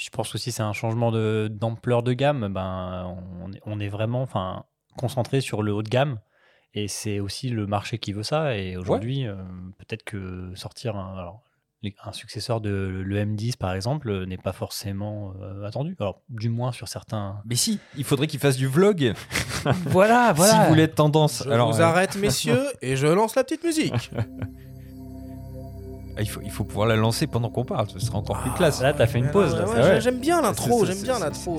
je 0.00 0.10
pense 0.10 0.34
aussi 0.34 0.50
c'est 0.50 0.62
un 0.62 0.72
changement 0.72 1.12
d'ampleur 1.48 2.02
de, 2.02 2.12
gamme. 2.12 2.52
Ben, 2.52 3.16
on, 3.66 3.80
est 3.80 3.88
vraiment 3.88 4.22
enfin, 4.22 4.64
concentré 4.96 5.40
sur 5.40 5.62
le 5.62 5.72
haut 5.72 5.82
de 5.82 5.88
gamme. 5.88 6.18
Et 6.72 6.88
c'est 6.88 7.20
aussi 7.20 7.48
le 7.48 7.66
marché 7.66 7.98
qui 7.98 8.12
veut 8.12 8.22
ça. 8.22 8.56
Et 8.56 8.76
aujourd'hui, 8.76 9.26
euh, 9.26 9.34
peut-être 9.78 10.04
que 10.04 10.52
sortir 10.54 10.96
un, 10.96 11.16
alors, 11.18 11.42
un 12.04 12.12
successeur 12.12 12.60
de 12.60 13.02
l'EM10, 13.04 13.56
par 13.56 13.74
exemple, 13.74 14.24
n'est 14.26 14.38
pas 14.38 14.52
forcément 14.52 15.34
euh, 15.42 15.64
attendu. 15.64 15.96
Alors, 15.98 16.22
du 16.28 16.48
moins 16.48 16.72
sur 16.72 16.88
certains. 16.88 17.42
Mais 17.44 17.56
si, 17.56 17.80
il 17.96 18.04
faudrait 18.04 18.28
qu'il 18.28 18.40
fasse 18.40 18.56
du 18.56 18.68
vlog. 18.68 19.14
voilà, 19.86 20.32
voilà. 20.32 20.52
Si 20.52 20.58
vous 20.60 20.68
voulez 20.68 20.88
tendance. 20.88 21.42
Je 21.44 21.50
alors, 21.50 21.72
vous 21.72 21.82
arrête, 21.82 22.16
messieurs, 22.20 22.64
et 22.82 22.96
je 22.96 23.06
lance 23.06 23.34
la 23.34 23.44
petite 23.44 23.64
musique. 23.64 24.10
Ah, 26.20 26.22
il 26.22 26.28
faut, 26.28 26.40
il 26.44 26.50
faut 26.50 26.64
pouvoir 26.64 26.86
la 26.86 26.96
lancer 26.96 27.26
pendant 27.26 27.48
qu'on 27.48 27.64
parle, 27.64 27.88
ce 27.88 27.98
sera 27.98 28.18
encore 28.18 28.42
plus 28.42 28.50
classe. 28.50 28.82
Là, 28.82 28.92
t'as 28.92 29.06
fait 29.06 29.20
une 29.20 29.30
pause. 29.30 29.56
J'aime 30.00 30.18
bien 30.18 30.42
l'intro, 30.42 30.84
j'aime 30.84 31.00
bien 31.00 31.18
l'intro. 31.18 31.58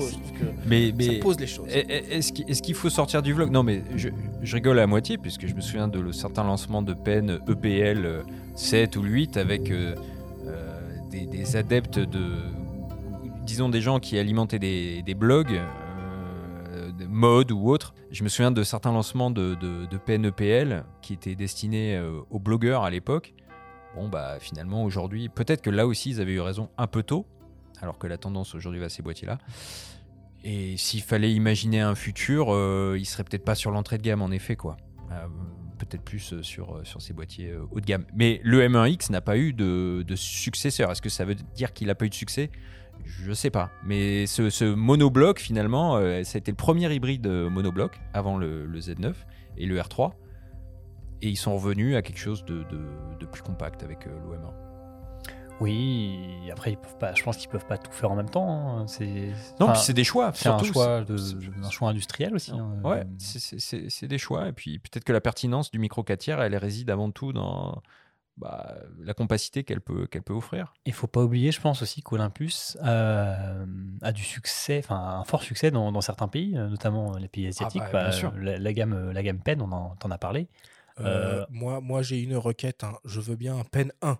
Mais, 0.66 0.94
mais 0.96 1.16
ça 1.16 1.20
pose 1.20 1.40
les 1.40 1.48
choses. 1.48 1.66
Est-ce 1.68 2.62
qu'il 2.62 2.74
faut 2.76 2.88
sortir 2.88 3.22
du 3.22 3.32
vlog? 3.32 3.50
Non, 3.50 3.64
mais 3.64 3.82
je, 3.96 4.10
je, 4.40 4.54
rigole 4.54 4.78
à 4.78 4.86
moitié, 4.86 5.18
puisque 5.18 5.48
je 5.48 5.54
me 5.54 5.60
souviens 5.60 5.88
de 5.88 6.12
certains 6.12 6.44
lancements 6.44 6.80
de 6.80 6.94
peine 6.94 7.40
EPL 7.48 8.22
7 8.54 8.94
ou 8.94 9.02
8 9.02 9.36
avec 9.36 9.68
euh, 9.72 9.96
euh, 10.46 10.80
des, 11.10 11.26
des, 11.26 11.56
adeptes 11.56 11.98
de. 11.98 12.22
Disons 13.44 13.68
des 13.68 13.80
gens 13.80 13.98
qui 13.98 14.16
alimentaient 14.16 14.60
des, 14.60 15.02
des 15.02 15.14
blogs, 15.14 15.58
euh, 15.58 16.92
de 16.92 17.06
mode 17.06 17.50
ou 17.50 17.68
autre. 17.68 17.94
Je 18.12 18.22
me 18.22 18.28
souviens 18.28 18.52
de 18.52 18.62
certains 18.62 18.92
lancements 18.92 19.32
de, 19.32 19.56
de, 19.56 19.86
de 19.86 19.96
peine 19.96 20.26
EPL 20.26 20.84
qui 21.00 21.14
étaient 21.14 21.34
destinés 21.34 22.00
aux 22.30 22.38
blogueurs 22.38 22.84
à 22.84 22.90
l'époque 22.90 23.34
Bon, 23.94 24.08
bah 24.08 24.38
finalement, 24.40 24.84
aujourd'hui, 24.84 25.28
peut-être 25.28 25.62
que 25.62 25.70
là 25.70 25.86
aussi, 25.86 26.10
ils 26.10 26.20
avaient 26.20 26.32
eu 26.32 26.40
raison 26.40 26.70
un 26.78 26.86
peu 26.86 27.02
tôt, 27.02 27.26
alors 27.80 27.98
que 27.98 28.06
la 28.06 28.16
tendance 28.16 28.54
aujourd'hui 28.54 28.80
va 28.80 28.86
à 28.86 28.88
ces 28.88 29.02
boîtiers-là. 29.02 29.38
Et 30.44 30.76
s'il 30.76 31.02
fallait 31.02 31.32
imaginer 31.32 31.80
un 31.80 31.94
futur, 31.94 32.48
euh, 32.50 32.96
il 32.98 33.04
serait 33.04 33.24
peut-être 33.24 33.44
pas 33.44 33.54
sur 33.54 33.70
l'entrée 33.70 33.98
de 33.98 34.02
gamme, 34.02 34.22
en 34.22 34.30
effet, 34.30 34.56
quoi. 34.56 34.76
Euh, 35.12 35.26
peut-être 35.78 36.02
plus 36.02 36.32
euh, 36.32 36.42
sur, 36.42 36.80
ces 36.84 37.12
boîtiers 37.12 37.54
haut 37.70 37.80
de 37.80 37.86
gamme. 37.86 38.06
Mais 38.14 38.40
le 38.42 38.60
M1X 38.66 39.12
n'a 39.12 39.20
pas 39.20 39.36
eu 39.36 39.52
de, 39.52 40.04
successeur. 40.16 40.90
Est-ce 40.90 41.02
que 41.02 41.10
ça 41.10 41.24
veut 41.24 41.34
dire 41.34 41.72
qu'il 41.72 41.88
n'a 41.88 41.94
pas 41.94 42.06
eu 42.06 42.10
de 42.10 42.14
succès? 42.14 42.50
Je 43.04 43.32
sais 43.32 43.50
pas. 43.50 43.70
Mais 43.84 44.26
ce, 44.26 44.64
monobloc, 44.72 45.38
finalement, 45.38 45.96
ça 46.24 46.36
a 46.36 46.38
été 46.38 46.50
le 46.50 46.56
premier 46.56 46.92
hybride 46.92 47.26
monobloc 47.26 48.00
avant 48.14 48.38
le 48.38 48.78
Z9 48.78 49.14
et 49.58 49.66
le 49.66 49.78
R3 49.78 50.12
et 51.22 51.28
ils 51.28 51.36
sont 51.36 51.54
revenus 51.54 51.96
à 51.96 52.02
quelque 52.02 52.18
chose 52.18 52.44
de, 52.44 52.64
plus 53.30 53.42
compact 53.42 53.82
avec 53.82 54.06
euh, 54.06 54.10
l'OM1. 54.10 54.52
Oui, 55.60 56.18
après 56.50 56.72
ils 56.72 56.76
peuvent 56.76 56.98
pas, 56.98 57.14
je 57.14 57.22
pense 57.22 57.36
qu'ils 57.36 57.48
peuvent 57.48 57.66
pas 57.66 57.78
tout 57.78 57.92
faire 57.92 58.10
en 58.10 58.16
même 58.16 58.28
temps. 58.28 58.80
Hein. 58.80 58.86
C'est 58.88 59.30
non, 59.60 59.68
puis 59.68 59.80
c'est 59.80 59.92
des 59.92 60.02
choix. 60.02 60.32
C'est 60.34 60.48
un 60.48 60.58
choix, 60.58 61.02
de, 61.02 61.16
un 61.62 61.70
choix 61.70 61.90
industriel 61.90 62.34
aussi. 62.34 62.50
Hein. 62.50 62.80
Ouais, 62.82 63.06
c'est 63.18 64.08
des 64.08 64.18
choix. 64.18 64.48
Et 64.48 64.52
puis 64.52 64.80
peut-être 64.80 65.04
que 65.04 65.12
la 65.12 65.20
pertinence 65.20 65.70
du 65.70 65.78
micro 65.78 66.02
4 66.02 66.18
tiers, 66.18 66.42
elle 66.42 66.56
réside 66.56 66.90
avant 66.90 67.12
tout 67.12 67.32
dans 67.32 67.80
bah, 68.36 68.74
la 68.98 69.14
compacité 69.14 69.62
qu'elle 69.62 69.80
peut, 69.80 70.08
qu'elle 70.08 70.22
peut 70.22 70.32
offrir. 70.32 70.74
Il 70.84 70.94
faut 70.94 71.06
pas 71.06 71.22
oublier, 71.22 71.52
je 71.52 71.60
pense 71.60 71.80
aussi 71.80 72.02
qu'Olympus 72.02 72.76
euh, 72.82 73.64
a 74.00 74.12
du 74.12 74.24
succès, 74.24 74.80
enfin 74.82 75.20
un 75.20 75.24
fort 75.24 75.44
succès 75.44 75.70
dans, 75.70 76.00
certains 76.00 76.28
pays, 76.28 76.54
notamment 76.54 77.16
les 77.18 77.28
pays 77.28 77.46
ah 77.46 77.50
asiatiques. 77.50 77.82
Bah, 77.92 78.10
la, 78.40 78.72
gamme, 78.72 79.12
la 79.12 79.22
gamme 79.22 79.38
Pen, 79.38 79.62
on 79.62 79.70
en, 79.70 79.96
en 80.02 80.10
a 80.10 80.18
parlé. 80.18 80.48
Euh, 81.00 81.44
moi, 81.50 81.80
moi 81.80 82.02
j'ai 82.02 82.20
une 82.20 82.36
requête. 82.36 82.84
Hein. 82.84 82.94
Je 83.04 83.20
veux 83.20 83.36
bien 83.36 83.56
un 83.56 83.64
pen 83.64 83.92
1. 84.02 84.18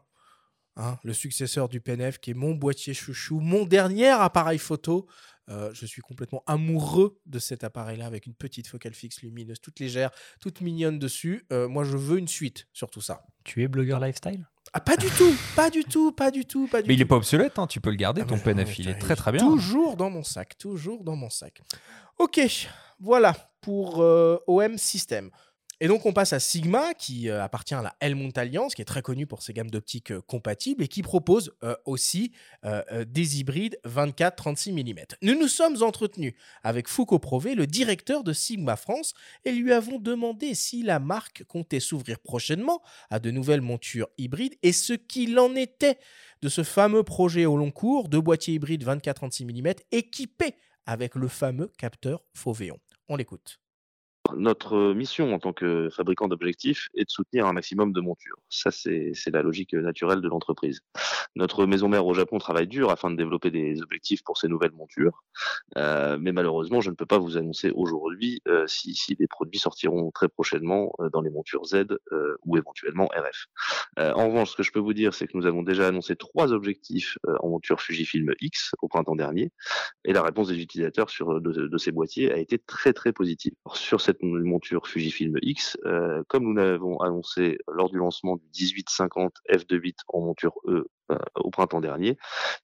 hein, 0.76 0.98
le 1.04 1.12
successeur 1.12 1.68
du 1.68 1.80
PNF, 1.80 2.18
qui 2.18 2.30
est 2.30 2.34
mon 2.34 2.54
boîtier 2.54 2.94
chouchou, 2.94 3.40
mon 3.40 3.64
dernier 3.66 4.08
appareil 4.08 4.58
photo. 4.58 5.06
Euh, 5.50 5.70
je 5.74 5.84
suis 5.86 6.00
complètement 6.02 6.42
amoureux 6.46 7.18
de 7.26 7.38
cet 7.40 7.64
appareil-là 7.64 8.06
avec 8.06 8.26
une 8.26 8.34
petite 8.34 8.68
focale 8.68 8.94
fixe 8.94 9.22
lumineuse, 9.22 9.60
toute 9.60 9.80
légère, 9.80 10.10
toute 10.40 10.60
mignonne 10.60 10.98
dessus. 11.00 11.44
Euh, 11.52 11.66
moi, 11.68 11.82
je 11.84 11.96
veux 11.96 12.16
une 12.18 12.28
suite 12.28 12.68
sur 12.72 12.90
tout 12.90 13.00
ça. 13.00 13.22
Tu 13.44 13.62
es 13.62 13.68
blogueur 13.68 13.98
lifestyle? 14.00 14.46
Ah, 14.72 14.80
pas 14.80 14.96
du 14.96 15.08
tout, 15.08 15.34
pas 15.56 15.68
du 15.68 15.82
tout, 15.84 16.12
pas 16.12 16.30
du 16.30 16.46
tout, 16.46 16.68
pas 16.68 16.80
du 16.80 16.88
Mais 16.88 16.94
il 16.94 16.98
tout. 16.98 17.02
est 17.02 17.06
pas 17.08 17.16
obsolète, 17.16 17.58
hein, 17.58 17.66
tu 17.66 17.80
peux 17.80 17.90
le 17.90 17.96
garder, 17.96 18.22
Ah, 18.22 18.28
ton 18.28 18.36
mais 18.36 18.42
PNF, 18.54 18.78
il 18.78 18.88
est 18.88 18.94
très 18.98 19.16
très 19.16 19.32
bien. 19.32 19.40
Toujours 19.44 19.96
dans 19.96 20.08
mon 20.08 20.22
sac, 20.22 20.56
toujours 20.56 21.02
dans 21.04 21.16
mon 21.16 21.28
sac. 21.28 21.60
Ok, 22.18 22.40
voilà 23.00 23.34
pour 23.60 24.00
euh, 24.00 24.38
OM 24.46 24.78
System. 24.78 25.30
Et 25.83 25.89
donc 25.89 26.07
on 26.07 26.12
passe 26.12 26.33
à 26.33 26.39
Sigma, 26.39 26.95
qui 26.95 27.28
euh, 27.28 27.43
appartient 27.43 27.74
à 27.74 27.83
la 27.83 27.93
Helmont 27.99 28.30
Alliance, 28.37 28.76
qui 28.76 28.83
est 28.83 28.85
très 28.85 29.03
connue 29.03 29.26
pour 29.26 29.43
ses 29.43 29.53
gammes 29.53 29.68
d'optiques 29.68 30.12
euh, 30.12 30.20
compatibles 30.20 30.85
et 30.85 30.87
qui 30.87 31.03
propose 31.03 31.53
euh, 31.64 31.74
aussi 31.87 32.30
des 33.05 33.41
hybrides 33.41 33.76
24-36 33.85 34.72
mm. 34.72 35.05
Nous 35.22 35.35
nous 35.35 35.49
sommes 35.49 35.83
entretenus 35.83 36.35
avec 36.62 36.87
Foucault 36.87 37.18
Prové, 37.18 37.57
le 37.57 37.66
directeur 37.66 38.22
de 38.22 38.33
Sigma 38.33 38.76
France, 38.76 39.14
et 39.45 39.51
lui 39.51 39.72
avons 39.72 39.99
demandé 39.99 40.55
si 40.55 40.85
la 40.85 41.01
marque 41.01 41.43
comptait 41.49 41.80
s'ouvrir 41.80 42.20
prochainement 42.20 42.80
à 43.11 43.18
de 43.18 43.33
nouvelles 43.33 43.61
montures 43.61 44.09
hybrides 44.18 44.55
et 44.62 44.72
ce 44.72 44.93
qu'il 44.93 45.37
en 45.41 45.57
était 45.57 45.99
de 46.43 46.49
ce 46.49 46.62
fameux 46.62 47.03
projet 47.03 47.45
au 47.45 47.57
long 47.57 47.72
cours 47.72 48.09
de 48.09 48.20
boîtier 48.20 48.55
hybride 48.55 48.85
24-36 48.85 49.47
mm 49.47 49.74
équipé 49.91 50.55
avec 50.87 51.16
le 51.16 51.26
fameux 51.26 51.72
capteur 51.76 52.22
Fauvéon. 52.35 52.78
On 53.09 53.16
l'écoute. 53.16 53.61
Notre 54.34 54.92
mission 54.94 55.34
en 55.34 55.38
tant 55.38 55.52
que 55.52 55.90
fabricant 55.90 56.28
d'objectifs 56.28 56.88
est 56.94 57.04
de 57.04 57.10
soutenir 57.10 57.46
un 57.46 57.52
maximum 57.52 57.92
de 57.92 58.00
montures. 58.00 58.36
Ça, 58.48 58.70
c'est 58.70 59.12
la 59.32 59.42
logique 59.42 59.74
naturelle 59.74 60.20
de 60.20 60.28
l'entreprise. 60.28 60.80
Notre 61.34 61.66
maison 61.66 61.88
mère 61.88 62.06
au 62.06 62.14
Japon 62.14 62.38
travaille 62.38 62.66
dur 62.66 62.90
afin 62.90 63.10
de 63.10 63.16
développer 63.16 63.50
des 63.50 63.82
objectifs 63.82 64.22
pour 64.22 64.38
ces 64.38 64.48
nouvelles 64.48 64.72
montures. 64.72 65.24
Euh, 65.76 66.18
mais 66.20 66.32
malheureusement, 66.32 66.80
je 66.80 66.90
ne 66.90 66.94
peux 66.94 67.06
pas 67.06 67.18
vous 67.18 67.36
annoncer 67.36 67.70
aujourd'hui 67.74 68.42
euh, 68.48 68.66
si, 68.66 68.94
si 68.94 69.14
des 69.14 69.26
produits 69.26 69.58
sortiront 69.58 70.10
très 70.12 70.28
prochainement 70.28 70.92
euh, 71.00 71.10
dans 71.10 71.20
les 71.20 71.30
montures 71.30 71.64
Z 71.64 71.86
euh, 72.12 72.36
ou 72.44 72.56
éventuellement 72.56 73.08
RF. 73.14 73.46
En 73.98 74.28
revanche, 74.28 74.52
ce 74.52 74.56
que 74.56 74.62
je 74.62 74.72
peux 74.72 74.80
vous 74.80 74.94
dire, 74.94 75.14
c'est 75.14 75.26
que 75.26 75.36
nous 75.36 75.46
avons 75.46 75.62
déjà 75.62 75.88
annoncé 75.88 76.16
trois 76.16 76.52
objectifs 76.52 77.18
en 77.40 77.48
monture 77.48 77.80
Fujifilm 77.80 78.32
X 78.40 78.72
au 78.80 78.88
printemps 78.88 79.16
dernier 79.16 79.50
et 80.04 80.12
la 80.12 80.22
réponse 80.22 80.48
des 80.48 80.60
utilisateurs 80.60 81.10
sur 81.10 81.40
de, 81.40 81.66
de 81.66 81.78
ces 81.78 81.92
boîtiers 81.92 82.32
a 82.32 82.38
été 82.38 82.58
très 82.58 82.92
très 82.92 83.12
positive. 83.12 83.52
Sur 83.74 84.00
cette 84.00 84.11
monture 84.20 84.86
Fujifilm 84.86 85.38
X, 85.42 85.76
euh, 85.84 86.22
comme 86.28 86.44
nous 86.44 86.54
l'avons 86.54 87.00
annoncé 87.00 87.58
lors 87.68 87.90
du 87.90 87.96
lancement 87.96 88.36
du 88.36 88.46
1850 88.46 89.34
f2.8 89.50 89.94
en 90.08 90.20
monture 90.20 90.54
E 90.66 90.88
au 91.36 91.50
printemps 91.50 91.80
dernier, 91.80 92.16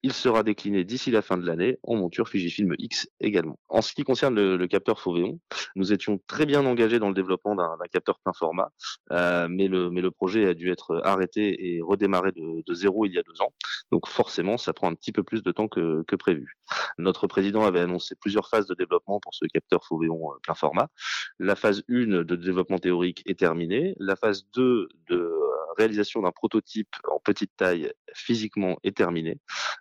il 0.03 0.13
sera 0.13 0.43
décliné 0.43 0.85
d'ici 0.85 1.11
la 1.11 1.23
fin 1.23 1.37
de 1.37 1.47
l'année 1.47 1.79
en 1.83 1.97
monture 1.97 2.29
Fujifilm 2.29 2.75
X 2.79 3.09
également. 3.21 3.59
En 3.69 3.83
ce 3.83 3.93
qui 3.93 4.05
concerne 4.05 4.35
le, 4.35 4.57
le 4.57 4.67
capteur 4.67 5.01
Fauvéon, 5.01 5.39
nous 5.77 5.93
étions 5.93 6.21
très 6.27 6.47
bien 6.47 6.65
engagés 6.65 6.99
dans 6.99 7.09
le 7.09 7.15
développement 7.15 7.55
d'un 7.55 7.69
d'un 7.79 7.87
capteur 7.87 8.19
plein 8.19 8.33
format, 8.33 8.71
euh, 9.13 9.49
mais, 9.51 9.69
le, 9.69 9.91
mais 9.91 10.01
le 10.01 10.11
projet 10.11 10.47
a 10.47 10.55
dû 10.55 10.71
être 10.71 11.01
arrêté 11.05 11.75
et 11.77 11.81
redémarré 11.81 12.33
de, 12.33 12.63
de 12.67 12.75
zéro 12.75 13.07
il 13.07 13.13
y 13.13 13.19
a 13.19 13.23
deux 13.23 13.41
ans. 13.41 13.53
Donc 13.91 14.09
forcément, 14.09 14.59
ça 14.59 14.73
prend 14.73 14.91
un 14.91 14.95
petit 14.95 15.13
peu 15.13 15.23
plus 15.23 15.43
de 15.43 15.53
temps 15.53 15.69
que, 15.69 16.03
que 16.07 16.17
prévu. 16.17 16.59
Notre 16.99 17.27
président 17.27 17.65
avait 17.65 17.81
annoncé 17.81 18.15
plusieurs 18.15 18.49
phases 18.49 18.67
de 18.67 18.75
développement 18.75 19.21
pour 19.21 19.35
ce 19.35 19.45
capteur 19.47 19.85
Fauvéon 19.85 20.33
euh, 20.33 20.39
plein 20.43 20.55
format. 20.55 20.89
La 21.39 21.57
phase 21.57 21.83
1 21.89 22.25
de 22.25 22.37
développement 22.37 22.79
théorique 22.79 23.23
est 23.27 23.39
terminée. 23.39 23.95
La 23.99 24.17
phase 24.17 24.47
2 24.55 24.89
de 25.09 25.17
euh, 25.17 25.49
réalisation 25.77 26.23
d'un 26.23 26.33
prototype 26.33 26.95
en 27.11 27.21
petite 27.21 27.53
taille 27.57 27.93
physiquement 28.29 28.77
est 28.85 28.95
terminée. 28.95 29.39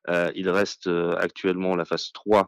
Euh, 0.08 0.32
il 0.34 0.50
reste 0.50 0.88
euh, 0.88 1.18
actuellement 1.18 1.76
la 1.76 1.84
phase 1.84 2.12
3 2.14 2.40
euh, 2.40 2.44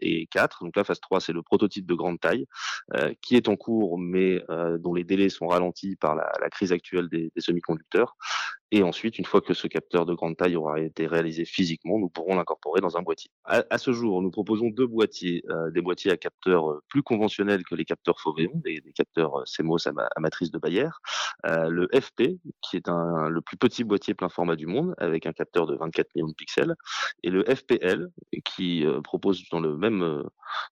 et 0.00 0.26
4. 0.26 0.64
Donc 0.64 0.76
la 0.76 0.84
phase 0.84 1.00
3, 1.00 1.20
c'est 1.20 1.32
le 1.32 1.42
prototype 1.42 1.86
de 1.86 1.94
grande 1.94 2.20
taille 2.20 2.46
euh, 2.94 3.12
qui 3.22 3.36
est 3.36 3.48
en 3.48 3.56
cours, 3.56 3.98
mais 3.98 4.42
euh, 4.50 4.78
dont 4.78 4.94
les 4.94 5.04
délais 5.04 5.28
sont 5.28 5.48
ralentis 5.48 5.96
par 5.96 6.14
la, 6.14 6.30
la 6.40 6.50
crise 6.50 6.72
actuelle 6.72 7.08
des, 7.08 7.30
des 7.34 7.40
semi-conducteurs. 7.40 8.16
Et 8.72 8.84
ensuite, 8.84 9.18
une 9.18 9.24
fois 9.24 9.40
que 9.40 9.52
ce 9.52 9.66
capteur 9.66 10.06
de 10.06 10.14
grande 10.14 10.36
taille 10.36 10.54
aura 10.54 10.78
été 10.78 11.06
réalisé 11.08 11.44
physiquement, 11.44 11.98
nous 11.98 12.08
pourrons 12.08 12.36
l'incorporer 12.36 12.80
dans 12.80 12.96
un 12.96 13.02
boîtier. 13.02 13.30
À, 13.44 13.64
à, 13.68 13.78
ce 13.78 13.92
jour, 13.92 14.22
nous 14.22 14.30
proposons 14.30 14.68
deux 14.68 14.86
boîtiers, 14.86 15.42
euh, 15.50 15.70
des 15.72 15.80
boîtiers 15.80 16.12
à 16.12 16.16
capteurs 16.16 16.70
euh, 16.70 16.82
plus 16.88 17.02
conventionnels 17.02 17.64
que 17.64 17.74
les 17.74 17.84
capteurs 17.84 18.20
Fauvéon, 18.20 18.52
des, 18.54 18.80
des 18.80 18.92
capteurs 18.92 19.40
euh, 19.40 19.44
CMOS 19.44 19.88
à, 19.88 20.20
matrice 20.20 20.52
de 20.52 20.58
Bayer. 20.58 20.88
Euh, 21.46 21.68
le 21.68 21.88
FP, 21.92 22.38
qui 22.62 22.76
est 22.76 22.88
un, 22.88 23.28
le 23.28 23.40
plus 23.40 23.56
petit 23.56 23.82
boîtier 23.82 24.14
plein 24.14 24.28
format 24.28 24.54
du 24.54 24.66
monde, 24.66 24.94
avec 24.98 25.26
un 25.26 25.32
capteur 25.32 25.66
de 25.66 25.74
24 25.74 26.06
millions 26.14 26.28
de 26.28 26.34
pixels, 26.34 26.76
et 27.24 27.30
le 27.30 27.44
FPL, 27.44 28.08
qui 28.44 28.86
euh, 28.86 29.00
propose 29.00 29.42
dans 29.50 29.60
le 29.60 29.76
même, 29.76 30.02
euh, 30.02 30.22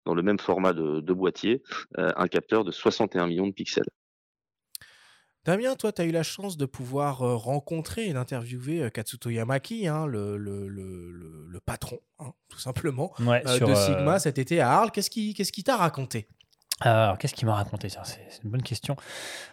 dans 0.04 0.14
le 0.14 0.22
même 0.22 0.38
format 0.38 0.72
de, 0.72 1.00
de 1.00 1.12
boîtier 1.12 1.62
euh, 1.98 2.10
un 2.16 2.28
capteur 2.28 2.64
de 2.64 2.70
61 2.70 3.26
millions 3.26 3.46
de 3.46 3.52
pixels. 3.52 3.88
Damien, 5.44 5.76
toi, 5.76 5.92
tu 5.92 6.02
as 6.02 6.04
eu 6.04 6.10
la 6.10 6.22
chance 6.22 6.56
de 6.56 6.66
pouvoir 6.66 7.22
euh, 7.22 7.36
rencontrer 7.36 8.06
et 8.06 8.12
d'interviewer 8.12 8.90
Katsuto 8.90 9.30
Yamaki, 9.30 9.86
hein, 9.86 10.06
le, 10.06 10.36
le, 10.36 10.68
le, 10.68 11.10
le, 11.48 11.60
patron, 11.60 12.00
hein, 12.18 12.32
tout 12.48 12.58
simplement, 12.58 13.12
ouais, 13.20 13.42
euh, 13.46 13.58
de 13.58 13.74
Sigma 13.74 14.18
cet 14.18 14.38
été 14.38 14.60
à 14.60 14.70
Arles. 14.70 14.90
Qu'est-ce 14.90 15.10
qui 15.10 15.64
t'a 15.64 15.76
raconté? 15.76 16.28
Alors, 16.80 17.18
qu'est-ce 17.18 17.34
qu'il 17.34 17.46
m'a 17.46 17.54
raconté 17.54 17.88
C'est 17.88 18.44
une 18.44 18.50
bonne 18.50 18.62
question. 18.62 18.96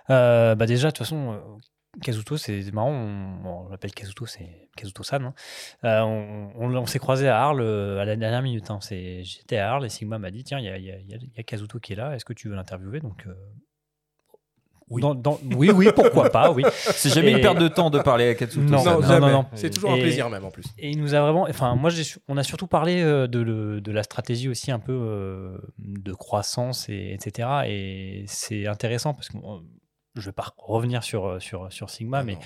bah 0.10 0.56
déjà, 0.66 0.90
de 0.90 0.92
toute 0.92 1.00
façon, 1.00 1.60
Kazuto, 2.02 2.38
c'est 2.38 2.72
marrant, 2.72 2.92
on, 2.92 3.44
bon, 3.44 3.66
on 3.66 3.70
l'appelle 3.70 3.94
Kazuto, 3.94 4.26
c'est 4.26 4.70
Kazuto-san. 4.76 5.24
Hein. 5.24 5.34
Euh, 5.84 6.02
on, 6.02 6.52
on, 6.56 6.76
on 6.76 6.86
s'est 6.86 7.00
croisé 7.00 7.28
à 7.28 7.42
Arles 7.42 7.62
euh, 7.62 8.00
à 8.00 8.06
la 8.06 8.16
dernière 8.16 8.42
minute. 8.42 8.70
Hein. 8.70 8.80
J'étais 8.82 9.58
à 9.58 9.72
Arles 9.72 9.86
et 9.86 9.90
Sigma 9.90 10.18
m'a 10.18 10.32
dit 10.32 10.44
Tiens, 10.44 10.60
il 10.60 10.66
y 10.66 10.70
a, 10.70 10.78
y, 10.78 10.92
a, 10.92 10.98
y 10.98 11.40
a, 11.40 11.44
Kazuto 11.44 11.80
qui 11.80 11.94
est 11.94 11.96
là, 11.96 12.16
est-ce 12.16 12.26
que 12.26 12.34
tu 12.34 12.50
veux 12.50 12.56
l'interviewer? 12.56 13.00
Donc. 13.00 13.26
Euh, 13.28 13.34
oui. 14.92 15.02
Dans, 15.02 15.16
dans, 15.16 15.40
oui, 15.56 15.72
oui, 15.72 15.88
pourquoi 15.96 16.30
pas, 16.30 16.52
oui. 16.52 16.64
C'est 16.76 17.10
jamais 17.10 17.32
et... 17.32 17.36
une 17.38 17.42
perte 17.42 17.58
de 17.58 17.68
temps 17.68 17.90
de 17.90 17.98
parler 17.98 18.30
à 18.30 18.36
Katsuto. 18.36 18.62
Non, 18.62 18.84
non, 18.84 19.02
non, 19.02 19.20
non, 19.20 19.32
non. 19.32 19.46
C'est 19.56 19.72
toujours 19.72 19.92
un 19.92 19.98
plaisir 19.98 20.30
même 20.30 20.46
en 20.46 20.52
plus. 20.52 20.66
Et 20.78 20.92
il 20.92 21.02
nous 21.02 21.16
a 21.16 21.22
vraiment, 21.22 21.48
enfin, 21.50 21.74
moi, 21.74 21.90
on 22.28 22.38
a 22.38 22.44
surtout 22.44 22.68
parlé 22.68 23.02
de, 23.02 23.92
la 23.92 24.04
stratégie 24.04 24.48
aussi 24.48 24.72
un 24.72 24.78
peu 24.78 24.94
euh, 24.94 25.58
de 25.80 26.14
croissance 26.14 26.88
et 26.90 27.14
etc. 27.14 27.50
Et 27.66 28.26
c'est 28.28 28.68
intéressant 28.68 29.16
parce 29.16 29.30
que 29.30 29.38
je 30.16 30.22
ne 30.22 30.26
vais 30.26 30.32
pas 30.32 30.54
revenir 30.58 31.04
sur, 31.04 31.42
sur, 31.42 31.72
sur 31.72 31.90
Sigma, 31.90 32.20
ah 32.20 32.24
mais 32.24 32.36
non. 32.36 32.42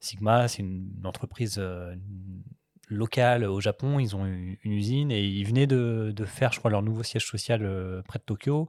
Sigma, 0.00 0.48
c'est 0.48 0.62
une 0.62 1.02
entreprise 1.04 1.56
euh, 1.58 1.94
locale 2.88 3.44
au 3.44 3.60
Japon. 3.60 3.98
Ils 4.00 4.16
ont 4.16 4.24
une, 4.24 4.56
une 4.64 4.72
usine 4.72 5.10
et 5.12 5.22
ils 5.22 5.46
venaient 5.46 5.66
de, 5.66 6.12
de, 6.14 6.24
faire, 6.24 6.52
je 6.52 6.58
crois, 6.58 6.70
leur 6.70 6.82
nouveau 6.82 7.02
siège 7.02 7.26
social 7.26 7.60
euh, 7.62 8.02
près 8.02 8.18
de 8.18 8.24
Tokyo. 8.24 8.66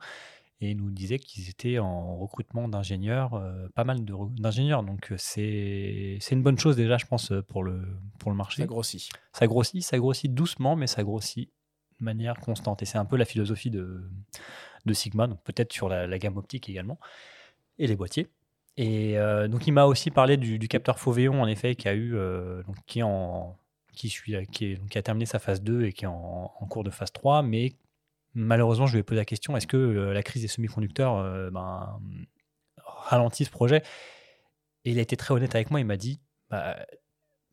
Et 0.59 0.71
ils 0.71 0.77
nous 0.77 0.91
disaient 0.91 1.17
qu'ils 1.17 1.49
étaient 1.49 1.79
en 1.79 2.17
recrutement 2.17 2.67
d'ingénieurs, 2.67 3.33
euh, 3.33 3.67
pas 3.73 3.83
mal 3.83 4.05
d'ingénieurs. 4.05 4.83
Donc 4.83 5.11
c'est 5.17 6.19
une 6.29 6.43
bonne 6.43 6.59
chose 6.59 6.75
déjà, 6.75 6.97
je 6.97 7.07
pense, 7.07 7.33
pour 7.47 7.63
le, 7.63 7.81
pour 8.19 8.29
le 8.29 8.37
marché. 8.37 8.61
Ça 8.61 8.67
grossit. 8.67 9.09
Ça 9.33 9.47
grossit, 9.47 9.81
ça 9.81 9.97
grossit 9.97 10.31
doucement, 10.31 10.75
mais 10.75 10.85
ça 10.85 11.01
grossit 11.01 11.49
de 11.99 12.05
manière 12.05 12.35
constante. 12.35 12.83
Et 12.83 12.85
c'est 12.85 12.99
un 12.99 13.05
peu 13.05 13.17
la 13.17 13.25
philosophie 13.25 13.71
de, 13.71 14.03
de 14.85 14.93
Sigma, 14.93 15.25
donc 15.25 15.41
peut-être 15.43 15.73
sur 15.73 15.89
la, 15.89 16.05
la 16.05 16.19
gamme 16.19 16.37
optique 16.37 16.69
également, 16.69 16.99
et 17.79 17.87
les 17.87 17.95
boîtiers. 17.95 18.27
Et 18.81 19.15
euh, 19.15 19.47
donc, 19.47 19.67
il 19.67 19.73
m'a 19.73 19.85
aussi 19.85 20.09
parlé 20.09 20.37
du, 20.37 20.67
capteur 20.67 20.97
Fauvéon, 20.97 21.39
en 21.39 21.45
effet, 21.45 21.75
qui 21.75 21.87
a 21.87 21.93
eu, 21.93 22.15
euh, 22.15 22.63
qui, 22.87 22.99
a 23.03 25.01
terminé 25.03 25.27
sa 25.27 25.37
phase 25.37 25.61
2 25.61 25.85
et 25.85 25.93
qui 25.93 26.05
est 26.05 26.07
en, 26.07 26.47
cours 26.67 26.83
de 26.83 26.89
phase 26.89 27.11
3. 27.11 27.43
Mais 27.43 27.75
malheureusement, 28.33 28.87
je 28.87 28.93
lui 28.93 29.01
ai 29.01 29.03
posé 29.03 29.19
la 29.19 29.25
question 29.25 29.55
est-ce 29.55 29.67
que 29.67 29.77
euh, 29.77 30.13
la 30.13 30.23
crise 30.23 30.41
des 30.41 30.47
semi-conducteurs 30.47 31.51
ben, 31.51 31.99
ralentit 32.83 33.45
ce 33.45 33.51
projet? 33.51 33.83
Et 34.83 34.91
il 34.91 34.97
a 34.97 35.03
été 35.03 35.15
très 35.15 35.35
honnête 35.35 35.53
avec 35.53 35.69
moi. 35.69 35.79
Il 35.79 35.85
m'a 35.85 35.97
dit 35.97 36.19
bah, 36.49 36.75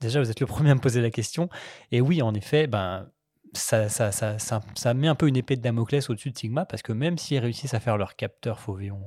déjà, 0.00 0.20
vous 0.20 0.30
êtes 0.30 0.40
le 0.40 0.46
premier 0.46 0.70
à 0.70 0.74
me 0.74 0.80
poser 0.80 1.02
la 1.02 1.10
question. 1.10 1.50
Et 1.92 2.00
oui, 2.00 2.22
en 2.22 2.32
effet, 2.34 2.66
ben. 2.66 3.06
Ça 3.54 4.92
met 4.92 5.08
un 5.08 5.14
peu 5.14 5.26
une 5.26 5.36
épée 5.36 5.56
de 5.56 5.62
Damoclès 5.62 6.10
au-dessus 6.10 6.30
de 6.30 6.36
Sigma 6.36 6.66
parce 6.66 6.82
que 6.82 6.92
même 6.92 7.16
s'ils 7.16 7.38
réussissent 7.38 7.72
à 7.72 7.80
faire 7.80 7.96
leur 7.96 8.14
capteur 8.14 8.60
Fauvéon 8.60 9.00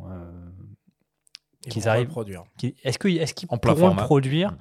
qu'ils 1.70 1.88
arrivent 1.88 2.08
à 2.08 2.12
produire. 2.12 2.44
Est-ce 2.84 3.00
qu'ils 3.00 3.18
est 3.18 3.34
qu 3.34 3.48
pourront 3.48 3.90
le 3.90 3.96
produire 3.96 4.58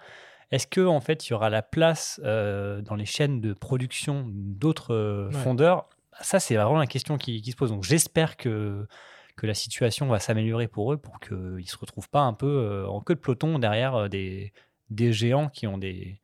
Est-ce 0.51 0.67
que 0.67 0.85
en 0.85 1.01
fait 1.01 1.27
il 1.27 1.31
y 1.31 1.35
aura 1.35 1.51
la 1.51 1.63
place 1.63 2.21
euh, 2.25 2.83
dans 2.83 2.95
les 2.95 3.07
chaînes 3.07 3.41
de 3.41 3.53
production 3.53 4.27
d'autres 4.29 4.95
euh, 4.95 5.29
ouais. 5.29 5.35
fondeurs? 5.35 5.89
Ça 6.21 6.41
c'est 6.41 6.57
vraiment 6.57 6.79
la 6.79 6.87
question 6.87 7.19
qui, 7.19 7.41
qui 7.41 7.53
se 7.53 7.57
pose. 7.57 7.71
Donc 7.71 7.85
j'espère 7.85 8.37
que 8.37 8.87
que 9.37 9.47
la 9.47 9.55
situation 9.55 10.07
va 10.09 10.19
s'améliorer 10.19 10.69
pour 10.69 10.93
eux 10.93 10.99
pour 10.99 11.19
qu'ils 11.21 11.67
se 11.67 11.79
retrouvent 11.79 12.11
pas 12.11 12.23
un 12.23 12.35
peu 12.35 12.47
euh, 12.47 12.87
en 12.87 13.01
queue 13.01 13.15
de 13.15 13.21
peloton 13.21 13.59
derrière 13.59 14.11
des, 14.11 14.53
des 14.91 15.13
géants 15.13 15.49
qui 15.49 15.67
ont 15.67 15.79
des 15.79 16.21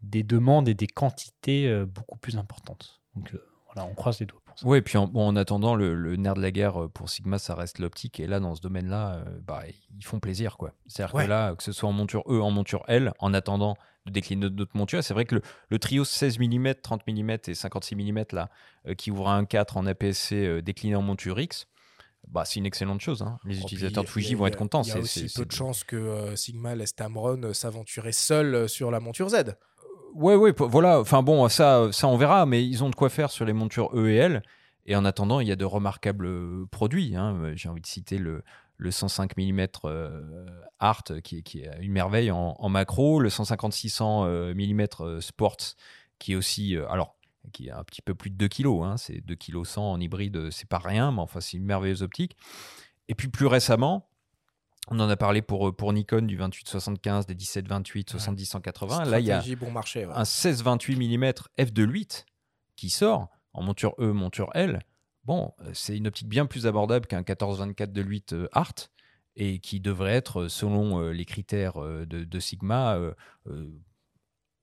des 0.00 0.22
demandes 0.22 0.68
et 0.68 0.74
des 0.74 0.86
quantités 0.86 1.66
euh, 1.66 1.86
beaucoup 1.86 2.18
plus 2.18 2.36
importantes. 2.36 3.00
Donc 3.14 3.34
voilà, 3.66 3.88
on 3.90 3.94
croise 3.94 4.20
les 4.20 4.26
doigts. 4.26 4.43
Oui, 4.62 4.78
et 4.78 4.82
puis 4.82 4.96
en, 4.98 5.06
bon, 5.06 5.26
en 5.28 5.36
attendant, 5.36 5.74
le, 5.74 5.94
le, 5.94 6.16
nerf 6.16 6.34
de 6.34 6.40
la 6.42 6.50
guerre 6.50 6.88
pour 6.94 7.08
Sigma, 7.10 7.38
ça 7.38 7.54
reste 7.54 7.78
l'optique. 7.78 8.20
Et 8.20 8.26
là, 8.26 8.38
dans 8.40 8.54
ce 8.54 8.60
domaine-là, 8.60 9.16
euh, 9.16 9.38
bah, 9.46 9.62
ils 9.96 10.04
font 10.04 10.20
plaisir. 10.20 10.56
quoi. 10.56 10.72
C'est-à-dire 10.86 11.14
ouais. 11.14 11.24
que 11.24 11.28
là, 11.30 11.54
que 11.54 11.62
ce 11.62 11.72
soit 11.72 11.88
en 11.88 11.92
monture 11.92 12.22
E, 12.28 12.40
en 12.40 12.50
monture 12.50 12.84
L, 12.88 13.12
en 13.18 13.34
attendant 13.34 13.76
de 14.06 14.12
décliner 14.12 14.50
d'autres 14.50 14.76
montures. 14.76 15.02
C'est 15.02 15.14
vrai 15.14 15.24
que 15.24 15.36
le, 15.36 15.42
le 15.70 15.78
trio 15.78 16.04
16 16.04 16.38
mm, 16.38 16.74
30 16.82 17.02
mm 17.08 17.30
et 17.48 17.54
56 17.54 17.96
mm 17.96 18.24
là, 18.32 18.50
euh, 18.86 18.94
qui 18.94 19.10
ouvre 19.10 19.28
un 19.28 19.44
4 19.46 19.76
en 19.78 19.86
APS-C 19.86 20.34
euh, 20.46 20.62
décliné 20.62 20.94
en 20.94 21.02
monture 21.02 21.40
X, 21.40 21.66
bah, 22.28 22.44
c'est 22.44 22.58
une 22.60 22.66
excellente 22.66 23.00
chose. 23.00 23.22
hein. 23.22 23.38
Les 23.44 23.58
Oh, 23.58 23.62
utilisateurs 23.64 24.04
de 24.04 24.08
Fuji 24.08 24.34
a- 24.34 24.36
vont 24.36 24.46
être 24.46 24.56
contents. 24.56 24.82
Il 24.82 24.88
y 24.88 24.92
a 24.92 24.98
aussi 24.98 25.30
peu 25.34 25.44
de 25.44 25.52
chances 25.52 25.84
que 25.84 25.96
euh, 25.96 26.36
Sigma 26.36 26.74
laisse 26.74 26.94
Tamron 26.94 27.42
euh, 27.44 27.52
s'aventurer 27.52 28.12
seul 28.12 28.54
euh, 28.54 28.68
sur 28.68 28.90
la 28.90 29.00
monture 29.00 29.28
Z. 29.28 29.56
Ouais, 30.14 30.36
ouais, 30.36 30.52
voilà. 30.58 31.00
Enfin 31.00 31.22
bon, 31.22 31.48
ça, 31.48 31.88
ça 31.92 32.06
on 32.08 32.16
verra, 32.16 32.46
mais 32.46 32.64
ils 32.66 32.84
ont 32.84 32.90
de 32.90 32.94
quoi 32.94 33.08
faire 33.08 33.30
sur 33.30 33.44
les 33.44 33.52
montures 33.52 33.90
E 33.94 34.08
et 34.08 34.14
L. 34.16 34.42
Et 34.86 34.94
en 34.96 35.04
attendant, 35.04 35.40
il 35.40 35.48
y 35.48 35.52
a 35.52 35.56
de 35.56 35.64
remarquables 35.64 36.26
euh, 36.26 36.66
produits. 36.70 37.16
hein. 37.16 37.34
Euh, 37.42 37.52
J'ai 37.56 37.68
envie 37.68 37.80
de 37.80 37.86
citer 37.86 38.18
le, 38.18 38.44
le 38.76 38.90
105 38.90 39.36
mm 39.36 39.66
euh, 39.86 40.46
Art, 40.78 41.02
qui, 41.24 41.38
est- 41.38 41.70
une 41.80 41.92
merveille 41.92 42.30
en, 42.30 42.68
macro, 42.68 43.18
le 43.18 43.28
150-600 43.28 44.54
mm 44.54 45.20
Sports, 45.20 45.56
qui 46.18 46.32
est 46.32 46.36
aussi, 46.36 46.76
alors, 46.88 47.16
qui 47.52 47.68
est 47.68 47.70
un 47.72 47.82
petit 47.84 48.02
peu 48.02 48.14
plus 48.14 48.30
de 48.30 48.36
2 48.36 48.48
kg. 48.48 48.82
Hein. 48.84 48.96
C'est 48.98 49.20
2 49.20 49.34
kg 49.36 49.64
100 49.64 49.92
en 49.92 50.00
hybride, 50.00 50.50
c'est 50.50 50.68
pas 50.68 50.78
rien, 50.78 51.10
mais 51.12 51.20
enfin, 51.20 51.40
c'est 51.40 51.56
une 51.56 51.64
merveilleuse 51.64 52.02
optique. 52.02 52.36
Et 53.08 53.14
puis 53.14 53.28
plus 53.28 53.46
récemment, 53.46 54.08
on 54.88 55.00
en 55.00 55.08
a 55.08 55.16
parlé 55.16 55.42
pour, 55.42 55.68
euh, 55.68 55.72
pour 55.72 55.92
Nikon 55.92 56.22
du 56.22 56.38
28-75, 56.38 57.26
des 57.26 57.34
17-28, 57.34 58.16
70-180. 58.16 59.08
Là, 59.08 59.20
il 59.20 59.26
y 59.26 59.30
a 59.30 59.40
Stratégie 59.40 59.56
bon 59.56 59.70
marché. 59.70 60.06
ouais. 60.06 60.12
un 60.14 60.24
16-28 60.24 60.96
mm 60.96 61.32
f2.8 61.58 62.24
qui 62.76 62.90
sort 62.90 63.28
en 63.52 63.62
monture 63.62 63.94
E, 63.98 64.12
monture 64.12 64.50
L. 64.54 64.80
Bon, 65.24 65.52
euh, 65.60 65.70
c'est 65.72 65.96
une 65.96 66.06
optique 66.06 66.28
bien 66.28 66.46
plus 66.46 66.66
abordable 66.66 67.06
qu'un 67.06 67.22
14-24 67.22 67.92
de 67.92 68.02
8 68.02 68.32
euh, 68.32 68.48
Art 68.52 68.74
et 69.36 69.58
qui 69.58 69.80
devrait 69.80 70.14
être, 70.14 70.46
selon 70.48 71.10
les 71.10 71.24
critères 71.24 71.74
de, 71.74 72.04
de 72.04 72.38
Sigma, 72.38 72.94
euh, 72.94 73.14
euh, 73.48 73.68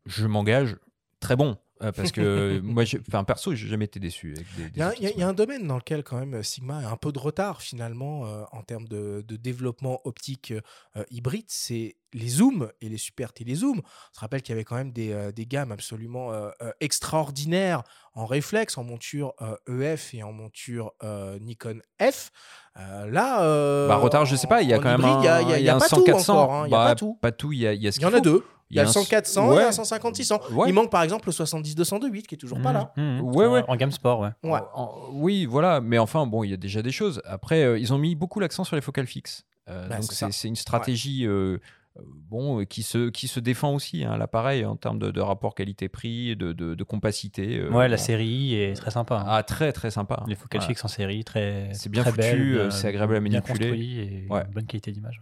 je 0.05 0.28
m'engage, 0.28 0.78
très 1.19 1.36
bon. 1.36 1.57
Euh, 1.82 1.91
parce 1.91 2.11
que 2.11 2.59
moi, 2.63 2.84
enfin, 3.07 3.23
perso, 3.23 3.53
j'ai 3.55 3.67
jamais 3.67 3.86
été 3.86 3.99
déçu. 3.99 4.36
Il 4.75 4.77
y, 4.77 4.82
a, 4.84 4.93
y 4.99 5.23
un 5.23 5.34
domaine 5.34 5.65
dans 5.67 5.77
lequel 5.77 6.03
quand 6.03 6.19
même 6.19 6.43
Sigma 6.43 6.77
a 6.79 6.91
un 6.91 6.97
peu 6.97 7.11
de 7.11 7.19
retard 7.19 7.61
finalement 7.61 8.25
euh, 8.25 8.43
en 8.51 8.61
termes 8.61 8.88
de, 8.88 9.23
de 9.27 9.36
développement 9.36 9.99
optique 10.05 10.53
euh, 10.95 11.03
hybride, 11.09 11.45
c'est 11.47 11.95
les 12.13 12.27
zooms 12.27 12.69
et 12.82 12.89
les 12.89 12.97
super 12.97 13.32
télézooms. 13.34 13.79
On 13.79 14.13
se 14.15 14.19
rappelle 14.19 14.41
qu'il 14.41 14.53
y 14.53 14.55
avait 14.55 14.65
quand 14.65 14.75
même 14.75 14.91
des, 14.91 15.11
euh, 15.11 15.32
des 15.32 15.45
gammes 15.45 15.71
absolument 15.71 16.32
euh, 16.34 16.49
euh, 16.61 16.71
extraordinaires 16.82 17.84
en 18.13 18.25
réflexe, 18.25 18.77
en 18.77 18.84
monture 18.84 19.34
euh, 19.41 19.55
EF 19.93 20.13
et 20.13 20.23
en 20.23 20.34
monture 20.34 20.91
euh, 21.03 21.39
Nikon 21.39 21.79
F. 22.01 22.32
Euh, 22.77 23.09
là, 23.09 23.43
euh, 23.43 23.88
Bah, 23.88 23.95
retard, 23.97 24.25
je 24.25 24.36
sais 24.36 24.47
pas, 24.47 24.61
il 24.61 24.69
y 24.69 24.73
a 24.73 24.79
quand 24.79 24.97
même 24.97 24.99
il 25.19 25.63
y 25.63 25.69
a, 25.69 25.75
un 25.75 25.79
pas 25.79 25.88
100 25.88 25.97
tout 25.97 26.03
400. 26.03 26.34
encore, 26.38 26.53
hein, 26.53 26.63
il 26.67 26.71
y 26.71 26.75
a 26.75 26.77
Bah, 26.77 26.95
pas 27.21 27.32
tout. 27.32 27.51
Il 27.53 27.59
y 27.59 27.67
a, 27.67 27.73
y 27.73 27.88
a 27.88 27.91
ce 27.91 27.99
Il 27.99 28.03
y 28.03 28.05
en 28.05 28.13
a 28.13 28.19
deux. 28.19 28.43
Il 28.72 28.78
y 28.78 28.80
a 28.80 28.84
le 28.84 28.89
100 28.89 29.05
400 29.05 29.51
et 29.53 29.55
ouais. 29.57 29.63
un 29.65 29.72
150 29.72 30.15
600. 30.15 30.39
Ouais. 30.53 30.69
Il 30.69 30.74
manque 30.74 30.89
par 30.89 31.03
exemple 31.03 31.28
le 31.28 31.32
70 31.32 31.76
208 31.76 32.26
qui 32.28 32.36
est 32.36 32.38
toujours 32.38 32.59
pas 32.61 32.74
là. 32.74 32.91
Mmh, 32.97 33.01
mmh. 33.01 33.22
Ouais, 33.36 33.45
ouais. 33.47 33.63
En 33.67 33.76
gamme 33.76 33.91
sport, 33.91 34.22
ouais. 34.22 34.30
Ouais. 34.43 34.59
En- 34.74 34.84
en- 34.84 35.09
oui, 35.13 35.45
voilà, 35.45 35.82
mais 35.82 35.97
enfin, 35.97 36.26
bon, 36.26 36.43
il 36.43 36.49
y 36.51 36.53
a 36.53 36.57
déjà 36.57 36.82
des 36.82 36.91
choses. 36.91 37.22
Après, 37.26 37.63
euh, 37.63 37.78
ils 37.78 37.93
ont 37.93 37.97
mis 37.97 38.15
beaucoup 38.15 38.39
l'accent 38.39 38.63
sur 38.63 38.76
les 38.76 38.82
focales 38.82 39.07
fixes. 39.07 39.43
Euh, 39.69 39.88
Bah, 39.89 39.97
donc, 39.97 40.11
c'est 40.11 40.47
une 40.47 40.55
stratégie 40.55 41.26
euh, 41.28 41.57
euh, 41.97 42.01
bon, 42.30 42.63
qui, 42.65 42.84
se, 42.84 43.09
qui 43.09 43.28
se 43.28 43.39
défend 43.39 43.76
aussi, 43.76 44.03
hein, 44.05 44.17
l'appareil, 44.17 44.63
en 44.65 44.76
termes 44.78 44.97
de, 44.97 45.11
de 45.11 45.19
rapport 45.22 45.53
qualité-prix, 45.55 46.36
de, 46.38 46.53
de, 46.53 46.74
de 46.74 46.84
compacité. 46.84 47.57
euh, 47.59 47.69
Ouais, 47.69 47.88
la 47.89 47.97
série 47.97 48.55
est 48.55 48.74
très 48.76 48.91
sympa. 48.91 49.17
hein. 49.17 49.26
Ah, 49.28 49.43
très, 49.43 49.72
très 49.74 49.91
sympa. 49.91 50.24
Les 50.28 50.36
focales 50.36 50.61
fixes 50.61 50.84
en 50.86 50.88
série, 50.88 51.24
très. 51.26 51.69
C'est 51.74 51.89
bien 51.89 52.03
très 52.03 52.11
foutu, 52.13 52.53
bien- 52.55 52.69
c'est 52.72 52.88
agréable 52.88 53.15
à 53.17 53.19
bien 53.19 53.39
manipuler. 53.41 53.67
construit 53.69 53.99
et 53.99 54.28
Ouais. 54.30 54.43
bonne 54.53 54.65
qualité 54.65 54.91
d'image. 54.91 55.19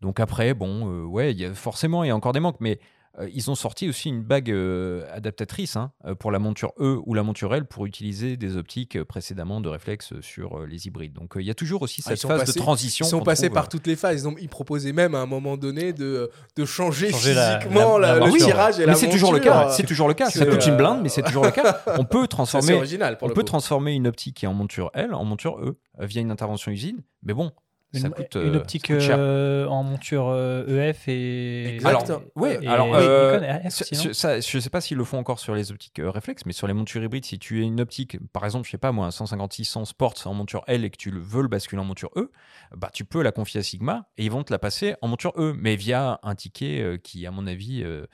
Donc 0.00 0.20
après, 0.20 0.54
bon, 0.54 0.90
euh, 0.92 1.04
ouais, 1.04 1.32
il 1.32 1.38
y 1.40 1.44
a, 1.44 1.52
forcément, 1.54 2.04
il 2.04 2.08
y 2.08 2.10
a 2.10 2.16
encore 2.16 2.32
des 2.32 2.40
manques, 2.40 2.58
mais 2.60 2.78
euh, 3.18 3.28
ils 3.34 3.50
ont 3.50 3.56
sorti 3.56 3.88
aussi 3.88 4.10
une 4.10 4.22
bague 4.22 4.48
euh, 4.50 5.04
adaptatrice 5.12 5.74
hein, 5.74 5.90
pour 6.20 6.30
la 6.30 6.38
monture 6.38 6.72
E 6.78 7.00
ou 7.04 7.14
la 7.14 7.24
monture 7.24 7.52
L 7.52 7.64
pour 7.64 7.84
utiliser 7.86 8.36
des 8.36 8.56
optiques 8.56 9.02
précédemment 9.02 9.60
de 9.60 9.68
réflexe 9.68 10.12
sur 10.20 10.60
euh, 10.60 10.66
les 10.66 10.86
hybrides. 10.86 11.14
Donc 11.14 11.36
euh, 11.36 11.42
il 11.42 11.46
y 11.46 11.50
a 11.50 11.54
toujours 11.54 11.82
aussi 11.82 12.00
Ah, 12.06 12.10
cette 12.10 12.22
phase 12.28 12.40
passés- 12.42 12.52
de 12.54 12.58
transition. 12.62 13.06
Ils 13.06 13.08
sont 13.08 13.22
passés 13.22 13.46
trouve, 13.46 13.54
par 13.54 13.64
euh, 13.64 13.68
toutes 13.72 13.88
les 13.88 13.96
phases. 13.96 14.28
Ils, 14.40 14.48
proposaient 14.48 14.92
même 14.92 15.16
à 15.16 15.18
un 15.20 15.26
moment 15.26 15.56
donné 15.56 15.92
de, 15.92 16.30
de 16.54 16.64
changer, 16.64 17.10
Changer 17.10 17.34
la- 17.34 17.58
physiquement 17.58 17.98
la- 17.98 18.12
la- 18.14 18.18
la 18.20 18.26
le 18.26 18.32
tirage 18.32 18.78
et 18.78 18.86
la 18.86 18.92
mais 18.92 18.98
c'est 18.98 19.08
toujours 19.08 19.32
le 19.32 19.40
cas. 19.40 19.70
C'est 19.70 19.86
toujours 19.86 20.06
le 20.06 20.14
cas. 20.14 20.26
Ça 20.30 20.38
c'est, 20.38 20.48
coûte 20.48 20.64
une 20.66 20.76
blinde, 20.76 21.00
mais 21.02 21.08
c'est 21.08 21.22
toujours 21.22 21.44
le 21.44 21.50
cas. 21.50 21.80
On 21.98 22.04
peut 22.04 22.28
transformer. 22.28 22.74
original 22.74 23.18
pour 23.18 23.26
On 23.26 23.28
le 23.30 23.34
peut 23.34 23.40
coup. 23.40 23.46
transformer 23.46 23.94
une 23.94 24.06
optique 24.06 24.36
qui 24.36 24.44
est 24.44 24.48
en 24.48 24.54
monture 24.54 24.90
L 24.94 25.12
en 25.12 25.24
monture 25.24 25.58
E 25.60 25.76
via 25.98 26.20
une 26.20 26.30
intervention 26.30 26.70
usine. 26.70 27.02
Mais 27.24 27.34
bon, 27.34 27.50
ça 27.92 28.08
Une, 28.08 28.12
coûte. 28.12 28.34
une 28.34 28.54
euh, 28.54 28.58
optique 28.58 28.86
ça 28.88 28.92
coûte 28.94 29.02
cher. 29.02 29.16
euh, 29.18 29.66
en 29.66 29.82
monture 29.82 30.28
euh, 30.28 30.66
EF 30.88 31.08
et. 31.08 31.66
Exact. 31.74 31.88
Alors, 32.10 32.22
ouais, 32.36 32.58
et- 32.62 32.66
alors, 32.68 32.86
et 32.88 32.92
euh, 33.02 33.32
Nikon 33.32 33.44
et 33.44 33.48
AF 33.48 33.72
sur- 33.74 33.84
aussi, 33.86 33.94
non 33.94 34.00
sur- 34.02 34.14
ça, 34.14 34.40
je 34.40 34.58
sais 34.58 34.68
pas 34.70 34.80
s'ils 34.80 34.96
le 34.98 35.04
font 35.04 35.18
encore 35.18 35.38
sur 35.38 35.54
les 35.54 35.70
optiques 35.72 35.98
euh, 35.98 36.10
réflexes, 36.10 36.44
mais 36.44 36.52
sur 36.52 36.66
les 36.66 36.74
montures 36.74 37.02
hybrides, 37.02 37.24
si 37.24 37.38
tu 37.38 37.60
as 37.62 37.64
une 37.64 37.80
optique, 37.80 38.18
par 38.32 38.44
exemple, 38.44 38.66
je 38.66 38.70
sais 38.72 38.78
pas 38.78 38.92
moi, 38.92 39.06
un 39.06 39.10
156 39.10 39.78
Sports 39.84 40.14
en 40.26 40.34
monture 40.34 40.64
L 40.66 40.84
et 40.84 40.90
que 40.90 40.96
tu 40.98 41.10
le 41.10 41.20
veux 41.20 41.42
le 41.42 41.48
basculer 41.48 41.80
en 41.80 41.84
monture 41.84 42.10
E, 42.16 42.30
bah 42.76 42.90
tu 42.92 43.04
peux 43.06 43.22
la 43.22 43.32
confier 43.32 43.60
à 43.60 43.62
Sigma 43.62 44.06
et 44.18 44.24
ils 44.24 44.30
vont 44.30 44.44
te 44.44 44.52
la 44.52 44.58
passer 44.58 44.94
en 45.00 45.08
monture 45.08 45.32
E, 45.38 45.54
mais 45.58 45.74
via 45.76 46.20
un 46.22 46.34
ticket 46.34 46.80
euh, 46.82 46.98
qui, 46.98 47.26
à 47.26 47.30
mon 47.30 47.46
avis, 47.46 47.82
euh, 47.82 48.04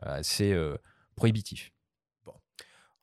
assez 0.00 0.52
euh, 0.52 0.76
prohibitif. 1.16 1.70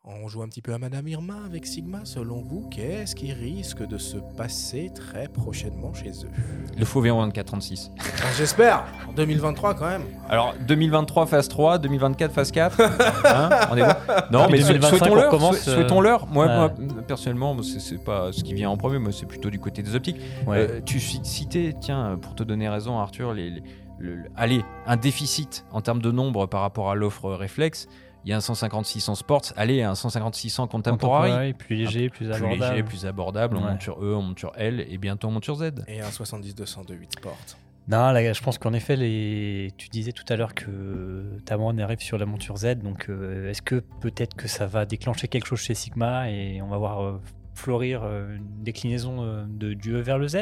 On 0.07 0.27
joue 0.27 0.43
un 0.43 0.47
petit 0.47 0.61
peu 0.61 0.71
à 0.71 0.77
Madame 0.77 1.07
Irma 1.07 1.33
avec 1.47 1.65
Sigma. 1.65 2.01
Selon 2.03 2.43
vous, 2.43 2.67
qu'est-ce 2.69 3.15
qui 3.15 3.33
risque 3.33 3.81
de 3.87 3.97
se 3.97 4.17
passer 4.37 4.91
très 4.93 5.27
prochainement 5.27 5.95
chez 5.95 6.11
eux? 6.11 6.29
Le 6.77 6.85
faux 6.85 7.03
V2436. 7.03 7.89
Ah, 7.99 8.03
J'espère 8.37 8.85
En 9.09 9.13
2023 9.13 9.73
quand 9.73 9.87
même. 9.87 10.03
Alors 10.29 10.53
2023 10.67 11.25
phase 11.25 11.47
3, 11.47 11.79
2024 11.79 12.31
phase 12.31 12.51
4. 12.51 12.81
hein, 13.25 13.49
on 13.71 13.77
est 13.77 13.81
bon 13.81 13.93
Non, 14.31 14.47
mais 14.51 14.61
sou- 14.61 14.67
2025, 14.73 14.83
on 14.83 14.97
souhaitons-leur. 14.99 15.25
recommence, 15.31 15.57
sou- 15.57 15.69
euh, 15.71 15.75
Souhaitons-leur. 15.75 16.27
Moi, 16.27 16.45
ouais. 16.45 16.55
moi, 16.55 16.71
personnellement, 17.07 17.57
c'est 17.63 17.79
c'est 17.79 18.03
pas 18.03 18.31
ce 18.31 18.43
qui 18.43 18.53
vient 18.53 18.69
en 18.69 18.77
premier. 18.77 18.99
Moi, 18.99 19.11
c'est 19.11 19.25
plutôt 19.25 19.49
du 19.49 19.59
côté 19.59 19.81
des 19.81 19.95
optiques. 19.95 20.17
Ouais. 20.45 20.57
Euh, 20.57 20.81
tu 20.85 20.99
ci- 20.99 21.21
citais, 21.23 21.73
tiens, 21.81 22.19
pour 22.21 22.35
te 22.35 22.43
donner 22.43 22.69
raison, 22.69 22.99
Arthur, 22.99 23.33
les, 23.33 23.49
les- 23.49 23.63
le- 23.97 24.15
le- 24.17 24.29
allez, 24.35 24.61
un 24.85 24.97
déficit 24.97 25.65
en 25.71 25.81
termes 25.81 26.01
de 26.01 26.11
nombre 26.11 26.45
par 26.45 26.61
rapport 26.61 26.91
à 26.91 26.95
l'offre 26.95 27.31
réflexe. 27.31 27.87
Il 28.25 28.29
y 28.29 28.33
a 28.33 28.37
un 28.37 28.41
156 28.41 29.07
en 29.09 29.15
sports, 29.15 29.53
allez, 29.55 29.83
un 29.83 29.93
156 29.95 30.57
en 30.59 30.67
contemporary. 30.67 31.29
Contemporary, 31.29 31.53
plus 31.53 31.75
léger, 31.75 32.09
plus 32.09 32.25
Plus 32.25 32.33
abordable. 32.33 32.61
léger, 32.75 32.83
plus 32.83 33.05
abordable, 33.05 33.57
en 33.57 33.63
Ouais. 33.63 33.71
monture 33.71 34.03
E, 34.03 34.15
en 34.15 34.21
monture 34.23 34.51
L 34.55 34.83
et 34.89 34.97
bientôt 34.97 35.27
en 35.27 35.31
monture 35.31 35.55
Z. 35.55 35.71
Et 35.87 36.01
un 36.01 36.09
70 36.09 36.55
200 36.55 36.83
de 36.85 36.95
8 36.95 37.19
portes. 37.21 37.57
Non, 37.87 38.09
là, 38.11 38.33
je 38.33 38.41
pense 38.41 38.57
qu'en 38.57 38.73
effet, 38.73 38.95
les... 38.95 39.71
tu 39.77 39.89
disais 39.89 40.11
tout 40.11 40.23
à 40.29 40.35
l'heure 40.35 40.55
que 40.55 41.37
Tamron 41.45 41.77
arrive 41.77 41.99
sur 41.99 42.17
la 42.17 42.25
monture 42.25 42.57
Z, 42.57 42.77
donc 42.79 43.09
euh, 43.09 43.51
est-ce 43.51 43.61
que 43.61 43.75
peut-être 44.01 44.35
que 44.35 44.47
ça 44.47 44.65
va 44.65 44.87
déclencher 44.87 45.27
quelque 45.27 45.45
chose 45.45 45.59
chez 45.59 45.75
Sigma 45.75 46.31
et 46.31 46.63
on 46.63 46.67
va 46.67 46.77
voir 46.79 47.03
euh, 47.03 47.21
fleurir 47.53 48.01
euh, 48.03 48.37
une 48.37 48.63
déclinaison 48.63 49.21
euh, 49.23 49.43
de, 49.47 49.73
du 49.75 49.93
E 49.93 49.99
vers 50.01 50.17
le 50.17 50.27
Z? 50.27 50.37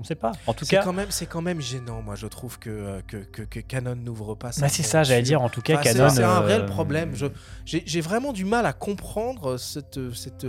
On 0.00 0.02
ne 0.02 0.06
sait 0.06 0.14
pas. 0.14 0.32
En 0.46 0.54
tout 0.54 0.64
C'est 0.64 0.76
cas, 0.76 0.82
quand 0.82 0.94
même, 0.94 1.10
c'est 1.10 1.26
quand 1.26 1.42
même 1.42 1.60
gênant, 1.60 2.00
moi 2.00 2.14
je 2.14 2.26
trouve 2.26 2.58
que, 2.58 2.70
euh, 2.70 3.02
que, 3.06 3.18
que, 3.18 3.42
que 3.42 3.60
Canon 3.60 3.94
n'ouvre 3.96 4.34
pas 4.34 4.50
ça. 4.50 4.62
bah, 4.62 4.68
c'est 4.70 4.82
ça, 4.82 5.02
j'allais 5.02 5.20
dire. 5.20 5.42
En 5.42 5.50
tout 5.50 5.60
cas, 5.60 5.74
Enfin, 5.74 5.82
Canon. 5.92 6.08
c'est 6.08 6.22
un 6.24 6.40
euh, 6.42 6.46
réel 6.46 6.64
problème. 6.66 7.14
Je- 7.14 7.26
J'ai 7.66 8.00
vraiment 8.00 8.32
du 8.32 8.46
mal 8.46 8.64
à 8.64 8.72
comprendre 8.72 9.58
cette, 9.58 10.00
cette 10.14 10.46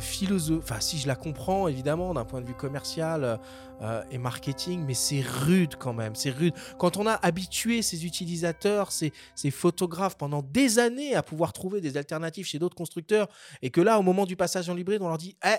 philosophie. 0.00 0.60
Enfin, 0.62 0.80
si 0.80 0.98
je 0.98 1.06
la 1.06 1.14
comprends, 1.16 1.68
évidemment, 1.68 2.12
d'un 2.14 2.24
point 2.24 2.40
de 2.40 2.46
vue 2.46 2.54
commercial 2.54 3.38
euh, 3.82 4.02
et 4.10 4.18
marketing, 4.18 4.84
mais 4.86 4.94
c'est 4.94 5.20
rude 5.20 5.76
quand 5.78 5.92
même. 5.92 6.14
C'est 6.14 6.30
rude. 6.30 6.54
Quand 6.78 6.96
on 6.96 7.06
a 7.06 7.14
habitué 7.14 7.82
ces 7.82 8.04
utilisateurs, 8.04 8.90
ces, 8.92 9.12
ces 9.34 9.50
photographes 9.52 10.16
pendant 10.16 10.42
des 10.42 10.78
années 10.78 11.14
à 11.14 11.22
pouvoir 11.22 11.52
trouver 11.52 11.80
des 11.80 11.96
alternatives 11.96 12.46
chez 12.46 12.58
d'autres 12.58 12.76
constructeurs, 12.76 13.28
et 13.62 13.70
que 13.70 13.80
là, 13.80 13.98
au 13.98 14.02
moment 14.02 14.26
du 14.26 14.36
passage 14.36 14.68
en 14.68 14.76
hybride, 14.76 15.02
on 15.02 15.08
leur 15.08 15.18
dit 15.18 15.36
Eh, 15.46 15.56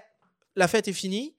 la 0.55 0.67
fête 0.67 0.87
est 0.89 0.93
finie, 0.93 1.35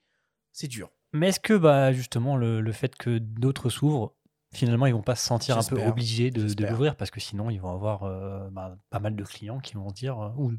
c'est 0.53 0.69
dur. 0.69 0.91
Mais 1.13 1.29
est-ce 1.29 1.41
que 1.41 1.55
bah, 1.55 1.93
justement 1.93 2.37
le, 2.37 2.61
le 2.61 2.73
fait 2.73 2.95
que 2.97 3.19
d'autres 3.19 3.69
s'ouvrent, 3.71 4.15
finalement 4.53 4.87
ils 4.87 4.93
vont 4.95 5.03
pas 5.03 5.15
se 5.17 5.27
sentir 5.27 5.57
un 5.57 5.63
peu 5.71 5.77
obligés 5.89 6.31
de, 6.31 6.43
de 6.55 6.65
l'ouvrir? 6.71 6.97
Parce 6.97 7.11
que 7.11 7.21
sinon 7.21 7.51
ils 7.51 7.61
vont 7.61 7.73
avoir 7.73 8.05
euh, 8.05 8.49
bah, 8.51 8.77
pas 8.91 9.01
mal 9.01 9.17
de 9.17 9.25
clients 9.25 9.59
qui 9.61 9.75
vont 9.75 9.89
se 9.89 9.95
dire 9.95 10.19
euh, 10.21 10.31
ou 10.37 10.53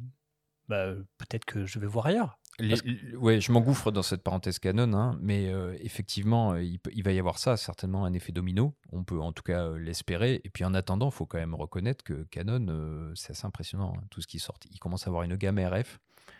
bah, 0.67 0.93
peut-être 1.17 1.45
que 1.45 1.65
je 1.65 1.79
vais 1.79 1.87
voir 1.87 2.05
ailleurs. 2.07 2.37
Les- 2.59 3.15
ouais, 3.15 3.39
je 3.39 3.51
m'engouffre 3.51 3.91
dans 3.91 4.01
cette 4.03 4.23
parenthèse 4.23 4.59
canon, 4.59 4.93
hein, 4.93 5.17
mais 5.21 5.47
euh, 5.51 5.75
effectivement, 5.79 6.55
il, 6.57 6.79
peut- 6.79 6.91
il 6.93 7.01
va 7.03 7.11
y 7.13 7.17
avoir 7.19 7.39
ça, 7.39 7.55
certainement 7.57 8.03
un 8.05 8.13
effet 8.13 8.31
domino. 8.33 8.75
On 8.91 9.03
peut 9.03 9.19
en 9.19 9.31
tout 9.31 9.41
cas 9.41 9.63
euh, 9.67 9.79
l'espérer. 9.79 10.41
Et 10.43 10.49
puis 10.49 10.63
en 10.65 10.73
attendant, 10.73 11.07
il 11.07 11.13
faut 11.13 11.25
quand 11.25 11.37
même 11.39 11.55
reconnaître 11.55 12.03
que 12.03 12.23
Canon, 12.29 12.65
euh, 12.69 13.11
c'est 13.15 13.31
assez 13.31 13.45
impressionnant. 13.45 13.93
hein, 13.97 14.03
tout 14.11 14.21
ce 14.21 14.27
qui 14.27 14.37
sort, 14.39 14.57
il 14.69 14.79
commence 14.79 15.07
à 15.07 15.09
avoir 15.09 15.23
une 15.23 15.35
gamme 15.37 15.59
RF. 15.59 15.99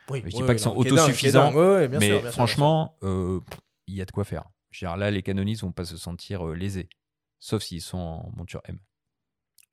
Oui, 0.10 0.22
Je 0.26 0.30
dis 0.30 0.42
pas 0.44 0.54
qu'ils 0.54 0.60
sont 0.60 0.72
autosuffisants, 1.02 1.52
mais 2.00 2.10
franchement, 2.34 2.98
euh, 3.04 3.40
il 3.88 3.96
y 3.96 4.02
a 4.02 4.06
de 4.06 4.12
quoi 4.12 4.24
faire. 4.24 4.46
Dire, 4.72 4.96
là, 4.96 5.12
les 5.12 5.22
canonistes 5.22 5.64
vont 5.64 5.72
pas 5.72 5.86
se 5.86 5.98
sentir 5.98 6.48
euh, 6.48 6.56
lésés, 6.56 6.90
sauf 7.40 7.64
s'ils 7.64 7.82
sont 7.82 7.98
en 7.98 8.32
monture 8.36 8.62
M. 8.66 8.80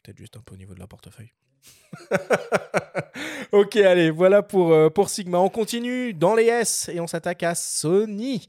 Peut-être 0.03 0.19
juste 0.19 0.37
un 0.37 0.43
peu 0.43 0.55
au 0.55 0.59
niveau 0.59 0.75
de 0.75 0.79
leur 0.79 0.89
portefeuille. 0.89 1.33
ok, 3.53 3.77
allez, 3.77 4.11
voilà 4.11 4.43
pour, 4.43 4.73
euh, 4.73 4.91
pour 4.91 5.09
Sigma. 5.11 5.39
On 5.39 5.51
continue 5.51 6.15
dans 6.15 6.35
les 6.35 6.47
S 6.47 6.89
et 6.89 7.01
on 7.01 7.07
s'attaque 7.07 7.43
à 7.43 7.55
Sony. 7.55 8.47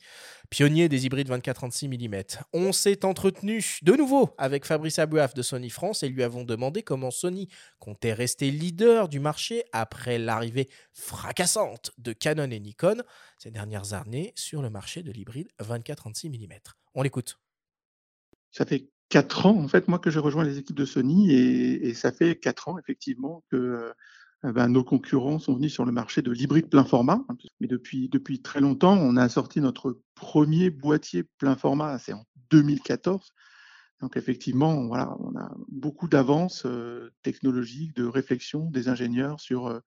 Pionnier 0.50 0.90
des 0.90 1.06
hybrides 1.06 1.30
24-36 1.30 1.88
mm. 1.88 2.44
On 2.54 2.72
s'est 2.72 3.06
entretenu 3.06 3.80
de 3.84 3.94
nouveau 3.94 4.34
avec 4.38 4.66
Fabrice 4.66 4.98
Abouaf 4.98 5.34
de 5.34 5.42
Sony 5.42 5.70
France 5.70 6.02
et 6.02 6.10
lui 6.10 6.24
avons 6.24 6.44
demandé 6.44 6.82
comment 6.82 7.12
Sony 7.12 7.48
comptait 7.78 8.14
rester 8.14 8.50
leader 8.50 9.10
du 9.10 9.20
marché 9.20 9.64
après 9.74 10.18
l'arrivée 10.18 10.68
fracassante 10.92 11.92
de 12.00 12.14
Canon 12.14 12.50
et 12.50 12.60
Nikon 12.60 13.04
ces 13.38 13.52
dernières 13.52 13.94
années 13.94 14.34
sur 14.36 14.62
le 14.62 14.70
marché 14.70 15.04
de 15.04 15.12
l'hybride 15.12 15.50
24-36 15.62 16.30
mm. 16.30 16.54
On 16.96 17.04
l'écoute. 17.04 17.40
Ça 18.52 18.66
fait 18.66 18.90
quatre 19.10 19.46
ans, 19.46 19.58
en 19.58 19.68
fait, 19.68 19.88
moi, 19.88 20.00
que 20.00 20.10
j'ai 20.10 20.20
rejoint 20.20 20.44
les 20.44 20.58
équipes 20.58 20.76
de 20.76 20.86
Sony 20.86 21.32
et, 21.32 21.94
ça 21.94 22.12
fait 22.12 22.36
quatre 22.36 22.70
ans, 22.70 22.80
effectivement, 22.80 23.44
que 23.52 23.58
euh, 23.58 23.94
ben, 24.44 24.70
nos 24.70 24.84
concurrents 24.84 25.40
sont 25.40 25.56
venus 25.56 25.74
sur 25.74 25.86
le 25.86 25.92
marché 25.92 26.22
de 26.22 26.32
l'hybride 26.32 26.70
plein 26.70 26.86
format. 26.86 27.26
Mais 27.60 27.68
depuis, 27.68 28.10
depuis 28.10 28.42
très 28.42 28.62
longtemps, 28.62 28.98
on 28.98 29.18
a 29.18 29.28
sorti 29.30 29.60
notre 29.62 30.02
premier 30.16 30.70
boîtier 30.70 31.24
plein 31.38 31.56
format, 31.56 31.98
c'est 32.00 32.14
en 32.14 32.26
2014. 32.52 33.34
Donc 34.02 34.16
effectivement, 34.16 34.88
voilà, 34.88 35.16
on 35.20 35.38
a 35.38 35.52
beaucoup 35.68 36.08
d'avance 36.08 36.64
euh, 36.66 37.10
technologique, 37.22 37.96
de 37.96 38.06
réflexion 38.06 38.70
des 38.70 38.88
ingénieurs 38.88 39.42
sur 39.42 39.68
euh, 39.68 39.80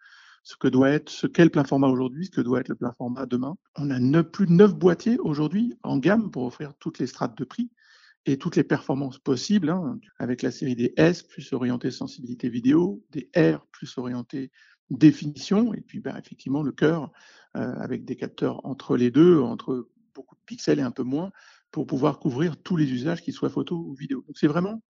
ce 0.43 0.57
que 0.57 0.69
doit 0.69 0.91
être, 0.91 1.09
ce 1.09 1.27
qu'est 1.27 1.45
le 1.45 1.51
plein 1.51 1.65
format 1.65 1.89
aujourd'hui, 1.89 2.27
ce 2.27 2.31
que 2.31 2.41
doit 2.43 2.61
être 2.61 2.69
le 2.69 2.75
plein 2.75 2.93
format 2.93 3.25
demain. 3.25 3.57
On 3.77 3.91
a 3.91 4.23
plus 4.23 4.47
de 4.47 4.53
neuf 4.53 4.75
boîtiers 4.75 5.19
aujourd'hui 5.19 5.75
en 5.83 5.97
gamme 5.97 6.31
pour 6.31 6.45
offrir 6.45 6.75
toutes 6.79 6.99
les 6.99 7.07
strates 7.07 7.39
de 7.39 7.45
prix 7.45 7.71
et 8.27 8.39
toutes 8.39 8.57
les 8.57 8.65
performances 8.65 9.19
possibles, 9.19 9.71
hein, 9.71 9.99
avec 10.19 10.43
la 10.43 10.51
série 10.51 10.77
des 10.77 10.95
S 10.97 11.23
plus 11.23 11.53
orienté 11.53 11.91
sensibilité 11.91 12.49
vidéo, 12.49 13.05
des 13.11 13.31
R 13.37 13.67
plus 13.73 13.99
orienté 13.99 14.51
définition, 14.91 15.75
et 15.75 15.81
puis 15.81 16.01
ben, 16.01 16.17
effectivement 16.17 16.63
le 16.63 16.73
cœur 16.73 17.11
euh, 17.57 17.75
avec 17.77 18.05
des 18.05 18.17
capteurs 18.17 18.65
entre 18.65 18.97
les 18.97 19.11
deux, 19.11 19.41
entre 19.41 19.89
beaucoup 20.15 20.35
de 20.35 20.41
pixels 20.47 20.79
et 20.79 20.83
un 20.83 20.91
peu 20.91 21.03
moins, 21.03 21.33
pour 21.71 21.87
pouvoir 21.87 22.19
couvrir 22.19 22.57
tous 22.63 22.77
les 22.77 22.93
usages, 22.93 23.23
qu'ils 23.23 23.35
soient 23.35 23.51
photo 23.51 23.77
ou 23.77 23.95
vidéo. 23.95 24.23
Donc 24.27 24.37
c'est 24.39 24.47
vraiment, 24.47 24.83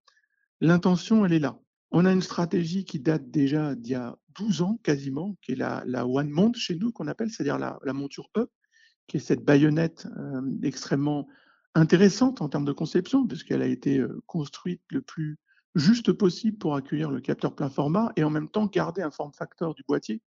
l'intention, 0.60 1.24
elle 1.24 1.32
est 1.32 1.38
là. 1.38 1.58
On 1.90 2.04
a 2.04 2.12
une 2.12 2.22
stratégie 2.22 2.84
qui 2.84 2.98
date 2.98 3.30
déjà 3.30 3.74
d'il 3.74 3.92
y 3.92 3.94
a 3.94 4.16
12 4.34 4.62
ans 4.62 4.80
quasiment, 4.82 5.36
qui 5.42 5.52
est 5.52 5.56
la, 5.56 5.82
la 5.86 6.06
One 6.06 6.30
Mount 6.30 6.52
chez 6.54 6.74
nous, 6.74 6.90
qu'on 6.90 7.06
appelle, 7.06 7.30
c'est-à-dire 7.30 7.58
la, 7.58 7.78
la, 7.84 7.92
monture 7.92 8.30
E, 8.36 8.46
qui 9.06 9.18
est 9.18 9.20
cette 9.20 9.44
baïonnette 9.44 10.08
euh, 10.16 10.40
extrêmement 10.62 11.28
intéressante 11.74 12.42
en 12.42 12.48
termes 12.48 12.64
de 12.64 12.72
conception, 12.72 13.26
puisqu'elle 13.26 13.62
a 13.62 13.66
été 13.66 14.04
construite 14.26 14.82
le 14.90 15.00
plus 15.00 15.38
juste 15.74 16.12
possible 16.12 16.58
pour 16.58 16.74
accueillir 16.74 17.10
le 17.10 17.20
capteur 17.20 17.54
plein 17.54 17.70
format 17.70 18.12
et 18.16 18.24
en 18.24 18.30
même 18.30 18.48
temps 18.48 18.66
garder 18.66 19.02
un 19.02 19.10
form 19.10 19.32
factor 19.32 19.74
du 19.74 19.82
boîtier 19.88 20.20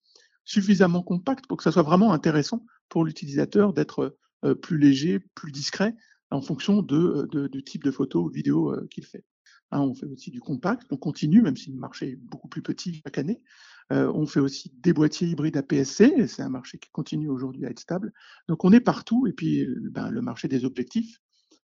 suffisamment 0.45 1.03
compact 1.03 1.47
pour 1.47 1.57
que 1.59 1.65
ça 1.65 1.73
soit 1.73 1.83
vraiment 1.83 2.13
intéressant 2.13 2.65
pour 2.89 3.05
l'utilisateur 3.05 3.73
d'être 3.73 4.17
plus 4.63 4.79
léger, 4.79 5.21
plus 5.35 5.53
discret 5.53 5.95
en 6.31 6.43
fonction 6.43 6.83
de, 6.83 7.29
du 7.51 7.63
type 7.63 7.85
de 7.85 7.91
photo 7.91 8.25
ou 8.25 8.29
vidéo 8.29 8.75
qu'il 8.91 9.05
fait. 9.05 9.25
Hein, 9.71 9.81
on 9.81 9.95
fait 9.95 10.07
aussi 10.07 10.31
du 10.31 10.41
compact, 10.41 10.87
on 10.93 10.97
continue, 10.97 11.43
même 11.43 11.57
si 11.57 11.71
le 11.71 11.79
marché 11.79 12.11
est 12.11 12.17
beaucoup 12.17 12.49
plus 12.49 12.63
petit 12.63 13.01
chaque 13.05 13.19
année. 13.19 13.43
on 13.91 14.27
fait 14.27 14.41
aussi 14.41 14.73
des 14.81 14.93
boîtiers 14.93 15.29
hybrides 15.29 15.57
APS-C, 15.57 16.27
c'est 16.29 16.43
un 16.43 16.49
marché 16.49 16.79
qui 16.79 16.91
continue 16.91 17.29
aujourd'hui 17.29 17.67
à 17.67 17.71
être 17.71 17.81
stable. 17.81 18.13
Donc 18.49 18.65
on 18.65 18.73
est 18.73 18.81
partout, 18.81 19.27
et 19.27 19.33
puis 19.33 19.67
ben, 19.91 20.11
le 20.11 20.21
marché 20.21 20.49
des 20.49 20.65
objectifs, 20.65 21.21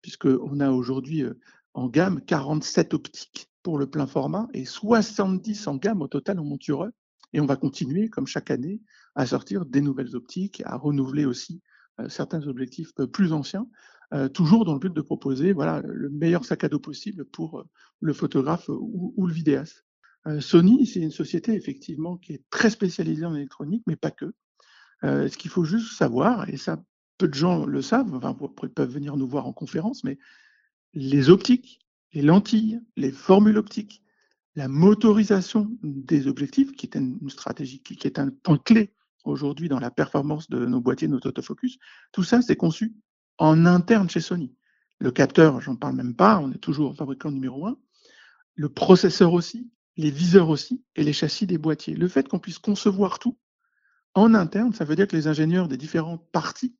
puisqu'on 0.05 0.59
a 0.59 0.69
aujourd'hui 0.69 1.23
en 1.73 1.89
gamme 1.89 2.21
47 2.21 2.93
optiques 2.93 3.49
pour 3.63 3.79
le 3.79 3.89
plein 3.89 4.05
format 4.05 4.47
et 4.53 4.63
70 4.63 5.65
en 5.65 5.77
gamme 5.77 6.03
au 6.03 6.07
total 6.07 6.37
en 6.37 6.43
monture. 6.43 6.87
Et 7.33 7.39
on 7.39 7.47
va 7.47 7.55
continuer, 7.55 8.07
comme 8.09 8.27
chaque 8.27 8.51
année, 8.51 8.83
à 9.15 9.25
sortir 9.25 9.65
des 9.65 9.81
nouvelles 9.81 10.15
optiques, 10.15 10.61
à 10.63 10.77
renouveler 10.77 11.25
aussi 11.25 11.63
certains 12.07 12.45
objectifs 12.45 12.91
plus 13.11 13.33
anciens, 13.33 13.67
toujours 14.31 14.63
dans 14.63 14.73
le 14.73 14.79
but 14.79 14.93
de 14.93 15.01
proposer 15.01 15.53
voilà, 15.53 15.81
le 15.83 16.11
meilleur 16.11 16.45
sac 16.45 16.63
à 16.63 16.69
dos 16.69 16.79
possible 16.79 17.25
pour 17.25 17.65
le 17.99 18.13
photographe 18.13 18.69
ou, 18.69 19.25
le 19.25 19.33
vidéaste. 19.33 19.87
Sony, 20.39 20.85
c'est 20.85 20.99
une 20.99 21.09
société 21.09 21.55
effectivement 21.55 22.17
qui 22.17 22.33
est 22.33 22.43
très 22.51 22.69
spécialisée 22.69 23.25
en 23.25 23.33
électronique, 23.33 23.81
mais 23.87 23.95
pas 23.95 24.11
que. 24.11 24.35
ce 25.01 25.35
qu'il 25.35 25.49
faut 25.49 25.65
juste 25.65 25.97
savoir, 25.97 26.47
et 26.47 26.57
ça 26.57 26.77
peu 27.17 27.27
de 27.27 27.33
gens 27.33 27.65
le 27.65 27.81
savent, 27.81 28.13
enfin, 28.13 28.35
peuvent 28.75 28.91
venir 28.91 29.17
nous 29.17 29.27
voir 29.27 29.47
en 29.47 29.53
conférence, 29.53 30.03
mais 30.03 30.17
les 30.93 31.29
optiques, 31.29 31.79
les 32.13 32.21
lentilles, 32.21 32.81
les 32.95 33.11
formules 33.11 33.57
optiques, 33.57 34.01
la 34.55 34.67
motorisation 34.67 35.69
des 35.83 36.27
objectifs, 36.27 36.71
qui 36.71 36.85
est 36.85 36.95
une 36.95 37.29
stratégie, 37.29 37.81
qui 37.81 38.07
est 38.07 38.19
un 38.19 38.29
point 38.29 38.57
clé 38.57 38.93
aujourd'hui 39.25 39.69
dans 39.69 39.79
la 39.79 39.91
performance 39.91 40.49
de 40.49 40.65
nos 40.65 40.79
boîtiers, 40.79 41.07
de 41.07 41.13
notre 41.13 41.29
autofocus, 41.29 41.77
tout 42.11 42.23
ça, 42.23 42.41
c'est 42.41 42.55
conçu 42.55 42.95
en 43.37 43.65
interne 43.65 44.09
chez 44.09 44.21
Sony. 44.21 44.55
Le 44.99 45.11
capteur, 45.11 45.59
j'en 45.59 45.75
parle 45.75 45.95
même 45.95 46.15
pas, 46.15 46.39
on 46.39 46.51
est 46.51 46.57
toujours 46.57 46.95
fabricant 46.95 47.31
numéro 47.31 47.67
un. 47.67 47.77
Le 48.55 48.69
processeur 48.69 49.33
aussi, 49.33 49.69
les 49.97 50.11
viseurs 50.11 50.49
aussi, 50.49 50.83
et 50.95 51.03
les 51.03 51.11
châssis 51.11 51.47
des 51.47 51.57
boîtiers. 51.57 51.95
Le 51.95 52.07
fait 52.07 52.27
qu'on 52.29 52.39
puisse 52.39 52.59
concevoir 52.59 53.19
tout 53.19 53.37
en 54.13 54.33
interne, 54.33 54.73
ça 54.73 54.85
veut 54.85 54.95
dire 54.95 55.07
que 55.07 55.15
les 55.15 55.27
ingénieurs 55.27 55.67
des 55.67 55.77
différentes 55.77 56.25
parties 56.31 56.75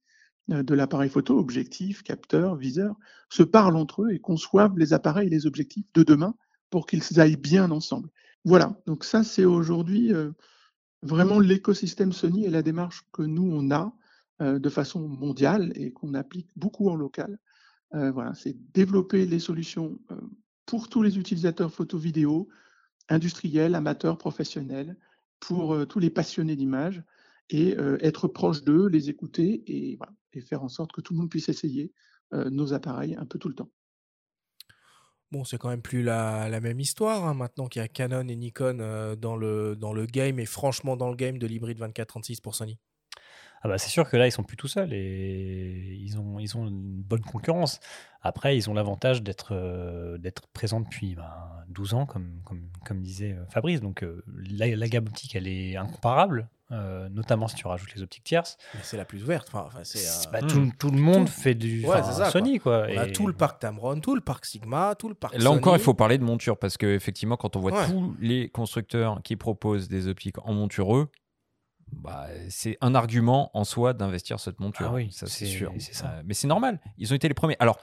de 0.48 0.76
l'appareil 0.76 1.10
photo, 1.10 1.40
objectif, 1.40 2.04
capteur, 2.04 2.56
viseur, 2.56 2.96
se 3.30 3.44
parlent 3.44 3.78
entre 3.78 4.04
eux 4.04 4.12
et 4.12 4.20
conçoivent 4.20 4.78
les 4.78 4.94
appareils 4.94 5.28
et 5.28 5.32
les 5.32 5.48
objectifs 5.48 5.86
de 5.94 6.04
demain 6.04 6.36
pour 6.70 6.86
qu'ils 6.86 7.20
aillent 7.20 7.36
bien 7.36 7.72
ensemble. 7.72 8.10
Voilà, 8.44 8.80
donc 8.86 9.04
ça 9.04 9.24
c'est 9.24 9.46
aujourd'hui 9.46 10.12
vraiment 11.02 11.40
l'écosystème 11.40 12.12
Sony 12.12 12.46
et 12.46 12.50
la 12.50 12.62
démarche 12.62 13.08
que 13.12 13.24
nous 13.24 13.50
on 13.52 13.72
a 13.72 13.94
de 14.40 14.70
façon 14.70 15.08
mondiale 15.08 15.72
et 15.76 15.92
qu'on 15.92 16.14
applique 16.14 16.50
beaucoup 16.56 16.90
en 16.90 16.96
local. 16.96 17.40
voilà, 17.92 18.34
c'est 18.34 18.56
développer 18.74 19.26
les 19.26 19.40
solutions 19.40 20.00
pour 20.66 20.90
tous 20.90 21.02
les 21.02 21.18
utilisateurs 21.18 21.72
photo-vidéo, 21.72 22.50
industriels, 23.10 23.76
amateurs, 23.76 24.18
professionnels, 24.18 24.98
pour 25.40 25.88
tous 25.88 26.00
les 26.00 26.10
passionnés 26.10 26.56
d'image 26.56 27.04
et 27.50 27.76
être 28.02 28.28
proche 28.28 28.64
d'eux, 28.64 28.88
les 28.88 29.10
écouter 29.10 29.64
et, 29.68 29.98
faire 30.42 30.64
en 30.64 30.70
sorte 30.70 30.92
que 30.92 31.02
tout 31.02 31.14
le 31.14 31.20
monde 31.20 31.30
puisse 31.30 31.50
essayer 31.50 31.94
nos 32.32 32.74
appareils 32.74 33.16
un 33.16 33.26
peu 33.26 33.40
tout 33.40 33.48
le 33.48 33.56
temps. 33.56 33.70
Bon, 35.32 35.44
c'est 35.44 35.58
quand 35.58 35.70
même 35.70 35.82
plus 35.82 36.04
la, 36.04 36.60
même 36.60 36.80
histoire 36.80 37.26
hein, 37.26 37.34
maintenant 37.34 37.68
qu'il 37.68 37.82
y 37.82 37.86
a 37.86 37.88
Canon 37.88 38.28
et 38.28 38.36
Nikon 38.36 39.16
dans, 39.20 39.36
le, 39.36 39.76
dans 39.76 39.94
le 39.94 40.06
game 40.06 40.40
et 40.40 40.46
franchement 40.46 40.98
dans 40.98 41.10
le 41.10 41.16
game 41.16 41.38
de 41.38 41.48
l'hybride 41.48 41.80
24-36 41.80 42.42
pour 42.42 42.56
Sony. 42.56 42.80
Ah 43.62 43.68
bah 43.68 43.80
c'est 43.80 43.90
sûr 43.90 44.08
que 44.08 44.16
là, 44.16 44.28
ils 44.28 44.32
sont 44.32 44.44
plus 44.44 44.58
tout 44.58 44.68
seuls 44.68 44.94
et 44.94 45.98
ils 46.00 46.20
ont, 46.20 46.38
ils 46.38 46.56
ont 46.56 46.68
une 46.68 47.02
bonne 47.02 47.24
concurrence. 47.24 47.80
Après, 48.22 48.56
ils 48.56 48.70
ont 48.70 48.76
l'avantage 48.76 49.24
d'être 49.24 50.18
d'être 50.20 50.48
présents 50.54 50.82
depuis 50.82 51.16
12 51.70 51.90
ben, 51.90 51.98
ans, 51.98 52.06
comme, 52.06 52.42
comme, 52.46 52.70
comme 52.86 53.02
disait 53.02 53.36
Fabrice. 53.50 53.82
Donc 53.82 54.06
la, 54.28 54.68
la, 54.68 54.88
gamme 54.88 55.08
optique, 55.08 55.36
elle 55.36 55.48
est 55.48 55.78
incomparable. 55.78 56.48
Euh, 56.72 57.10
notamment 57.10 57.48
si 57.48 57.56
tu 57.56 57.68
rajoutes 57.68 57.94
les 57.94 58.02
optiques 58.02 58.24
tierces. 58.24 58.58
C'est 58.82 58.98
la 58.98 59.06
plus 59.06 59.24
ouverte. 59.24 59.52
Enfin, 59.54 59.70
c'est, 59.84 60.00
euh, 60.00 60.32
bah, 60.32 60.42
tout, 60.42 60.72
tout, 60.80 60.90
le 60.90 60.98
monde 60.98 61.30
fait 61.30 61.54
du 61.54 61.86
Sony. 62.32 62.60
Quoi. 62.60 62.88
On 62.90 62.98
a 62.98 63.06
tout 63.06 63.28
le 63.28 63.34
parc 63.34 63.60
Tamron, 63.60 64.00
tout 64.00 64.16
le 64.16 64.22
parc 64.22 64.46
Sigma, 64.46 64.96
tout 64.96 65.08
le 65.08 65.14
parc. 65.14 65.38
Là 65.38 65.52
encore, 65.52 65.76
il 65.76 65.82
faut 65.82 65.94
parler 65.94 66.18
de 66.18 66.24
monture 66.24 66.58
parce 66.58 66.78
que 66.78 66.88
effectivement, 66.88 67.38
quand 67.38 67.56
on 67.56 67.60
voit 67.60 67.86
tous 67.86 68.16
les 68.20 68.50
constructeurs 68.50 69.22
qui 69.24 69.36
proposent 69.36 69.88
des 69.90 70.08
optiques 70.08 70.38
en 70.44 70.54
montureux, 70.54 71.10
bah, 71.92 72.28
c'est 72.50 72.78
un 72.82 72.96
argument 72.96 73.52
en 73.54 73.64
soi 73.64 73.94
d'investir 73.94 74.40
cette 74.40 74.60
monture. 74.60 74.88
Ah 74.90 74.94
oui, 74.94 75.12
ça 75.12 75.28
c'est 75.28 75.46
sûr. 75.46 75.72
Ça. 75.78 76.08
Euh, 76.08 76.24
mais 76.26 76.34
c'est 76.34 76.48
normal. 76.48 76.80
Ils 76.98 77.14
ont 77.14 77.16
été 77.16 77.28
les 77.28 77.36
premiers. 77.36 77.56
Alors, 77.60 77.78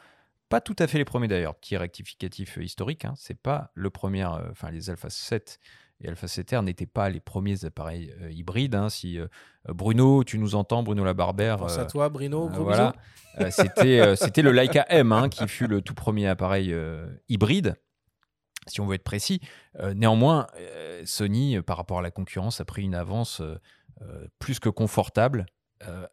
pas 0.48 0.60
tout 0.60 0.76
à 0.80 0.88
fait 0.88 0.98
les 0.98 1.04
premiers 1.04 1.28
d'ailleurs. 1.28 1.54
Petit 1.54 1.76
rectificatif 1.76 2.59
historique. 2.60 3.04
Hein. 3.04 3.14
C'est 3.16 3.40
pas 3.40 3.70
le 3.74 3.90
premier. 3.90 4.24
Enfin, 4.24 4.70
les 4.72 4.90
Alpha 4.90 5.09
7 5.09 5.60
et 6.02 6.08
Alpha 6.08 6.26
7R 6.26 6.64
n'étaient 6.64 6.86
pas 6.86 7.08
les 7.08 7.20
premiers 7.20 7.64
appareils 7.64 8.12
euh, 8.20 8.30
hybrides. 8.30 8.74
Hein. 8.74 8.88
Si 8.88 9.18
euh, 9.18 9.26
Bruno, 9.68 10.24
tu 10.24 10.38
nous 10.38 10.54
entends, 10.54 10.82
Bruno 10.82 11.04
Labarbère. 11.04 11.58
Pense 11.58 11.78
à 11.78 11.82
euh, 11.82 11.86
toi, 11.86 12.08
Bruno. 12.08 12.48
Gros 12.48 12.64
voilà. 12.64 12.94
c'était, 13.50 14.16
c'était 14.16 14.42
le 14.42 14.52
Leica 14.52 14.84
M 14.88 15.12
hein, 15.12 15.28
qui 15.28 15.46
fut 15.46 15.66
le 15.66 15.80
tout 15.80 15.94
premier 15.94 16.26
appareil 16.26 16.74
hybride, 17.28 17.76
si 18.66 18.80
on 18.80 18.86
veut 18.86 18.96
être 18.96 19.04
précis. 19.04 19.40
néanmoins, 19.94 20.48
Sony, 21.04 21.60
par 21.62 21.76
rapport 21.76 22.00
à 22.00 22.02
la 22.02 22.10
concurrence, 22.10 22.60
a 22.60 22.64
pris 22.64 22.82
une 22.82 22.94
avance 22.94 23.40
plus 24.38 24.58
que 24.58 24.68
confortable. 24.68 25.46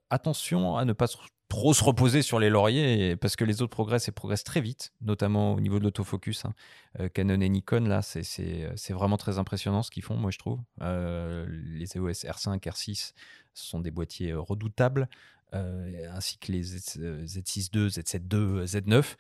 attention 0.10 0.78
à 0.78 0.86
ne 0.86 0.94
pas 0.94 1.08
trop 1.50 1.74
se 1.74 1.84
reposer 1.84 2.22
sur 2.22 2.40
les 2.40 2.50
lauriers 2.50 3.16
parce 3.16 3.36
que 3.36 3.44
les 3.44 3.62
autres 3.62 3.72
progressent 3.72 4.08
et 4.08 4.12
progressent 4.12 4.44
très 4.44 4.62
vite, 4.62 4.94
notamment 5.02 5.56
au 5.56 5.60
niveau 5.60 5.80
de 5.80 5.84
l'autofocus. 5.84 6.46
Hein. 6.46 6.54
Euh, 7.00 7.10
Canon 7.10 7.42
et 7.42 7.50
Nikon, 7.50 7.86
là, 7.86 8.02
c'est 8.04 8.94
vraiment 8.94 9.18
très 9.18 9.40
impressionnant 9.40 9.82
ce 9.82 9.90
qu'ils 9.90 10.04
font, 10.04 10.16
moi 10.16 10.32
je 10.32 10.38
trouve. 10.38 10.60
Euh, 10.82 11.46
les 11.50 11.98
EOS 11.98 12.24
R5, 12.24 12.60
R6 12.60 13.14
sont 13.56 13.80
des 13.80 13.92
boîtiers 13.92 14.32
euh, 14.32 14.40
redoutables, 14.40 15.10
ainsi 15.52 16.38
que 16.38 16.52
les 16.52 16.62
Z6 16.62 17.76
II, 17.76 17.88
Z7 17.88 18.22
II, 18.32 18.66
Z9. 18.66 19.16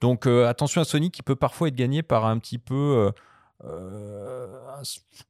Donc 0.00 0.26
attention 0.26 0.80
à 0.80 0.84
Sony 0.84 1.10
qui 1.10 1.22
peut 1.22 1.36
parfois 1.36 1.68
être 1.68 1.74
gagné 1.74 2.02
par 2.02 2.24
un 2.24 2.38
petit 2.38 2.56
peu 2.56 3.12
euh, 3.64 4.46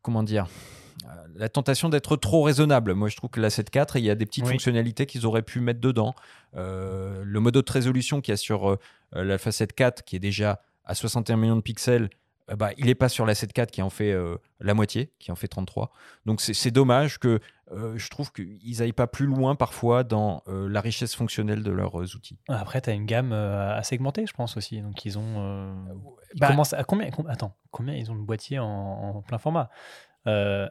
comment 0.03 0.23
dire? 0.23 0.47
Euh, 1.05 1.09
la 1.37 1.49
tentation 1.49 1.89
d'être 1.89 2.17
trop 2.17 2.43
raisonnable. 2.43 2.95
Moi, 2.95 3.09
je 3.09 3.17
trouve 3.17 3.31
que 3.31 3.41
la 3.41 3.49
7.4, 3.49 3.93
il 3.97 4.05
y 4.05 4.11
a 4.11 4.15
des 4.15 4.27
petites 4.27 4.45
Oui. 4.45 4.53
fonctionnalités 4.53 5.07
qu'ils 5.07 5.27
auraient 5.27 5.43
pu 5.43 5.61
mettre 5.61 5.81
dedans. 5.81 6.15
Euh, 6.57 7.23
le 7.25 7.41
mode 7.41 7.57
haute 7.57 7.71
résolution 7.71 8.21
qu'il 8.21 8.33
y 8.33 8.35
a 8.35 8.39
sur 8.39 8.71
euh, 8.71 8.79
l'Alpha 9.13 9.51
7.4, 9.51 10.03
qui 10.05 10.17
est 10.17 10.21
déjà 10.21 10.61
à 10.85 10.95
61 10.95 11.37
millions 11.37 11.57
de 11.57 11.61
pixels, 11.61 12.11
bah, 12.57 12.71
il 12.79 12.87
n'est 12.87 12.95
pas 12.95 13.09
sur 13.09 13.27
la 13.27 13.35
7.4 13.35 13.67
qui 13.71 13.83
en 13.83 13.91
fait 13.91 14.17
la 14.61 14.73
moitié, 14.73 15.11
qui 15.19 15.33
en 15.33 15.35
fait 15.35 15.49
33. 15.49 15.91
Donc 16.27 16.41
c'est 16.41 16.71
dommage 16.71 17.19
que 17.19 17.41
euh, 17.73 17.95
je 17.97 18.09
trouve 18.11 18.31
qu'ils 18.33 18.79
n'aillent 18.79 18.93
pas 18.93 19.07
plus 19.07 19.27
loin 19.27 19.55
parfois 19.57 20.05
dans 20.05 20.43
euh, 20.49 20.69
la 20.69 20.81
richesse 20.81 21.15
fonctionnelle 21.15 21.63
de 21.63 21.71
leurs 21.73 22.01
euh, 22.01 22.05
outils. 22.15 22.39
Après, 22.49 22.81
tu 22.81 22.91
as 22.91 22.93
une 22.93 23.07
gamme 23.07 23.33
euh, 23.33 23.77
à 23.77 23.83
segmenter, 23.83 24.25
je 24.27 24.33
pense 24.35 24.57
aussi. 24.57 24.81
Donc, 24.83 25.05
ils 25.05 25.19
ont. 25.19 25.35
euh, 25.39 25.75
ils 26.35 26.41
Bah- 26.41 26.49
commencent 26.49 26.73
à 26.75 26.85
combien, 26.85 27.11
com- 27.11 27.27
Attends, 27.29 27.57
combien 27.71 27.95
ils 27.95 28.11
ont 28.11 28.15
de 28.17 28.23
boîtiers 28.23 28.59
en, 28.59 28.67
en 29.17 29.23
plein 29.23 29.39
format? 29.39 29.69
Euh, 30.27 30.69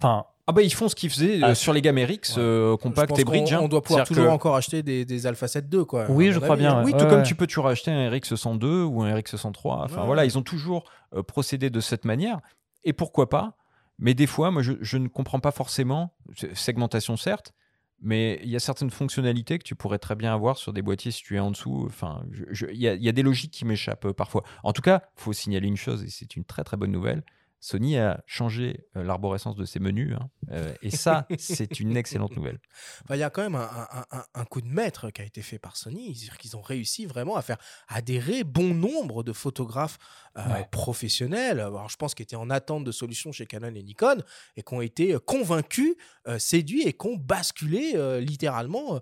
Enfin, 0.00 0.26
Ah 0.46 0.52
bah 0.52 0.62
ils 0.62 0.72
font 0.72 0.88
ce 0.88 0.94
qu'ils 0.94 1.10
faisaient 1.10 1.40
Ah, 1.42 1.56
sur 1.56 1.72
les 1.72 1.82
gammes 1.82 1.98
RX, 1.98 2.36
euh, 2.38 2.70
Je 2.70 2.76
compact 2.76 3.18
et 3.18 3.24
bridge. 3.24 3.52
hein. 3.52 3.58
On 3.60 3.66
doit 3.66 3.82
pouvoir 3.82 4.06
toujours 4.06 4.26
que- 4.26 4.30
encore 4.30 4.54
acheter 4.54 4.84
des, 4.84 5.04
des 5.04 5.26
Alpha 5.26 5.48
7 5.48 5.66
II, 5.74 5.84
quoi. 5.86 6.08
Oui, 6.08 6.30
je 6.30 6.38
crois 6.38 6.52
avis, 6.52 6.62
bien, 6.62 6.74
hein. 6.74 6.78
ouais. 6.78 6.84
Oui, 6.84 6.92
Ouais, 6.92 6.98
tout 7.00 7.06
comme 7.06 7.18
ouais. 7.18 7.22
tu 7.24 7.34
peux 7.34 7.48
toujours 7.48 7.66
acheter 7.66 7.90
un 7.90 8.08
RX 8.08 8.36
102 8.36 8.84
ou 8.84 9.02
un 9.02 9.12
RX 9.12 9.34
103. 9.36 9.82
Enfin 9.82 9.98
Ouais. 10.02 10.06
voilà, 10.06 10.24
ils 10.24 10.38
ont 10.38 10.42
toujours 10.42 10.84
euh, 11.16 11.24
procédé 11.24 11.68
de 11.68 11.80
cette 11.80 12.04
manière. 12.04 12.38
Et 12.84 12.92
pourquoi 12.92 13.28
pas 13.28 13.56
Mais 13.98 14.14
des 14.14 14.26
fois, 14.26 14.50
moi, 14.50 14.62
je, 14.62 14.96
ne 14.96 15.08
comprends 15.08 15.40
pas 15.40 15.50
forcément, 15.50 16.14
segmentation 16.54 17.16
certes, 17.16 17.52
mais 18.00 18.38
il 18.44 18.48
y 18.48 18.54
a 18.54 18.60
certaines 18.60 18.90
fonctionnalités 18.90 19.58
que 19.58 19.64
tu 19.64 19.74
pourrais 19.74 19.98
très 19.98 20.14
bien 20.14 20.32
avoir 20.32 20.56
sur 20.56 20.72
des 20.72 20.82
boîtiers 20.82 21.10
situés 21.10 21.40
en 21.40 21.50
dessous. 21.50 21.84
Enfin, 21.86 22.22
il 22.70 22.76
y, 22.76 22.84
y 22.84 23.08
a 23.08 23.12
des 23.12 23.22
logiques 23.22 23.52
qui 23.52 23.64
m'échappent 23.64 24.04
euh, 24.04 24.12
parfois. 24.12 24.44
En 24.62 24.72
tout 24.72 24.82
cas, 24.82 25.02
faut 25.16 25.32
signaler 25.32 25.66
une 25.66 25.76
chose, 25.76 26.04
et 26.04 26.08
c'est 26.08 26.36
une 26.36 26.44
très 26.44 26.62
très 26.62 26.76
bonne 26.76 26.92
nouvelle. 26.92 27.24
Sony 27.60 27.98
a 27.98 28.22
changé 28.26 28.86
euh, 28.96 29.02
l'arborescence 29.02 29.56
de 29.56 29.64
ses 29.64 29.80
menus, 29.80 30.14
hein, 30.18 30.30
euh, 30.52 30.72
et 30.82 30.90
ça, 30.90 31.26
c'est 31.38 31.80
une 31.80 31.96
excellente 31.96 32.36
nouvelle. 32.36 32.60
Il 33.10 33.16
y 33.16 33.22
a 33.22 33.30
quand 33.30 33.42
même 33.42 33.56
un, 33.56 33.68
un- 33.90 34.18
un- 34.18 34.24
un 34.34 34.44
coup 34.44 34.60
de 34.60 34.68
maître 34.68 35.10
qui 35.10 35.22
a 35.22 35.24
été 35.24 35.42
fait 35.42 35.58
par 35.58 35.76
Sony. 35.76 36.14
C'est-à-dire 36.14 36.38
qu'ils 36.38 36.56
ont 36.56 36.62
réussi 36.62 37.06
vraiment 37.06 37.36
à 37.36 37.42
faire 37.42 37.58
adhérer 37.88 38.44
bon 38.44 38.74
nombre 38.74 39.22
de 39.24 39.32
photographes 39.32 39.98
euh, 40.36 40.42
Ouais. 40.48 40.68
professionnels, 40.70 41.58
alors, 41.60 41.88
je 41.88 41.96
pense 41.96 42.14
qu'ils 42.14 42.22
étaient 42.24 42.36
en 42.36 42.48
attente 42.50 42.84
de 42.84 42.92
solutions 42.92 43.32
chez 43.32 43.44
Canon 43.46 43.74
et 43.74 43.82
Nikon, 43.82 44.22
et 44.56 44.62
qui 44.62 44.74
ont 44.74 44.80
été 44.80 45.16
convaincus, 45.26 45.96
euh, 46.28 46.38
séduits 46.38 46.82
et 46.82 46.92
qui 46.92 47.06
ont 47.08 47.16
basculé 47.16 47.92
euh, 47.96 48.20
littéralement 48.20 49.00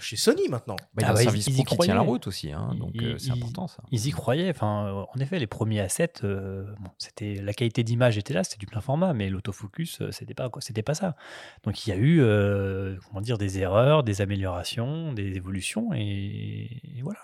chez 0.00 0.16
Sony 0.16 0.46
maintenant. 0.48 0.76
Bah, 0.94 0.98
il 0.98 1.02
y 1.02 1.04
a 1.04 1.08
Ah 1.08 1.10
un 1.10 1.14
bah, 1.14 1.20
ils- 1.22 1.24
service 1.24 1.46
ils 1.46 1.50
qui 1.56 1.64
tient 1.64 1.66
la 1.70 1.76
croyaient. 1.94 1.98
route 1.98 2.26
aussi, 2.26 2.52
hein, 2.52 2.74
donc 2.78 2.90
Ils- 2.94 3.04
euh, 3.06 3.18
c'est 3.18 3.30
important 3.30 3.66
ça. 3.66 3.82
Ils 3.90 4.06
y 4.06 4.10
croyaient. 4.10 4.50
Enfin, 4.50 5.06
en 5.12 5.20
effet, 5.20 5.38
les 5.38 5.46
premiers 5.46 5.80
assets, 5.80 6.12
euh, 6.24 6.64
bon, 6.80 6.90
c'était 6.98 7.34
la 7.36 7.52
qualité 7.54 7.82
d'image 7.90 8.16
était 8.16 8.32
là, 8.34 8.42
c'était 8.44 8.56
du 8.58 8.66
plein 8.66 8.80
format, 8.80 9.12
mais 9.12 9.28
l'autofocus, 9.28 10.00
euh, 10.00 10.10
c'était 10.12 10.34
pas 10.34 10.48
c'était 10.60 10.82
pas 10.82 10.94
ça. 10.94 11.16
Donc 11.64 11.86
il 11.86 11.90
y 11.90 11.92
a 11.92 11.96
eu, 11.96 12.20
euh, 12.22 12.96
comment 13.08 13.20
dire, 13.20 13.36
des 13.38 13.58
erreurs, 13.58 14.02
des 14.02 14.20
améliorations, 14.20 15.12
des 15.12 15.36
évolutions, 15.36 15.92
et, 15.94 16.80
et 16.96 17.02
voilà. 17.02 17.20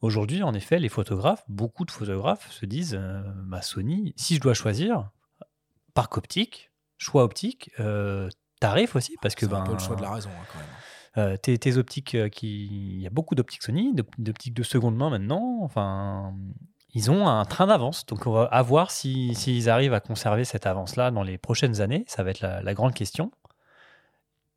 Aujourd'hui, 0.00 0.42
en 0.42 0.52
effet, 0.52 0.78
les 0.80 0.88
photographes, 0.88 1.44
beaucoup 1.48 1.84
de 1.84 1.90
photographes 1.92 2.50
se 2.50 2.66
disent, 2.66 2.96
euh, 2.98 3.22
bah, 3.46 3.62
Sony, 3.62 4.12
si 4.16 4.34
je 4.36 4.40
dois 4.40 4.54
choisir, 4.54 5.10
parc 5.94 6.16
optique, 6.18 6.70
choix 6.98 7.22
optique, 7.24 7.70
euh, 7.80 8.28
tarif 8.60 8.96
aussi, 8.96 9.16
parce 9.22 9.34
que 9.36 9.46
C'est 9.46 9.52
un 9.52 9.58
ben, 9.60 9.64
peu 9.66 9.72
le 9.74 9.78
choix 9.78 9.96
de 9.96 10.02
la 10.02 10.10
raison, 10.10 10.30
hein, 10.30 10.44
quand 10.52 10.58
même. 10.58 10.68
euh, 11.32 11.36
tes, 11.36 11.56
tes 11.58 11.76
optiques 11.76 12.16
qui. 12.30 12.66
Il 12.96 13.00
y 13.00 13.06
a 13.06 13.10
beaucoup 13.10 13.34
d'optiques 13.36 13.62
Sony, 13.62 13.94
d'op- 13.94 14.14
d'optiques 14.18 14.54
de 14.54 14.62
seconde 14.64 14.96
main 14.96 15.10
maintenant. 15.10 15.58
Enfin, 15.62 16.34
ils 16.94 17.10
ont 17.10 17.26
un 17.28 17.44
train 17.44 17.66
d'avance. 17.66 18.04
Donc, 18.06 18.26
on 18.26 18.32
va 18.32 18.44
à 18.44 18.62
voir 18.62 18.90
si- 18.90 19.34
s'ils 19.34 19.68
arrivent 19.70 19.94
à 19.94 20.00
conserver 20.00 20.44
cette 20.44 20.66
avance-là 20.66 21.10
dans 21.10 21.22
les 21.22 21.38
prochaines 21.38 21.80
années. 21.80 22.04
Ça 22.06 22.22
va 22.22 22.30
être 22.30 22.40
la, 22.40 22.62
la 22.62 22.74
grande 22.74 22.94
question. 22.94 23.30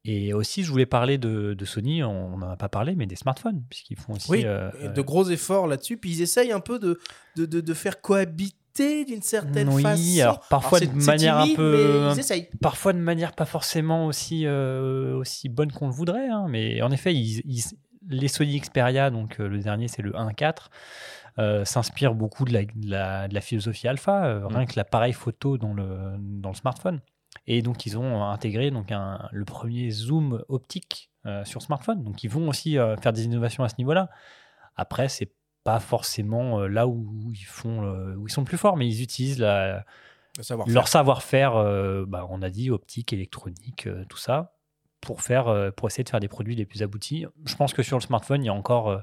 Et 0.07 0.33
aussi, 0.33 0.63
je 0.63 0.69
voulais 0.71 0.85
parler 0.85 1.17
de, 1.17 1.55
de 1.55 1.65
Sony, 1.65 2.03
on 2.03 2.37
n'en 2.37 2.51
a 2.51 2.57
pas 2.57 2.69
parlé, 2.69 2.93
mais 2.95 3.07
des 3.07 3.15
smartphones, 3.15 3.63
puisqu'ils 3.69 3.97
font 3.97 4.13
aussi. 4.13 4.29
Oui, 4.29 4.43
euh, 4.45 4.69
de 4.89 5.01
gros 5.01 5.27
efforts 5.29 5.65
là-dessus. 5.65 5.97
Puis 5.97 6.11
ils 6.11 6.21
essayent 6.21 6.51
un 6.51 6.59
peu 6.59 6.77
de, 6.77 6.99
de, 7.37 7.73
faire 7.73 8.01
cohabiter 8.01 9.05
d'une 9.05 9.23
certaine 9.23 9.69
Oui, 9.69 9.81
façon. 9.81 10.21
alors 10.21 10.39
parfois 10.47 10.79
de 10.79 10.85
manière 10.91 11.41
timide, 11.41 11.53
un 11.53 11.55
peu. 11.55 12.01
mais 12.07 12.13
ils 12.13 12.19
essayent. 12.19 12.49
Parfois 12.61 12.93
de 12.93 12.99
manière 12.99 13.33
pas 13.33 13.45
forcément 13.45 14.05
aussi, 14.05 14.45
euh, 14.45 15.15
aussi 15.15 15.49
bonne 15.49 15.71
qu'on 15.71 15.87
le 15.87 15.93
voudrait. 15.93 16.27
hein, 16.29 16.45
mais 16.49 16.81
en 16.83 16.91
effet, 16.91 17.15
ils- 17.15 17.41
ils- 17.45 17.63
les 18.07 18.27
Sony 18.27 18.59
Xperia, 18.59 19.09
donc 19.09 19.39
euh, 19.39 19.47
le 19.47 19.57
dernier 19.57 19.87
c'est 19.87 20.03
le 20.03 20.11
1.4, 20.15 20.69
euh, 21.39 21.65
s'inspirent 21.65 22.13
beaucoup 22.15 22.45
de 22.45 22.53
la, 22.53 22.63
de 22.63 22.89
la- 22.89 23.27
de 23.27 23.33
la 23.33 23.41
philosophie 23.41 23.87
alpha, 23.87 24.25
euh, 24.25 24.47
rien 24.47 24.65
que 24.65 24.73
l'appareil 24.77 25.13
photo 25.13 25.57
dans 25.57 25.73
le, 25.73 26.15
dans 26.17 26.49
le 26.49 26.55
smartphone. 26.55 27.01
Et 27.47 27.61
donc 27.61 27.85
ils 27.85 27.97
ont 27.97 28.23
intégré 28.23 28.71
donc 28.71 28.91
un- 28.91 29.27
le 29.31 29.43
premier 29.45 29.89
zoom 29.91 30.43
optique 30.47 31.11
euh, 31.25 31.43
sur 31.43 31.61
smartphone. 31.61 32.03
Donc 32.03 32.23
ils 32.23 32.29
vont 32.29 32.47
aussi 32.47 32.77
euh, 32.77 32.95
faire 32.97 33.11
des 33.13 33.25
innovations 33.25 33.63
à 33.63 33.69
ce 33.69 33.75
niveau-là. 33.77 34.09
Après, 34.75 35.09
c'est 35.09 35.31
pas 35.63 35.79
forcément 35.79 36.59
là 36.67 36.87
où 36.87 37.31
ils 37.33 37.43
font 37.45 37.81
le- 37.81 38.15
où 38.17 38.27
ils 38.27 38.31
sont 38.31 38.43
plus 38.45 38.57
forts, 38.57 38.77
mais 38.77 38.87
ils 38.87 39.01
utilisent 39.01 39.39
la, 39.39 39.83
Le 40.37 40.43
savoir-faire. 40.43 40.73
leur 40.73 40.87
savoir-faire, 40.87 41.53
bah, 42.07 42.27
on 42.29 42.41
a 42.41 42.49
dit 42.49 42.69
optique, 42.71 43.11
électronique, 43.13 43.89
tout 44.07 44.17
ça, 44.17 44.53
pour 45.01 45.21
faire, 45.21 45.71
pour 45.75 45.87
essayer 45.87 46.03
de 46.03 46.09
faire 46.09 46.19
des 46.19 46.27
produits 46.27 46.55
les 46.55 46.65
plus 46.65 46.83
aboutis. 46.83 47.25
Je 47.45 47.55
pense 47.55 47.73
que 47.73 47.81
sur 47.83 47.97
le 47.97 48.03
smartphone, 48.03 48.43
il 48.43 48.47
y 48.47 48.49
a 48.49 48.53
encore, 48.53 49.01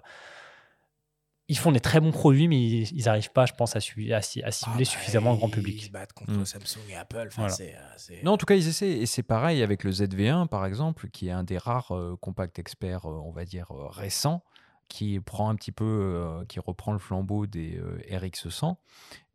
ils 1.52 1.58
font 1.58 1.70
des 1.72 1.80
très 1.80 2.00
bons 2.00 2.10
produits, 2.12 2.48
mais 2.48 2.60
ils 2.60 3.04
n'arrivent 3.04 3.30
pas, 3.32 3.46
je 3.46 3.52
pense, 3.52 3.76
à, 3.76 3.80
su- 3.80 4.12
à, 4.12 4.22
ci- 4.22 4.42
à 4.42 4.46
Ah, 4.46 4.50
cibler 4.50 4.84
bah, 4.84 4.90
suffisamment 4.90 5.32
le 5.32 5.36
grand 5.38 5.48
Ils 5.48 5.54
public. 5.54 5.82
se 5.84 5.90
battent 5.90 6.12
contre 6.12 6.32
Mm. 6.32 6.44
Samsung 6.46 6.80
et 6.90 6.96
Apple. 6.96 7.24
Enfin, 7.28 7.42
Voilà. 7.48 7.52
c'est, 7.54 7.74
euh, 8.12 8.16
Non, 8.24 8.32
en 8.32 8.36
tout 8.38 8.46
cas, 8.46 8.54
ils 8.54 8.66
essaient. 8.68 8.90
Et 8.90 9.06
c'est 9.06 9.22
pareil 9.22 9.62
avec 9.62 9.84
le 9.84 9.90
ZV1, 9.92 10.46
par 10.48 10.64
exemple, 10.66 11.08
qui 11.10 11.28
est 11.28 11.32
un 11.32 11.44
des 11.44 11.58
rares 11.58 11.92
euh, 11.94 12.16
compacts 12.20 12.58
experts, 12.58 13.06
euh, 13.06 13.20
on 13.24 13.30
va 13.30 13.44
dire, 13.44 13.66
euh, 13.70 13.86
récents, 13.88 14.42
qui 14.88 15.20
prend 15.20 15.48
un 15.50 15.54
petit 15.54 15.72
peu, 15.72 15.84
euh, 15.84 16.44
qui 16.46 16.58
reprend 16.60 16.92
le 16.92 16.98
flambeau 16.98 17.46
des 17.46 17.76
euh, 17.78 17.98
RX100 18.10 18.76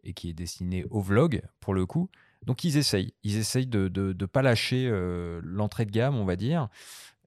et 0.04 0.14
qui 0.14 0.30
est 0.30 0.34
destiné 0.34 0.86
au 0.90 1.02
vlog, 1.02 1.42
pour 1.60 1.74
le 1.74 1.86
coup. 1.86 2.10
Donc, 2.46 2.64
ils 2.64 2.78
essayent. 2.78 3.14
Ils 3.24 3.38
essayent 3.38 3.68
de 3.68 3.92
ne 3.96 4.26
pas 4.26 4.42
lâcher 4.42 4.88
euh, 4.90 5.40
l'entrée 5.44 5.86
de 5.86 5.92
gamme, 5.92 6.16
on 6.16 6.26
va 6.26 6.36
dire. 6.36 6.68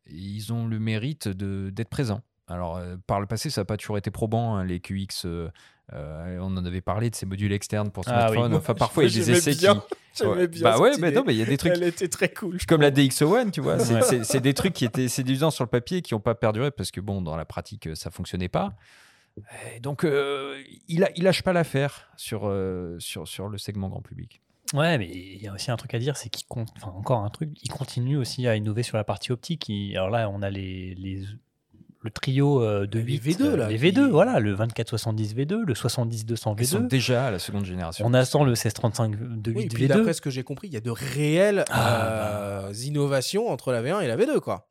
Ils 0.09 0.53
ont 0.53 0.67
le 0.67 0.79
mérite 0.79 1.29
de- 1.29 1.71
d'être 1.71 1.91
présents. 1.91 2.23
Alors, 2.51 2.77
euh, 2.77 2.97
par 3.07 3.21
le 3.21 3.27
passé, 3.27 3.49
ça 3.49 3.61
n'a 3.63 3.65
pas 3.65 3.77
toujours 3.77 3.97
été 3.99 4.11
probant, 4.11 4.57
hein, 4.57 4.65
les 4.65 4.81
QX. 4.81 5.25
euh, 5.25 5.49
euh, 5.93 6.39
on 6.41 6.57
en 6.57 6.65
avait 6.65 6.81
parlé 6.81 7.11
de 7.11 7.15
ces 7.17 7.27
modules 7.27 7.53
externes 7.53 7.91
pour 7.91 8.05
Ah 8.07 8.27
oui. 8.29 8.37
smartphone. 8.37 8.55
Enfin, 8.55 8.75
parfois, 8.79 9.05
il 9.05 9.11
y 9.17 9.21
a 9.21 9.25
des 9.25 9.31
essais 9.33 9.55
bien. 9.55 9.83
qui. 10.17 10.25
Ouais. 10.27 10.47
bien 10.49 10.63
Bah 10.63 10.79
ouais, 10.79 10.93
mais 10.99 11.11
non, 11.13 11.23
mais 11.27 11.35
il 11.35 11.39
y 11.39 11.43
a 11.43 11.47
des 11.47 11.57
trucs 11.57 11.73
Elle 11.75 11.85
était 11.85 12.09
très 12.09 12.29
cool. 12.29 12.59
comme 12.69 12.81
la 12.83 12.91
trouve. 12.91 13.05
DxO1, 13.07 13.51
tu 13.51 13.61
vois. 13.61 13.79
C'est- 13.79 14.41
des 14.41 14.55
trucs 14.55 14.73
qui 14.75 14.85
étaient 14.85 15.09
séduisants 15.09 15.51
sur 15.51 15.65
le 15.65 15.71
papier 15.71 15.99
et 15.99 16.03
qui 16.03 16.15
n'ont 16.15 16.21
pas 16.21 16.35
perduré 16.35 16.71
parce 16.71 16.91
que, 16.91 17.01
bon, 17.01 17.23
dans 17.23 17.37
la 17.37 17.45
pratique, 17.45 17.89
ça 17.95 18.11
fonctionnait 18.11 18.49
pas. 18.49 18.75
Et 19.75 19.81
donc, 19.81 20.05
euh, 20.05 20.61
il, 20.89 21.05
a, 21.05 21.11
il 21.17 21.23
lâche 21.25 21.43
pas 21.43 21.53
l'affaire 21.53 22.11
sur, 22.17 22.53
sur, 22.99 23.27
sur 23.29 23.49
le 23.49 23.57
segment 23.59 23.89
grand 23.89 24.03
public. 24.03 24.43
Ouais, 24.75 24.99
mais 24.99 25.09
il 25.09 25.43
y 25.43 25.49
a 25.49 25.53
aussi 25.53 25.71
un 25.73 25.77
truc 25.77 25.95
à 25.95 25.99
dire, 25.99 26.17
c'est 26.17 26.29
qu'il 26.29 26.47
compte, 26.47 26.69
enfin 26.77 26.93
encore 26.97 27.25
un 27.25 27.31
truc, 27.31 27.51
il 27.63 27.69
continue 27.71 28.17
aussi 28.17 28.47
à 28.47 28.55
innover 28.55 28.83
sur 28.85 28.97
la 28.97 29.03
partie 29.05 29.33
optique. 29.33 29.69
Il- 29.69 29.97
alors 29.97 30.11
là, 30.11 30.29
on 30.31 30.43
a 30.43 30.51
les, 30.51 30.95
les- 30.97 31.25
le 32.03 32.11
trio 32.11 32.63
euh, 32.63 32.87
de 32.87 32.99
Les 32.99 33.19
8, 33.19 33.39
V2, 33.41 33.43
euh, 33.43 33.57
là, 33.57 33.69
les 33.69 33.77
qui- 33.79 33.85
V2, 33.93 34.09
voilà, 34.11 34.41
le 34.41 34.55
2470 34.57 35.35
V2, 35.35 35.65
le 35.67 35.75
70-200 35.75 36.55
Ils 36.59 36.67
sont 36.67 36.79
V2. 36.81 36.87
déjà 36.89 37.27
à 37.27 37.31
la 37.31 37.39
seconde 37.39 37.65
génération. 37.67 38.07
On 38.07 38.15
attend 38.15 38.45
le 38.45 38.53
1635 38.53 39.41
de 39.43 39.51
Oui, 39.53 39.63
8 39.63 39.65
et 39.65 39.69
puis 39.69 39.85
V2. 39.85 39.89
d'après 39.89 40.13
ce 40.15 40.21
que 40.21 40.31
j'ai 40.31 40.43
compris, 40.43 40.69
il 40.69 40.73
y 40.73 40.77
a 40.77 40.81
de 40.81 40.91
réelles 40.91 41.65
Ah, 41.71 42.67
euh, 42.69 42.73
innovations 42.85 43.49
entre 43.49 43.73
la 43.73 43.83
V1 43.83 44.01
et 44.03 44.07
la 44.09 44.17
V2, 44.17 44.41
quoi. 44.41 44.67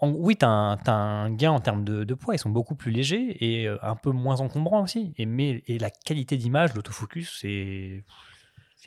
En- 0.00 0.10
oui, 0.10 0.36
tu 0.36 0.44
as, 0.46 0.48
un 0.86 1.30
gain 1.30 1.50
en 1.52 1.60
termes 1.60 1.84
de, 1.84 2.04
de 2.04 2.14
poids, 2.14 2.34
ils 2.34 2.38
sont 2.38 2.48
beaucoup 2.50 2.74
plus 2.74 2.90
légers 2.90 3.36
et 3.44 3.68
euh, 3.68 3.76
un 3.82 3.96
peu 3.96 4.10
moins 4.10 4.40
encombrants 4.40 4.82
aussi. 4.82 5.12
Et, 5.18 5.26
mais, 5.26 5.62
et 5.66 5.78
la 5.78 5.90
qualité 5.90 6.36
d'image, 6.36 6.74
l'autofocus, 6.74 7.38
c'est. 7.40 8.04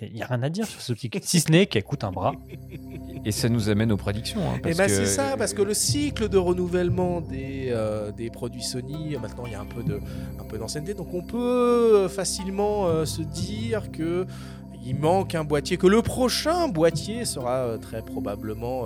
Il 0.01 0.13
n'y 0.13 0.21
a 0.21 0.27
rien 0.27 0.43
à 0.43 0.49
dire 0.49 0.67
sur 0.67 0.79
ce 0.81 0.93
petit. 0.93 1.09
si 1.23 1.39
ce 1.39 1.51
n'est 1.51 1.65
qu'elle 1.65 1.83
coûte 1.83 2.03
un 2.03 2.11
bras. 2.11 2.33
Et 3.25 3.31
ça 3.31 3.49
nous 3.49 3.69
amène 3.69 3.91
aux 3.91 3.97
prédictions. 3.97 4.41
Hein, 4.41 4.57
et 4.57 4.69
eh 4.69 4.73
ben 4.73 4.87
c'est 4.87 5.05
ça, 5.05 5.35
parce 5.37 5.53
que 5.53 5.61
le 5.61 5.73
cycle 5.73 6.29
de 6.29 6.37
renouvellement 6.37 7.23
euh, 7.31 8.11
des, 8.11 8.29
produits 8.29 8.63
Sony, 8.63 9.15
maintenant 9.19 9.45
il 9.45 9.53
y 9.53 9.55
a 9.55 9.61
un 9.61 9.65
peu, 9.65 9.83
de, 9.83 9.99
un 10.39 10.43
peu 10.43 10.57
d'ancienneté, 10.57 10.93
donc 10.93 11.13
on 11.13 11.23
peut 11.23 12.07
facilement 12.07 12.87
euh, 12.87 13.05
se 13.05 13.21
dire 13.21 13.91
que 13.91 14.25
il 14.85 14.95
manque 14.95 15.35
un 15.35 15.43
boîtier, 15.43 15.77
que 15.77 15.87
le 15.87 16.01
prochain 16.01 16.69
boîtier 16.69 17.25
sera 17.25 17.57
euh, 17.57 17.77
très 17.77 18.01
probablement 18.01 18.85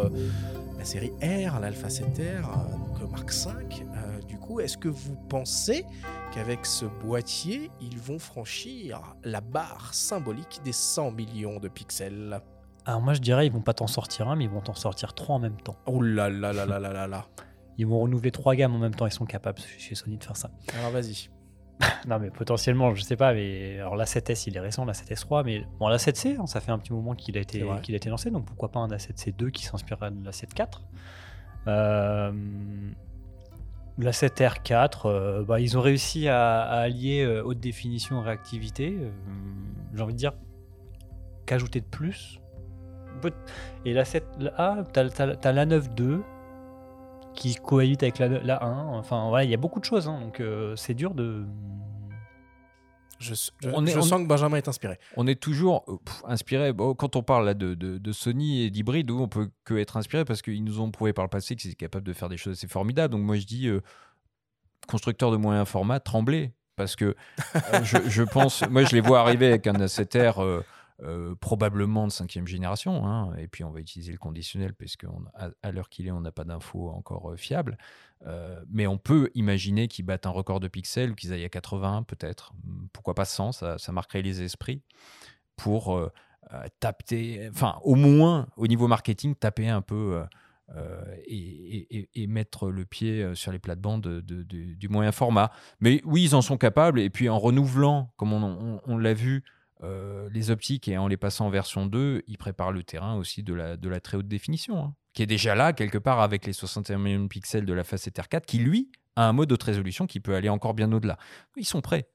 la 0.80 0.86
série 0.86 1.12
R, 1.22 1.60
l'Alpha 1.60 1.90
7R, 1.90 2.42
donc 3.00 3.12
Mark 3.12 3.32
5 3.32 3.84
coup, 4.52 4.60
est-ce 4.60 4.78
que 4.78 4.90
vous 4.90 5.16
pensez 5.30 5.86
qu'avec 6.34 6.66
ce 6.66 6.86
boîtier, 6.86 7.72
ils 7.80 7.98
vont 7.98 8.20
franchir 8.20 9.16
la 9.24 9.40
barre 9.40 9.94
symbolique 9.94 10.60
des 10.66 10.74
100 10.74 11.12
millions 11.12 11.60
de 11.60 11.68
pixels? 11.68 12.42
Alors 12.86 13.02
moi, 13.02 13.14
je 13.14 13.22
dirais, 13.22 13.46
ils 13.46 13.52
vont 13.52 13.62
pas 13.62 13.74
t'en 13.74 13.88
sortir 13.88 14.28
un, 14.28 14.36
mais 14.36 14.46
ils 14.46 14.50
vont 14.50 14.62
t'en 14.62 14.74
sortir 14.74 15.14
trois 15.14 15.36
en 15.36 15.40
même 15.40 15.58
temps. 15.62 15.78
Oh 15.86 16.02
là 16.02 16.30
là 16.30 16.52
là 16.52 16.66
là 16.66 16.80
là 16.80 16.92
là 16.92 17.08
là 17.08 17.28
Ils 17.78 17.88
vont 17.88 18.00
renouveler 18.02 18.32
trois 18.32 18.56
gammes 18.56 18.76
en 18.76 18.80
même 18.80 18.94
temps, 18.94 19.06
ils 19.06 19.14
sont 19.14 19.26
capables 19.26 19.60
chez 19.78 19.96
Sony 19.96 20.18
de 20.18 20.24
faire 20.24 20.36
ça. 20.36 20.52
Alors 20.78 20.92
vas-y. 20.92 21.30
non, 22.08 22.20
mais 22.20 22.30
potentiellement, 22.30 22.94
je 22.94 23.02
sais 23.04 23.16
pas. 23.16 23.34
Mais 23.34 23.80
alors, 23.80 23.96
la 23.96 24.06
7S, 24.06 24.44
il 24.48 24.58
est 24.58 24.60
récent, 24.60 24.84
la 24.84 24.94
7S3, 24.94 25.44
mais 25.46 25.66
bon, 25.80 25.88
la 25.88 25.98
7C, 25.98 26.38
hein, 26.40 26.46
ça 26.46 26.60
fait 26.60 26.72
un 26.72 26.78
petit 26.78 26.94
moment 26.94 27.16
qu'il 27.16 27.38
a 27.38 27.42
été, 27.42 27.66
qu'il 27.82 27.96
a 27.96 27.98
été 27.98 28.10
lancé, 28.10 28.30
donc 28.30 28.46
pourquoi 28.46 28.70
pas 28.70 28.80
un 28.80 28.90
A7C2 28.90 29.52
qui 29.52 29.64
s'inspirerait 29.64 30.12
de 30.12 30.26
la 30.26 30.32
7.4. 30.32 30.82
Euh, 31.68 32.32
la 34.02 34.12
7R4, 34.12 35.02
euh, 35.06 35.44
bah, 35.44 35.60
ils 35.60 35.78
ont 35.78 35.82
réussi 35.82 36.28
à, 36.28 36.64
allier 36.64 37.24
euh, 37.24 37.44
haute 37.44 37.60
définition 37.60 38.22
réactivité. 38.22 38.98
J'ai 39.94 40.02
envie 40.02 40.14
de 40.14 40.18
dire 40.18 40.34
qu'ajouter 41.46 41.82
de 41.82 41.86
plus. 41.86 42.40
Et 43.86 43.94
la 43.94 44.04
7 44.04 44.26
A, 44.58 44.78
t'as 44.92 45.04
as, 45.04 45.52
la 45.52 45.66
9.2 45.66 46.22
qui 47.36 47.56
cohabite 47.56 48.02
avec 48.02 48.18
la, 48.18 48.28
la 48.28 48.64
1. 48.64 48.88
Enfin, 48.94 49.30
voilà, 49.30 49.44
il 49.44 49.52
y 49.52 49.54
a 49.54 49.58
beaucoup 49.58 49.80
de 49.80 49.86
choses, 49.86 50.08
hein, 50.08 50.20
donc 50.22 50.42
c'est 50.76 50.94
dur 50.94 51.14
de. 51.14 51.46
Je, 53.22 53.34
on 53.72 53.86
est, 53.86 53.92
sens 53.92 54.22
que 54.22 54.28
Benjamin 54.28 54.58
est 54.58 54.68
inspiré. 54.68 54.98
On 55.16 55.28
est 55.28 55.40
toujours 55.40 55.86
inspiré. 56.26 56.74
quand 56.76 57.16
on 57.16 57.24
parle 57.24 57.46
là, 57.46 57.54
de, 57.54 57.76
de, 57.76 58.12
Sony 58.12 58.64
et 58.64 58.70
d'hybride, 58.70 59.12
on 59.12 59.28
peut 59.28 59.50
que 59.64 59.76
être 59.76 59.98
inspiré 59.98 60.26
parce 60.26 60.42
qu'ils 60.42 60.64
nous 60.64 60.80
ont 60.82 60.90
prouvé 60.92 61.14
par 61.14 61.24
le 61.24 61.30
passé 61.30 61.56
qu'ils 61.56 61.70
étaient 61.70 61.86
capables 61.86 62.06
de 62.06 62.14
faire 62.14 62.30
des 62.30 62.38
choses 62.38 62.54
assez 62.54 62.68
formidables. 62.68 63.14
Donc 63.14 63.22
moi 63.22 63.38
je 63.38 63.46
dis, 63.46 63.68
euh, 63.68 63.82
constructeur 64.88 65.32
de 65.32 65.38
moyens 65.38 65.68
format, 65.68 66.00
tremblez. 66.00 66.52
Parce 66.76 66.96
que 66.96 67.16
euh, 67.56 67.84
je, 67.84 67.98
je, 68.08 68.24
pense, 68.24 68.68
moi 68.70 68.84
je 68.84 68.96
les 68.96 69.02
vois 69.02 69.20
arriver 69.20 69.48
avec 69.48 69.68
un 69.68 69.74
A7R 69.74 70.64
euh, 71.04 71.34
probablement 71.34 72.06
de 72.06 72.12
cinquième 72.12 72.46
génération. 72.46 73.08
Hein, 73.08 73.34
et 73.36 73.48
puis 73.48 73.64
on 73.64 73.72
va 73.72 73.80
utiliser 73.80 74.12
le 74.12 74.20
conditionnel 74.20 74.76
parce 74.76 74.96
qu'à 74.96 75.08
à, 75.64 75.72
l'heure 75.72 75.90
qu'il 75.90 76.06
est, 76.06 76.12
on 76.12 76.22
n'a 76.22 76.32
pas 76.32 76.44
d'infos 76.44 76.90
encore 76.90 77.32
euh, 77.32 77.38
fiables. 77.38 77.80
Euh, 78.28 78.62
mais 78.70 78.86
on 78.86 79.00
peut 79.00 79.32
imaginer 79.34 79.88
qu'ils 79.88 80.06
battent 80.06 80.28
un 80.28 80.32
record 80.32 80.60
de 80.60 80.68
pixels, 80.68 81.16
qu'ils 81.16 81.34
aillent 81.34 81.46
à 81.46 81.50
80 81.50 82.04
peut-être. 82.04 82.54
Pourquoi 82.94 83.16
pas 83.16 83.26
100 83.26 83.52
ça, 83.52 83.92
marquerait 83.92 84.22
les 84.22 84.44
esprits 84.44 84.84
pour 85.56 86.00
taper, 86.80 87.50
enfin 87.52 87.80
au 87.84 87.96
moins 87.96 88.48
au 88.56 88.68
niveau 88.68 88.88
marketing, 88.88 89.34
taper 89.34 89.70
un 89.70 89.82
peu. 89.82 90.24
et, 91.26 92.28
mettre 92.28 92.70
le 92.70 92.86
pied 92.86 93.34
sur 93.34 93.52
les 93.52 93.60
plates-bandes 93.60 94.02
de, 94.02 94.44
du 94.44 94.90
moyen 94.90 95.12
format. 95.12 95.52
Mais 95.80 96.02
oui, 96.06 96.26
ils 96.26 96.36
en 96.36 96.44
sont 96.44 96.58
capables. 96.58 97.00
Et 97.00 97.10
puis 97.10 97.28
en 97.28 97.40
renouvelant, 97.40 98.14
comme 98.18 98.34
on 98.34 98.98
l'a 98.98 99.14
vu, 99.16 99.44
euh, 99.84 100.30
les 100.32 100.52
optiques 100.52 100.88
et 100.88 100.98
en 100.98 101.08
les 101.08 101.18
passant 101.18 101.48
en 101.48 101.50
version 101.50 101.86
2, 101.86 102.24
ils 102.28 102.38
préparent 102.38 102.72
le 102.72 102.84
terrain 102.84 103.16
aussi 103.16 103.44
de 103.44 103.54
la, 103.54 104.00
très 104.00 104.18
haute 104.18 104.28
définition, 104.28 104.84
hein, 104.84 104.96
qui 105.14 105.24
est 105.24 105.28
déjà 105.28 105.56
là 105.56 105.74
quelque 105.74 105.98
part 105.98 106.22
avec 106.22 106.46
les 106.46 106.54
61 106.54 106.98
millions 106.98 107.24
de 107.24 107.28
pixels 107.28 107.66
de 107.66 107.74
la 107.74 107.84
facette 107.84 108.18
R4, 108.18 108.46
qui 108.46 108.60
lui 108.60 108.92
a 109.16 109.28
un 109.28 109.34
mode 109.34 109.50
de 109.50 109.58
résolution 109.62 110.08
qui 110.08 110.20
peut 110.20 110.36
aller 110.36 110.50
encore 110.50 110.74
bien 110.74 110.92
au-delà. 110.92 111.18
Ils 111.58 111.66
sont 111.66 111.82
prêts. 111.82 112.08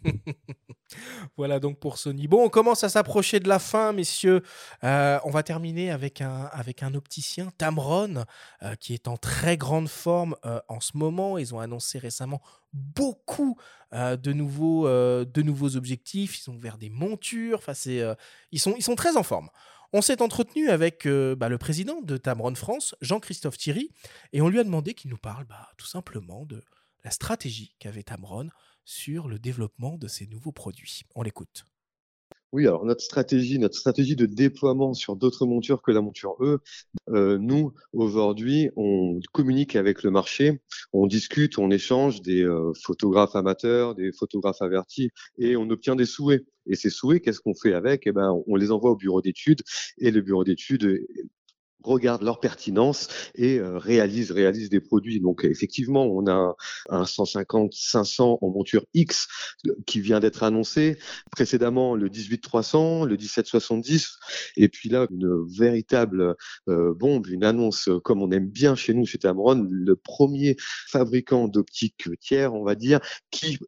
voilà 1.36 1.60
donc 1.60 1.78
pour 1.78 1.98
Sony. 1.98 2.28
Bon, 2.28 2.44
on 2.44 2.48
commence 2.48 2.84
à 2.84 2.88
s'approcher 2.88 3.40
de 3.40 3.48
la 3.48 3.58
fin, 3.58 3.92
messieurs. 3.92 4.42
Euh, 4.84 5.18
on 5.24 5.30
va 5.30 5.42
terminer 5.42 5.90
avec 5.90 6.20
un, 6.20 6.48
avec 6.52 6.82
un 6.82 6.94
opticien, 6.94 7.50
Tamron, 7.58 8.24
euh, 8.62 8.74
qui 8.76 8.94
est 8.94 9.08
en 9.08 9.16
très 9.16 9.56
grande 9.56 9.88
forme 9.88 10.36
euh, 10.44 10.60
en 10.68 10.80
ce 10.80 10.96
moment. 10.96 11.38
Ils 11.38 11.54
ont 11.54 11.60
annoncé 11.60 11.98
récemment 11.98 12.40
beaucoup 12.72 13.58
de, 13.92 14.32
nouveaux, 14.32 14.88
de 14.88 15.42
nouveaux 15.42 15.76
objectifs. 15.76 16.38
Ils 16.38 16.50
ont 16.50 16.54
ouvert 16.54 16.78
des 16.78 16.88
montures. 16.88 17.58
Enfin, 17.58 17.74
ils, 18.50 18.58
sont, 18.58 18.74
ils 18.78 18.82
sont 18.82 18.94
très 18.94 19.18
en 19.18 19.22
forme. 19.22 19.50
On 19.92 20.00
s'est 20.00 20.22
entretenu 20.22 20.70
avec 20.70 21.06
bah, 21.06 21.50
le 21.50 21.58
président 21.58 22.00
de 22.00 22.16
Tamron 22.16 22.54
France, 22.54 22.94
Jean-Christophe 23.02 23.58
Thierry, 23.58 23.90
et 24.32 24.40
on 24.40 24.48
lui 24.48 24.58
a 24.58 24.64
demandé 24.64 24.94
qu'il 24.94 25.10
nous 25.10 25.18
parle 25.18 25.44
bah, 25.44 25.68
tout 25.76 25.84
simplement 25.84 26.46
de 26.46 26.62
la 27.04 27.10
stratégie 27.10 27.74
qu'avait 27.78 28.02
Tamron 28.02 28.48
sur 28.84 29.28
le 29.28 29.38
développement 29.38 29.98
de 29.98 30.08
ces 30.08 30.26
nouveaux 30.26 30.52
produits. 30.52 31.02
On 31.14 31.22
l'écoute. 31.22 31.64
Oui, 32.52 32.66
alors 32.66 32.84
notre 32.84 33.00
stratégie, 33.00 33.58
notre 33.58 33.78
stratégie 33.78 34.14
de 34.14 34.26
déploiement 34.26 34.92
sur 34.92 35.16
d'autres 35.16 35.46
montures 35.46 35.80
que 35.80 35.90
la 35.90 36.02
monture 36.02 36.36
E, 36.40 36.58
euh, 37.08 37.38
nous 37.38 37.72
aujourd'hui, 37.94 38.68
on 38.76 39.20
communique 39.32 39.74
avec 39.74 40.02
le 40.02 40.10
marché, 40.10 40.60
on 40.92 41.06
discute, 41.06 41.56
on 41.56 41.70
échange 41.70 42.20
des 42.20 42.42
euh, 42.42 42.72
photographes 42.82 43.36
amateurs, 43.36 43.94
des 43.94 44.12
photographes 44.12 44.60
avertis, 44.60 45.10
et 45.38 45.56
on 45.56 45.70
obtient 45.70 45.96
des 45.96 46.04
souhaits. 46.04 46.44
Et 46.66 46.74
ces 46.74 46.90
souhaits, 46.90 47.22
qu'est-ce 47.24 47.40
qu'on 47.40 47.54
fait 47.54 47.72
avec? 47.72 48.06
Eh 48.06 48.12
ben, 48.12 48.34
on 48.46 48.56
les 48.56 48.70
envoie 48.70 48.90
au 48.90 48.96
bureau 48.96 49.22
d'études, 49.22 49.62
et 49.96 50.10
le 50.10 50.20
bureau 50.20 50.44
d'études 50.44 51.06
regarde 51.84 52.22
leur 52.22 52.40
pertinence 52.40 53.08
et 53.34 53.58
euh, 53.58 53.78
réalise 53.78 54.30
réalise 54.30 54.70
des 54.70 54.80
produits. 54.80 55.20
Donc 55.20 55.44
effectivement, 55.44 56.04
on 56.04 56.26
a 56.26 56.54
un 56.88 57.04
150 57.04 57.72
500 57.74 58.38
en 58.40 58.50
monture 58.50 58.84
X 58.94 59.28
euh, 59.66 59.74
qui 59.86 60.00
vient 60.00 60.20
d'être 60.20 60.42
annoncé 60.42 60.98
précédemment 61.30 61.94
le 61.94 62.08
18300, 62.08 63.04
le 63.04 63.16
1770 63.16 64.18
et 64.56 64.68
puis 64.68 64.88
là 64.88 65.06
une 65.10 65.46
véritable 65.48 66.36
euh, 66.68 66.94
bombe, 66.94 67.26
une 67.26 67.44
annonce 67.44 67.88
comme 68.04 68.22
on 68.22 68.30
aime 68.30 68.48
bien 68.48 68.74
chez 68.74 68.94
nous 68.94 69.06
chez 69.06 69.18
Tamron, 69.18 69.66
le 69.70 69.96
premier 69.96 70.56
fabricant 70.88 71.48
d'optique 71.48 72.08
tiers, 72.20 72.54
on 72.54 72.64
va 72.64 72.74
dire, 72.74 73.00
qui 73.30 73.58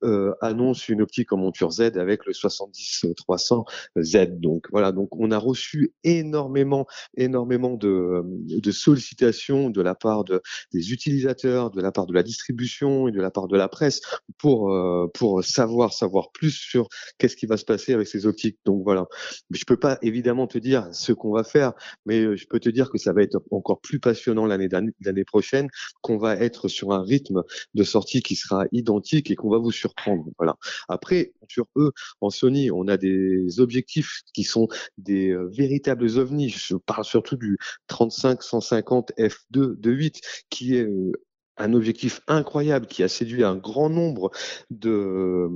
annonce 0.41 0.89
une 0.89 1.03
optique 1.03 1.33
en 1.33 1.37
monture 1.39 1.71
Z 1.71 1.81
avec 1.97 2.27
le 2.27 2.33
70 2.33 3.07
300 3.17 3.65
Z. 3.99 4.41
Donc 4.41 4.67
voilà, 4.71 4.93
donc 4.93 5.09
on 5.17 5.31
a 5.31 5.39
reçu 5.39 5.93
énormément 6.05 6.87
énormément 7.17 7.75
de 8.05 8.61
de, 8.61 8.71
sollicitations 8.71 9.71
de 9.71 9.83
la 9.83 9.95
part 9.95 10.25
de, 10.25 10.41
des 10.73 10.93
utilisateurs, 10.93 11.71
de 11.71 11.81
la 11.81 11.93
part 11.93 12.07
de 12.07 12.15
la 12.15 12.23
distribution 12.23 13.09
et 13.09 13.13
de 13.13 13.21
la 13.21 13.31
part 13.31 13.49
de 13.49 13.57
la 13.57 13.69
presse 13.69 14.01
pour, 14.39 14.73
euh, 14.73 15.07
pour 15.15 15.45
savoir, 15.45 15.93
savoir 15.93 16.31
plus 16.33 16.53
sur 16.53 16.89
qu'est-ce 17.19 17.37
qui 17.37 17.47
va 17.47 17.57
se 17.57 17.65
passer 17.65 17.95
avec 17.95 18.07
ces 18.07 18.27
optiques. 18.27 18.59
Donc 18.65 18.83
voilà. 18.85 19.07
Je 19.51 19.65
peux 19.65 19.77
pas 19.77 19.99
évidemment 20.03 20.47
te 20.47 20.59
dire 20.59 20.89
ce 20.93 21.13
qu'on 21.13 21.33
va 21.33 21.45
faire, 21.45 21.73
mais 22.07 22.21
euh, 22.21 22.37
je 22.37 22.47
peux 22.47 22.61
te 22.61 22.69
dire 22.69 22.91
que 22.91 22.99
ça 22.99 23.13
va 23.13 23.23
être 23.23 23.43
encore 23.51 23.81
plus 23.81 24.01
passionnant 24.01 24.47
l'année 24.47 24.69
l'année 25.01 25.25
prochaine, 25.25 25.69
qu'on 26.01 26.19
va 26.19 26.37
être 26.37 26.69
sur 26.69 26.93
un 26.93 27.03
rythme 27.03 27.43
de 27.75 27.85
sortie 27.85 28.23
qui 28.23 28.35
sera 28.35 28.65
identique 28.73 29.31
et 29.31 29.37
qu'on 29.37 29.51
va 29.51 29.59
vous 29.59 29.73
surprendre. 29.73 30.25
Voilà. 30.39 30.57
Après, 30.89 31.33
sur 31.49 31.67
eux, 31.77 31.93
en 32.21 32.31
Sony, 32.31 32.71
on 32.71 32.89
a 32.89 32.97
des 32.97 33.61
objectifs 33.61 34.23
qui 34.33 34.45
sont 34.45 34.69
des 34.99 35.31
euh, 35.31 35.49
véritables 35.53 36.19
ovnis. 36.19 36.51
Je 36.51 36.77
parle 36.77 37.05
surtout 37.05 37.37
du 37.37 37.59
35 37.95 38.43
150 38.43 39.13
f2 39.17 39.79
de 39.79 39.91
8 39.93 40.21
qui 40.51 40.75
est 40.75 40.83
euh, 40.83 41.13
un 41.57 41.73
objectif 41.75 42.21
incroyable 42.27 42.89
qui 42.89 43.05
a 43.05 43.09
séduit 43.09 43.45
un 43.45 43.55
grand 43.55 43.89
nombre 43.89 44.33
de 44.71 44.91
euh, 44.91 45.49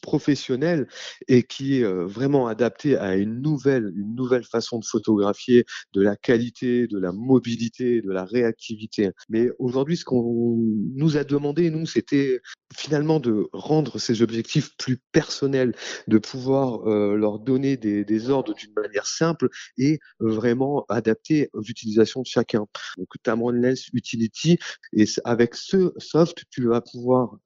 professionnels 0.00 0.86
et 1.26 1.42
qui 1.42 1.80
est 1.80 1.82
euh, 1.82 2.06
vraiment 2.06 2.46
adapté 2.46 2.96
à 2.96 3.16
une 3.16 3.42
nouvelle, 3.42 3.92
une 3.96 4.14
nouvelle 4.14 4.44
façon 4.44 4.78
de 4.78 4.84
photographier, 4.84 5.64
de 5.92 6.00
la 6.00 6.14
qualité, 6.14 6.86
de 6.86 7.00
la 7.00 7.10
mobilité, 7.10 8.02
de 8.02 8.12
la 8.12 8.24
réactivité. 8.24 9.10
Mais 9.28 9.48
aujourd'hui, 9.58 9.96
ce 9.96 10.04
qu'on 10.04 10.58
nous 10.94 11.16
a 11.16 11.24
demandé, 11.24 11.70
nous, 11.70 11.86
c'était 11.86 12.40
finalement 12.76 13.20
de 13.20 13.48
rendre 13.52 13.98
ces 13.98 14.22
objectifs 14.22 14.76
plus 14.76 14.98
personnels, 15.12 15.74
de 16.06 16.18
pouvoir 16.18 16.88
euh, 16.88 17.16
leur 17.16 17.38
donner 17.38 17.76
des, 17.76 18.04
des 18.04 18.30
ordres 18.30 18.54
d'une 18.54 18.72
manière 18.74 19.06
simple 19.06 19.48
et 19.78 19.98
vraiment 20.20 20.84
adapté 20.88 21.50
aux 21.52 21.62
utilisations 21.62 22.22
de 22.22 22.26
chacun. 22.26 22.66
Donc 22.96 23.08
Lens 23.50 23.88
Utility 23.92 24.58
et 24.92 25.04
avec 25.24 25.54
ce 25.54 25.92
soft, 25.98 26.44
tu 26.50 26.66
vas 26.68 26.80
pouvoir 26.80 27.34
euh, 27.34 27.38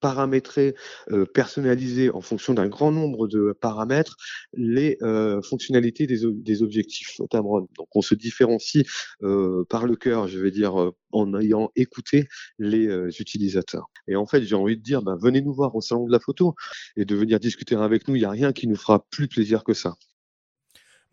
paramétrer, 0.00 0.74
euh, 1.10 1.26
personnaliser 1.26 2.10
en 2.10 2.20
fonction 2.20 2.54
d'un 2.54 2.68
grand 2.68 2.92
nombre 2.92 3.28
de 3.28 3.56
paramètres 3.60 4.16
les 4.54 4.98
euh, 5.02 5.42
fonctionnalités 5.42 6.06
des, 6.06 6.62
objectifs 6.62 7.20
Tamron. 7.30 7.68
Donc 7.76 7.88
on 7.94 8.02
se 8.02 8.14
différencie 8.14 8.84
par 9.68 9.86
le 9.86 9.96
cœur, 9.96 10.28
je 10.28 10.38
vais 10.38 10.50
dire, 10.50 10.92
en 11.12 11.38
ayant 11.38 11.70
écouté 11.76 12.26
les 12.58 12.86
utilisateurs. 13.20 13.90
Et 14.08 14.16
en 14.16 14.26
fait, 14.26 14.42
j'ai 14.42 14.54
envie 14.54 14.76
de 14.76 14.82
dire, 14.82 15.02
ben, 15.02 15.16
venez 15.20 15.40
nous 15.40 15.52
voir 15.52 15.74
au 15.74 15.80
salon 15.80 16.06
de 16.06 16.12
la 16.12 16.20
photo 16.20 16.54
et 16.96 17.04
de 17.04 17.14
venir 17.14 17.40
discuter 17.40 17.74
avec 17.74 18.08
nous. 18.08 18.16
Il 18.16 18.20
n'y 18.20 18.24
a 18.24 18.30
rien 18.30 18.52
qui 18.52 18.68
nous 18.68 18.76
fera 18.76 19.04
plus 19.10 19.28
plaisir 19.28 19.64
que 19.64 19.74
ça. 19.74 19.94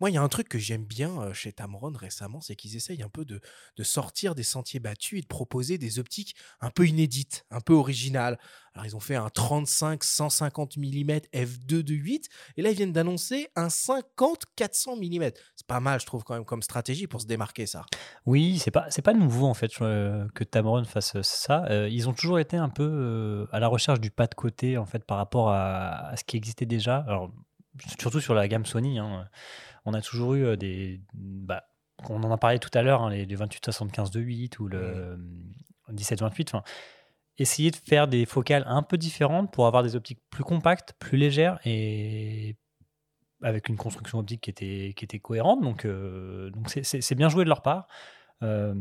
Moi, 0.00 0.10
il 0.10 0.14
y 0.14 0.16
a 0.16 0.22
un 0.22 0.28
truc 0.28 0.48
que 0.48 0.58
j'aime 0.58 0.84
bien 0.84 1.32
chez 1.32 1.52
Tamron 1.52 1.92
récemment, 1.92 2.40
c'est 2.40 2.56
qu'ils 2.56 2.76
essayent 2.76 3.02
un 3.02 3.08
peu 3.08 3.24
de, 3.24 3.40
sortir 3.82 4.34
des 4.34 4.42
sentiers 4.42 4.80
battus 4.80 5.18
et 5.18 5.22
de 5.22 5.26
proposer 5.26 5.78
des 5.78 5.98
optiques 5.98 6.34
un 6.60 6.70
peu 6.70 6.86
inédites, 6.86 7.44
un 7.50 7.60
peu 7.60 7.74
originales. 7.74 8.38
Alors, 8.74 8.86
ils 8.86 8.96
ont 8.96 9.00
fait 9.00 9.14
un 9.14 9.28
35-150 9.28 10.78
mm 10.78 11.18
f2 11.32 11.82
de 11.82 11.94
8, 11.94 12.28
et 12.56 12.62
là, 12.62 12.70
ils 12.70 12.76
viennent 12.76 12.92
d'annoncer 12.92 13.48
un 13.54 13.68
50-400 13.68 14.96
mm. 14.98 15.30
C'est 15.54 15.66
pas 15.66 15.78
mal, 15.78 16.00
je 16.00 16.06
trouve, 16.06 16.24
quand 16.24 16.34
même, 16.34 16.44
comme 16.44 16.62
stratégie 16.62 17.06
pour 17.06 17.20
se 17.20 17.26
démarquer, 17.26 17.66
ça. 17.66 17.86
Oui, 18.26 18.58
c'est 18.58 18.72
pas, 18.72 18.86
c'est 18.90 19.02
pas 19.02 19.14
nouveau, 19.14 19.46
en 19.46 19.54
fait, 19.54 19.72
que 19.76 20.44
Tamron 20.44 20.84
fasse 20.84 21.20
ça. 21.22 21.66
ils 21.86 22.08
ont 22.08 22.14
toujours 22.14 22.40
été 22.40 22.56
un 22.56 22.68
peu 22.68 23.46
à 23.52 23.60
la 23.60 23.68
recherche 23.68 24.00
du 24.00 24.10
pas 24.10 24.26
de 24.26 24.34
côté, 24.34 24.76
en 24.76 24.86
fait, 24.86 25.04
par 25.04 25.18
rapport 25.18 25.50
à, 25.50 26.08
à 26.08 26.16
ce 26.16 26.24
qui 26.24 26.36
existait 26.36 26.66
déjà. 26.66 27.04
Alors, 27.06 27.30
surtout 28.00 28.20
sur 28.20 28.34
la 28.34 28.48
gamme 28.48 28.66
Sony. 28.66 28.98
Hein 28.98 29.28
on 29.84 29.94
a 29.94 30.00
toujours 30.00 30.34
eu 30.34 30.44
euh, 30.44 30.56
des. 30.56 31.00
Bah, 31.14 31.64
on 32.08 32.22
en 32.22 32.30
a 32.30 32.36
parlé 32.38 32.58
tout 32.58 32.70
à 32.74 32.82
l'heure, 32.82 33.02
hein, 33.02 33.10
les, 33.10 33.26
28-75 33.26 34.10
de 34.12 34.20
8 34.20 34.58
ou 34.58 34.68
le 34.68 35.18
17-28. 35.92 36.60
essayer 37.38 37.70
de 37.70 37.76
faire 37.76 38.08
des 38.08 38.26
focales 38.26 38.64
un 38.66 38.82
peu 38.82 38.96
différentes 38.98 39.52
pour 39.52 39.66
avoir 39.66 39.82
des 39.82 39.96
optiques 39.96 40.20
plus 40.30 40.44
compactes, 40.44 40.94
plus 40.98 41.16
légères 41.18 41.58
et 41.64 42.56
avec 43.42 43.68
une 43.68 43.76
construction 43.76 44.18
optique 44.18 44.40
qui 44.42 44.50
était, 44.50 44.92
qui 44.96 45.04
était 45.04 45.18
cohérente. 45.18 45.60
Donc, 45.62 45.84
euh, 45.84 46.50
donc 46.50 46.68
c'est- 46.70 47.14
bien 47.14 47.28
joué 47.28 47.44
de 47.44 47.48
leur 47.48 47.62
part. 47.62 47.86
Euh, 48.42 48.74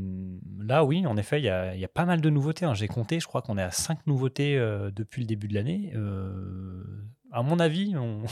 là, 0.60 0.84
oui, 0.84 1.06
en 1.06 1.16
effet, 1.18 1.40
il 1.40 1.44
y 1.46 1.50
a, 1.50 1.76
il 1.76 1.80
y 1.80 1.86
a 1.86 1.90
pas 1.90 2.06
mal 2.06 2.20
de 2.22 2.30
nouveautés. 2.30 2.66
hein. 2.66 2.74
J'ai 2.74 2.88
compté, 2.88 3.20
je 3.20 3.28
crois 3.28 3.42
qu'on 3.42 3.58
est 3.58 3.64
à 3.64 3.72
5 3.72 4.06
nouveautés 4.08 4.58
euh, 4.58 4.90
depuis 4.92 5.22
le 5.22 5.28
début 5.28 5.48
de 5.48 5.54
l'année. 5.54 5.92
Euh, 5.96 6.84
à 7.32 7.44
mon 7.44 7.60
avis, 7.60 7.96
on- 7.96 8.24
euh, 8.24 8.28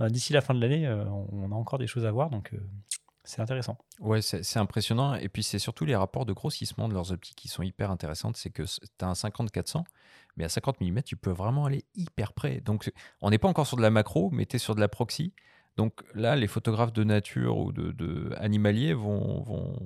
d'ici 0.00 0.32
la 0.32 0.40
fin 0.40 0.54
de 0.54 0.60
l'année, 0.60 0.86
euh, 0.86 1.04
on 1.04 1.50
a 1.52 1.54
encore 1.54 1.78
des 1.78 1.86
choses 1.86 2.06
à 2.06 2.10
voir. 2.10 2.30
Donc, 2.30 2.52
euh, 2.52 2.58
c'est 3.24 3.40
intéressant. 3.40 3.78
Ouais, 4.00 4.20
c'est 4.20 4.58
impressionnant. 4.58 5.14
Et 5.14 5.28
puis, 5.28 5.42
c'est 5.42 5.58
surtout 5.58 5.84
les 5.84 5.96
rapports 5.96 6.26
de 6.26 6.32
grossissement 6.32 6.88
de 6.88 6.94
leurs 6.94 7.12
optiques 7.12 7.36
qui 7.36 7.48
sont 7.48 7.62
hyper 7.62 7.90
intéressantes. 7.90 8.36
C'est 8.36 8.50
que 8.50 8.62
tu 8.62 9.04
as 9.04 9.06
un 9.06 9.14
50-400, 9.14 9.82
mais 10.36 10.44
à 10.44 10.48
50 10.48 10.80
mm, 10.80 11.02
tu 11.02 11.16
peux 11.16 11.30
vraiment 11.30 11.64
aller 11.64 11.84
hyper 11.94 12.34
près. 12.34 12.60
Donc, 12.60 12.92
on 13.22 13.30
n'est 13.30 13.38
pas 13.38 13.48
encore 13.48 13.66
sur 13.66 13.76
de 13.78 13.82
la 13.82 13.90
macro, 13.90 14.30
mais 14.30 14.44
tu 14.44 14.56
es 14.56 14.58
sur 14.58 14.74
de 14.74 14.80
la 14.80 14.88
proxy. 14.88 15.32
Donc 15.76 16.04
là, 16.14 16.36
les 16.36 16.46
photographes 16.46 16.92
de 16.92 17.02
nature 17.02 17.58
ou 17.58 17.72
de, 17.72 17.90
de 17.92 18.94
vont, 18.94 19.42
vont 19.42 19.76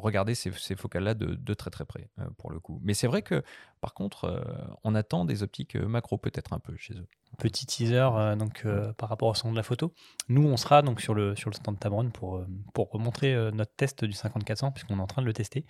regarder 0.00 0.34
ces, 0.34 0.52
ces 0.52 0.76
focales-là 0.76 1.14
de, 1.14 1.34
de 1.34 1.54
très 1.54 1.70
très 1.70 1.84
près, 1.84 2.08
euh, 2.18 2.24
pour 2.38 2.50
le 2.50 2.60
coup. 2.60 2.80
Mais 2.82 2.94
c'est 2.94 3.06
vrai 3.06 3.22
que, 3.22 3.42
par 3.80 3.94
contre, 3.94 4.24
euh, 4.24 4.42
on 4.84 4.94
attend 4.94 5.24
des 5.24 5.42
optiques 5.42 5.76
euh, 5.76 5.86
macro 5.86 6.18
peut-être 6.18 6.52
un 6.52 6.58
peu 6.58 6.76
chez 6.76 6.94
eux. 6.94 7.06
Petit 7.38 7.66
teaser 7.66 8.08
euh, 8.14 8.36
donc, 8.36 8.66
par 8.96 9.08
rapport 9.08 9.28
au 9.28 9.34
son 9.34 9.50
de 9.50 9.56
la 9.56 9.62
photo. 9.62 9.92
Nous, 10.28 10.46
on 10.46 10.56
sera 10.56 10.82
donc 10.82 11.00
sur 11.00 11.14
le, 11.14 11.36
sur 11.36 11.50
le 11.50 11.54
stand 11.54 11.78
Tamron 11.78 12.10
pour, 12.10 12.44
pour 12.72 12.98
montrer 12.98 13.34
notre 13.52 13.74
test 13.74 14.04
du 14.04 14.12
50-400, 14.14 14.72
puisqu'on 14.72 14.98
est 14.98 15.02
en 15.02 15.06
train 15.06 15.22
de 15.22 15.26
le 15.26 15.32
tester. 15.32 15.66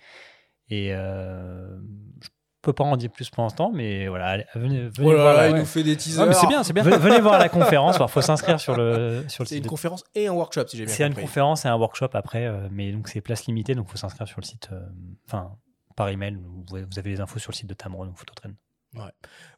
Et 0.69 0.89
je 0.89 2.29
peux 2.67 2.73
pas 2.73 2.83
en 2.83 2.95
dire 2.97 3.09
plus 3.09 3.29
pour 3.29 3.43
l'instant, 3.43 3.71
mais 3.73 4.07
voilà, 4.07 4.27
allez, 4.27 4.45
venez, 4.55 4.87
venez 4.87 5.09
Oh 5.13 5.15
voir 5.15 5.33
là, 5.33 5.41
la- 5.41 5.47
il 5.49 5.53
ouais. 5.53 5.59
nous 5.59 5.65
fait 5.65 5.83
des 5.83 5.95
teasers. 5.97 6.25
Mais 6.27 6.33
c'est 6.33 6.47
bien, 6.47 6.63
c'est 6.63 6.73
bien. 6.73 6.83
Venez, 7.07 7.19
voir 7.19 7.39
la 7.39 7.49
conférence. 7.49 7.97
Il 7.99 8.07
faut 8.07 8.21
s'inscrire 8.21 8.59
sur 8.59 8.75
le, 8.75 9.23
sur 9.27 9.43
le 9.43 9.47
C'est 9.47 9.55
site. 9.55 9.57
une 9.57 9.63
de- 9.63 9.69
conférence 9.69 10.03
et 10.15 10.27
un 10.27 10.33
workshop, 10.33 10.67
si 10.67 10.77
j'ai 10.77 10.85
bien 10.85 10.93
C'est 10.93 11.03
une 11.03 11.09
compris. 11.09 11.23
conférence 11.25 11.65
et 11.65 11.67
un 11.69 11.75
workshop 11.75 12.09
après, 12.13 12.45
euh, 12.45 12.67
mais 12.71 12.91
donc 12.91 13.07
c'est 13.07 13.21
place 13.21 13.45
limitée, 13.47 13.73
donc 13.75 13.85
il 13.87 13.91
faut 13.91 13.97
s'inscrire 13.97 14.27
sur 14.27 14.39
le 14.39 14.45
site, 14.45 14.69
euh, 14.71 14.79
enfin 15.27 15.51
par 15.95 16.09
email. 16.09 16.37
Vous 16.69 16.77
avez, 16.99 17.09
les 17.09 17.19
infos 17.21 17.39
sur 17.39 17.51
le 17.51 17.55
site 17.55 17.67
de 17.67 17.73
Tamron 17.73 18.07
ou 18.07 18.13
Phototrend. 18.15 18.51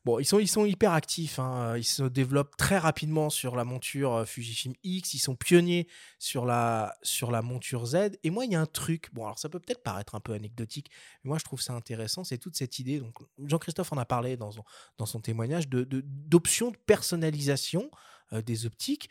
Bon, 0.06 0.19
ils 0.19 0.26
sont, 0.26 0.39
ils 0.39 0.47
sont 0.47 0.65
hyper 0.65 0.91
actifs. 0.91 1.39
hein. 1.39 1.77
Ils 1.77 1.84
se 1.84 2.03
développent 2.03 2.57
très 2.57 2.77
rapidement 2.77 3.30
sur 3.30 3.56
la 3.56 3.64
monture 3.64 4.14
euh, 4.14 4.26
Fujifilm 4.26 4.73
X. 4.84 5.14
Ils 5.14 5.19
sont 5.19 5.35
pionniers 5.35 5.88
sur 6.18 6.45
la, 6.45 6.93
sur 7.03 7.31
la 7.31 7.41
monture 7.41 7.85
Z. 7.85 8.18
Et 8.23 8.31
moi, 8.31 8.45
il 8.45 8.51
y 8.51 8.56
a 8.56 8.61
un 8.61 8.65
truc. 8.65 9.10
Bon, 9.14 9.26
alors 9.26 9.39
ça 9.39 9.47
peut 9.47 9.60
peut-être 9.60 9.84
paraître 9.84 10.15
un 10.15 10.19
peu 10.19 10.34
anecdotique, 10.34 10.89
mais 11.23 11.30
moi, 11.30 11.38
je 11.38 11.45
trouve 11.45 11.61
ça 11.61 11.73
intéressant. 11.73 12.23
C'est 12.23 12.38
toute 12.38 12.57
cette 12.57 12.80
idée. 12.80 12.99
Donc, 12.99 13.15
Jean-Christophe 13.45 13.93
en 13.93 13.97
a 13.97 14.06
parlé 14.06 14.35
dans 14.35 14.51
son, 14.51 14.64
dans 14.97 15.06
son 15.06 15.22
témoignage 15.22 15.69
de, 15.69 15.84
de- 15.84 16.03
d'options 16.06 16.72
de 16.72 16.77
personnalisation 16.77 17.89
euh, 18.34 18.41
des 18.41 18.65
optiques. 18.65 19.10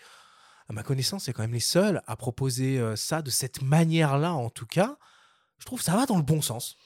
À 0.69 0.75
ma 0.75 0.83
connaissance, 0.83 1.25
c'est 1.25 1.33
quand 1.33 1.43
même 1.43 1.55
les 1.55 1.61
seuls 1.61 2.03
à 2.07 2.17
proposer 2.17 2.79
euh, 2.79 2.97
ça 2.97 3.23
de 3.23 3.31
cette 3.31 3.63
manière-là, 3.63 4.35
en 4.35 4.51
tout 4.51 4.67
cas. 4.67 4.99
Je 5.59 5.67
trouve 5.67 5.81
que 5.81 5.85
ça 5.85 5.97
va 5.97 6.07
dans 6.07 6.17
le 6.17 6.23
bon 6.23 6.41
sens. 6.41 6.77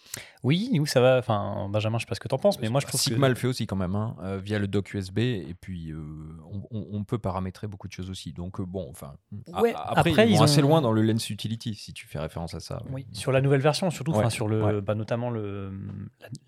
Oui, 0.43 0.70
nous 0.73 0.86
ça 0.86 1.01
va. 1.01 1.19
Enfin, 1.19 1.69
Benjamin, 1.70 1.99
je 1.99 2.05
sais 2.05 2.09
pas 2.09 2.15
ce 2.15 2.20
que 2.20 2.28
t'en 2.28 2.39
penses, 2.39 2.59
mais 2.59 2.69
moi 2.70 2.81
je 2.81 2.86
trouve 2.86 3.01
Sigma 3.01 3.27
que 3.28 3.32
le 3.32 3.35
fait 3.39 3.47
aussi 3.47 3.66
quand 3.66 3.77
même, 3.77 3.94
hein, 3.94 4.16
euh, 4.23 4.39
via 4.43 4.59
le 4.59 4.66
dock 4.66 4.94
USB, 4.94 5.19
et 5.19 5.55
puis 5.61 5.90
euh, 5.93 5.99
on, 6.51 6.62
on- 6.70 6.86
on 6.93 7.05
peut 7.05 7.19
paramétrer 7.19 7.66
beaucoup 7.66 7.86
de 7.86 7.93
choses 7.93 8.09
aussi. 8.11 8.32
Donc 8.32 8.61
euh, 8.61 8.65
bon, 8.65 8.89
enfin, 8.90 9.15
Ouais, 9.61 9.74
après, 9.77 10.11
après, 10.12 10.27
ils 10.28 10.32
ils 10.32 10.36
sont 10.39 10.44
assez 10.44 10.61
loin 10.62 10.81
dans 10.81 10.90
le 10.93 11.03
Lens 11.03 11.28
Utility, 11.31 11.74
si 11.74 11.93
tu 11.93 12.07
fais 12.07 12.19
référence 12.19 12.55
à 12.55 12.61
ça. 12.61 12.82
ouais. 12.86 12.90
Oui, 12.93 13.07
sur 13.12 13.31
la 13.31 13.40
nouvelle 13.43 13.61
version, 13.61 13.90
surtout, 13.90 14.12
Ouais, 14.12 14.31
sur 14.31 14.49
le, 14.49 14.62
ouais. 14.65 14.81
bah, 14.81 14.94
notamment 14.94 15.31
le, 15.31 15.70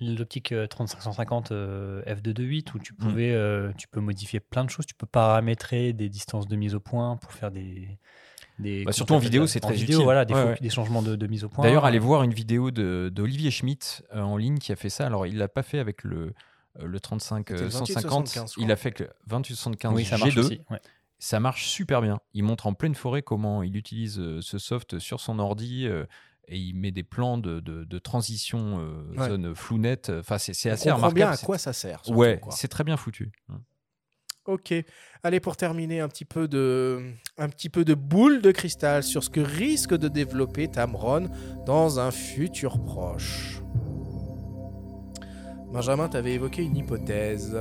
l'optique 0.01 0.53
euh, 0.53 0.67
3550 0.67 1.53
euh, 1.53 2.03
f228 2.07 2.75
où 2.75 2.79
tu 2.79 2.95
Mm. 2.95 2.97
pouvais, 2.97 3.33
euh, 3.33 3.71
tu 3.77 3.87
peux 3.89 4.01
modifier 4.01 4.41
plein 4.41 4.65
de 4.65 4.71
choses. 4.71 4.87
Tu 4.87 4.95
peux 4.95 5.07
paramétrer 5.07 5.93
des 5.93 6.09
distances 6.09 6.49
de 6.49 6.57
mise 6.57 6.75
au 6.75 6.81
point 6.81 7.17
pour 7.17 7.33
faire 7.33 7.51
des. 7.51 7.99
Des 8.59 8.85
Bah, 8.85 8.93
surtout 8.93 9.15
en 9.15 9.19
vidéo, 9.19 9.47
c'est 9.47 9.61
très 9.61 9.75
vidéo, 9.75 9.97
utile. 9.99 10.05
voilà, 10.05 10.25
des, 10.25 10.35
Ouais, 10.35 10.41
fo- 10.43 10.47
ouais. 10.51 10.59
des 10.61 10.71
changements 10.71 11.03
de, 11.03 11.17
de 11.17 11.27
mise 11.27 11.45
au 11.45 11.49
point. 11.49 11.65
D'ailleurs, 11.65 11.85
allez 11.85 11.99
voir 11.99 12.23
une 12.23 12.33
vidéo 12.35 12.71
d'Olivier 12.71 13.51
Schmitt 13.51 14.03
euh, 14.15 14.21
en 14.21 14.37
ligne 14.37 14.59
qui 14.59 14.73
a 14.73 14.77
fait 14.77 14.91
ça. 14.91 15.07
Alors, 15.07 15.27
il 15.27 15.37
l'a 15.39 15.49
pas 15.49 15.63
fait 15.63 15.79
avec 15.79 16.05
le, 16.05 16.33
euh, 16.81 16.87
le 16.87 17.01
35 17.01 17.47
C'était 17.49 17.61
le 17.61 17.67
euh, 17.67 17.71
150, 17.71 18.29
28-75, 18.29 18.55
je 18.57 18.61
il 18.61 18.71
a 18.73 18.77
fait 18.77 18.93
que 18.93 19.05
le 19.05 19.11
2875 19.27 19.93
Oui, 19.95 20.05
ça 20.05 20.19
marche 20.19 20.35
G2. 20.35 20.39
aussi, 20.41 20.61
ouais. 20.71 20.81
Ça 21.19 21.41
marche 21.41 21.67
super 21.67 22.03
bien. 22.03 22.19
Il 22.35 22.43
montre 22.45 22.67
en 22.67 22.75
pleine 22.75 22.95
forêt 22.95 23.23
comment 23.23 23.63
il 23.63 23.77
utilise 23.77 24.19
euh, 24.19 24.41
ce 24.43 24.59
soft 24.59 24.99
sur 24.99 25.21
son 25.21 25.39
ordi 25.39 25.87
euh, 25.87 26.05
et 26.49 26.59
il 26.59 26.75
met 26.75 26.91
des 26.91 27.03
plans 27.05 27.39
de, 27.39 27.61
de- 27.61 27.85
de 27.85 27.99
transition 27.99 28.79
euh, 28.81 29.05
Ouais. 29.17 29.29
zone 29.31 29.55
flou 29.55 29.79
net. 29.79 30.11
Enfin, 30.11 30.37
c'est 30.39 30.53
On 30.69 30.73
assez 30.73 30.91
comprend 30.91 30.97
remarquable. 30.97 31.15
bien 31.15 31.31
à 31.31 31.37
quoi 31.39 31.57
ça 31.57 31.73
sert, 31.73 32.05
surtout, 32.05 32.19
Ouais, 32.21 32.41
c'est 32.51 32.69
très 32.69 32.85
bien 32.85 32.97
foutu. 32.99 33.33
Ok. 34.47 34.75
Allez, 35.23 35.41
pour 35.41 35.57
terminer, 35.57 36.01
un 36.01 36.09
petit 36.09 36.27
peu 36.27 36.49
de, 36.49 37.01
un 37.39 37.49
petit 37.49 37.71
peu 37.71 37.85
de 37.85 37.95
boule 37.95 38.43
de 38.43 38.51
cristal 38.51 39.03
sur 39.03 39.25
ce 39.25 39.31
que 39.31 39.41
risque 39.41 39.95
de 39.97 40.09
développer 40.09 40.69
Tamron 40.69 41.31
dans 41.67 41.99
un 41.99 42.11
futur 42.11 42.83
proche. 42.85 43.63
Benjamin, 45.73 46.09
tu 46.09 46.17
avais 46.17 46.35
évoqué 46.35 46.63
une 46.63 46.77
hypothèse. 46.77 47.57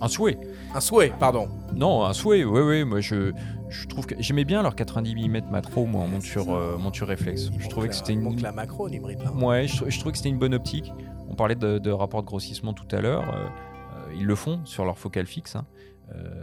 Un 0.00 0.08
souhait. 0.08 0.38
Un 0.74 0.80
souhait, 0.80 1.12
pardon. 1.18 1.48
Non, 1.74 2.04
un 2.04 2.12
souhait, 2.14 2.44
oui, 2.44 2.60
oui. 2.60 2.84
Moi, 2.84 3.00
je, 3.00 3.32
je 3.68 3.86
trouve 3.86 4.06
que 4.06 4.14
j'aimais 4.20 4.44
bien 4.44 4.62
leur 4.62 4.74
90 4.74 5.28
mm 5.28 5.50
macro, 5.50 5.84
moi, 5.86 6.02
en 6.02 6.08
monture, 6.08 6.54
euh, 6.54 6.78
monture 6.78 7.08
réflexe. 7.08 7.50
Je 7.58 7.68
trouvais 7.68 7.88
que 7.88 7.94
c'était 7.94 8.14
une. 8.14 8.40
la 8.40 8.52
macro. 8.52 8.88
Ouais, 8.88 9.66
je, 9.66 9.90
je 9.90 9.98
trouvais 9.98 10.12
que 10.12 10.16
c'était 10.18 10.30
une 10.30 10.38
bonne 10.38 10.54
optique. 10.54 10.90
On 11.28 11.34
parlait 11.34 11.56
de, 11.56 11.78
de 11.78 11.90
rapport 11.90 12.22
de 12.22 12.26
grossissement 12.26 12.72
tout 12.72 12.88
à 12.96 13.00
l'heure. 13.00 13.28
euh, 13.34 13.44
euh, 13.44 14.14
ils 14.16 14.24
le 14.24 14.34
font 14.34 14.64
sur 14.64 14.84
leur 14.84 14.98
focale 14.98 15.26
fixe, 15.26 15.56
hein, 15.56 15.66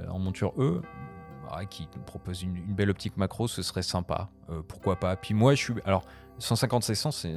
en 0.10 0.20
monture 0.20 0.54
E. 0.58 0.82
Qui 1.70 1.88
propose 2.06 2.44
une, 2.44 2.54
belle 2.76 2.90
optique 2.90 3.18
macro, 3.18 3.48
ce 3.48 3.62
serait 3.62 3.82
sympa. 3.82 4.30
Euh, 4.50 4.62
pourquoi 4.68 4.98
pas 4.98 5.16
Puis 5.16 5.34
moi, 5.34 5.56
je 5.56 5.64
suis. 5.64 5.74
Alors, 5.86 6.04
150 6.40 6.84
600, 6.84 7.12
c'est 7.12 7.34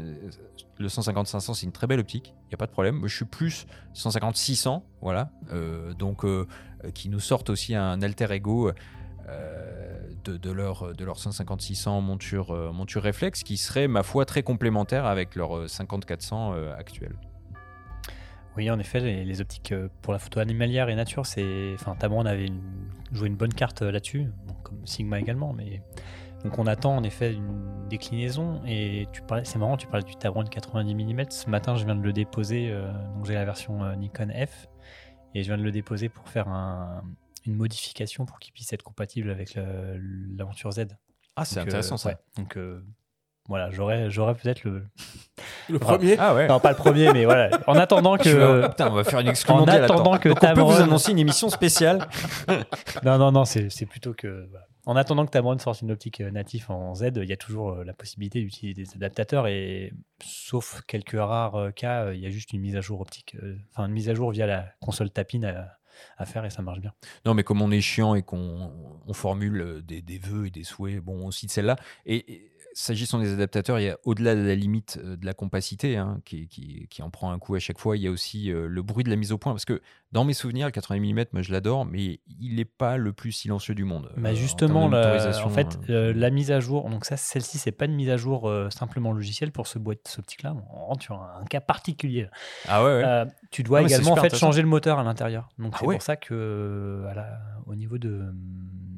le 0.79 0.89
150 0.89 1.27
500, 1.27 1.55
c'est 1.55 1.67
une 1.67 1.73
très 1.73 1.87
belle 1.87 2.01
optique. 2.01 2.35
Il 2.49 2.53
y 2.53 2.55
a 2.55 2.59
pas 2.59 2.67
de 2.67 2.73
problème. 2.73 2.97
Moi, 2.97 3.09
je 3.09 3.17
suis 3.17 3.25
plus 3.25 3.67
150 3.95 4.37
600, 4.37 4.85
voilà. 5.01 5.31
Euh, 5.53 5.95
donc, 5.95 6.25
euh, 6.25 6.47
euh, 6.85 6.91
qui 6.91 7.09
nous 7.09 7.21
sortent 7.21 7.51
aussi 7.51 7.75
un 7.75 8.03
alter 8.03 8.33
ego. 8.33 8.71
euh, 9.29 10.01
de, 10.25 10.37
de 10.37 10.51
leur, 10.51 10.95
de 10.95 11.05
leur 11.05 11.19
150 11.19 11.63
600 11.63 12.01
monture, 12.01 12.51
euh, 12.51 12.73
monture 12.73 13.03
réflexe 13.03 13.43
qui 13.43 13.57
serait, 13.57 13.89
ma 13.89 14.03
foi, 14.03 14.25
très 14.25 14.43
complémentaire 14.43 15.07
avec 15.07 15.35
leur 15.35 15.57
euh, 15.57 15.69
50 15.69 16.05
400 16.05 16.53
euh, 16.55 16.75
actuel. 16.77 17.15
Oui, 18.61 18.71
en 18.71 18.79
effet, 18.79 19.01
les, 19.01 19.25
les 19.25 19.41
optiques 19.41 19.73
euh, 19.73 19.89
pour 20.03 20.13
la 20.13 20.19
photo 20.19 20.39
animalière 20.39 20.91
et 20.91 20.95
nature, 20.95 21.25
c'est. 21.25 21.73
Enfin, 21.77 21.95
Tamron 21.97 22.27
avait 22.27 22.45
une- 22.47 22.61
joué 23.11 23.27
une 23.29 23.37
bonne 23.37 23.55
carte 23.55 23.81
euh, 23.81 23.91
là-dessus, 23.91 24.27
comme 24.63 24.87
Sigma 24.87 25.19
également, 25.19 25.55
mais. 25.55 25.83
Donc 26.45 26.59
on 26.59 26.67
attend 26.67 26.95
en 26.97 27.03
effet 27.03 27.33
une 27.33 27.89
déclinaison 27.89 28.61
et 28.67 29.09
tu 29.13 29.23
parlais, 29.23 29.45
c'est 29.47 29.59
marrant, 29.59 29.79
tu 29.79 29.87
parlais 29.87 30.05
du 30.05 30.15
Tamron 30.17 30.43
de 30.43 30.51
90 30.51 30.95
mm. 30.95 31.25
Ce 31.31 31.49
matin, 31.49 31.75
je 31.77 31.87
viens 31.87 31.95
de 31.97 32.03
le 32.03 32.13
déposer, 32.13 32.69
euh, 32.71 32.93
donc 33.15 33.25
j'ai 33.27 33.33
la 33.35 33.45
version 33.47 33.83
euh, 33.83 33.95
Nikon 33.97 34.29
F 34.47 34.67
et 35.35 35.43
je 35.43 35.49
viens 35.49 35.57
de 35.59 35.63
le 35.63 35.71
déposer 35.71 36.11
pour 36.11 36.29
faire 36.29 36.49
un- 36.49 37.03
une 37.47 37.55
modification 37.57 38.27
pour 38.27 38.39
qu'il 38.39 38.53
puisse 38.53 38.71
être 38.75 38.83
compatible 38.83 39.31
avec 39.31 39.55
l'aventure 40.37 40.71
Z. 40.73 40.87
Ah, 41.37 41.45
c'est 41.47 41.59
euh, 41.59 41.63
intéressant, 41.63 41.97
ça. 41.97 42.11
ouais. 42.11 42.17
Donc 42.37 42.57
voilà, 43.51 43.71
j'aurais, 43.71 44.09
j'aurais 44.11 44.35
peut-être 44.35 44.65
le 44.65 44.87
Le 45.69 45.79
premier 45.79 46.17
Ah 46.19 46.35
ouais. 46.35 46.49
Non, 46.49 46.59
pas 46.61 46.71
le 46.71 46.77
premier, 46.77 47.13
mais 47.13 47.25
voilà. 47.27 47.51
En 47.67 47.75
attendant 47.75 48.17
que. 48.17 48.69
Putain, 48.69 48.91
on 48.91 48.95
va 48.95 49.05
faire 49.05 49.21
une 49.21 49.29
exclu 49.29 49.53
En 49.53 49.65
attendant 49.65 50.13
attends. 50.15 50.19
que 50.19 50.29
Donc 50.31 50.39
on 50.43 50.55
peut 50.55 50.61
vous 50.63 50.71
Tamron- 50.73 50.83
annoncer 50.83 51.13
une 51.13 51.19
émission 51.19 51.49
spéciale. 51.51 52.07
non, 53.05 53.19
non, 53.19 53.33
non, 53.33 53.45
c'est 53.45 53.71
c'est 53.71 53.87
plutôt 53.87 54.15
que. 54.15 54.47
voilà. 54.51 54.67
En 54.87 54.97
attendant 54.97 55.27
que 55.27 55.31
Tamron 55.31 55.59
sorte 55.59 55.83
une 55.83 55.91
optique 55.93 56.21
euh, 56.23 56.31
natif 56.31 56.71
en 56.71 56.95
Z, 56.95 57.11
il 57.17 57.25
y 57.29 57.33
a 57.33 57.37
toujours 57.37 57.73
euh, 57.73 57.85
la 57.85 57.93
possibilité 57.93 58.41
d'utiliser 58.41 58.73
des 58.83 58.95
adaptateurs 58.97 59.47
et 59.47 59.93
sauf 60.25 60.81
quelques 60.87 61.19
rares 61.19 61.55
euh, 61.57 61.71
cas, 61.71 62.13
il 62.13 62.21
y 62.21 62.27
a 62.27 62.31
juste 62.31 62.53
une 62.55 62.61
mise 62.63 62.77
à 62.77 62.81
jour 62.81 63.01
optique, 63.01 63.37
enfin 63.73 63.87
une 63.87 63.93
mise 63.93 64.09
à 64.09 64.15
jour 64.15 64.31
via 64.31 64.47
la 64.47 64.65
console 64.81 65.11
tapine 65.11 65.45
à, 65.45 65.77
à 66.17 66.25
faire 66.25 66.45
et 66.47 66.51
ça 66.51 66.63
marche 66.63 66.81
bien. 66.81 66.93
Non, 67.27 67.35
mais 67.35 67.43
comme 67.45 67.61
on 67.61 67.71
est 67.71 67.83
chiant 67.83 68.15
et 68.15 68.23
qu'on 68.23 68.73
on 69.07 69.13
formule 69.13 69.83
des, 69.85 70.01
des 70.01 70.19
vœux 70.19 70.47
et 70.47 70.51
des 70.51 70.65
souhaits, 70.65 70.99
bon, 71.01 71.27
on 71.27 71.31
cite 71.31 71.51
celle-là. 71.51 71.77
Et, 72.07 72.33
et 72.33 72.51
s'agissant 72.73 73.19
des 73.19 73.33
adaptateurs, 73.33 73.79
il 73.81 73.85
y 73.85 73.89
a 73.89 73.99
au-delà 74.05 74.35
de 74.35 74.41
la 74.43 74.55
limite 74.55 74.99
euh, 75.05 75.17
de 75.17 75.27
la 75.27 75.35
compacité, 75.35 75.97
hein, 75.97 76.21
qui, 76.25 76.47
qui- 76.49 76.87
qui 76.89 77.03
en 77.03 77.11
prend 77.11 77.31
un 77.33 77.39
coup 77.39 77.55
à 77.55 77.59
chaque 77.59 77.79
fois, 77.79 77.97
il 77.97 78.03
y 78.03 78.07
a 78.07 78.11
aussi 78.11 78.51
euh, 78.53 78.67
le 78.69 78.83
bruit 78.83 79.05
de 79.05 79.11
la 79.11 79.17
mise 79.17 79.33
au 79.33 79.39
point. 79.39 79.53
Parce 79.53 79.65
que 79.65 79.81
dans 80.13 80.25
mes 80.25 80.33
souvenirs, 80.35 80.67
le 80.67 80.73
80 80.73 81.01
mm, 81.01 81.25
moi 81.33 81.43
je 81.43 81.53
l'adore, 81.53 81.85
mais 81.85 82.21
il 82.41 82.55
n'est 82.57 82.65
pas 82.65 82.97
le 82.97 83.13
plus 83.13 83.33
silencieux 83.33 83.75
du 83.75 83.85
monde. 83.85 84.13
Bah 84.17 84.31
en 84.31 84.35
justement, 84.35 84.89
de 84.89 84.95
la- 84.97 85.45
en 85.45 85.49
fait, 85.51 85.79
euh, 85.91 86.13
la 86.15 86.31
mise 86.31 86.51
à 86.53 86.61
jour, 86.61 86.89
donc 86.91 87.05
ça, 87.05 87.17
celle-ci, 87.17 87.59
c'est 87.59 87.73
pas 87.73 87.85
une 87.87 87.95
mise 87.95 88.11
à 88.11 88.17
jour 88.17 88.49
euh, 88.49 88.71
simplement 88.71 89.13
logicielle 89.13 89.53
pour 89.53 89.67
ce 89.67 89.79
boîte 89.79 90.07
ce 90.09 90.21
optique-là. 90.21 90.55
On 90.73 90.85
rentre 90.87 91.03
sur 91.03 91.15
un, 91.21 91.41
un 91.43 91.45
cas 91.45 91.61
particulier. 91.61 92.29
Ah 92.69 92.85
ouais, 92.85 93.03
ouais. 93.03 93.25
Tu 93.51 93.63
dois 93.63 93.81
Ah, 93.81 93.83
également 93.83 94.13
en 94.13 94.17
fait 94.17 94.35
changer 94.37 94.63
le 94.63 94.69
moteur 94.69 94.99
à 94.99 95.03
l'intérieur. 95.03 95.49
Donc 95.59 95.73
Ah 95.75 95.79
c'est 95.81 95.87
ouais. 95.87 95.95
pour 95.97 96.03
ça 96.03 96.17
que 96.17 97.05
à 97.09 97.15
la- 97.15 97.41
au 97.67 97.75
niveau 97.75 97.99
de, 97.99 98.33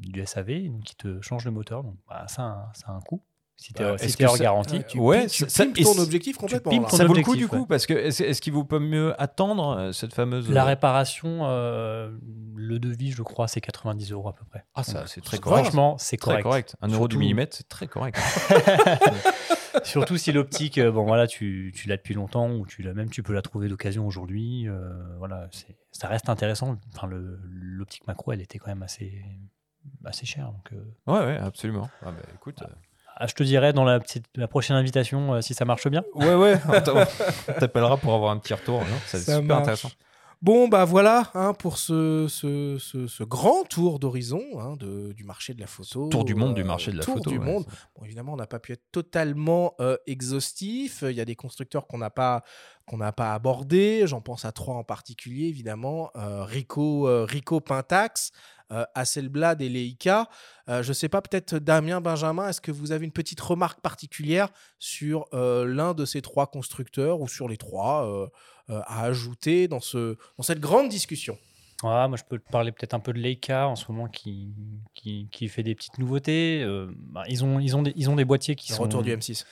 du 0.01 0.25
SAV, 0.25 0.69
donc, 0.69 0.91
il 0.91 0.95
te 0.95 1.21
change 1.21 1.45
le 1.45 1.51
moteur. 1.51 1.83
Donc 1.83 1.95
bah, 2.07 2.25
ça, 2.27 2.71
ça 2.73 2.87
a 2.91 2.91
un 2.93 3.01
coût. 3.01 3.21
Si 3.63 3.71
t'es 3.71 3.81
Bah, 3.83 3.97
si 3.97 4.17
que 4.17 4.25
hors 4.25 4.35
ça- 4.35 4.43
garantie. 4.43 4.75
Ouais, 4.77 4.83
tu 4.83 4.99
Ouais, 4.99 5.27
tu 5.27 5.45
ça- 5.47 5.63
pimpes 5.63 5.77
et 5.77 5.83
ton 5.83 5.97
objectif 5.97 6.35
complètement. 6.37 6.83
ton 6.83 6.97
Ça 6.97 7.05
vaut 7.05 7.13
le 7.13 7.21
coup 7.21 7.31
objectif, 7.31 7.37
du 7.37 7.47
coup 7.47 7.61
ouais. 7.61 7.65
parce 7.69 7.85
que 7.85 7.93
est-ce 7.93 8.41
qu'il 8.41 8.51
vaut 8.51 8.65
pas 8.65 8.79
mieux 8.79 9.13
attendre 9.21 9.77
euh, 9.77 9.91
cette 9.93 10.13
fameuse 10.13 10.49
La 10.51 10.63
euh, 10.63 10.65
réparation, 10.65 11.39
euh, 11.43 12.11
le 12.55 12.77
devis, 12.79 13.11
je 13.11 13.21
crois, 13.23 13.47
c'est 13.47 13.61
90 13.61 14.11
euros 14.11 14.27
à 14.27 14.33
peu 14.33 14.43
près. 14.43 14.65
Ah 14.75 14.83
ça 14.83 15.05
c'est 15.07 15.21
très 15.21 15.37
correct. 15.37 15.63
Franchement, 15.63 15.97
c'est 15.97 16.17
correct. 16.17 16.43
correct. 16.43 16.75
Un 16.81 16.87
euro 16.89 17.07
du 17.07 17.13
Surtout- 17.13 17.19
millimètre, 17.19 17.55
c'est 17.55 17.69
très 17.69 17.87
correct. 17.87 18.17
Surtout 19.83 20.17
si 20.17 20.31
l'optique, 20.31 20.77
euh, 20.77 20.91
bon 20.91 21.03
voilà, 21.05 21.25
tu, 21.27 21.71
tu 21.75 21.87
l'as 21.87 21.97
depuis 21.97 22.13
longtemps 22.13 22.51
ou 22.51 22.65
tu 22.65 22.83
l'as 22.83 22.93
même, 22.93 23.09
tu 23.09 23.23
peux 23.23 23.33
la 23.33 23.41
trouver 23.41 23.69
d'occasion 23.69 24.05
aujourd'hui. 24.05 24.67
euh, 24.67 24.91
voilà, 25.17 25.47
c'est- 25.51 25.75
ça 25.91 26.07
reste 26.07 26.29
intéressant. 26.29 26.77
Enfin, 26.95 27.07
l'optique 27.09 28.05
macro, 28.07 28.31
elle 28.33 28.41
était 28.41 28.59
quand 28.59 28.67
même 28.71 28.83
assez, 28.83 29.23
assez 30.05 30.25
chère. 30.25 30.51
Donc, 30.51 30.73
euh, 30.73 30.83
ouais, 31.07 31.25
ouais, 31.25 31.37
absolument. 31.37 31.89
Ah, 32.01 32.11
bah, 32.11 32.17
écoute. 32.35 32.61
euh, 32.61 32.67
ah, 33.15 33.27
je 33.27 33.33
te 33.33 33.43
dirai 33.43 33.73
dans 33.73 33.83
la, 33.83 33.99
petite, 33.99 34.25
la 34.35 34.47
prochaine 34.47 34.75
invitation 34.75 35.33
euh, 35.35 35.41
si 35.41 35.53
ça 35.53 35.65
marche 35.65 35.87
bien. 35.87 36.03
Ouais, 36.15 36.35
ouais. 36.35 36.59
On 36.67 37.53
t'appellera 37.59 37.97
pour 37.97 38.13
avoir 38.13 38.31
un 38.31 38.37
petit 38.37 38.53
retour. 38.53 38.79
non 38.81 38.85
C'est 39.07 39.19
Ça 39.19 39.35
super 39.35 39.43
marche. 39.47 39.61
intéressant. 39.61 39.91
Bon, 40.41 40.67
bah 40.67 40.83
voilà 40.83 41.31
hein, 41.35 41.53
pour 41.53 41.77
ce, 41.77 42.27
ce, 42.27 42.77
ce- 42.77 43.07
ce 43.07 43.23
grand 43.23 43.63
tour 43.63 43.97
d'horizon 43.97 44.41
hein, 44.59 44.75
du 44.77 45.23
marché 45.23 45.53
de 45.53 45.61
la 45.61 45.67
photo. 45.67 46.09
Tour 46.09 46.25
du 46.25 46.35
monde 46.35 46.51
euh, 46.51 46.55
du 46.55 46.65
marché 46.65 46.91
de 46.91 46.97
la 46.97 47.03
tour 47.05 47.13
photo, 47.15 47.29
du 47.29 47.37
ouais, 47.37 47.45
monde. 47.45 47.63
Bon, 47.95 48.03
évidemment, 48.03 48.33
on 48.33 48.35
n'a 48.35 48.45
pas 48.45 48.59
pu 48.59 48.73
être 48.73 48.83
totalement 48.91 49.73
euh, 49.79 49.95
exhaustif. 50.05 51.01
Il 51.07 51.15
y 51.15 51.21
a 51.21 51.25
des 51.25 51.35
constructeurs 51.37 51.87
qu'on 51.87 51.97
n'a 51.97 52.09
pas 52.09 52.43
qu'on 52.85 52.97
n'a 52.97 53.13
pas 53.13 53.33
abordés. 53.33 54.03
J'en 54.05 54.19
pense 54.19 54.43
à 54.43 54.51
trois 54.51 54.75
en 54.75 54.83
particulier, 54.83 55.47
évidemment. 55.47 56.11
Euh, 56.17 56.43
Rico, 56.43 57.07
euh, 57.07 57.23
Rico 57.23 57.61
Pentax, 57.61 58.31
euh, 58.73 58.83
Hasselblad 58.95 59.61
et 59.61 59.69
Leica. 59.69 60.27
Euh, 60.69 60.83
je 60.83 60.89
ne 60.89 60.93
sais 60.93 61.09
pas, 61.09 61.21
peut-être 61.21 61.55
Damien, 61.55 62.01
Benjamin, 62.01 62.49
est-ce 62.49 62.61
que 62.61 62.71
vous 62.71 62.91
avez 62.91 63.05
une 63.05 63.11
petite 63.11 63.39
remarque 63.39 63.79
particulière 63.81 64.49
sur 64.79 65.25
euh, 65.33 65.65
l'un 65.65 65.93
de 65.93 66.05
ces 66.05 66.21
trois 66.21 66.47
constructeurs 66.47 67.21
ou 67.21 67.27
sur 67.27 67.47
les 67.47 67.57
trois 67.57 68.05
euh, 68.07 68.27
à 68.87 69.03
ajouter 69.03 69.67
dans, 69.67 69.79
ce, 69.79 70.17
dans 70.37 70.43
cette 70.43 70.59
grande 70.59 70.89
discussion? 70.89 71.37
Ouais, 71.83 72.07
moi, 72.07 72.15
je 72.17 72.23
peux 72.23 72.39
te 72.39 72.49
parler 72.49 72.71
peut-être 72.71 72.93
un 72.93 72.99
peu 72.99 73.11
de 73.13 73.19
Leica 73.19 73.67
en 73.67 73.75
ce 73.75 73.91
moment 73.91 74.07
qui, 74.07 74.53
qui, 74.93 75.27
qui 75.31 75.49
fait 75.49 75.63
des 75.63 75.75
petites 75.75 75.97
nouveautés. 75.97 76.65
Bah, 77.11 77.23
ils, 77.27 77.43
ont, 77.43 77.59
ils, 77.59 77.75
ont 77.75 77.81
des, 77.81 77.91
ils 77.97 78.09
ont 78.09 78.15
des 78.15 78.23
boîtiers 78.23 78.55
qui 78.55 78.71
Le 78.71 78.77
sont. 78.77 78.83
retour 78.83 79.03
du 79.03 79.13
M6. 79.13 79.43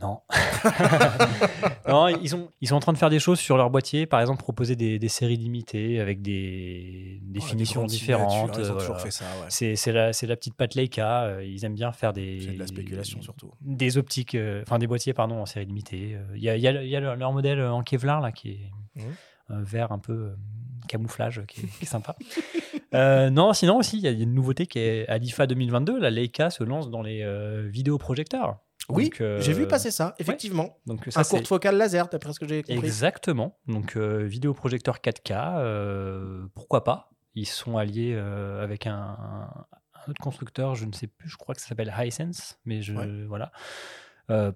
Non. 0.00 0.20
non, 1.88 2.08
ils, 2.08 2.34
ont, 2.34 2.50
ils 2.60 2.68
sont 2.68 2.74
en 2.76 2.80
train 2.80 2.92
de 2.92 2.98
faire 2.98 3.10
des 3.10 3.18
choses 3.18 3.38
sur 3.38 3.56
leur 3.56 3.70
boîtier, 3.70 4.06
par 4.06 4.20
exemple 4.20 4.42
proposer 4.42 4.76
des, 4.76 4.98
des 4.98 5.08
séries 5.08 5.36
limitées 5.36 6.00
avec 6.00 6.22
des, 6.22 7.20
des 7.22 7.40
finitions 7.40 7.84
différentes. 7.86 8.56
ils 8.58 8.70
ont 8.72 8.76
toujours 8.76 9.00
fait 9.00 9.10
ça, 9.10 9.24
ouais. 9.42 9.74
C'est 9.76 9.92
la, 9.92 10.06
la 10.10 10.36
petite 10.36 10.54
patte 10.54 10.74
Leica. 10.74 11.22
euh, 11.24 11.44
Ils 11.44 11.64
aiment 11.64 11.74
bien 11.74 11.92
faire 11.92 12.12
des. 12.12 12.46
De 12.54 12.58
la 12.58 12.66
spéculation, 12.66 13.22
surtout. 13.22 13.52
Des 13.60 13.96
optiques, 13.98 14.34
euh, 14.34 14.62
enfin 14.62 14.78
des 14.78 14.86
boîtiers, 14.86 15.14
pardon, 15.14 15.40
en 15.40 15.46
série 15.46 15.66
limitée. 15.66 16.14
Euh, 16.16 16.24
Il 16.36 16.42
y 16.42 16.50
a, 16.50 16.56
il 16.56 16.62
y 16.62 16.68
a 16.68 16.72
le- 16.72 16.82
il 16.84 16.90
y 16.90 16.96
a 16.96 17.14
leur 17.16 17.32
modèle 17.32 17.62
en 17.62 17.82
Kevlar 17.82 18.20
là 18.20 18.32
qui 18.32 18.50
est 18.50 19.02
euh, 19.50 19.62
vert 19.62 19.92
un 19.92 19.98
peu 19.98 20.32
camouflage 20.88 21.42
qui 21.48 21.60
est, 21.62 21.68
qui 21.78 21.84
est 21.84 21.86
sympa. 21.86 22.16
Euh, 22.94 23.30
non, 23.30 23.52
sinon 23.52 23.76
aussi, 23.78 23.98
il 23.98 24.04
y 24.04 24.06
a 24.06 24.10
une 24.12 24.32
nouveauté 24.32 24.66
qui 24.66 24.78
est 24.78 25.06
à 25.08 25.18
l'IFA 25.18 25.46
2022. 25.48 25.98
La 25.98 26.08
Leica 26.08 26.48
se 26.50 26.62
lance 26.64 26.88
dans 26.88 27.02
les 27.02 27.20
euh, 27.22 27.68
vidéoprojecteurs. 27.68 28.58
Oui, 28.88 29.10
euh, 29.20 29.40
j'ai 29.40 29.52
vu 29.52 29.66
passer 29.66 29.90
ça, 29.90 30.14
effectivement. 30.18 30.78
Donc 30.86 31.04
ça, 31.08 31.20
Un 31.20 31.24
courte 31.24 31.46
focale 31.46 31.76
laser, 31.76 32.08
d'après 32.08 32.32
ce 32.32 32.40
que 32.40 32.46
j'ai 32.46 32.62
compris. 32.62 32.86
Exactement. 32.86 33.58
Donc 33.66 33.96
euh, 33.96 34.24
vidéoprojecteur 34.24 34.98
4K, 34.98 35.58
euh, 35.58 36.46
pourquoi 36.54 36.84
pas? 36.84 37.10
Ils 37.34 37.46
sont 37.46 37.76
alliés 37.76 38.12
euh, 38.14 38.62
avec 38.62 38.86
un, 38.86 39.16
autre 40.08 40.20
constructeur, 40.22 40.74
je 40.76 40.84
ne 40.84 40.92
sais 40.92 41.08
plus, 41.08 41.28
je 41.28 41.36
crois 41.36 41.54
que 41.54 41.60
ça 41.60 41.66
s'appelle 41.68 41.92
Hisense, 41.98 42.58
mais 42.64 42.80
je 42.82 42.94
Ouais. 42.94 43.24
voilà. 43.26 43.50
Euh, 44.30 44.52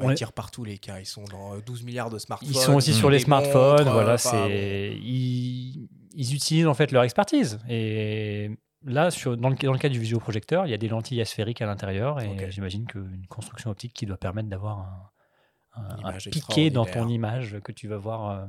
on 0.00 0.08
ils 0.08 0.12
est- 0.12 0.16
tirent 0.16 0.32
partout 0.32 0.64
les 0.64 0.78
cas. 0.78 0.98
Ils 0.98 1.06
sont 1.06 1.24
dans 1.24 1.54
euh, 1.54 1.60
12 1.64 1.84
milliards 1.84 2.10
de 2.10 2.18
smartphones. 2.18 2.48
Ils 2.50 2.56
sont 2.58 2.74
aussi 2.74 2.92
sur 2.94 3.10
des 3.10 3.18
les 3.18 3.22
smartphones, 3.24 3.78
montres, 3.84 3.92
voilà, 3.92 4.14
enfin, 4.14 4.46
c'est 4.48 4.96
ils, 5.00 5.88
ils 6.14 6.34
utilisent 6.34 6.66
en 6.66 6.74
fait 6.74 6.90
leur 6.90 7.04
expertise 7.04 7.60
et 7.68 8.50
là 8.84 9.10
sur 9.10 9.36
dans 9.36 9.48
le, 9.48 9.56
dans 9.56 9.72
le 9.72 9.78
cas 9.78 9.88
du 9.88 9.98
vidéoprojecteur, 9.98 10.66
il 10.66 10.70
y 10.70 10.74
a 10.74 10.78
des 10.78 10.88
lentilles 10.88 11.20
asphériques 11.20 11.62
à 11.62 11.66
l'intérieur 11.66 12.20
et 12.20 12.50
j'imagine 12.50 12.86
qu'une 12.86 13.26
construction 13.28 13.70
optique 13.70 13.92
qui 13.92 14.06
doit 14.06 14.16
permettre 14.16 14.48
d'avoir 14.48 15.12
un, 15.76 16.18
piqué 16.30 16.70
dans 16.70 16.84
ton 16.84 17.08
image 17.08 17.58
que 17.64 17.72
tu 17.72 17.88
vas 17.88 17.96
voir 17.96 18.30
euh, 18.30 18.46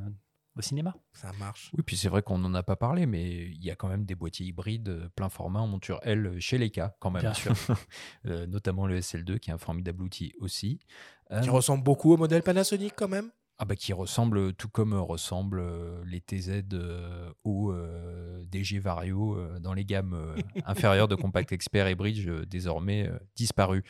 au 0.57 0.62
cinéma. 0.62 0.95
Ça 1.14 1.32
marche. 1.40 1.72
Oui, 1.74 1.84
puis 1.86 1.98
c'est 1.98 2.07
vrai 2.10 2.22
qu'on 2.22 2.38
n'en 2.38 2.53
a 2.53 2.64
pas 2.64 2.76
parlé, 2.76 3.06
mais 3.06 3.48
il 3.48 3.64
y 3.64 3.72
a 3.72 3.76
quand 3.76 3.88
même 3.88 4.06
des 4.06 4.16
boîtiers 4.16 4.45
hybrides 4.45 4.90
euh, 4.90 5.10
plein 5.16 5.30
format 5.30 5.60
en 5.60 5.68
monture 5.68 5.99
L 6.03 6.36
chez 6.40 6.57
Leica, 6.57 6.95
quand 6.99 7.12
même. 7.12 7.22
Bien 7.22 7.34
sûr. 7.34 7.53
Euh, 8.26 8.48
notamment 8.48 8.88
le 8.88 8.99
SL2, 8.99 9.38
qui 9.40 9.52
est 9.52 9.53
un 9.53 9.57
formidable 9.57 10.02
outil 10.02 10.34
aussi. 10.40 10.80
Qui 10.80 11.49
Euh, 11.49 11.52
ressemble 11.52 11.84
beaucoup 11.84 12.14
au 12.14 12.18
modèle 12.18 12.41
Panasonic 12.41 12.94
quand 12.95 13.07
même. 13.07 13.30
Ah 13.57 13.64
bah 13.64 13.77
qui 13.77 13.94
ressemble, 13.94 14.53
tout 14.53 14.68
comme 14.68 14.91
euh, 14.91 14.99
ressemblent 14.99 15.61
euh, 15.61 16.03
les 16.06 16.19
TZ 16.19 16.64
euh, 16.73 17.32
ou 17.45 17.72
euh, 17.72 18.44
DG 18.52 18.80
Vario 18.80 19.38
euh, 19.38 19.60
dans 19.60 19.73
les 19.73 19.86
gammes 19.86 20.14
euh, 20.14 20.36
inférieures 20.65 21.07
de 21.07 21.15
Compact 21.15 21.53
Expert 21.53 21.88
et 21.88 21.95
Bridge, 21.95 22.27
euh, 22.27 22.45
désormais 22.45 23.07
euh, 23.07 23.18
disparues, 23.38 23.86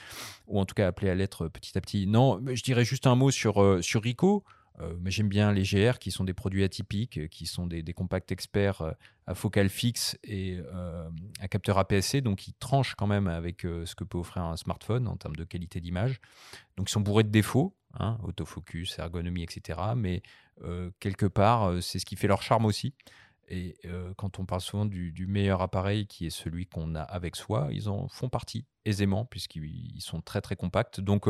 ou 0.45 0.59
en 0.59 0.65
tout 0.65 0.75
cas 0.75 0.87
appelées 0.87 1.09
à 1.09 1.15
l'être 1.15 1.47
petit 1.47 1.75
à 1.79 1.81
petit. 1.81 2.05
Non, 2.05 2.39
mais 2.41 2.55
je 2.55 2.63
dirais 2.63 2.85
juste 2.85 3.07
un 3.07 3.15
mot 3.15 3.31
sur, 3.31 3.61
euh, 3.61 3.81
sur 3.81 4.03
Ricoh. 4.03 4.43
Euh, 4.81 4.93
mais 4.99 5.09
j'aime 5.09 5.29
bien 5.29 5.53
les 5.53 5.63
GR 5.63 5.99
qui 5.99 6.11
sont 6.11 6.25
des 6.25 6.33
produits 6.33 6.63
atypiques, 6.63 7.17
euh, 7.17 7.27
qui 7.27 7.45
sont 7.45 7.65
des, 7.65 7.81
des 7.81 7.93
compacts 7.93 8.31
experts 8.31 8.81
euh, 8.81 8.91
à 9.25 9.33
focale 9.33 9.69
fixe 9.69 10.17
et 10.23 10.59
euh, 10.73 11.09
à 11.39 11.47
capteur 11.47 11.77
APS-C, 11.77 12.21
donc 12.21 12.47
ils 12.47 12.53
tranchent 12.55 12.95
quand 12.95 13.07
même 13.07 13.27
avec 13.27 13.65
euh, 13.65 13.85
ce 13.85 13.95
que 13.95 14.03
peut 14.03 14.17
offrir 14.17 14.43
un 14.43 14.57
smartphone 14.57 15.07
en 15.07 15.15
termes 15.15 15.35
de 15.35 15.45
qualité 15.45 15.79
d'image. 15.79 16.19
Donc 16.77 16.89
ils 16.89 16.91
sont 16.91 17.01
bourrés 17.01 17.23
de 17.23 17.29
défauts, 17.29 17.73
hein, 17.99 18.17
autofocus, 18.23 18.99
ergonomie, 18.99 19.43
etc. 19.43 19.80
Mais 19.95 20.22
euh, 20.63 20.91
quelque 20.99 21.26
part, 21.26 21.69
euh, 21.69 21.81
c'est 21.81 21.99
ce 21.99 22.05
qui 22.05 22.15
fait 22.15 22.27
leur 22.27 22.41
charme 22.41 22.65
aussi. 22.65 22.93
Et 23.47 23.77
euh, 23.85 24.13
quand 24.17 24.39
on 24.39 24.45
parle 24.45 24.61
souvent 24.61 24.85
du, 24.85 25.27
meilleur 25.27 25.61
appareil 25.61 26.07
qui 26.07 26.26
est 26.26 26.31
celui 26.31 26.65
qu'on 26.65 26.95
a 26.95 27.01
avec 27.01 27.35
soi, 27.35 27.67
ils 27.72 27.89
en 27.89 28.07
font 28.07 28.27
partie 28.27 28.65
aisément 28.85 29.26
puisqu'ils 29.26 29.95
ils 29.95 30.01
sont 30.01 30.22
très 30.22 30.41
très 30.41 30.55
compacts. 30.55 30.99
Donc 30.99 31.27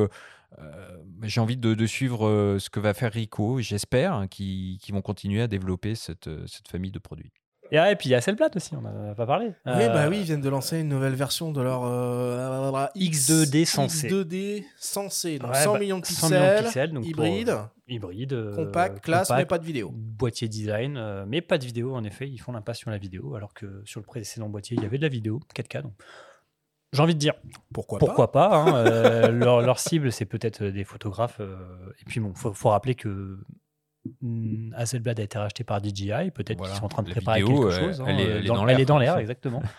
j'ai 1.24 1.42
envie 1.42 1.58
de, 1.58 1.86
suivre 1.86 2.58
ce 2.58 2.70
que 2.70 2.80
va 2.80 2.94
faire 2.94 3.12
Ricoh, 3.12 3.60
j'espère, 3.60 4.14
hein, 4.14 4.28
qu'ils 4.28 4.80
vont 4.92 5.02
continuer 5.02 5.42
à 5.42 5.48
développer 5.48 5.96
cette 5.96 6.30
famille 6.70 6.92
de 6.92 7.00
produits. 7.00 7.34
Et, 7.72 7.78
ah, 7.78 7.92
et 7.92 7.96
puis 7.96 8.10
il 8.10 8.12
y 8.12 8.16
a 8.16 8.20
Hasselblad 8.20 8.56
aussi, 8.56 8.76
on 8.76 8.82
n'en 8.82 9.12
a 9.12 9.16
pas 9.16 9.26
parlé. 9.26 9.48
Oui, 9.48 9.54
Euh, 9.68 9.90
bah 9.90 10.08
oui, 10.10 10.20
ils 10.20 10.24
viennent 10.24 10.42
de 10.42 10.50
lancer 10.50 10.80
une 10.80 10.88
nouvelle 10.90 11.16
version 11.16 11.52
de 11.52 11.62
leur 11.62 11.84
euh, 11.86 12.86
X- 12.96 13.30
X2D 13.30 13.66
sensé. 13.66 14.08
X2D 14.10 14.64
sensé, 14.78 15.40
donc 15.40 15.52
Ouais, 15.52 15.64
100 15.64 15.74
bah, 15.74 15.80
millions 15.80 16.00
de 16.00 16.06
100 16.06 16.12
pixels, 16.28 16.32
millions 16.42 16.54
de 16.60 16.64
pixels, 16.64 16.94
donc 16.94 17.06
hybride, 17.08 17.50
euh, 17.50 17.62
hybride, 17.88 18.34
euh, 18.34 18.56
compact, 18.56 19.00
classe, 19.02 19.32
mais 19.32 19.46
pas 19.46 19.58
de 19.58 19.66
vidéo. 19.66 19.92
Boîtier 19.94 20.48
design, 20.48 20.96
euh, 20.98 21.26
mais 21.28 21.42
pas 21.42 21.58
de 21.58 21.66
vidéo 21.66 21.96
en 21.96 22.04
effet. 22.04 22.30
Ils 22.30 22.38
font 22.38 22.52
l'impasse 22.52 22.78
sur 22.78 22.92
la 22.92 22.98
vidéo, 22.98 23.36
alors 23.36 23.54
que 23.54 23.82
sur 23.86 24.00
le 24.00 24.06
précédent 24.06 24.48
boîtier, 24.50 24.78
il 24.78 24.84
y 24.84 24.86
avait 24.86 24.98
de 24.98 25.04
la 25.04 25.10
vidéo 25.10 25.40
4K. 25.56 25.82
Donc, 25.82 25.94
j'ai 26.94 27.02
envie 27.02 27.16
de 27.16 27.20
dire 27.20 27.34
Pourquoi, 27.74 28.00
pourquoi 28.00 28.32
pas. 28.32 28.56
hein, 28.56 28.76
euh, 28.86 29.32
leur, 29.32 29.62
leur 29.62 29.80
cible, 29.80 30.12
c'est 30.12 30.26
peut-être 30.26 30.64
des 30.64 30.84
photographes. 30.84 31.38
euh, 31.42 31.58
et 32.00 32.06
puis 32.06 32.20
bon, 32.20 32.34
faut, 32.36 32.54
faut 32.54 32.70
rappeler 32.70 32.96
que 32.96 33.40
Hasselblad 34.76 35.20
a 35.20 35.24
été 35.24 35.38
racheté 35.38 35.64
par 35.64 35.82
DJI. 35.84 36.32
Peut-être 36.32 36.58
Voilà. 36.58 36.74
qu'ils 36.74 36.80
sont 36.80 36.86
en 36.86 36.90
train 36.90 37.04
de 37.04 37.10
La 37.10 37.16
préparer 37.16 37.42
vidéo, 37.42 37.64
quelque 37.70 37.74
euh, 37.76 37.86
chose. 37.88 38.02
hein, 38.02 38.06
elle 38.08 38.20
est- 38.20 38.26
euh, 38.28 38.38
elle 38.40 38.46
est 38.46 38.48
dans- 38.48 38.66
l'air. 38.66 38.80
est 38.80 38.86
dans 38.86 38.98
l'air, 38.98 39.18
exactement. 39.18 39.62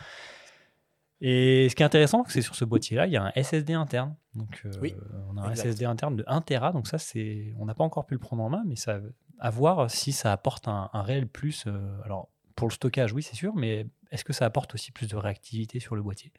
Et 1.22 1.68
ce 1.70 1.74
qui 1.74 1.82
est 1.82 1.86
intéressant, 1.86 2.24
c'est 2.28 2.42
sur 2.42 2.54
ce 2.54 2.64
boîtier-là, 2.64 3.06
il 3.06 3.12
y 3.12 3.16
a 3.16 3.24
un 3.24 3.32
SSD 3.34 3.72
interne. 3.72 4.14
Donc, 4.34 4.60
euh, 4.66 4.70
Oui, 4.82 4.94
on 5.30 5.38
a 5.38 5.48
un. 5.48 5.54
SSD 5.54 5.86
interne 5.86 6.16
de 6.16 6.24
1 6.26 6.42
Tera. 6.42 6.72
Donc 6.72 6.86
ça, 6.86 6.98
c'est, 6.98 7.54
on 7.58 7.64
n'a 7.64 7.74
pas 7.74 7.84
encore 7.84 8.04
pu 8.06 8.14
le 8.14 8.20
prendre 8.20 8.42
en 8.42 8.50
main, 8.50 8.62
mais 8.66 8.76
ça, 8.76 9.00
à 9.38 9.50
voir 9.50 9.90
si 9.90 10.12
ça 10.12 10.30
apporte 10.32 10.68
un, 10.68 10.90
un 10.92 11.02
réel 11.02 11.26
plus. 11.26 11.64
euh, 11.66 11.78
alors, 12.04 12.28
pour 12.54 12.68
le 12.68 12.72
stockage, 12.72 13.12
oui, 13.14 13.22
c'est 13.22 13.34
sûr, 13.36 13.54
mais 13.56 13.86
est-ce 14.10 14.24
que 14.24 14.32
ça 14.34 14.44
apporte 14.44 14.74
aussi 14.74 14.92
plus 14.92 15.08
de 15.08 15.16
réactivité 15.16 15.80
sur 15.80 15.96
le 15.96 16.02
boîtier? 16.02 16.32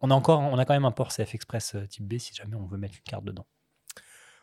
On 0.00 0.10
a 0.12 0.14
encore, 0.14 0.38
on 0.40 0.56
a 0.56 0.64
quand 0.64 0.74
même 0.74 0.84
un 0.84 0.92
port 0.92 1.10
CF 1.12 1.34
Express 1.34 1.76
type 1.88 2.06
B 2.06 2.18
si 2.18 2.32
jamais 2.32 2.54
on 2.54 2.66
veut 2.66 2.78
mettre 2.78 2.94
une 2.94 3.02
carte 3.02 3.24
dedans. 3.24 3.46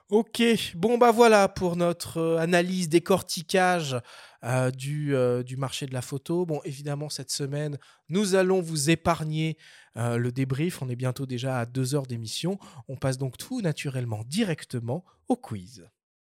Ok, 0.10 0.42
bon 0.76 0.98
bah 0.98 1.12
voilà 1.12 1.50
pour 1.50 1.76
notre 1.76 2.18
euh, 2.18 2.38
analyse, 2.38 2.88
décortiquage 2.88 3.98
euh, 4.46 4.72
du, 4.72 5.14
euh, 5.14 5.44
du 5.44 5.58
marché 5.58 5.86
de 5.86 5.94
la 5.94 6.02
photo. 6.02 6.46
Bon, 6.46 6.62
évidemment, 6.64 7.10
cette 7.10 7.30
semaine, 7.30 7.78
nous 8.08 8.36
allons 8.36 8.62
vous 8.62 8.90
épargner 8.90 9.58
euh, 9.98 10.16
le 10.16 10.32
débrief. 10.32 10.82
On 10.82 10.88
est 10.88 10.96
bientôt 10.96 11.26
déjà 11.26 11.60
à 11.60 11.66
deux 11.66 11.94
heures 11.94 12.08
d'émission. 12.08 12.58
On 12.88 12.96
passe 12.96 13.18
donc 13.18 13.38
tout 13.38 13.60
naturellement 13.60 14.24
directement 14.26 15.04
au 15.28 15.36
quiz. 15.36 15.90